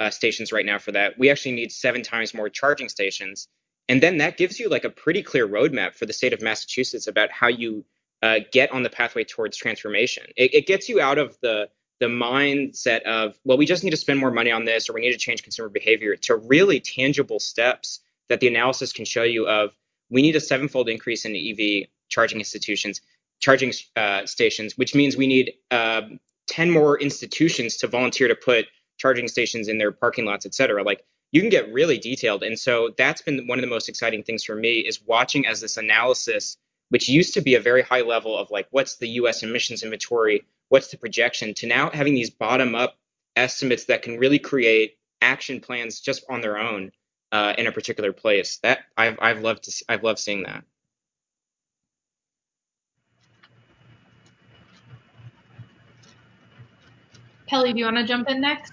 uh, 0.00 0.10
stations 0.10 0.52
right 0.52 0.66
now 0.66 0.78
for 0.78 0.92
that. 0.92 1.18
We 1.18 1.30
actually 1.30 1.52
need 1.52 1.72
seven 1.72 2.02
times 2.02 2.34
more 2.34 2.48
charging 2.48 2.88
stations. 2.88 3.48
And 3.88 4.02
then 4.02 4.18
that 4.18 4.36
gives 4.36 4.60
you 4.60 4.68
like 4.68 4.84
a 4.84 4.90
pretty 4.90 5.22
clear 5.22 5.48
roadmap 5.48 5.94
for 5.94 6.06
the 6.06 6.12
state 6.12 6.32
of 6.32 6.42
Massachusetts 6.42 7.06
about 7.06 7.30
how 7.30 7.48
you 7.48 7.84
uh, 8.22 8.40
get 8.52 8.70
on 8.72 8.82
the 8.82 8.90
pathway 8.90 9.24
towards 9.24 9.56
transformation. 9.56 10.24
It, 10.36 10.54
it 10.54 10.66
gets 10.66 10.88
you 10.88 11.00
out 11.00 11.18
of 11.18 11.38
the 11.40 11.68
the 12.00 12.06
mindset 12.06 13.02
of 13.02 13.36
well, 13.44 13.58
we 13.58 13.66
just 13.66 13.82
need 13.82 13.90
to 13.90 13.96
spend 13.96 14.20
more 14.20 14.30
money 14.30 14.52
on 14.52 14.64
this, 14.64 14.88
or 14.88 14.92
we 14.92 15.00
need 15.00 15.12
to 15.12 15.18
change 15.18 15.42
consumer 15.42 15.68
behavior, 15.68 16.14
to 16.14 16.36
really 16.36 16.78
tangible 16.78 17.40
steps 17.40 18.00
that 18.28 18.38
the 18.40 18.46
analysis 18.46 18.92
can 18.92 19.04
show 19.04 19.24
you 19.24 19.48
of 19.48 19.74
we 20.10 20.22
need 20.22 20.36
a 20.36 20.40
sevenfold 20.40 20.88
increase 20.88 21.24
in 21.24 21.34
EV 21.34 21.88
charging 22.08 22.38
institutions 22.38 23.00
charging 23.40 23.72
uh, 23.96 24.26
stations, 24.26 24.76
which 24.76 24.94
means 24.94 25.16
we 25.16 25.26
need 25.26 25.52
uh, 25.70 26.02
10 26.48 26.70
more 26.70 26.98
institutions 27.00 27.76
to 27.78 27.86
volunteer 27.86 28.28
to 28.28 28.34
put 28.34 28.66
charging 28.98 29.28
stations 29.28 29.68
in 29.68 29.78
their 29.78 29.92
parking 29.92 30.24
lots, 30.24 30.46
et 30.46 30.54
cetera. 30.54 30.82
Like 30.82 31.04
you 31.30 31.40
can 31.40 31.50
get 31.50 31.72
really 31.72 31.98
detailed. 31.98 32.42
And 32.42 32.58
so 32.58 32.90
that's 32.96 33.22
been 33.22 33.46
one 33.46 33.58
of 33.58 33.62
the 33.62 33.68
most 33.68 33.88
exciting 33.88 34.22
things 34.22 34.44
for 34.44 34.56
me 34.56 34.78
is 34.78 35.00
watching 35.00 35.46
as 35.46 35.60
this 35.60 35.76
analysis, 35.76 36.56
which 36.88 37.08
used 37.08 37.34
to 37.34 37.40
be 37.40 37.54
a 37.54 37.60
very 37.60 37.82
high 37.82 38.02
level 38.02 38.36
of 38.36 38.50
like, 38.50 38.66
what's 38.70 38.96
the 38.96 39.08
US 39.10 39.42
emissions 39.42 39.82
inventory? 39.82 40.44
What's 40.68 40.88
the 40.88 40.98
projection 40.98 41.54
to 41.54 41.66
now 41.66 41.90
having 41.90 42.14
these 42.14 42.30
bottom 42.30 42.74
up 42.74 42.96
estimates 43.36 43.84
that 43.84 44.02
can 44.02 44.18
really 44.18 44.38
create 44.38 44.98
action 45.22 45.60
plans 45.60 46.00
just 46.00 46.24
on 46.28 46.40
their 46.40 46.58
own 46.58 46.90
uh, 47.32 47.54
in 47.56 47.66
a 47.66 47.72
particular 47.72 48.12
place. 48.12 48.58
That 48.62 48.80
I've, 48.96 49.18
I've 49.20 49.40
loved 49.40 49.64
to, 49.64 49.84
I've 49.88 50.02
loved 50.02 50.18
seeing 50.18 50.42
that. 50.44 50.64
Kelly, 57.48 57.72
do 57.72 57.78
you 57.78 57.84
want 57.84 57.96
to 57.96 58.04
jump 58.04 58.28
in 58.28 58.40
next? 58.40 58.72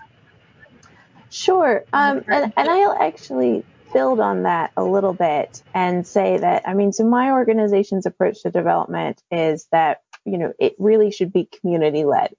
Sure. 1.29 1.83
Um, 1.91 2.23
and, 2.27 2.53
and 2.55 2.69
I'll 2.69 2.97
actually 2.99 3.63
build 3.93 4.19
on 4.19 4.43
that 4.43 4.71
a 4.75 4.83
little 4.83 5.13
bit 5.13 5.63
and 5.73 6.05
say 6.05 6.37
that, 6.37 6.67
I 6.67 6.73
mean, 6.73 6.91
so 6.91 7.05
my 7.05 7.31
organization's 7.31 8.05
approach 8.05 8.43
to 8.43 8.51
development 8.51 9.21
is 9.31 9.67
that, 9.71 10.01
you 10.25 10.37
know, 10.37 10.53
it 10.59 10.75
really 10.79 11.11
should 11.11 11.31
be 11.31 11.45
community 11.45 12.03
led 12.03 12.35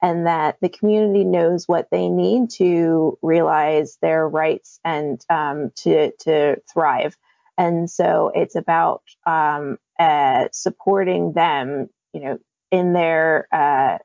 and 0.00 0.26
that 0.26 0.56
the 0.60 0.68
community 0.68 1.24
knows 1.24 1.66
what 1.68 1.88
they 1.90 2.08
need 2.08 2.50
to 2.50 3.18
realize 3.22 3.98
their 4.00 4.28
rights 4.28 4.78
and 4.84 5.24
um, 5.30 5.72
to, 5.76 6.12
to 6.20 6.56
thrive. 6.72 7.16
And 7.56 7.90
so 7.90 8.32
it's 8.34 8.56
about 8.56 9.02
um, 9.26 9.78
uh, 9.98 10.48
supporting 10.52 11.32
them, 11.32 11.88
you 12.12 12.20
know, 12.20 12.38
in 12.70 12.92
their 12.92 13.46
uh, 13.52 13.98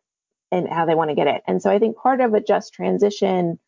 and 0.52 0.68
how 0.68 0.86
they 0.86 0.96
want 0.96 1.10
to 1.10 1.16
get 1.16 1.28
it. 1.28 1.42
And 1.48 1.62
so 1.62 1.70
I 1.70 1.80
think 1.80 1.98
part 1.98 2.22
of 2.22 2.34
a 2.34 2.42
just 2.42 2.74
transition 2.74 3.60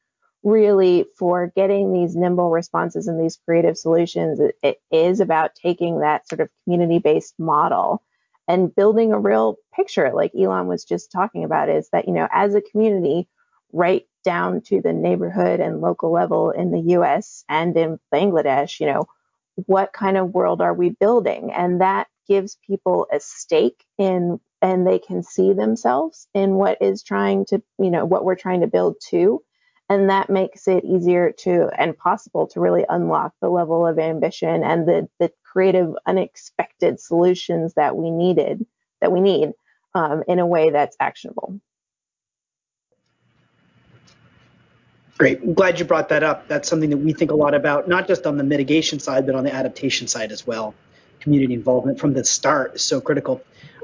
really 0.44 1.06
for 1.18 1.52
getting 1.56 1.94
these 1.94 2.16
nimble 2.16 2.49
responses 2.49 3.08
and 3.08 3.20
these 3.20 3.40
creative 3.45 3.78
solutions 3.78 4.40
it, 4.40 4.56
it 4.64 4.82
is 4.91 5.20
about 5.20 5.53
taking 5.56 5.99
that 5.99 6.28
sort 6.28 6.41
of 6.41 6.49
community 6.64 6.98
based 6.98 7.36
model 7.38 8.02
and 8.48 8.76
building 8.76 9.14
a 9.14 9.20
real 9.20 9.58
picture 9.76 10.12
like 10.14 10.32
Elan 10.34 10.66
was 10.66 10.84
just 10.84 11.12
talking 11.12 11.44
about 11.44 11.70
is 11.70 11.88
that 11.91 12.08
you 12.08 12.14
know 12.14 12.28
as 12.32 12.56
a 12.56 12.62
community 12.62 13.28
right 13.72 14.08
down 14.24 14.62
to 14.62 14.82
the 14.82 14.94
neighborhood 14.94 15.60
and 15.60 15.80
local 15.80 16.12
level 16.12 16.49
in 16.49 16.72
the 16.72 16.95
US 16.98 17.44
and 17.48 17.78
in 17.78 17.99
Bangladesh 18.12 18.80
you 18.80 18.88
know 18.88 19.06
what 19.68 19.94
kind 19.94 20.18
of 20.18 20.34
world 20.34 20.60
are 20.60 20.74
we 20.74 20.90
building 20.90 21.52
and 21.52 21.82
that 21.82 22.08
gives 22.27 22.57
people 22.68 23.07
a 23.11 23.19
stake 23.19 23.84
in 23.98 24.39
and 24.61 24.85
they 24.85 24.99
can 24.99 25.23
see 25.23 25.53
themselves 25.53 26.27
in 26.34 26.53
what 26.53 26.77
is 26.81 27.03
trying 27.03 27.45
to, 27.45 27.61
you 27.80 27.89
know, 27.89 28.06
what 28.06 28.23
we're 28.23 28.35
trying 28.35 28.61
to 28.61 28.68
build 28.68 28.95
to. 29.10 29.41
And 29.89 30.10
that 30.10 30.30
makes 30.30 30.68
it 30.68 30.85
easier 30.85 31.34
to 31.39 31.69
and 31.77 31.98
possible 31.98 32.48
to 32.48 32.61
really 32.61 32.85
unlock 32.88 33.34
the 33.41 33.49
level 33.49 33.85
of 33.85 33.99
ambition 33.99 34.64
and 34.64 34.88
the, 34.88 35.10
the 35.19 35.31
creative, 35.43 35.93
unexpected 36.06 36.99
solutions 36.99 37.73
that 37.73 37.95
we 37.98 38.10
needed, 38.10 38.65
that 39.02 39.11
we 39.11 39.19
need 39.19 39.52
um, 39.93 40.23
in 40.27 40.39
a 40.39 40.45
way 40.45 40.69
that's 40.69 40.95
actionable. 40.99 41.60
Great. 45.18 45.41
I'm 45.41 45.53
glad 45.53 45.77
you 45.77 45.85
brought 45.85 46.10
that 46.10 46.23
up. 46.23 46.48
That's 46.48 46.69
something 46.69 46.89
that 46.89 46.98
we 46.98 47.14
think 47.14 47.31
a 47.31 47.35
lot 47.35 47.53
about, 47.53 47.88
not 47.88 48.07
just 48.07 48.26
on 48.26 48.38
the 48.38 48.43
mitigation 48.43 48.99
side, 48.99 49.26
but 49.26 49.35
on 49.35 49.43
the 49.43 49.53
adaptation 49.53 50.07
side 50.07 50.31
as 50.31 50.48
well. 50.48 50.73
Community 51.22 51.53
involvement 51.53 51.99
from 51.99 52.14
the 52.14 52.23
start 52.23 52.76
is 52.76 52.84
so 52.84 52.99
critical. 52.99 53.41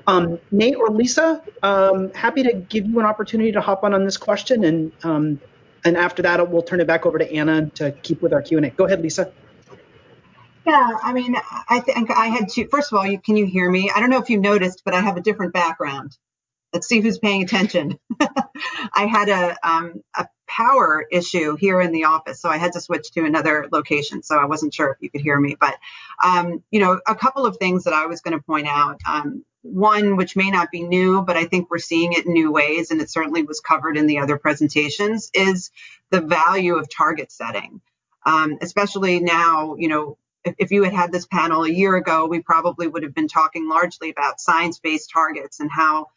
Um, 0.07 0.39
Nate 0.51 0.76
or 0.76 0.89
Lisa, 0.89 1.43
um, 1.64 2.11
happy 2.14 2.43
to 2.43 2.53
give 2.53 2.85
you 2.85 2.99
an 2.99 3.05
opportunity 3.05 3.51
to 3.51 3.61
hop 3.61 3.84
on 3.84 3.93
on 3.93 4.05
this 4.05 4.18
question, 4.18 4.64
and 4.64 4.91
um, 5.03 5.41
and 5.85 5.97
after 5.97 6.22
that, 6.23 6.49
we'll 6.49 6.61
turn 6.61 6.80
it 6.80 6.88
back 6.88 7.05
over 7.05 7.18
to 7.18 7.31
Anna 7.31 7.69
to 7.76 7.91
keep 7.91 8.22
with 8.22 8.34
our 8.34 8.41
Q 8.41 8.57
and 8.57 8.65
A. 8.65 8.69
Go 8.69 8.85
ahead, 8.85 9.01
Lisa. 9.01 9.31
Yeah, 10.65 10.97
I 11.01 11.14
mean, 11.14 11.35
I 11.69 11.80
think 11.80 12.11
I 12.11 12.27
had 12.27 12.49
to. 12.49 12.68
First 12.68 12.91
of 12.91 12.99
all, 12.99 13.07
you, 13.07 13.19
can 13.19 13.38
you 13.38 13.45
hear 13.45 13.69
me? 13.69 13.89
I 13.93 14.01
don't 14.01 14.09
know 14.09 14.19
if 14.19 14.30
you 14.30 14.39
noticed, 14.39 14.81
but 14.84 14.93
I 14.93 14.99
have 14.99 15.15
a 15.15 15.22
different 15.22 15.53
background. 15.53 16.18
Let's 16.73 16.88
see 16.88 16.99
who's 16.99 17.19
paying 17.19 17.43
attention. 17.43 17.97
I 18.93 19.05
had 19.05 19.30
a, 19.30 19.55
um, 19.64 20.03
a 20.15 20.27
power 20.48 21.06
issue 21.11 21.56
here 21.56 21.82
in 21.82 21.91
the 21.91 22.06
office, 22.06 22.40
so 22.40 22.49
I 22.49 22.57
had 22.57 22.74
to 22.74 22.82
switch 22.82 23.11
to 23.11 23.26
another 23.26 23.68
location. 23.72 24.24
So 24.24 24.38
I 24.38 24.45
wasn't 24.45 24.74
sure 24.74 24.91
if 24.91 24.98
you 25.02 25.10
could 25.10 25.22
hear 25.22 25.40
me, 25.40 25.56
but 25.60 25.76
um, 26.24 26.64
you 26.72 26.80
know, 26.80 26.99
a 27.07 27.15
couple 27.15 27.45
of 27.45 27.57
things 27.57 27.84
that 27.84 27.94
I 27.94 28.06
was 28.07 28.22
going 28.22 28.38
to 28.38 28.44
point 28.44 28.68
out. 28.68 28.99
Um, 29.07 29.44
one, 29.64 30.15
which 30.15 30.36
may 30.36 30.49
not 30.49 30.72
be 30.72 30.84
new, 30.84 31.22
but 31.22 31.36
I 31.36 31.45
think 31.45 31.69
we're 31.69 31.80
seeing 31.80 32.14
it 32.14 32.26
in 32.26 32.34
new 32.34 32.52
ways, 32.52 32.91
and 32.91 33.02
it 33.02 33.10
certainly 33.10 33.44
was 33.44 33.60
covered 33.60 33.98
in 33.98 34.07
the 34.07 34.19
other 34.19 34.38
presentations, 34.38 35.30
is 35.34 35.72
the 36.10 36.22
value 36.22 36.76
of 36.78 36.88
target 36.90 37.32
setting. 37.32 37.82
Um, 38.26 38.57
especially 38.61 39.19
now, 39.19 39.76
you 39.76 39.88
know, 39.90 40.18
if, 40.45 40.56
if 40.57 40.72
you 40.72 40.84
had 40.84 40.94
had 40.94 41.11
this 41.11 41.26
panel 41.26 41.64
a 41.64 41.69
year 41.69 41.95
ago, 41.95 42.26
we 42.28 42.41
probably 42.41 42.88
would 42.88 43.03
have 43.03 43.14
been 43.14 43.28
talking 43.28 43.68
largely 43.68 44.10
about 44.10 44.40
science-based 44.40 45.10
targets 45.11 45.60
and 45.60 45.69
how 45.72 46.07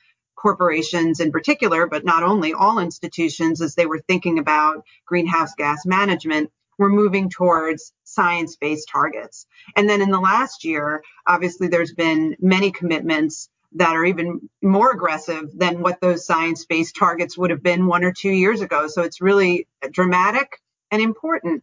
corporations 0.41 1.21
in 1.21 1.33
particular, 1.33 1.87
but 1.87 2.05
not 2.05 2.23
only 2.23 2.53
all 2.55 2.79
institutions, 2.79 3.61
as 3.61 3.75
they 3.75 3.87
were 3.87 3.99
thinking 3.99 4.39
about 4.39 4.85
greenhouse 5.07 5.55
gas 5.55 5.85
management, 5.85 6.51
were 6.79 6.89
moving 6.89 7.29
towards 7.29 7.93
science 8.05 8.57
based 8.57 8.89
targets. 8.91 9.47
And 9.77 9.89
then 9.89 10.01
in 10.01 10.11
the 10.11 10.21
last 10.21 10.65
year, 10.65 11.03
obviously, 11.27 11.69
there's 11.69 11.93
been 11.93 12.37
many 12.41 12.71
commitments 12.71 13.51
that 13.73 13.95
are 13.95 14.05
even 14.05 14.49
more 14.63 14.91
aggressive 14.91 15.51
than 15.55 15.83
what 15.83 16.01
those 16.01 16.27
science 16.27 16.65
based 16.65 16.97
targets 16.97 17.37
would 17.37 17.51
have 17.51 17.63
been 17.63 17.87
one 17.87 18.03
or 18.03 18.13
two 18.13 18.31
years 18.31 18.63
ago. 18.63 18.89
So 18.89 19.03
it's 19.03 19.21
really 19.21 19.69
dramatic 19.91 20.59
and 20.91 21.03
important. 21.03 21.63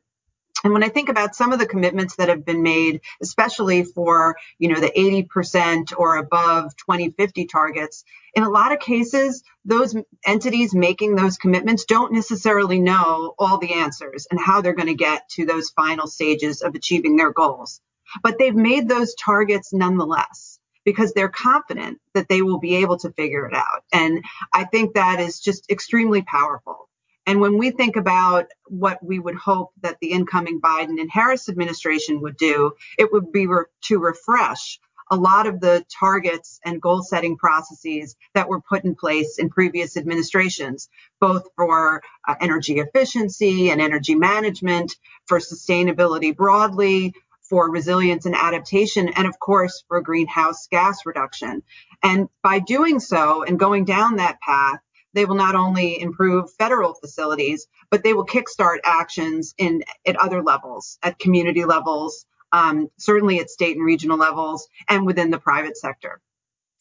And 0.63 0.73
when 0.73 0.84
I 0.84 0.89
think 0.89 1.09
about 1.09 1.35
some 1.35 1.53
of 1.53 1.59
the 1.59 1.67
commitments 1.67 2.15
that 2.17 2.29
have 2.29 2.45
been 2.45 2.63
made, 2.63 3.01
especially 3.21 3.84
for, 3.84 4.38
you 4.59 4.69
know, 4.69 4.79
the 4.79 4.91
80% 4.91 5.93
or 5.97 6.17
above 6.17 6.75
2050 6.77 7.45
targets, 7.45 8.03
in 8.34 8.43
a 8.43 8.49
lot 8.49 8.71
of 8.71 8.79
cases, 8.79 9.43
those 9.65 9.95
entities 10.25 10.73
making 10.73 11.15
those 11.15 11.38
commitments 11.38 11.85
don't 11.85 12.13
necessarily 12.13 12.79
know 12.79 13.35
all 13.39 13.57
the 13.57 13.73
answers 13.73 14.27
and 14.31 14.39
how 14.39 14.61
they're 14.61 14.75
going 14.75 14.88
to 14.88 14.95
get 14.95 15.29
to 15.29 15.45
those 15.45 15.69
final 15.71 16.07
stages 16.07 16.61
of 16.61 16.75
achieving 16.75 17.17
their 17.17 17.31
goals. 17.31 17.81
But 18.23 18.38
they've 18.39 18.55
made 18.55 18.88
those 18.88 19.15
targets 19.15 19.73
nonetheless 19.73 20.59
because 20.85 21.13
they're 21.13 21.29
confident 21.29 21.99
that 22.13 22.29
they 22.29 22.41
will 22.41 22.59
be 22.59 22.77
able 22.77 22.97
to 22.99 23.11
figure 23.11 23.45
it 23.45 23.53
out. 23.53 23.84
And 23.91 24.23
I 24.53 24.65
think 24.65 24.95
that 24.95 25.19
is 25.19 25.39
just 25.39 25.69
extremely 25.69 26.21
powerful. 26.21 26.86
And 27.28 27.41
when 27.41 27.58
we 27.58 27.72
think 27.72 27.98
about 27.98 28.48
what 28.68 29.04
we 29.04 29.20
would 29.20 29.36
hope 29.36 29.72
that 29.82 29.98
the 29.99 30.12
incoming 30.12 30.62
Biden 30.62 30.99
and 30.99 31.12
Harris 31.12 31.49
administration 31.49 32.22
would 32.22 32.38
do, 32.38 32.72
it 32.98 33.12
would 33.12 33.32
be 33.34 33.48
re- 33.48 33.66
to 33.84 33.99
refresh 33.99 34.80
a 35.12 35.16
lot 35.16 35.45
of 35.45 35.60
the 35.60 35.86
targets 35.99 36.60
and 36.66 36.82
goal 36.82 37.02
setting 37.02 37.38
processes 37.38 38.16
that 38.34 38.49
were 38.49 38.62
put 38.62 38.86
in 38.86 38.95
place 38.95 39.40
in 39.40 39.49
previous 39.49 39.98
administrations, 39.98 40.90
both 41.20 41.48
for 41.56 42.02
uh, 42.28 42.36
energy 42.41 42.80
efficiency 42.80 43.70
and 43.72 43.82
energy 43.82 44.16
management, 44.16 44.95
for 45.28 45.40
sustainability 45.40 46.36
broadly, 46.36 47.14
for 47.49 47.70
resilience 47.70 48.26
and 48.26 48.36
adaptation, 48.36 49.10
and 49.10 49.28
of 49.28 49.40
course 49.40 49.84
for 49.88 50.02
greenhouse 50.02 50.68
gas 50.68 51.06
reduction. 51.06 51.64
And 52.04 52.28
by 52.44 52.60
doing 52.60 52.99
so 52.99 53.44
and 53.44 53.60
going 53.60 53.86
down 53.86 54.18
that 54.18 54.40
path, 54.41 54.80
they 55.13 55.25
will 55.25 55.35
not 55.35 55.55
only 55.55 55.99
improve 56.01 56.53
federal 56.53 56.93
facilities, 56.93 57.67
but 57.89 58.03
they 58.03 58.13
will 58.13 58.25
kickstart 58.25 58.79
actions 58.84 59.53
in 59.57 59.84
at 60.05 60.15
other 60.17 60.43
levels, 60.43 60.97
at 61.03 61.19
community 61.19 61.65
levels, 61.65 62.25
um, 62.51 62.89
certainly 62.97 63.39
at 63.39 63.49
state 63.49 63.77
and 63.77 63.85
regional 63.85 64.17
levels, 64.17 64.67
and 64.89 65.05
within 65.05 65.31
the 65.31 65.39
private 65.39 65.77
sector. 65.77 66.21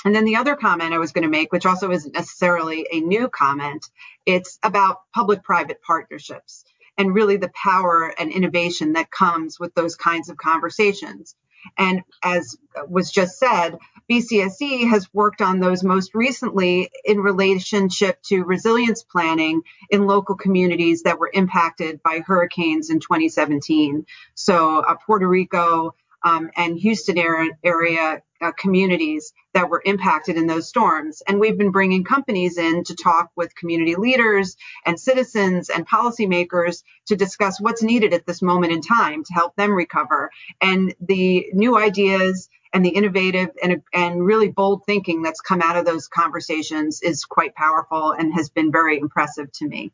And 0.04 0.14
then 0.14 0.24
the 0.24 0.36
other 0.36 0.54
comment 0.56 0.92
I 0.94 0.98
was 0.98 1.12
going 1.12 1.24
to 1.24 1.28
make, 1.28 1.52
which 1.52 1.66
also 1.66 1.90
isn't 1.90 2.14
necessarily 2.14 2.86
a 2.92 3.00
new 3.00 3.28
comment, 3.28 3.84
it's 4.24 4.58
about 4.62 4.98
public 5.14 5.42
private 5.42 5.82
partnerships 5.82 6.64
and 6.98 7.14
really 7.14 7.36
the 7.36 7.50
power 7.50 8.14
and 8.18 8.30
innovation 8.30 8.92
that 8.94 9.10
comes 9.10 9.58
with 9.58 9.74
those 9.74 9.96
kinds 9.96 10.28
of 10.28 10.36
conversations. 10.36 11.34
And 11.78 12.02
as 12.22 12.56
was 12.88 13.10
just 13.10 13.38
said, 13.38 13.78
BCSE 14.10 14.88
has 14.88 15.12
worked 15.12 15.43
on 15.43 15.59
those 15.59 15.82
most 15.82 16.14
recently 16.14 16.90
in 17.05 17.18
relationship 17.18 18.22
to 18.22 18.44
resilience 18.44 19.02
planning 19.02 19.62
in 19.90 20.06
local 20.06 20.36
communities 20.36 21.02
that 21.02 21.18
were 21.18 21.30
impacted 21.32 22.02
by 22.02 22.20
hurricanes 22.20 22.90
in 22.90 23.01
2017. 23.01 24.06
So 24.34 24.78
uh, 24.80 24.94
Puerto 25.06 25.28
Rico 25.28 25.94
um, 26.22 26.51
and 26.56 26.78
Houston 26.78 27.18
area, 27.18 27.51
area 27.64 28.22
uh, 28.40 28.52
communities 28.58 29.32
that 29.54 29.70
were 29.70 29.82
impacted 29.84 30.36
in 30.36 30.46
those 30.46 30.68
storms. 30.68 31.22
And 31.26 31.40
we've 31.40 31.58
been 31.58 31.70
bringing 31.70 32.04
companies 32.04 32.58
in 32.58 32.84
to 32.84 32.94
talk 32.94 33.30
with 33.36 33.54
community 33.54 33.94
leaders 33.94 34.56
and 34.84 34.98
citizens 34.98 35.70
and 35.70 35.88
policymakers 35.88 36.82
to 37.06 37.16
discuss 37.16 37.60
what's 37.60 37.82
needed 37.82 38.12
at 38.12 38.26
this 38.26 38.42
moment 38.42 38.72
in 38.72 38.82
time 38.82 39.24
to 39.24 39.32
help 39.32 39.56
them 39.56 39.72
recover. 39.72 40.30
And 40.60 40.94
the 41.00 41.46
new 41.52 41.78
ideas 41.78 42.48
and 42.72 42.84
the 42.84 42.90
innovative 42.90 43.50
and, 43.62 43.82
and 43.94 44.24
really 44.24 44.48
bold 44.48 44.84
thinking 44.84 45.22
that's 45.22 45.40
come 45.40 45.62
out 45.62 45.76
of 45.76 45.86
those 45.86 46.08
conversations 46.08 47.00
is 47.02 47.24
quite 47.24 47.54
powerful 47.54 48.12
and 48.12 48.34
has 48.34 48.50
been 48.50 48.70
very 48.70 48.98
impressive 48.98 49.50
to 49.52 49.66
me. 49.66 49.92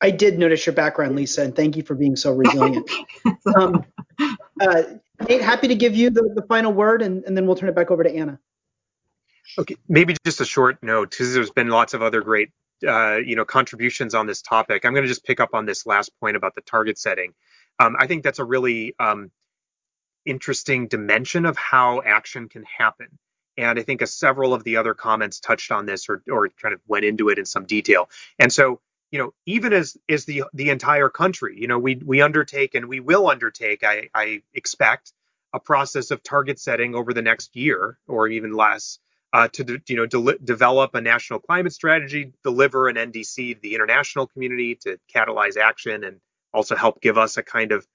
I 0.00 0.10
did 0.10 0.38
notice 0.38 0.64
your 0.64 0.74
background, 0.74 1.16
Lisa, 1.16 1.42
and 1.42 1.54
thank 1.54 1.76
you 1.76 1.82
for 1.82 1.94
being 1.94 2.16
so 2.16 2.32
resilient. 2.32 2.88
um, 3.56 3.84
uh, 4.60 4.82
Nate, 5.28 5.40
happy 5.40 5.68
to 5.68 5.74
give 5.74 5.96
you 5.96 6.10
the, 6.10 6.32
the 6.34 6.42
final 6.42 6.72
word, 6.72 7.02
and, 7.02 7.24
and, 7.24 7.36
then 7.36 7.46
we'll 7.46 7.56
turn 7.56 7.68
it 7.68 7.74
back 7.74 7.90
over 7.90 8.04
to 8.04 8.14
Anna. 8.14 8.38
Okay, 9.58 9.76
maybe 9.88 10.14
just 10.24 10.40
a 10.40 10.44
short 10.44 10.82
note, 10.82 11.10
because 11.10 11.34
there's 11.34 11.50
been 11.50 11.68
lots 11.68 11.94
of 11.94 12.02
other 12.02 12.20
great, 12.20 12.50
uh, 12.86 13.16
you 13.16 13.34
know, 13.34 13.44
contributions 13.44 14.14
on 14.14 14.26
this 14.26 14.40
topic. 14.40 14.84
I'm 14.84 14.92
going 14.92 15.04
to 15.04 15.08
just 15.08 15.24
pick 15.24 15.40
up 15.40 15.50
on 15.52 15.66
this 15.66 15.84
last 15.84 16.12
point 16.20 16.36
about 16.36 16.54
the 16.54 16.60
target 16.60 16.98
setting. 16.98 17.34
Um, 17.80 17.96
I 17.98 18.06
think 18.06 18.22
that's 18.22 18.38
a 18.38 18.44
really 18.44 18.94
um, 19.00 19.32
interesting 20.24 20.86
dimension 20.86 21.44
of 21.44 21.56
how 21.56 22.02
action 22.02 22.48
can 22.48 22.64
happen. 22.64 23.18
And 23.56 23.78
I 23.78 23.82
think 23.82 24.06
several 24.06 24.54
of 24.54 24.62
the 24.62 24.76
other 24.76 24.94
comments 24.94 25.40
touched 25.40 25.72
on 25.72 25.86
this 25.86 26.08
or, 26.08 26.22
or 26.30 26.48
kind 26.62 26.72
of 26.72 26.80
went 26.86 27.04
into 27.04 27.28
it 27.28 27.38
in 27.38 27.44
some 27.44 27.64
detail. 27.64 28.08
And 28.38 28.52
so 28.52 28.80
you 29.12 29.20
know, 29.20 29.32
even 29.46 29.72
as 29.74 29.96
is 30.08 30.26
the 30.26 30.44
the 30.54 30.70
entire 30.70 31.10
country, 31.10 31.56
you 31.60 31.68
know, 31.68 31.78
we 31.78 31.96
we 31.96 32.22
undertake 32.22 32.74
and 32.76 32.88
we 32.88 33.00
will 33.00 33.28
undertake, 33.30 33.84
I, 33.84 34.10
I 34.14 34.42
expect, 34.54 35.12
a 35.54 35.60
process 35.60 36.10
of 36.12 36.22
target 36.22 36.60
setting 36.60 36.94
over 36.94 37.14
the 37.14 37.22
next 37.22 37.56
year 37.56 37.98
or 38.08 38.28
even 38.28 38.52
less 38.54 39.00
uh, 39.32 39.48
to 39.48 39.80
you 39.88 39.96
know 39.96 40.06
de- 40.06 40.38
develop 40.44 40.94
a 40.94 41.00
national 41.00 41.40
climate 41.40 41.72
strategy, 41.72 42.32
deliver 42.44 42.88
an 42.88 42.96
NDC 42.96 43.54
to 43.56 43.60
the 43.62 43.74
international 43.76 44.26
community 44.28 44.76
to 44.76 44.98
catalyze 45.14 45.56
action, 45.56 46.04
and 46.04 46.20
also 46.54 46.76
help 46.76 47.00
give 47.02 47.18
us 47.18 47.38
a 47.38 47.44
kind 47.44 47.72
of 47.72 47.86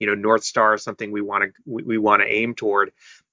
you 0.00 0.06
know 0.06 0.14
north 0.14 0.44
star, 0.44 0.78
something 0.78 1.12
we 1.12 1.22
want 1.22 1.44
to 1.44 1.52
we, 1.66 1.82
we 1.84 1.98
want 1.98 2.22
to 2.22 2.28
aim 2.28 2.54
toward. 2.54 2.92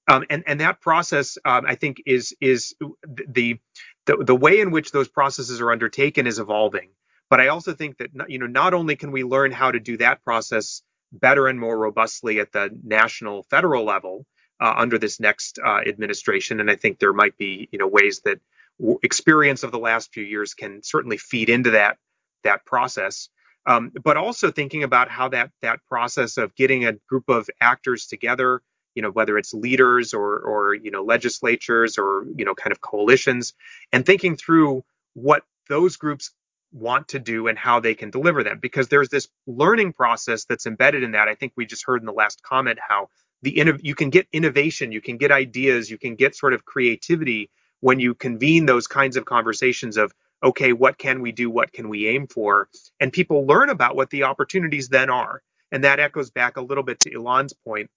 Um, 0.09 0.25
and 0.29 0.43
and 0.47 0.61
that 0.61 0.81
process, 0.81 1.37
um, 1.45 1.65
I 1.67 1.75
think, 1.75 2.03
is 2.05 2.35
is 2.41 2.75
the, 3.07 3.59
the 4.07 4.17
the 4.25 4.35
way 4.35 4.61
in 4.61 4.71
which 4.71 4.91
those 4.91 5.07
processes 5.07 5.61
are 5.61 5.71
undertaken 5.71 6.27
is 6.27 6.39
evolving. 6.39 6.89
But 7.29 7.41
I 7.41 7.49
also 7.49 7.73
think 7.73 7.97
that 7.99 8.11
you 8.29 8.39
know 8.39 8.47
not 8.47 8.73
only 8.75 8.95
can 8.95 9.11
we 9.11 9.23
learn 9.25 9.51
how 9.51 9.71
to 9.71 9.79
do 9.79 9.97
that 9.97 10.23
process 10.23 10.83
better 11.13 11.47
and 11.47 11.59
more 11.59 11.77
robustly 11.77 12.39
at 12.39 12.51
the 12.53 12.71
national 12.83 13.43
federal 13.45 13.85
level 13.85 14.25
uh, 14.61 14.73
under 14.77 14.97
this 14.99 15.19
next 15.19 15.59
uh, 15.65 15.81
administration, 15.87 16.59
and 16.61 16.71
I 16.71 16.77
think 16.77 16.99
there 16.99 17.13
might 17.13 17.37
be 17.37 17.69
you 17.71 17.79
know 17.79 17.87
ways 17.87 18.21
that 18.25 18.39
w- 18.79 18.99
experience 19.03 19.63
of 19.63 19.71
the 19.71 19.79
last 19.79 20.13
few 20.13 20.23
years 20.23 20.55
can 20.55 20.83
certainly 20.83 21.17
feed 21.17 21.49
into 21.49 21.71
that 21.71 21.97
that 22.43 22.65
process. 22.65 23.29
Um, 23.67 23.91
but 24.03 24.17
also 24.17 24.51
thinking 24.51 24.83
about 24.83 25.09
how 25.09 25.29
that 25.29 25.51
that 25.63 25.81
process 25.89 26.37
of 26.37 26.55
getting 26.55 26.85
a 26.85 26.93
group 27.09 27.29
of 27.29 27.49
actors 27.61 28.07
together, 28.07 28.61
you 28.95 29.01
know, 29.03 29.11
whether 29.11 29.37
it's 29.37 29.53
leaders 29.53 30.13
or 30.13 30.39
or 30.39 30.75
you 30.75 30.91
know 30.91 31.03
legislatures 31.03 31.97
or 31.99 32.25
you 32.37 32.45
know 32.45 32.55
kind 32.55 32.71
of 32.71 32.81
coalitions, 32.81 33.53
and 33.93 34.05
thinking 34.05 34.37
through 34.37 34.83
what 35.15 35.43
those 35.69 35.97
groups 35.97 36.31
want 36.71 37.09
to 37.09 37.19
do 37.19 37.47
and 37.47 37.57
how 37.57 37.79
they 37.79 37.95
can 37.95 38.11
deliver 38.11 38.43
them 38.43 38.59
because 38.61 38.87
there's 38.89 39.09
this 39.09 39.27
learning 39.47 39.93
process 39.93 40.45
that's 40.45 40.65
embedded 40.67 41.03
in 41.03 41.11
that. 41.11 41.27
I 41.27 41.35
think 41.35 41.53
we 41.55 41.65
just 41.65 41.85
heard 41.85 42.01
in 42.01 42.05
the 42.05 42.13
last 42.13 42.43
comment 42.43 42.79
how 42.85 43.09
the 43.41 43.51
you 43.81 43.95
can 43.95 44.09
get 44.09 44.27
innovation 44.33 44.91
you 44.91 45.01
can 45.01 45.17
get 45.17 45.31
ideas 45.31 45.89
you 45.89 45.97
can 45.97 46.15
get 46.15 46.35
sort 46.35 46.53
of 46.53 46.65
creativity 46.65 47.49
when 47.81 47.99
you 47.99 48.13
convene 48.15 48.65
those 48.65 48.87
kinds 48.87 49.17
of 49.17 49.25
conversations 49.25 49.97
of 49.97 50.13
okay 50.43 50.73
what 50.73 50.97
can 50.97 51.21
we 51.21 51.31
do? 51.31 51.49
What 51.49 51.73
can 51.73 51.89
we 51.89 52.07
aim 52.07 52.27
for? 52.27 52.69
And 52.99 53.13
people 53.13 53.45
learn 53.47 53.69
about 53.69 53.95
what 53.95 54.09
the 54.09 54.23
opportunities 54.23 54.89
then 54.89 55.09
are. 55.09 55.41
And 55.71 55.83
that 55.83 55.99
echoes 55.99 56.31
back 56.31 56.57
a 56.57 56.61
little 56.61 56.83
bit 56.83 56.99
to 57.01 57.13
Elan's 57.13 57.53
point 57.53 57.89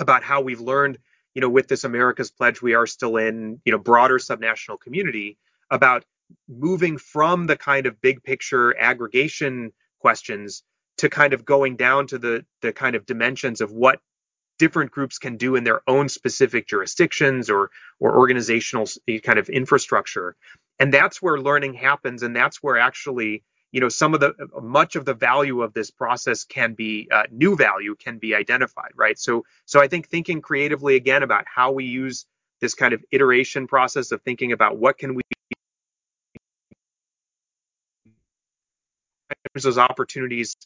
about 0.00 0.22
how 0.22 0.40
we've 0.40 0.60
learned 0.60 0.98
you 1.34 1.40
know 1.40 1.48
with 1.48 1.68
this 1.68 1.84
america's 1.84 2.30
pledge 2.30 2.62
we 2.62 2.74
are 2.74 2.86
still 2.86 3.16
in 3.16 3.60
you 3.64 3.72
know 3.72 3.78
broader 3.78 4.18
subnational 4.18 4.80
community 4.80 5.38
about 5.70 6.04
moving 6.48 6.98
from 6.98 7.46
the 7.46 7.56
kind 7.56 7.86
of 7.86 8.00
big 8.00 8.22
picture 8.22 8.76
aggregation 8.78 9.72
questions 10.00 10.62
to 10.98 11.08
kind 11.08 11.32
of 11.32 11.44
going 11.44 11.76
down 11.76 12.06
to 12.08 12.18
the 12.18 12.44
the 12.62 12.72
kind 12.72 12.96
of 12.96 13.06
dimensions 13.06 13.60
of 13.60 13.72
what 13.72 14.00
different 14.58 14.90
groups 14.90 15.18
can 15.18 15.36
do 15.36 15.56
in 15.56 15.64
their 15.64 15.80
own 15.88 16.08
specific 16.08 16.68
jurisdictions 16.68 17.50
or 17.50 17.70
or 18.00 18.18
organizational 18.18 18.86
kind 19.22 19.38
of 19.38 19.48
infrastructure. 19.48 20.36
And 20.78 20.92
that's 20.92 21.22
where 21.22 21.38
learning 21.38 21.74
happens 21.74 22.22
and 22.22 22.36
that's 22.36 22.62
where 22.62 22.78
actually 22.78 23.42
you 23.72 23.80
know 23.80 23.88
some 23.88 24.14
of 24.14 24.20
the 24.20 24.34
much 24.62 24.96
of 24.96 25.04
the 25.04 25.14
value 25.14 25.62
of 25.62 25.72
this 25.74 25.90
process 25.90 26.44
can 26.44 26.74
be 26.74 27.08
uh, 27.12 27.24
new 27.30 27.56
value 27.56 27.94
can 27.96 28.18
be 28.18 28.34
identified 28.34 28.92
right? 28.96 29.18
So 29.18 29.44
so 29.66 29.80
i 29.80 29.88
think 29.88 30.08
thinking 30.08 30.40
creatively 30.42 30.96
again 30.96 31.22
about 31.22 31.44
how 31.46 31.72
we 31.72 31.84
use 31.84 32.26
this 32.60 32.74
kind 32.74 32.92
of 32.92 33.02
iteration 33.10 33.66
process 33.66 34.12
of 34.12 34.22
thinking 34.22 34.52
about 34.52 34.78
what 34.78 34.98
can 34.98 35.14
we 35.14 35.22
those 39.54 39.78
opportunities 39.78 40.56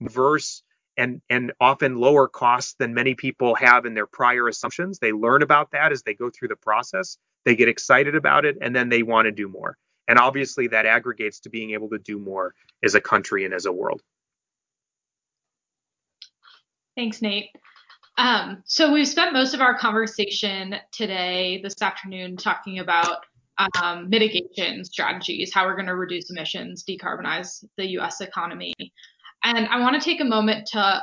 diverse 0.00 0.62
and 0.96 1.20
and 1.28 1.52
often 1.60 1.96
lower 1.96 2.28
costs 2.28 2.74
than 2.78 2.94
many 2.94 3.14
people 3.14 3.54
have 3.54 3.84
in 3.84 3.94
their 3.94 4.06
prior 4.06 4.48
assumptions 4.48 4.98
they 4.98 5.12
learn 5.12 5.42
about 5.42 5.70
that 5.72 5.92
as 5.92 6.02
they 6.02 6.14
go 6.14 6.30
through 6.30 6.48
the 6.48 6.56
process 6.56 7.16
they 7.44 7.56
get 7.56 7.68
excited 7.68 8.14
about 8.14 8.44
it 8.44 8.56
and 8.60 8.74
then 8.74 8.88
they 8.88 9.02
want 9.02 9.26
to 9.26 9.32
do 9.32 9.48
more 9.48 9.76
and 10.08 10.18
obviously 10.18 10.68
that 10.68 10.86
aggregates 10.86 11.40
to 11.40 11.50
being 11.50 11.72
able 11.72 11.88
to 11.90 11.98
do 11.98 12.18
more 12.18 12.54
as 12.82 12.94
a 12.94 13.00
country 13.00 13.44
and 13.44 13.54
as 13.54 13.66
a 13.66 13.72
world. 13.72 14.02
Thanks, 16.96 17.22
Nate. 17.22 17.50
Um, 18.16 18.62
so 18.64 18.92
we've 18.92 19.08
spent 19.08 19.32
most 19.32 19.54
of 19.54 19.60
our 19.60 19.76
conversation 19.76 20.76
today, 20.92 21.60
this 21.62 21.80
afternoon, 21.82 22.36
talking 22.36 22.78
about 22.78 23.24
um, 23.82 24.08
mitigation 24.08 24.84
strategies, 24.84 25.52
how 25.52 25.66
we're 25.66 25.76
going 25.76 25.86
to 25.86 25.96
reduce 25.96 26.30
emissions, 26.30 26.84
decarbonize 26.88 27.64
the 27.76 27.86
U.S. 27.92 28.20
economy. 28.20 28.74
And 29.42 29.66
I 29.68 29.80
want 29.80 30.00
to 30.00 30.04
take 30.04 30.20
a 30.20 30.24
moment 30.24 30.68
to 30.72 31.02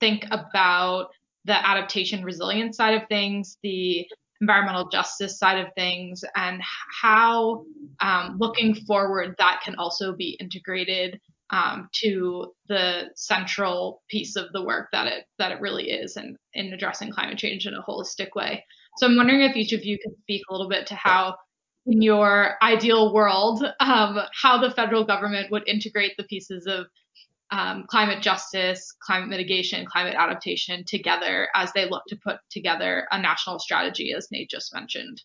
think 0.00 0.26
about 0.30 1.08
the 1.44 1.54
adaptation 1.54 2.24
resilience 2.24 2.76
side 2.76 2.94
of 3.00 3.08
things, 3.08 3.56
the 3.62 4.06
environmental 4.40 4.88
justice 4.88 5.38
side 5.38 5.58
of 5.58 5.72
things 5.74 6.22
and 6.36 6.60
how 7.00 7.64
um, 8.00 8.36
looking 8.38 8.74
forward 8.74 9.34
that 9.38 9.60
can 9.64 9.74
also 9.76 10.14
be 10.14 10.36
integrated 10.40 11.18
um, 11.50 11.88
to 11.92 12.52
the 12.68 13.08
central 13.16 14.02
piece 14.08 14.36
of 14.36 14.52
the 14.52 14.62
work 14.62 14.88
that 14.92 15.06
it 15.06 15.24
that 15.38 15.50
it 15.50 15.60
really 15.60 15.90
is 15.90 16.16
in, 16.16 16.36
in 16.52 16.72
addressing 16.72 17.10
climate 17.10 17.38
change 17.38 17.66
in 17.66 17.74
a 17.74 17.82
holistic 17.82 18.28
way. 18.36 18.64
So 18.98 19.06
I'm 19.06 19.16
wondering 19.16 19.40
if 19.42 19.56
each 19.56 19.72
of 19.72 19.84
you 19.84 19.98
could 20.02 20.14
speak 20.20 20.42
a 20.48 20.52
little 20.52 20.68
bit 20.68 20.86
to 20.88 20.94
how 20.94 21.36
in 21.88 22.02
your 22.02 22.54
ideal 22.62 23.14
world, 23.14 23.64
um, 23.80 24.20
how 24.34 24.58
the 24.58 24.70
federal 24.70 25.04
government 25.04 25.50
would 25.50 25.66
integrate 25.66 26.12
the 26.16 26.24
pieces 26.24 26.66
of 26.66 26.86
um, 27.50 27.84
climate 27.88 28.22
justice, 28.22 28.94
climate 29.00 29.30
mitigation, 29.30 29.86
climate 29.86 30.14
adaptation 30.16 30.84
together 30.84 31.48
as 31.54 31.72
they 31.72 31.88
look 31.88 32.02
to 32.08 32.16
put 32.16 32.36
together 32.50 33.08
a 33.10 33.20
national 33.20 33.58
strategy, 33.58 34.12
as 34.14 34.28
Nate 34.30 34.50
just 34.50 34.74
mentioned. 34.74 35.22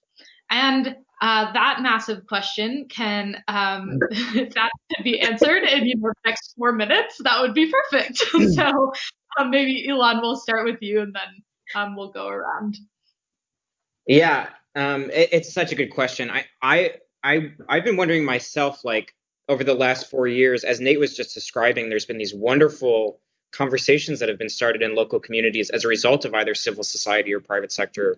And 0.50 0.96
uh, 1.22 1.52
that 1.52 1.82
massive 1.82 2.26
question 2.28 2.86
can, 2.90 3.44
um, 3.50 4.00
if 4.12 4.54
that 4.54 4.72
could 4.96 5.04
be 5.04 5.20
answered 5.20 5.64
in 5.64 5.86
you 5.86 5.96
know, 5.98 6.10
the 6.10 6.30
next 6.30 6.54
four 6.58 6.72
minutes, 6.72 7.18
that 7.24 7.42
would 7.42 7.54
be 7.54 7.72
perfect. 7.72 8.18
so 8.54 8.94
um, 9.38 9.50
maybe 9.50 9.86
Elan, 9.90 10.22
we'll 10.22 10.38
start 10.38 10.64
with 10.64 10.82
you, 10.82 11.02
and 11.02 11.14
then 11.14 11.44
um, 11.76 11.96
we'll 11.96 12.12
go 12.12 12.28
around. 12.28 12.78
Yeah, 14.08 14.50
um, 14.76 15.10
it, 15.12 15.30
it's 15.32 15.54
such 15.54 15.72
a 15.72 15.76
good 15.76 15.90
question. 15.90 16.32
I, 16.32 16.46
I, 16.62 16.92
I, 17.24 17.52
I've 17.70 17.84
been 17.84 17.98
wondering 17.98 18.26
myself, 18.26 18.84
like, 18.84 19.14
over 19.50 19.64
the 19.64 19.74
last 19.74 20.10
four 20.10 20.26
years, 20.26 20.64
as 20.64 20.80
Nate 20.80 21.00
was 21.00 21.18
just 21.18 21.34
describing, 21.34 21.90
there's 21.90 22.06
been 22.06 22.18
these 22.18 22.34
wonderful 22.34 23.20
conversations 23.52 24.20
that 24.20 24.30
have 24.30 24.38
been 24.38 24.50
started 24.50 24.82
in 24.82 24.96
local 24.96 25.20
communities 25.20 25.70
as 25.70 25.84
a 25.84 25.88
result 25.88 26.26
of 26.26 26.34
either 26.34 26.56
civil 26.56 26.84
society 26.84 27.34
or 27.34 27.40
private 27.40 27.72
sector 27.72 28.18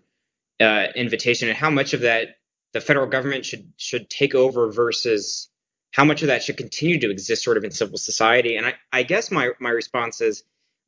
uh, 0.62 0.88
invitation, 0.96 1.50
and 1.50 1.58
how 1.58 1.70
much 1.70 1.94
of 1.94 2.02
that 2.02 2.38
the 2.74 2.80
federal 2.80 3.08
government 3.08 3.44
should 3.44 3.74
should 3.78 4.10
take 4.10 4.36
over 4.36 4.72
versus 4.72 5.50
how 5.92 6.06
much 6.06 6.22
of 6.22 6.28
that 6.28 6.44
should 6.44 6.58
continue 6.58 7.00
to 7.00 7.10
exist 7.10 7.44
sort 7.44 7.58
of 7.58 7.64
in 7.64 7.72
civil 7.72 7.98
society. 7.98 8.56
And 8.56 8.68
I, 8.68 8.74
I 8.94 9.04
guess 9.04 9.32
my 9.32 9.50
my 9.60 9.72
response 9.72 10.22
is, 10.22 10.44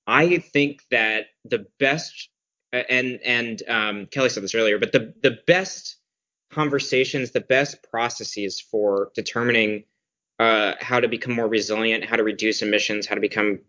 I 0.06 0.38
think 0.38 0.82
that 0.92 1.26
the 1.46 1.66
best 1.80 2.30
and 2.74 3.20
and 3.24 3.64
um, 3.68 4.06
Kelly 4.08 4.30
said 4.30 4.44
this 4.44 4.56
earlier, 4.56 4.80
but 4.80 4.92
the 4.92 5.14
the 5.22 5.38
best 5.48 5.98
conversations, 6.52 7.32
the 7.32 7.42
best 7.42 7.84
processes 7.90 8.60
for 8.60 9.12
determining 9.16 9.84
uh, 10.40 10.74
how 10.80 11.00
to 11.00 11.08
become 11.08 11.34
more 11.34 11.48
resilient, 11.48 12.06
how 12.06 12.16
to 12.16 12.24
reduce 12.24 12.62
emissions, 12.62 13.08
how 13.08 13.16
to 13.16 13.22
become 13.22 13.60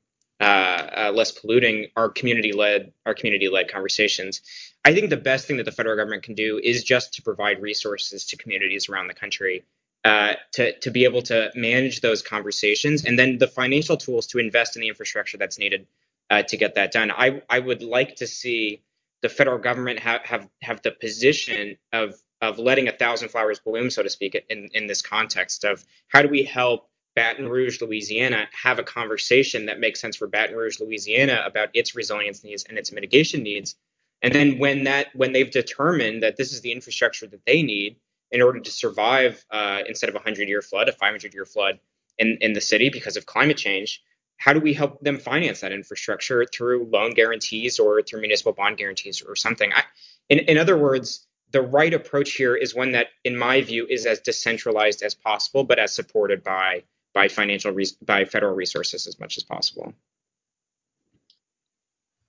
uh, 0.40 0.44
uh, 0.44 1.12
less 1.14 1.32
polluting 1.32 1.88
are 1.96 2.08
community 2.08 2.52
led 2.52 2.92
are 3.06 3.14
community 3.14 3.48
led 3.48 3.70
conversations. 3.70 4.42
I 4.84 4.94
think 4.94 5.10
the 5.10 5.16
best 5.16 5.46
thing 5.46 5.56
that 5.56 5.64
the 5.64 5.72
federal 5.72 5.96
government 5.96 6.22
can 6.22 6.34
do 6.34 6.60
is 6.62 6.84
just 6.84 7.14
to 7.14 7.22
provide 7.22 7.60
resources 7.60 8.26
to 8.26 8.36
communities 8.36 8.88
around 8.88 9.08
the 9.08 9.14
country 9.14 9.64
uh, 10.04 10.34
to 10.52 10.78
to 10.80 10.90
be 10.90 11.04
able 11.04 11.22
to 11.22 11.50
manage 11.54 12.00
those 12.00 12.22
conversations, 12.22 13.04
and 13.04 13.18
then 13.18 13.38
the 13.38 13.48
financial 13.48 13.96
tools 13.96 14.28
to 14.28 14.38
invest 14.38 14.76
in 14.76 14.82
the 14.82 14.88
infrastructure 14.88 15.36
that's 15.36 15.58
needed 15.58 15.86
uh, 16.30 16.42
to 16.42 16.56
get 16.56 16.76
that 16.76 16.92
done. 16.92 17.10
I 17.10 17.42
I 17.48 17.58
would 17.58 17.82
like 17.82 18.16
to 18.16 18.26
see 18.26 18.82
the 19.22 19.28
federal 19.28 19.58
government 19.58 19.98
have 20.00 20.22
have 20.22 20.48
have 20.62 20.82
the 20.82 20.92
position 20.92 21.76
of 21.92 22.14
of 22.40 22.58
letting 22.58 22.88
a 22.88 22.92
thousand 22.92 23.30
flowers 23.30 23.58
bloom, 23.58 23.90
so 23.90 24.02
to 24.02 24.10
speak, 24.10 24.40
in, 24.48 24.68
in 24.72 24.86
this 24.86 25.02
context 25.02 25.64
of 25.64 25.84
how 26.06 26.22
do 26.22 26.28
we 26.28 26.44
help 26.44 26.88
Baton 27.16 27.48
Rouge, 27.48 27.80
Louisiana, 27.80 28.46
have 28.52 28.78
a 28.78 28.84
conversation 28.84 29.66
that 29.66 29.80
makes 29.80 30.00
sense 30.00 30.14
for 30.16 30.28
Baton 30.28 30.54
Rouge, 30.54 30.78
Louisiana 30.78 31.42
about 31.44 31.70
its 31.74 31.96
resilience 31.96 32.44
needs 32.44 32.64
and 32.68 32.78
its 32.78 32.92
mitigation 32.92 33.42
needs. 33.42 33.74
And 34.22 34.32
then 34.32 34.58
when 34.58 34.84
that 34.84 35.08
when 35.14 35.32
they've 35.32 35.50
determined 35.50 36.22
that 36.22 36.36
this 36.36 36.52
is 36.52 36.60
the 36.60 36.72
infrastructure 36.72 37.26
that 37.26 37.44
they 37.44 37.62
need 37.62 37.96
in 38.30 38.42
order 38.42 38.60
to 38.60 38.70
survive 38.70 39.44
uh, 39.50 39.82
instead 39.88 40.08
of 40.08 40.14
a 40.14 40.18
100 40.18 40.48
year 40.48 40.62
flood, 40.62 40.88
a 40.88 40.92
500 40.92 41.34
year 41.34 41.46
flood 41.46 41.80
in, 42.18 42.38
in 42.40 42.52
the 42.52 42.60
city 42.60 42.88
because 42.88 43.16
of 43.16 43.26
climate 43.26 43.56
change, 43.56 44.02
how 44.38 44.52
do 44.52 44.60
we 44.60 44.72
help 44.72 45.00
them 45.00 45.18
finance 45.18 45.60
that 45.60 45.72
infrastructure 45.72 46.46
through 46.46 46.88
loan 46.90 47.12
guarantees 47.12 47.78
or 47.78 48.00
through 48.02 48.20
municipal 48.20 48.52
bond 48.52 48.78
guarantees 48.78 49.20
or 49.20 49.36
something? 49.36 49.72
I, 49.72 49.82
in, 50.28 50.38
in 50.38 50.58
other 50.58 50.78
words, 50.78 51.26
the 51.50 51.60
right 51.60 51.92
approach 51.92 52.32
here 52.32 52.54
is 52.54 52.74
one 52.74 52.92
that, 52.92 53.08
in 53.24 53.36
my 53.36 53.60
view, 53.62 53.86
is 53.88 54.06
as 54.06 54.20
decentralized 54.20 55.02
as 55.02 55.14
possible, 55.14 55.64
but 55.64 55.78
as 55.78 55.92
supported 55.92 56.42
by 56.42 56.84
by 57.14 57.28
financial 57.28 57.72
res- 57.72 57.92
by 57.92 58.24
federal 58.24 58.54
resources 58.54 59.06
as 59.06 59.18
much 59.18 59.38
as 59.38 59.42
possible. 59.42 59.92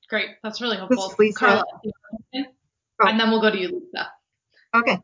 Great, 0.09 0.29
that's 0.41 0.61
really 0.61 0.77
helpful, 0.77 1.13
Lisa. 1.19 1.37
Carla. 1.37 1.63
Oh. 3.01 3.07
And 3.07 3.19
then 3.19 3.29
we'll 3.29 3.41
go 3.41 3.51
to 3.51 3.57
you, 3.57 3.67
Lisa. 3.67 4.11
Okay. 4.73 4.99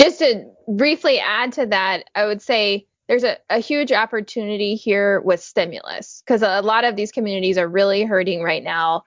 Just 0.00 0.18
to 0.18 0.50
briefly 0.66 1.20
add 1.20 1.52
to 1.54 1.66
that, 1.66 2.04
I 2.14 2.26
would 2.26 2.42
say 2.42 2.86
there's 3.08 3.24
a, 3.24 3.36
a 3.50 3.58
huge 3.58 3.92
opportunity 3.92 4.74
here 4.74 5.20
with 5.20 5.40
stimulus 5.40 6.22
because 6.26 6.42
a 6.42 6.60
lot 6.62 6.84
of 6.84 6.96
these 6.96 7.12
communities 7.12 7.58
are 7.58 7.68
really 7.68 8.04
hurting 8.04 8.42
right 8.42 8.62
now 8.62 9.02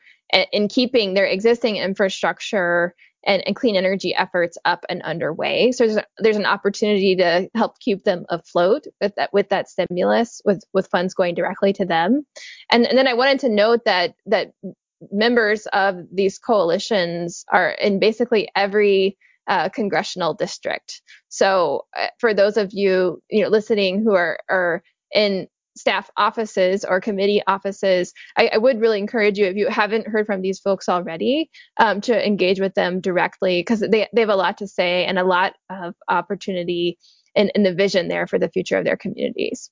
in 0.51 0.67
keeping 0.67 1.13
their 1.13 1.26
existing 1.26 1.77
infrastructure 1.77 2.93
and, 3.26 3.45
and, 3.45 3.55
clean 3.55 3.76
energy 3.76 4.15
efforts 4.15 4.57
up 4.63 4.85
and 4.88 5.01
underway. 5.01 5.71
So 5.71 5.85
there's, 5.85 6.05
there's 6.19 6.38
an 6.38 6.45
opportunity 6.45 7.15
to 7.17 7.49
help 7.53 7.77
keep 7.80 8.03
them 8.03 8.26
afloat 8.30 8.85
with 9.01 9.13
that 9.15 9.34
with 9.34 9.49
that 9.49 9.67
stimulus, 9.67 10.41
with 10.45 10.63
with 10.71 10.88
funds 10.88 11.13
going 11.13 11.35
directly 11.35 11.73
to 11.73 11.85
them. 11.85 12.26
And, 12.71 12.85
and 12.85 12.97
then 12.97 13.07
I 13.07 13.13
wanted 13.13 13.39
to 13.39 13.49
note 13.49 13.81
that 13.85 14.15
that 14.27 14.53
members 15.11 15.67
of 15.73 15.97
these 16.13 16.39
coalitions 16.39 17.43
are 17.51 17.71
in 17.71 17.99
basically 17.99 18.49
every 18.55 19.17
uh, 19.49 19.67
congressional 19.69 20.34
district. 20.34 21.01
So 21.27 21.85
uh, 21.97 22.07
for 22.19 22.34
those 22.34 22.55
of 22.55 22.71
you 22.71 23.21
you 23.30 23.43
know 23.43 23.49
listening 23.49 24.01
who 24.03 24.13
are 24.13 24.39
are 24.49 24.81
in 25.13 25.47
staff 25.76 26.09
offices 26.17 26.85
or 26.85 27.01
committee 27.01 27.41
offices, 27.47 28.13
I, 28.38 28.49
I, 28.53 28.57
would 28.57 28.81
really 28.81 28.99
encourage 28.99 29.38
you, 29.39 29.45
if 29.45 29.55
you 29.55 29.69
haven't 29.69 30.07
heard 30.07 30.26
from 30.26 30.41
these 30.41 30.59
folks 30.59 30.89
already, 30.89 31.49
um, 31.77 32.01
to 32.01 32.27
engage 32.27 32.59
with 32.59 32.73
them 32.73 32.99
directly 32.99 33.61
because 33.61 33.80
they, 33.80 34.07
they 34.13 34.21
have 34.21 34.30
a 34.30 34.35
lot 34.35 34.57
to 34.57 34.67
say 34.67 35.05
and 35.05 35.17
a 35.17 35.23
lot 35.23 35.53
of 35.69 35.95
opportunity 36.09 36.97
and, 37.34 37.49
in 37.55 37.63
the 37.63 37.73
vision 37.73 38.09
there 38.09 38.27
for 38.27 38.38
the 38.38 38.49
future 38.49 38.77
of 38.77 38.84
their 38.84 38.97
communities. 38.97 39.71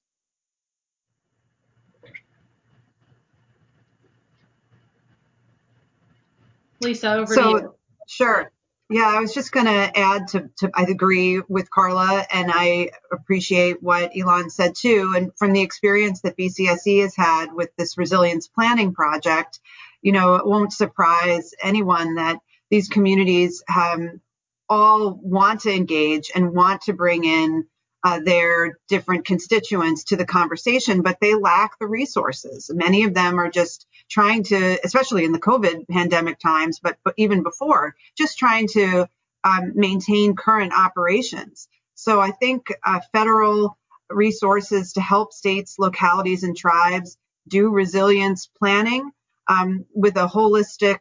Lisa, 6.82 7.16
over 7.16 7.34
so, 7.34 7.42
to 7.42 7.50
you. 7.50 7.76
Sure. 8.08 8.52
Yeah, 8.90 9.08
I 9.08 9.20
was 9.20 9.34
just 9.34 9.52
going 9.52 9.66
to 9.66 10.00
add 10.00 10.30
to, 10.30 10.50
to, 10.60 10.72
I 10.74 10.84
agree 10.84 11.42
with 11.50 11.70
Carla, 11.72 12.26
and 12.32 12.52
I 12.54 12.92
appreciate 13.12 13.82
what 13.84 14.16
Elan 14.16 14.50
said 14.50 14.76
too. 14.76 15.14
And 15.16 15.32
from 15.38 15.54
the 15.54 15.62
experience 15.62 16.22
that 16.22 16.38
BCSE 16.38 17.02
has 17.02 17.16
had 17.16 17.54
with 17.54 17.76
this 17.78 17.98
resilience 17.98 18.48
planning 18.48 18.94
project, 18.94 19.60
you 20.04 20.14
know, 20.14 20.36
it 20.36 20.46
won't 20.46 20.72
surprise 20.72 21.52
anyone 21.62 22.16
that 22.16 22.40
these 22.70 22.88
communities 22.88 23.64
um, 23.76 24.22
all 24.70 25.20
want 25.22 25.62
to 25.62 25.74
engage 25.74 26.32
and 26.36 26.54
want 26.54 26.82
to 26.84 26.94
bring 26.94 27.26
in 27.26 27.66
uh, 28.06 28.20
their 28.24 28.80
different 28.88 29.26
constituents 29.26 30.06
to 30.06 30.16
the 30.16 30.26
conversation, 30.26 31.02
but 31.02 31.18
they 31.20 31.34
lack 31.34 31.78
the 31.80 31.88
resources. 31.88 32.72
Many 32.74 33.04
of 33.04 33.14
them 33.14 33.40
are 33.40 33.50
just 33.50 33.86
trying 34.10 34.44
to, 34.44 34.80
especially 34.84 35.26
in 35.26 35.32
the 35.32 35.40
COVID 35.40 35.88
pandemic 35.90 36.40
times, 36.40 36.80
but, 36.80 36.98
but 37.04 37.14
even 37.18 37.44
before, 37.44 37.96
just 38.18 38.38
trying 38.38 38.68
to 38.70 39.08
um, 39.44 39.74
maintain 39.76 40.36
current 40.36 40.74
operations. 40.74 41.68
So 41.96 42.20
I 42.20 42.32
think 42.32 42.68
uh, 42.86 43.00
federal 43.12 43.78
resources 44.10 44.94
to 44.94 45.02
help 45.02 45.34
states, 45.34 45.76
localities, 45.80 46.44
and 46.44 46.56
tribes 46.56 47.18
do 47.48 47.70
resilience 47.70 48.50
planning 48.58 49.12
um, 49.48 49.86
with 49.94 50.18
a 50.18 50.28
holistic 50.28 51.00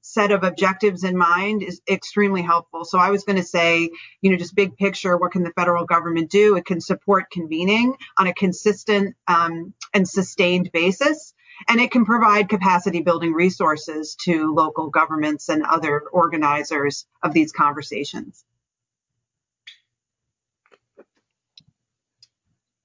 set 0.00 0.32
of 0.32 0.42
objectives 0.42 1.04
in 1.04 1.16
mind 1.16 1.62
is 1.62 1.80
extremely 1.88 2.42
helpful. 2.42 2.84
So 2.84 2.98
I 2.98 3.10
was 3.10 3.24
going 3.24 3.36
to 3.36 3.42
say, 3.42 3.90
you 4.20 4.30
know, 4.30 4.36
just 4.36 4.54
big 4.54 4.76
picture, 4.76 5.16
what 5.16 5.32
can 5.32 5.42
the 5.42 5.52
federal 5.52 5.84
government 5.84 6.30
do? 6.30 6.56
It 6.56 6.64
can 6.64 6.80
support 6.80 7.30
convening 7.30 7.94
on 8.18 8.26
a 8.26 8.34
consistent 8.34 9.14
um, 9.28 9.74
and 9.94 10.08
sustained 10.08 10.70
basis. 10.72 11.34
And 11.68 11.80
it 11.80 11.90
can 11.90 12.04
provide 12.04 12.48
capacity 12.48 13.00
building 13.00 13.32
resources 13.32 14.16
to 14.24 14.54
local 14.54 14.90
governments 14.90 15.48
and 15.48 15.62
other 15.64 16.00
organizers 16.12 17.06
of 17.22 17.32
these 17.32 17.52
conversations. 17.52 18.44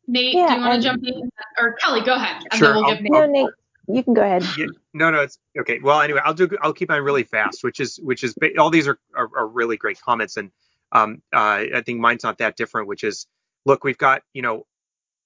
Nate, 0.07 0.35
yeah, 0.35 0.47
do 0.47 0.55
you 0.55 0.61
want 0.61 0.81
to 0.81 0.87
jump 0.89 1.03
in? 1.05 1.29
Or 1.57 1.73
Kelly, 1.73 2.01
go 2.01 2.15
ahead. 2.15 2.43
And 2.51 2.59
sure, 2.59 2.73
then 2.73 2.83
we'll 2.83 2.95
give 2.95 3.01
Nate. 3.03 3.11
No, 3.11 3.25
Nate, 3.27 3.49
you 3.87 4.03
can 4.03 4.13
go 4.13 4.21
ahead. 4.21 4.43
Yeah, 4.57 4.65
no, 4.93 5.09
no, 5.09 5.21
it's 5.21 5.39
okay. 5.57 5.79
Well, 5.79 6.01
anyway, 6.01 6.19
I'll 6.25 6.33
do. 6.33 6.49
I'll 6.61 6.73
keep 6.73 6.91
on 6.91 7.01
really 7.01 7.23
fast, 7.23 7.63
which 7.63 7.79
is 7.79 7.97
which 8.03 8.23
is 8.23 8.35
all 8.59 8.69
these 8.69 8.87
are 8.87 8.99
are, 9.15 9.29
are 9.35 9.47
really 9.47 9.77
great 9.77 10.01
comments, 10.01 10.37
and 10.37 10.51
um, 10.91 11.21
uh, 11.33 11.63
I 11.75 11.81
think 11.85 11.99
mine's 11.99 12.23
not 12.23 12.39
that 12.39 12.57
different. 12.57 12.87
Which 12.87 13.03
is, 13.03 13.27
look, 13.65 13.83
we've 13.83 13.97
got 13.97 14.23
you 14.33 14.41
know 14.41 14.65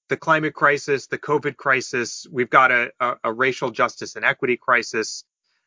the 0.08 0.16
climate 0.16 0.54
crisis, 0.54 1.06
the 1.06 1.18
COVID 1.18 1.56
crisis, 1.56 2.26
we've 2.30 2.50
got 2.50 2.70
a, 2.70 2.90
a, 3.00 3.14
a 3.24 3.32
racial 3.32 3.70
justice 3.70 4.16
and 4.16 4.24
equity 4.24 4.56
crisis, 4.56 5.24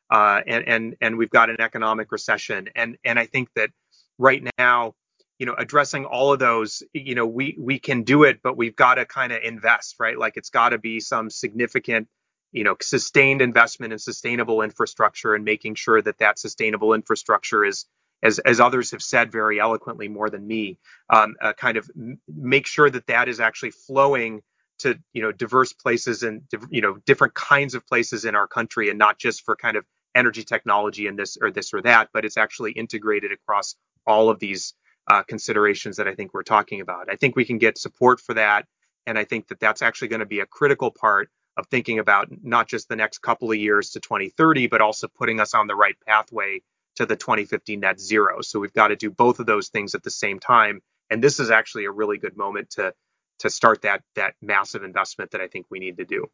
uh, 0.10 0.42
and 0.48 0.68
and 0.68 0.96
and 1.02 1.18
we've 1.18 1.30
got 1.30 1.50
an 1.50 1.62
economic 1.62 2.12
recession, 2.12 2.70
and 2.76 2.98
and 3.04 3.20
I 3.20 3.26
think 3.26 3.50
that 3.56 3.70
right 4.18 4.44
now 4.58 4.96
you 5.40 5.46
know 5.46 5.56
addressing 5.58 6.06
all 6.06 6.34
of 6.34 6.40
those 6.40 6.84
you 6.94 7.16
know 7.16 7.26
we 7.26 7.56
we 7.58 7.80
can 7.80 8.04
do 8.04 8.24
it 8.24 8.42
but 8.44 8.58
we've 8.58 8.76
got 8.76 8.96
to 8.96 9.06
kind 9.06 9.32
of 9.32 9.42
invest 9.42 9.96
right? 10.00 10.18
Like 10.18 10.38
it's 10.38 10.50
got 10.50 10.70
to 10.70 10.78
be 10.78 11.00
some 11.00 11.30
significant 11.30 12.08
you 12.52 12.64
know 12.64 12.76
sustained 12.82 13.42
investment 13.42 13.94
in 13.94 14.00
sustainable 14.00 14.62
infrastructure 14.62 15.34
and 15.34 15.46
making 15.46 15.76
sure 15.76 16.02
that 16.02 16.20
that 16.20 16.38
sustainable 16.38 16.94
infrastructure 16.94 17.64
is 17.66 17.86
as 18.24 18.40
as 18.40 18.60
others 18.60 18.92
have 18.92 19.02
said 19.02 19.32
very 19.32 19.60
eloquently 19.60 20.08
more 20.08 20.30
than 20.30 20.46
me 20.46 20.78
um, 21.10 21.36
uh, 21.42 21.54
kind 21.54 21.78
of 21.78 21.90
make 22.28 22.68
sure 22.68 22.90
that 22.90 23.08
that 23.08 23.30
is 23.30 23.40
actually 23.40 23.72
flowing 23.72 24.42
to 24.80 25.00
you 25.14 25.22
know 25.22 25.32
diverse 25.32 25.74
places 25.74 26.24
and 26.24 26.42
you 26.70 26.82
know 26.82 26.98
different 27.06 27.34
kinds 27.34 27.76
of 27.76 27.86
places 27.88 28.26
in 28.26 28.36
our 28.36 28.48
country 28.48 28.90
and 28.90 29.00
not 29.00 29.18
just 29.20 29.44
for 29.46 29.56
kind 29.56 29.78
of 29.78 29.86
energy 30.16 30.44
technology 30.44 31.08
and 31.08 31.18
this 31.20 31.38
or 31.42 31.52
this 31.52 31.74
or 31.74 31.82
that 31.82 32.10
but 32.14 32.26
it's 32.26 32.38
actually 32.38 32.72
integrated 32.72 33.32
across 33.32 33.76
all 34.08 34.30
of 34.30 34.40
these 34.40 34.74
uh, 35.10 35.24
considerations 35.24 35.98
that 35.98 36.08
I 36.08 36.16
think 36.16 36.34
we're 36.34 36.44
talking 36.44 36.82
about. 36.82 37.08
I 37.12 37.16
think 37.16 37.36
we 37.36 37.46
can 37.46 37.58
get 37.58 37.78
support 37.78 38.20
for 38.20 38.36
that 38.36 38.66
and 39.08 39.18
I 39.18 39.26
think 39.26 39.48
that 39.48 39.60
that's 39.60 39.82
actually 39.82 40.10
going 40.10 40.22
to 40.22 40.26
be 40.26 40.40
a 40.40 40.46
critical 40.46 40.92
part 40.92 41.30
of 41.58 41.68
thinking 41.68 42.00
about 42.00 42.30
not 42.44 42.68
just 42.68 42.90
the 42.90 42.96
next 42.96 43.20
couple 43.20 43.52
of 43.52 43.58
years 43.58 43.92
to 43.92 44.00
2030, 44.00 44.68
but 44.68 44.82
also 44.82 45.08
putting 45.08 45.40
us 45.40 45.54
on 45.54 45.68
the 45.68 45.76
right 45.76 45.96
pathway 46.08 46.62
to 47.00 47.08
the 47.08 47.18
2050 47.18 47.78
net 47.78 48.00
zero. 48.00 48.42
So 48.42 48.60
we've 48.60 48.74
got 48.74 48.90
to 48.90 48.98
do 48.98 49.12
both 49.12 49.40
of 49.40 49.48
those 49.48 49.70
things 49.70 49.96
at 49.96 50.04
the 50.04 50.12
same 50.12 50.40
time. 50.40 50.82
And 51.10 51.24
this 51.24 51.40
is 51.40 51.52
actually 51.52 51.86
a 51.86 51.92
really 51.92 52.20
good 52.20 52.38
moment 52.38 52.72
to 52.72 52.94
to 53.40 53.50
start 53.50 53.84
that 53.84 54.04
that 54.16 54.36
massive 54.42 54.84
investment 54.84 55.32
that 55.32 55.42
I 55.42 55.48
think 55.48 55.68
we 55.72 55.80
need 55.80 55.98
to 55.98 56.06
do. 56.06 56.28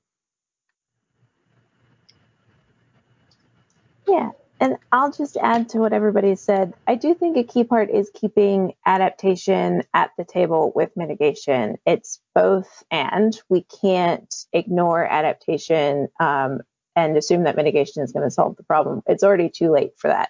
Yeah, 4.08 4.32
and 4.60 4.78
I'll 4.92 5.12
just 5.12 5.38
add 5.38 5.70
to 5.70 5.80
what 5.80 5.94
everybody 5.94 6.36
said. 6.36 6.74
I 6.88 6.96
do 6.96 7.16
think 7.16 7.38
a 7.38 7.44
key 7.44 7.64
part 7.64 7.92
is 7.92 8.12
keeping 8.14 8.74
adaptation 8.86 9.84
at 9.94 10.12
the 10.18 10.26
table 10.26 10.74
with 10.76 10.92
mitigation. 10.98 11.78
It's 11.86 12.22
both 12.36 12.84
and. 12.92 13.40
We 13.50 13.66
can't 13.82 14.34
ignore 14.54 15.06
adaptation 15.06 16.10
um, 16.20 16.62
and 16.96 17.18
assume 17.18 17.44
that 17.46 17.58
mitigation 17.58 18.04
is 18.04 18.14
going 18.14 18.26
to 18.26 18.32
solve 18.32 18.58
the 18.58 18.64
problem. 18.64 19.04
It's 19.08 19.24
already 19.24 19.50
too 19.50 19.72
late 19.72 19.94
for 19.98 20.10
that. 20.10 20.30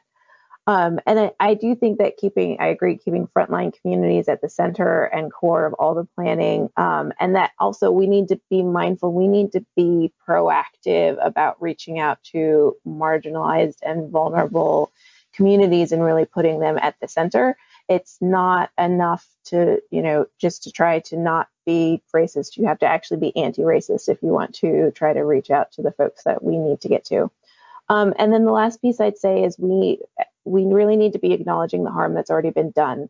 Um, 0.67 0.99
and 1.05 1.19
I, 1.19 1.31
I, 1.39 1.53
do 1.53 1.75
think 1.75 1.99
that 1.99 2.17
keeping, 2.17 2.57
I 2.59 2.67
agree, 2.67 2.97
keeping 2.97 3.27
frontline 3.27 3.79
communities 3.79 4.27
at 4.27 4.41
the 4.41 4.49
center 4.49 5.03
and 5.03 5.31
core 5.31 5.67
of 5.67 5.73
all 5.73 5.93
the 5.93 6.07
planning, 6.15 6.69
um, 6.75 7.13
and 7.19 7.35
that 7.35 7.51
also 7.59 7.91
we 7.91 8.07
need 8.07 8.29
to 8.29 8.41
be 8.49 8.63
mindful, 8.63 9.13
we 9.13 9.27
need 9.27 9.51
to 9.51 9.63
be 9.75 10.11
proactive 10.27 11.23
about 11.23 11.61
reaching 11.61 11.99
out 11.99 12.17
to 12.31 12.75
marginalized 12.87 13.77
and 13.83 14.09
vulnerable 14.09 14.91
communities 15.35 15.91
and 15.91 16.03
really 16.03 16.25
putting 16.25 16.59
them 16.59 16.79
at 16.81 16.95
the 16.99 17.07
center. 17.07 17.55
It's 17.87 18.17
not 18.19 18.71
enough 18.79 19.27
to, 19.45 19.79
you 19.91 20.01
know, 20.01 20.25
just 20.39 20.63
to 20.63 20.71
try 20.71 20.99
to 21.01 21.17
not 21.17 21.47
be 21.67 22.01
racist. 22.15 22.57
You 22.57 22.65
have 22.65 22.79
to 22.79 22.87
actually 22.87 23.17
be 23.17 23.35
anti 23.37 23.61
racist 23.61 24.09
if 24.09 24.23
you 24.23 24.29
want 24.29 24.55
to 24.55 24.91
try 24.95 25.13
to 25.13 25.23
reach 25.23 25.51
out 25.51 25.73
to 25.73 25.83
the 25.83 25.91
folks 25.91 26.23
that 26.23 26.43
we 26.43 26.57
need 26.57 26.81
to 26.81 26.89
get 26.89 27.05
to. 27.05 27.29
Um, 27.87 28.15
and 28.17 28.33
then 28.33 28.45
the 28.45 28.51
last 28.51 28.81
piece 28.81 28.99
I'd 28.99 29.19
say 29.19 29.43
is 29.43 29.59
we 29.59 29.99
we 30.45 30.65
really 30.65 30.95
need 30.95 31.13
to 31.13 31.19
be 31.19 31.33
acknowledging 31.33 31.83
the 31.83 31.91
harm 31.91 32.13
that's 32.13 32.29
already 32.29 32.51
been 32.51 32.71
done 32.71 33.09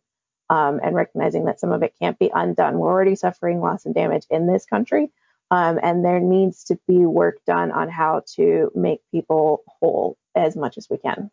um, 0.50 0.80
and 0.84 0.96
recognizing 0.96 1.46
that 1.46 1.60
some 1.60 1.72
of 1.72 1.84
it 1.84 1.94
can't 2.00 2.18
be 2.18 2.32
undone. 2.34 2.80
We're 2.80 2.92
already 2.92 3.16
suffering 3.16 3.60
loss 3.60 3.86
and 3.86 3.94
damage 3.94 4.26
in 4.30 4.48
this 4.48 4.66
country, 4.66 5.12
um, 5.52 5.80
and 5.84 6.04
there 6.04 6.20
needs 6.20 6.64
to 6.66 6.80
be 6.88 7.06
work 7.06 7.38
done 7.46 7.72
on 7.72 7.90
how 7.90 8.24
to 8.36 8.72
make 8.76 9.02
people 9.12 9.64
whole 9.68 10.18
as 10.36 10.56
much 10.56 10.78
as 10.78 10.90
we 10.90 10.98
can. 10.98 11.30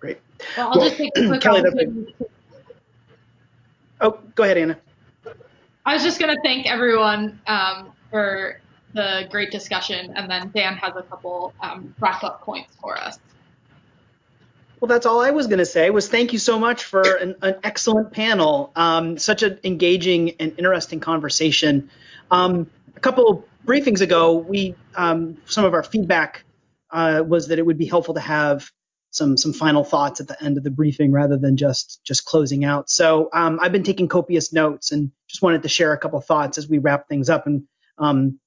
Great. 0.00 0.18
Well, 0.56 0.68
I'll 0.68 0.78
well, 0.78 0.88
just 0.88 0.98
take 0.98 1.10
a 1.16 1.26
quick 1.26 1.40
Kelly, 1.40 1.62
Oh, 4.00 4.18
go 4.36 4.44
ahead, 4.44 4.58
Anna. 4.58 4.78
I 5.84 5.94
was 5.94 6.04
just 6.04 6.20
going 6.20 6.34
to 6.34 6.40
thank 6.42 6.66
everyone 6.66 7.40
um, 7.48 7.92
for 8.10 8.60
the 8.94 9.28
great 9.30 9.50
discussion, 9.50 10.12
and 10.16 10.30
then 10.30 10.50
Dan 10.54 10.74
has 10.76 10.94
a 10.96 11.02
couple 11.02 11.52
um, 11.60 11.94
wrap 12.00 12.24
up 12.24 12.42
points 12.42 12.74
for 12.80 12.98
us. 12.98 13.18
Well, 14.80 14.88
that's 14.88 15.06
all 15.06 15.20
I 15.20 15.30
was 15.30 15.46
going 15.48 15.58
to 15.58 15.66
say. 15.66 15.90
Was 15.90 16.08
thank 16.08 16.32
you 16.32 16.38
so 16.38 16.58
much 16.58 16.84
for 16.84 17.02
an, 17.02 17.34
an 17.42 17.56
excellent 17.64 18.12
panel. 18.12 18.72
Um, 18.76 19.18
such 19.18 19.42
an 19.42 19.58
engaging 19.64 20.36
and 20.38 20.54
interesting 20.56 21.00
conversation. 21.00 21.90
Um, 22.30 22.70
a 22.96 23.00
couple 23.00 23.44
briefings 23.66 24.00
ago, 24.00 24.36
we 24.36 24.74
um, 24.94 25.36
some 25.46 25.64
of 25.64 25.74
our 25.74 25.82
feedback 25.82 26.44
uh, 26.90 27.22
was 27.26 27.48
that 27.48 27.58
it 27.58 27.66
would 27.66 27.78
be 27.78 27.86
helpful 27.86 28.14
to 28.14 28.20
have 28.20 28.70
some 29.10 29.36
some 29.36 29.52
final 29.52 29.84
thoughts 29.84 30.20
at 30.20 30.28
the 30.28 30.42
end 30.42 30.58
of 30.58 30.64
the 30.64 30.70
briefing 30.70 31.12
rather 31.12 31.36
than 31.36 31.56
just 31.56 32.00
just 32.04 32.24
closing 32.24 32.64
out. 32.64 32.88
So 32.88 33.30
um, 33.32 33.58
I've 33.60 33.72
been 33.72 33.82
taking 33.82 34.06
copious 34.06 34.52
notes 34.52 34.92
and 34.92 35.10
just 35.28 35.42
wanted 35.42 35.62
to 35.64 35.68
share 35.68 35.92
a 35.92 35.98
couple 35.98 36.20
thoughts 36.20 36.56
as 36.56 36.68
we 36.68 36.78
wrap 36.78 37.08
things 37.08 37.28
up. 37.28 37.46
And 37.46 37.64
um, 37.98 38.38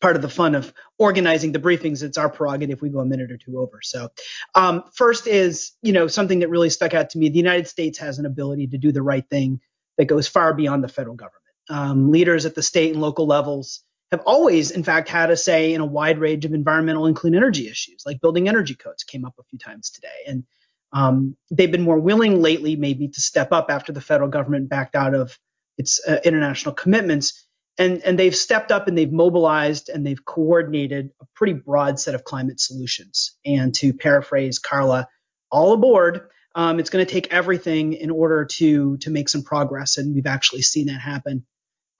part 0.00 0.16
of 0.16 0.22
the 0.22 0.28
fun 0.28 0.54
of 0.54 0.72
organizing 0.98 1.52
the 1.52 1.58
briefings. 1.58 2.02
It's 2.02 2.18
our 2.18 2.28
prerogative 2.28 2.80
we 2.82 2.90
go 2.90 3.00
a 3.00 3.04
minute 3.06 3.30
or 3.30 3.36
two 3.36 3.58
over. 3.58 3.80
So, 3.82 4.08
um, 4.54 4.84
first 4.94 5.26
is, 5.26 5.72
you 5.82 5.92
know, 5.92 6.06
something 6.06 6.40
that 6.40 6.48
really 6.48 6.70
stuck 6.70 6.94
out 6.94 7.10
to 7.10 7.18
me. 7.18 7.28
The 7.28 7.36
United 7.36 7.68
States 7.68 7.98
has 7.98 8.18
an 8.18 8.26
ability 8.26 8.68
to 8.68 8.78
do 8.78 8.92
the 8.92 9.02
right 9.02 9.28
thing 9.28 9.60
that 9.98 10.06
goes 10.06 10.28
far 10.28 10.54
beyond 10.54 10.84
the 10.84 10.88
federal 10.88 11.16
government. 11.16 11.42
Um, 11.68 12.10
leaders 12.10 12.46
at 12.46 12.54
the 12.54 12.62
state 12.62 12.92
and 12.92 13.00
local 13.00 13.26
levels 13.26 13.82
have 14.12 14.22
always, 14.24 14.70
in 14.70 14.84
fact, 14.84 15.08
had 15.08 15.30
a 15.30 15.36
say 15.36 15.74
in 15.74 15.80
a 15.80 15.86
wide 15.86 16.18
range 16.18 16.44
of 16.44 16.52
environmental 16.52 17.06
and 17.06 17.16
clean 17.16 17.34
energy 17.34 17.68
issues, 17.68 18.02
like 18.06 18.20
building 18.20 18.48
energy 18.48 18.74
codes 18.74 19.02
came 19.02 19.24
up 19.24 19.34
a 19.38 19.42
few 19.44 19.58
times 19.58 19.90
today. 19.90 20.08
And 20.28 20.44
um, 20.92 21.36
they've 21.50 21.70
been 21.70 21.82
more 21.82 21.98
willing 21.98 22.40
lately, 22.40 22.76
maybe, 22.76 23.08
to 23.08 23.20
step 23.20 23.52
up 23.52 23.66
after 23.70 23.92
the 23.92 24.00
federal 24.00 24.28
government 24.28 24.68
backed 24.68 24.94
out 24.94 25.14
of 25.14 25.36
its 25.76 26.00
uh, 26.06 26.20
international 26.24 26.74
commitments 26.74 27.45
and 27.78 28.02
and 28.02 28.18
they've 28.18 28.34
stepped 28.36 28.72
up 28.72 28.88
and 28.88 28.96
they've 28.96 29.12
mobilized 29.12 29.88
and 29.88 30.06
they've 30.06 30.24
coordinated 30.24 31.10
a 31.20 31.26
pretty 31.34 31.52
broad 31.52 31.98
set 32.00 32.14
of 32.14 32.24
climate 32.24 32.60
solutions. 32.60 33.36
And 33.44 33.74
to 33.76 33.92
paraphrase 33.92 34.58
Carla, 34.58 35.08
all 35.50 35.72
aboard. 35.72 36.28
Um, 36.54 36.80
it's 36.80 36.88
going 36.88 37.04
to 37.04 37.12
take 37.12 37.32
everything 37.32 37.92
in 37.92 38.10
order 38.10 38.46
to 38.46 38.96
to 38.98 39.10
make 39.10 39.28
some 39.28 39.42
progress, 39.42 39.98
and 39.98 40.14
we've 40.14 40.26
actually 40.26 40.62
seen 40.62 40.86
that 40.86 41.00
happen. 41.00 41.44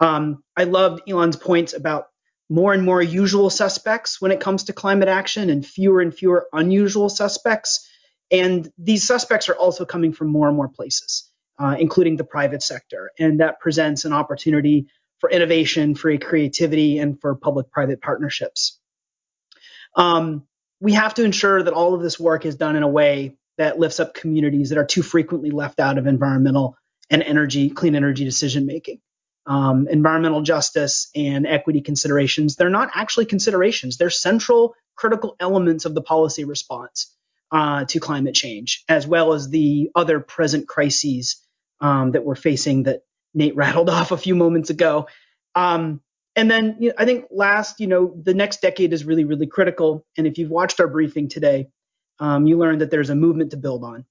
Um, 0.01 0.43
I 0.57 0.65
loved 0.65 1.03
Elan's 1.09 1.37
points 1.37 1.75
about 1.75 2.07
more 2.49 2.73
and 2.73 2.83
more 2.83 3.03
usual 3.03 3.51
suspects 3.51 4.21
when 4.21 4.31
it 4.31 4.41
comes 4.41 4.65
to 4.65 4.73
climate 4.73 5.09
action, 5.09 5.51
and 5.51 5.67
fewer 5.67 6.01
and 6.01 6.15
fewer 6.15 6.47
unusual 6.53 7.09
suspects. 7.09 7.87
And 8.31 8.71
these 8.79 9.07
suspects 9.07 9.49
are 9.49 9.55
also 9.55 9.85
coming 9.85 10.13
from 10.13 10.29
more 10.29 10.49
and 10.49 10.57
more 10.57 10.69
places, 10.69 11.31
uh, 11.59 11.77
including 11.79 12.17
the 12.17 12.25
private 12.25 12.63
sector, 12.63 13.11
and 13.19 13.41
that 13.41 13.61
presents 13.61 14.05
an 14.07 14.15
opportunity 14.15 14.87
for 15.21 15.31
innovation, 15.31 15.95
for 15.97 16.17
creativity, 16.19 16.99
and 16.99 17.21
for 17.21 17.35
public-private 17.37 18.01
partnerships. 18.03 18.81
Um, 19.97 20.47
we 20.81 20.95
have 20.95 21.15
to 21.15 21.25
ensure 21.25 21.63
that 21.63 21.75
all 21.75 21.95
of 21.95 22.03
this 22.03 22.21
work 22.21 22.47
is 22.47 22.57
done 22.57 22.77
in 22.77 22.83
a 22.85 22.89
way 22.89 23.37
that 23.59 23.79
lifts 23.79 24.01
up 24.01 24.15
communities 24.15 24.71
that 24.71 24.79
are 24.79 24.87
too 24.87 25.03
frequently 25.03 25.51
left 25.51 25.81
out 25.81 25.99
of 25.99 26.07
environmental 26.07 26.77
and 27.11 27.23
energy, 27.23 27.71
clean 27.71 27.95
energy 27.97 28.25
decision 28.25 28.67
making. 28.67 29.01
um, 29.47 29.89
environmental 29.89 30.43
justice 30.43 31.11
and 31.15 31.47
equity 31.47 31.81
considerations, 31.81 32.57
they're 32.57 32.71
not 32.71 32.91
actually 32.95 33.27
considerations. 33.27 33.97
They're 33.97 34.11
central, 34.11 34.75
critical 34.97 35.37
elements 35.41 35.85
of 35.85 35.95
the 35.95 36.03
policy 36.03 36.45
response 36.45 37.15
uh, 37.53 37.85
to 37.87 38.01
climate 38.01 38.35
change, 38.35 38.85
as 38.89 39.07
well 39.07 39.35
as 39.35 39.49
the 39.49 39.91
other 39.95 40.21
present 40.21 40.69
crises 40.69 41.37
um, 41.81 42.13
that 42.13 42.25
we're 42.25 42.37
facing 42.37 42.85
that 42.85 43.03
Nate 43.37 43.55
rattled 43.55 43.89
off 43.97 44.11
a 44.11 44.17
few 44.17 44.35
moments 44.35 44.71
ago. 44.71 45.07
Um, 45.55 46.01
and 46.35 46.51
then 46.51 46.77
you 46.81 46.89
know, 46.89 46.95
I 46.99 47.05
think 47.05 47.27
last, 47.31 47.81
you 47.81 47.87
know, 47.87 48.15
the 48.23 48.35
next 48.35 48.61
decade 48.61 48.93
is 48.93 49.05
really, 49.05 49.25
really 49.25 49.47
critical. 49.47 50.05
And 50.19 50.27
if 50.27 50.39
you've 50.39 50.51
watched 50.51 50.81
our 50.81 50.89
briefing 50.89 51.29
today, 51.29 51.69
um, 52.19 52.47
you 52.47 52.59
learned 52.59 52.81
that 52.81 52.91
there's 52.91 53.11
a 53.11 53.15
movement 53.15 53.53
to 53.53 53.57
build 53.57 53.85
on 53.85 54.05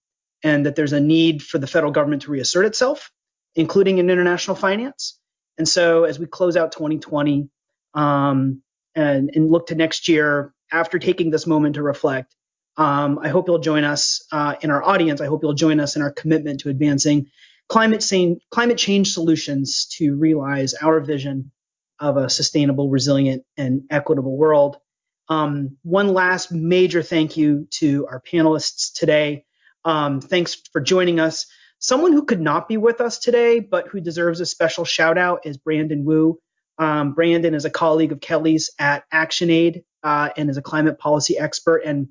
and 0.43 0.65
that 0.65 0.76
there's 0.76 0.93
a 0.93 0.99
need 0.99 1.43
for 1.43 1.57
the 1.57 1.68
federal 1.68 1.91
government 1.91 2.23
to 2.23 2.31
reassert 2.31 2.65
itself, 2.65 3.11
including 3.56 3.97
in 3.97 4.10
international 4.10 4.56
finance. 4.56 5.19
And 5.57 5.68
so 5.68 6.03
as 6.03 6.19
we 6.19 6.26
close 6.26 6.57
out 6.57 6.72
2020 6.72 7.49
um, 7.93 8.61
and, 8.93 9.31
and, 9.34 9.49
look 9.49 9.68
to 9.68 9.76
next 9.76 10.07
year, 10.10 10.53
after 10.72 10.99
taking 10.99 11.30
this 11.30 11.47
moment 11.47 11.76
to 11.76 11.84
reflect, 11.84 12.35
um, 12.77 13.19
I 13.19 13.30
hope 13.30 13.47
you'll 13.47 13.60
join 13.60 13.85
us 13.85 14.26
uh, 14.31 14.56
in 14.61 14.69
our 14.69 14.84
audience. 14.84 15.22
I 15.22 15.27
hope 15.27 15.43
you'll 15.43 15.53
join 15.53 15.80
us 15.80 15.95
in 15.95 16.02
our 16.02 16.11
commitment 16.11 16.61
to 16.61 16.69
advancing 16.69 17.27
climate 17.68 18.02
change, 18.02 18.42
climate 18.52 18.78
change 18.78 19.14
solutions 19.14 19.88
to 19.98 20.16
realize 20.16 20.74
our 20.76 21.00
vision 21.00 21.52
of 22.00 22.18
a 22.18 22.30
sustainable, 22.30 22.90
resilient, 22.90 23.44
and 23.58 23.84
equitable 23.90 24.38
world. 24.38 24.78
Um, 25.30 25.78
one 25.84 26.10
last 26.14 26.52
major 26.52 27.02
thank 27.02 27.38
you 27.38 27.68
to 27.80 28.08
our 28.08 28.22
panelists 28.22 28.94
today. 28.94 29.46
Um, 29.84 30.22
thanks 30.22 30.56
for 30.72 30.82
joining 30.82 31.20
us. 31.20 31.48
Someone 31.80 32.14
who 32.14 32.26
could 32.26 32.42
not 32.42 32.68
be 32.68 32.78
with 32.78 33.02
us 33.02 33.20
today, 33.20 33.60
but 33.60 33.88
who 33.88 34.00
deserves 34.02 34.40
a 34.40 34.46
special 34.46 34.86
shout 34.86 35.18
out 35.18 35.46
is 35.46 35.58
Brandon 35.58 36.06
Wu. 36.06 36.40
Um, 36.78 37.14
Brandon 37.14 37.54
is 37.54 37.66
a 37.66 37.70
colleague 37.70 38.12
of 38.12 38.20
Kelly's 38.20 38.72
at 38.80 39.04
ActionAid 39.12 39.84
uh, 40.04 40.30
and 40.36 40.50
is 40.50 40.58
a 40.58 40.62
climate 40.62 41.00
policy 41.00 41.38
expert. 41.38 41.84
And 41.86 42.10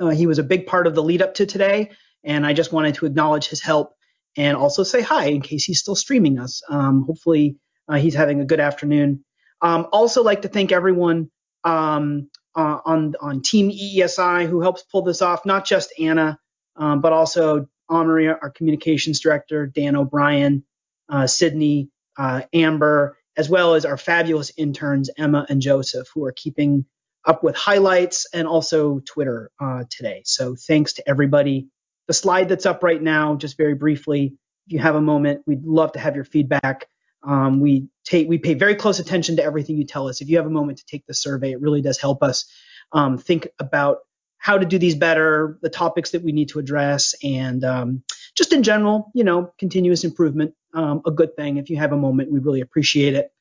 uh, 0.00 0.10
he 0.10 0.26
was 0.26 0.38
a 0.38 0.42
big 0.42 0.66
part 0.66 0.86
of 0.86 0.94
the 0.94 1.02
lead 1.02 1.22
up 1.22 1.34
to 1.34 1.46
today. 1.46 1.92
And 2.24 2.46
I 2.46 2.52
just 2.52 2.72
wanted 2.72 2.96
to 2.96 3.06
acknowledge 3.06 3.48
his 3.48 3.60
help 3.60 3.93
and 4.36 4.56
also 4.56 4.82
say 4.82 5.00
hi 5.02 5.26
in 5.26 5.40
case 5.42 5.64
he's 5.64 5.80
still 5.80 5.96
streaming 5.96 6.38
us. 6.38 6.62
Um, 6.68 7.04
hopefully, 7.06 7.56
uh, 7.88 7.96
he's 7.96 8.14
having 8.14 8.40
a 8.40 8.44
good 8.44 8.60
afternoon. 8.60 9.24
Um, 9.60 9.86
also, 9.92 10.22
like 10.22 10.42
to 10.42 10.48
thank 10.48 10.72
everyone 10.72 11.30
um, 11.64 12.30
uh, 12.54 12.78
on 12.84 13.14
on 13.20 13.42
Team 13.42 13.70
EESI 13.70 14.48
who 14.48 14.60
helps 14.60 14.82
pull 14.82 15.02
this 15.02 15.22
off. 15.22 15.46
Not 15.46 15.64
just 15.64 15.92
Anna, 15.98 16.38
um, 16.76 17.00
but 17.00 17.12
also 17.12 17.66
Omri, 17.88 18.28
our 18.28 18.50
communications 18.50 19.20
director, 19.20 19.66
Dan 19.66 19.96
O'Brien, 19.96 20.64
uh, 21.08 21.26
Sydney, 21.26 21.90
uh, 22.18 22.42
Amber, 22.52 23.16
as 23.36 23.48
well 23.48 23.74
as 23.74 23.84
our 23.84 23.96
fabulous 23.96 24.52
interns 24.56 25.10
Emma 25.16 25.46
and 25.48 25.60
Joseph, 25.60 26.08
who 26.14 26.24
are 26.24 26.32
keeping 26.32 26.86
up 27.24 27.42
with 27.42 27.56
highlights 27.56 28.26
and 28.32 28.46
also 28.46 29.00
Twitter 29.00 29.50
uh, 29.60 29.84
today. 29.90 30.22
So 30.24 30.56
thanks 30.56 30.94
to 30.94 31.08
everybody. 31.08 31.68
The 32.06 32.14
slide 32.14 32.48
that's 32.48 32.66
up 32.66 32.82
right 32.82 33.00
now, 33.00 33.36
just 33.36 33.56
very 33.56 33.74
briefly, 33.74 34.36
if 34.66 34.72
you 34.72 34.78
have 34.78 34.94
a 34.94 35.00
moment, 35.00 35.42
we'd 35.46 35.64
love 35.64 35.92
to 35.92 35.98
have 35.98 36.14
your 36.14 36.24
feedback. 36.24 36.88
Um, 37.22 37.60
we 37.60 37.88
take 38.04 38.28
we 38.28 38.38
pay 38.38 38.54
very 38.54 38.74
close 38.74 38.98
attention 38.98 39.36
to 39.36 39.44
everything 39.44 39.78
you 39.78 39.86
tell 39.86 40.08
us. 40.08 40.20
If 40.20 40.28
you 40.28 40.36
have 40.36 40.46
a 40.46 40.50
moment 40.50 40.78
to 40.78 40.86
take 40.86 41.06
the 41.06 41.14
survey, 41.14 41.52
it 41.52 41.60
really 41.60 41.80
does 41.80 41.98
help 41.98 42.22
us 42.22 42.44
um, 42.92 43.16
think 43.16 43.48
about 43.58 43.98
how 44.36 44.58
to 44.58 44.66
do 44.66 44.78
these 44.78 44.94
better, 44.94 45.58
the 45.62 45.70
topics 45.70 46.10
that 46.10 46.22
we 46.22 46.32
need 46.32 46.50
to 46.50 46.58
address, 46.58 47.14
and 47.22 47.64
um, 47.64 48.02
just 48.36 48.52
in 48.52 48.62
general, 48.62 49.10
you 49.14 49.24
know, 49.24 49.50
continuous 49.58 50.04
improvement, 50.04 50.54
um, 50.74 51.00
a 51.06 51.10
good 51.10 51.34
thing. 51.34 51.56
If 51.56 51.70
you 51.70 51.78
have 51.78 51.92
a 51.92 51.96
moment, 51.96 52.30
we 52.30 52.40
really 52.40 52.60
appreciate 52.60 53.14
it. 53.14 53.32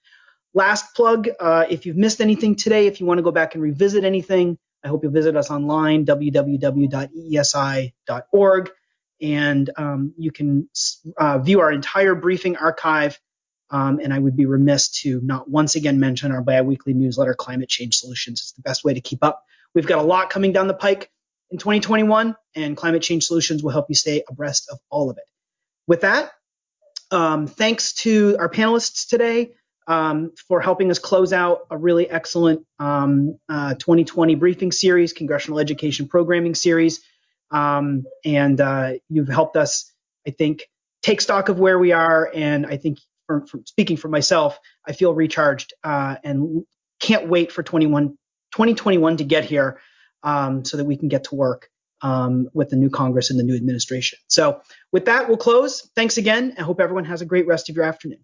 Last 0.54 0.96
plug, 0.96 1.28
uh, 1.40 1.66
if 1.70 1.86
you've 1.86 1.98
missed 1.98 2.22
anything 2.22 2.56
today, 2.56 2.88
if 2.88 3.02
you 3.02 3.06
want 3.06 3.18
to 3.18 3.24
go 3.24 3.32
back 3.32 3.56
and 3.56 3.62
revisit 3.62 4.06
anything, 4.06 4.58
I 4.84 4.90
hope 4.90 5.04
you'll 5.04 5.14
visit 5.14 5.36
us 5.38 5.50
online, 5.50 6.06
www.eesi.org, 6.06 6.92
and 9.22 9.70
um, 9.78 10.14
you 10.18 10.32
can 10.32 10.68
uh, 11.18 11.38
view 11.40 11.62
our 11.62 11.72
entire 11.72 12.16
briefing 12.16 12.58
archive 12.58 13.20
um, 13.74 14.00
and 14.00 14.14
I 14.14 14.20
would 14.20 14.36
be 14.38 14.46
remiss 14.46 14.90
to 15.02 15.20
not 15.24 15.50
once 15.50 15.76
again 15.76 16.00
mention 16.00 16.32
our 16.32 16.44
biweekly 16.44 16.94
newsletter, 16.94 17.34
Climate 17.34 17.68
Change 17.68 17.96
Solutions. 17.98 18.40
It's 18.40 18.52
the 18.52 18.62
best 18.62 18.84
way 18.84 18.94
to 18.94 19.02
keep 19.02 19.24
up. 19.24 19.44
We've 19.74 19.88
got 19.88 19.98
a 19.98 20.04
lot 20.04 20.30
coming 20.30 20.52
down 20.52 20.68
the 20.68 20.76
pike 20.76 21.10
in 21.50 21.58
2021, 21.58 22.36
and 22.56 22.78
Climate 22.78 23.02
Change 23.02 23.24
Solutions 23.24 23.64
will 23.64 23.72
help 23.72 23.88
you 23.90 23.96
stay 23.96 24.24
abreast 24.30 24.70
of 24.72 24.78
all 24.92 25.10
of 25.10 25.18
it. 25.18 25.24
With 25.88 26.02
that, 26.02 26.32
um, 27.10 27.48
thanks 27.48 27.94
to 27.94 28.38
our 28.40 28.48
panelists 28.48 29.08
today 29.10 29.54
um, 29.88 30.32
for 30.48 30.62
helping 30.62 30.90
us 30.92 31.00
close 31.00 31.34
out 31.34 31.62
a 31.70 31.78
really 31.78 32.10
excellent 32.10 32.66
um, 32.80 33.38
uh, 33.50 33.74
2020 33.76 34.36
briefing 34.36 34.72
series, 34.72 35.14
Congressional 35.14 35.60
Education 35.60 36.08
Programming 36.08 36.56
Series. 36.56 37.02
Um, 37.52 38.06
and 38.26 38.60
uh, 38.60 38.94
you've 39.10 39.28
helped 39.28 39.58
us, 39.58 39.92
I 40.28 40.32
think, 40.32 40.64
take 41.02 41.22
stock 41.22 41.50
of 41.50 41.60
where 41.60 41.78
we 41.78 41.92
are. 41.92 42.32
And 42.34 42.66
I 42.66 42.78
think 42.78 43.00
from, 43.28 43.46
from 43.46 43.66
speaking 43.66 43.98
for 43.98 44.08
myself, 44.08 44.60
I 44.88 44.94
feel 44.94 45.14
recharged 45.14 45.74
uh, 45.84 46.16
and 46.24 46.66
can't 47.00 47.28
wait 47.28 47.52
for 47.52 47.64
21, 47.64 48.10
2021 48.54 49.18
to 49.18 49.24
get 49.24 49.46
here 49.46 49.80
um, 50.24 50.66
so 50.66 50.78
that 50.78 50.86
we 50.86 50.98
can 50.98 51.10
get 51.10 51.26
to 51.26 51.36
work 51.36 51.70
um, 52.02 52.50
with 52.54 52.70
the 52.70 52.76
new 52.76 52.90
Congress 52.90 53.30
and 53.30 53.40
the 53.40 53.44
new 53.44 53.56
administration. 53.56 54.20
So 54.28 54.62
with 54.92 55.06
that, 55.06 55.28
we'll 55.28 55.38
close. 55.38 55.90
Thanks 55.96 56.18
again. 56.18 56.56
I 56.58 56.62
hope 56.62 56.80
everyone 56.80 57.06
has 57.06 57.22
a 57.22 57.26
great 57.26 57.48
rest 57.48 57.70
of 57.70 57.76
your 57.76 57.86
afternoon. 57.86 58.24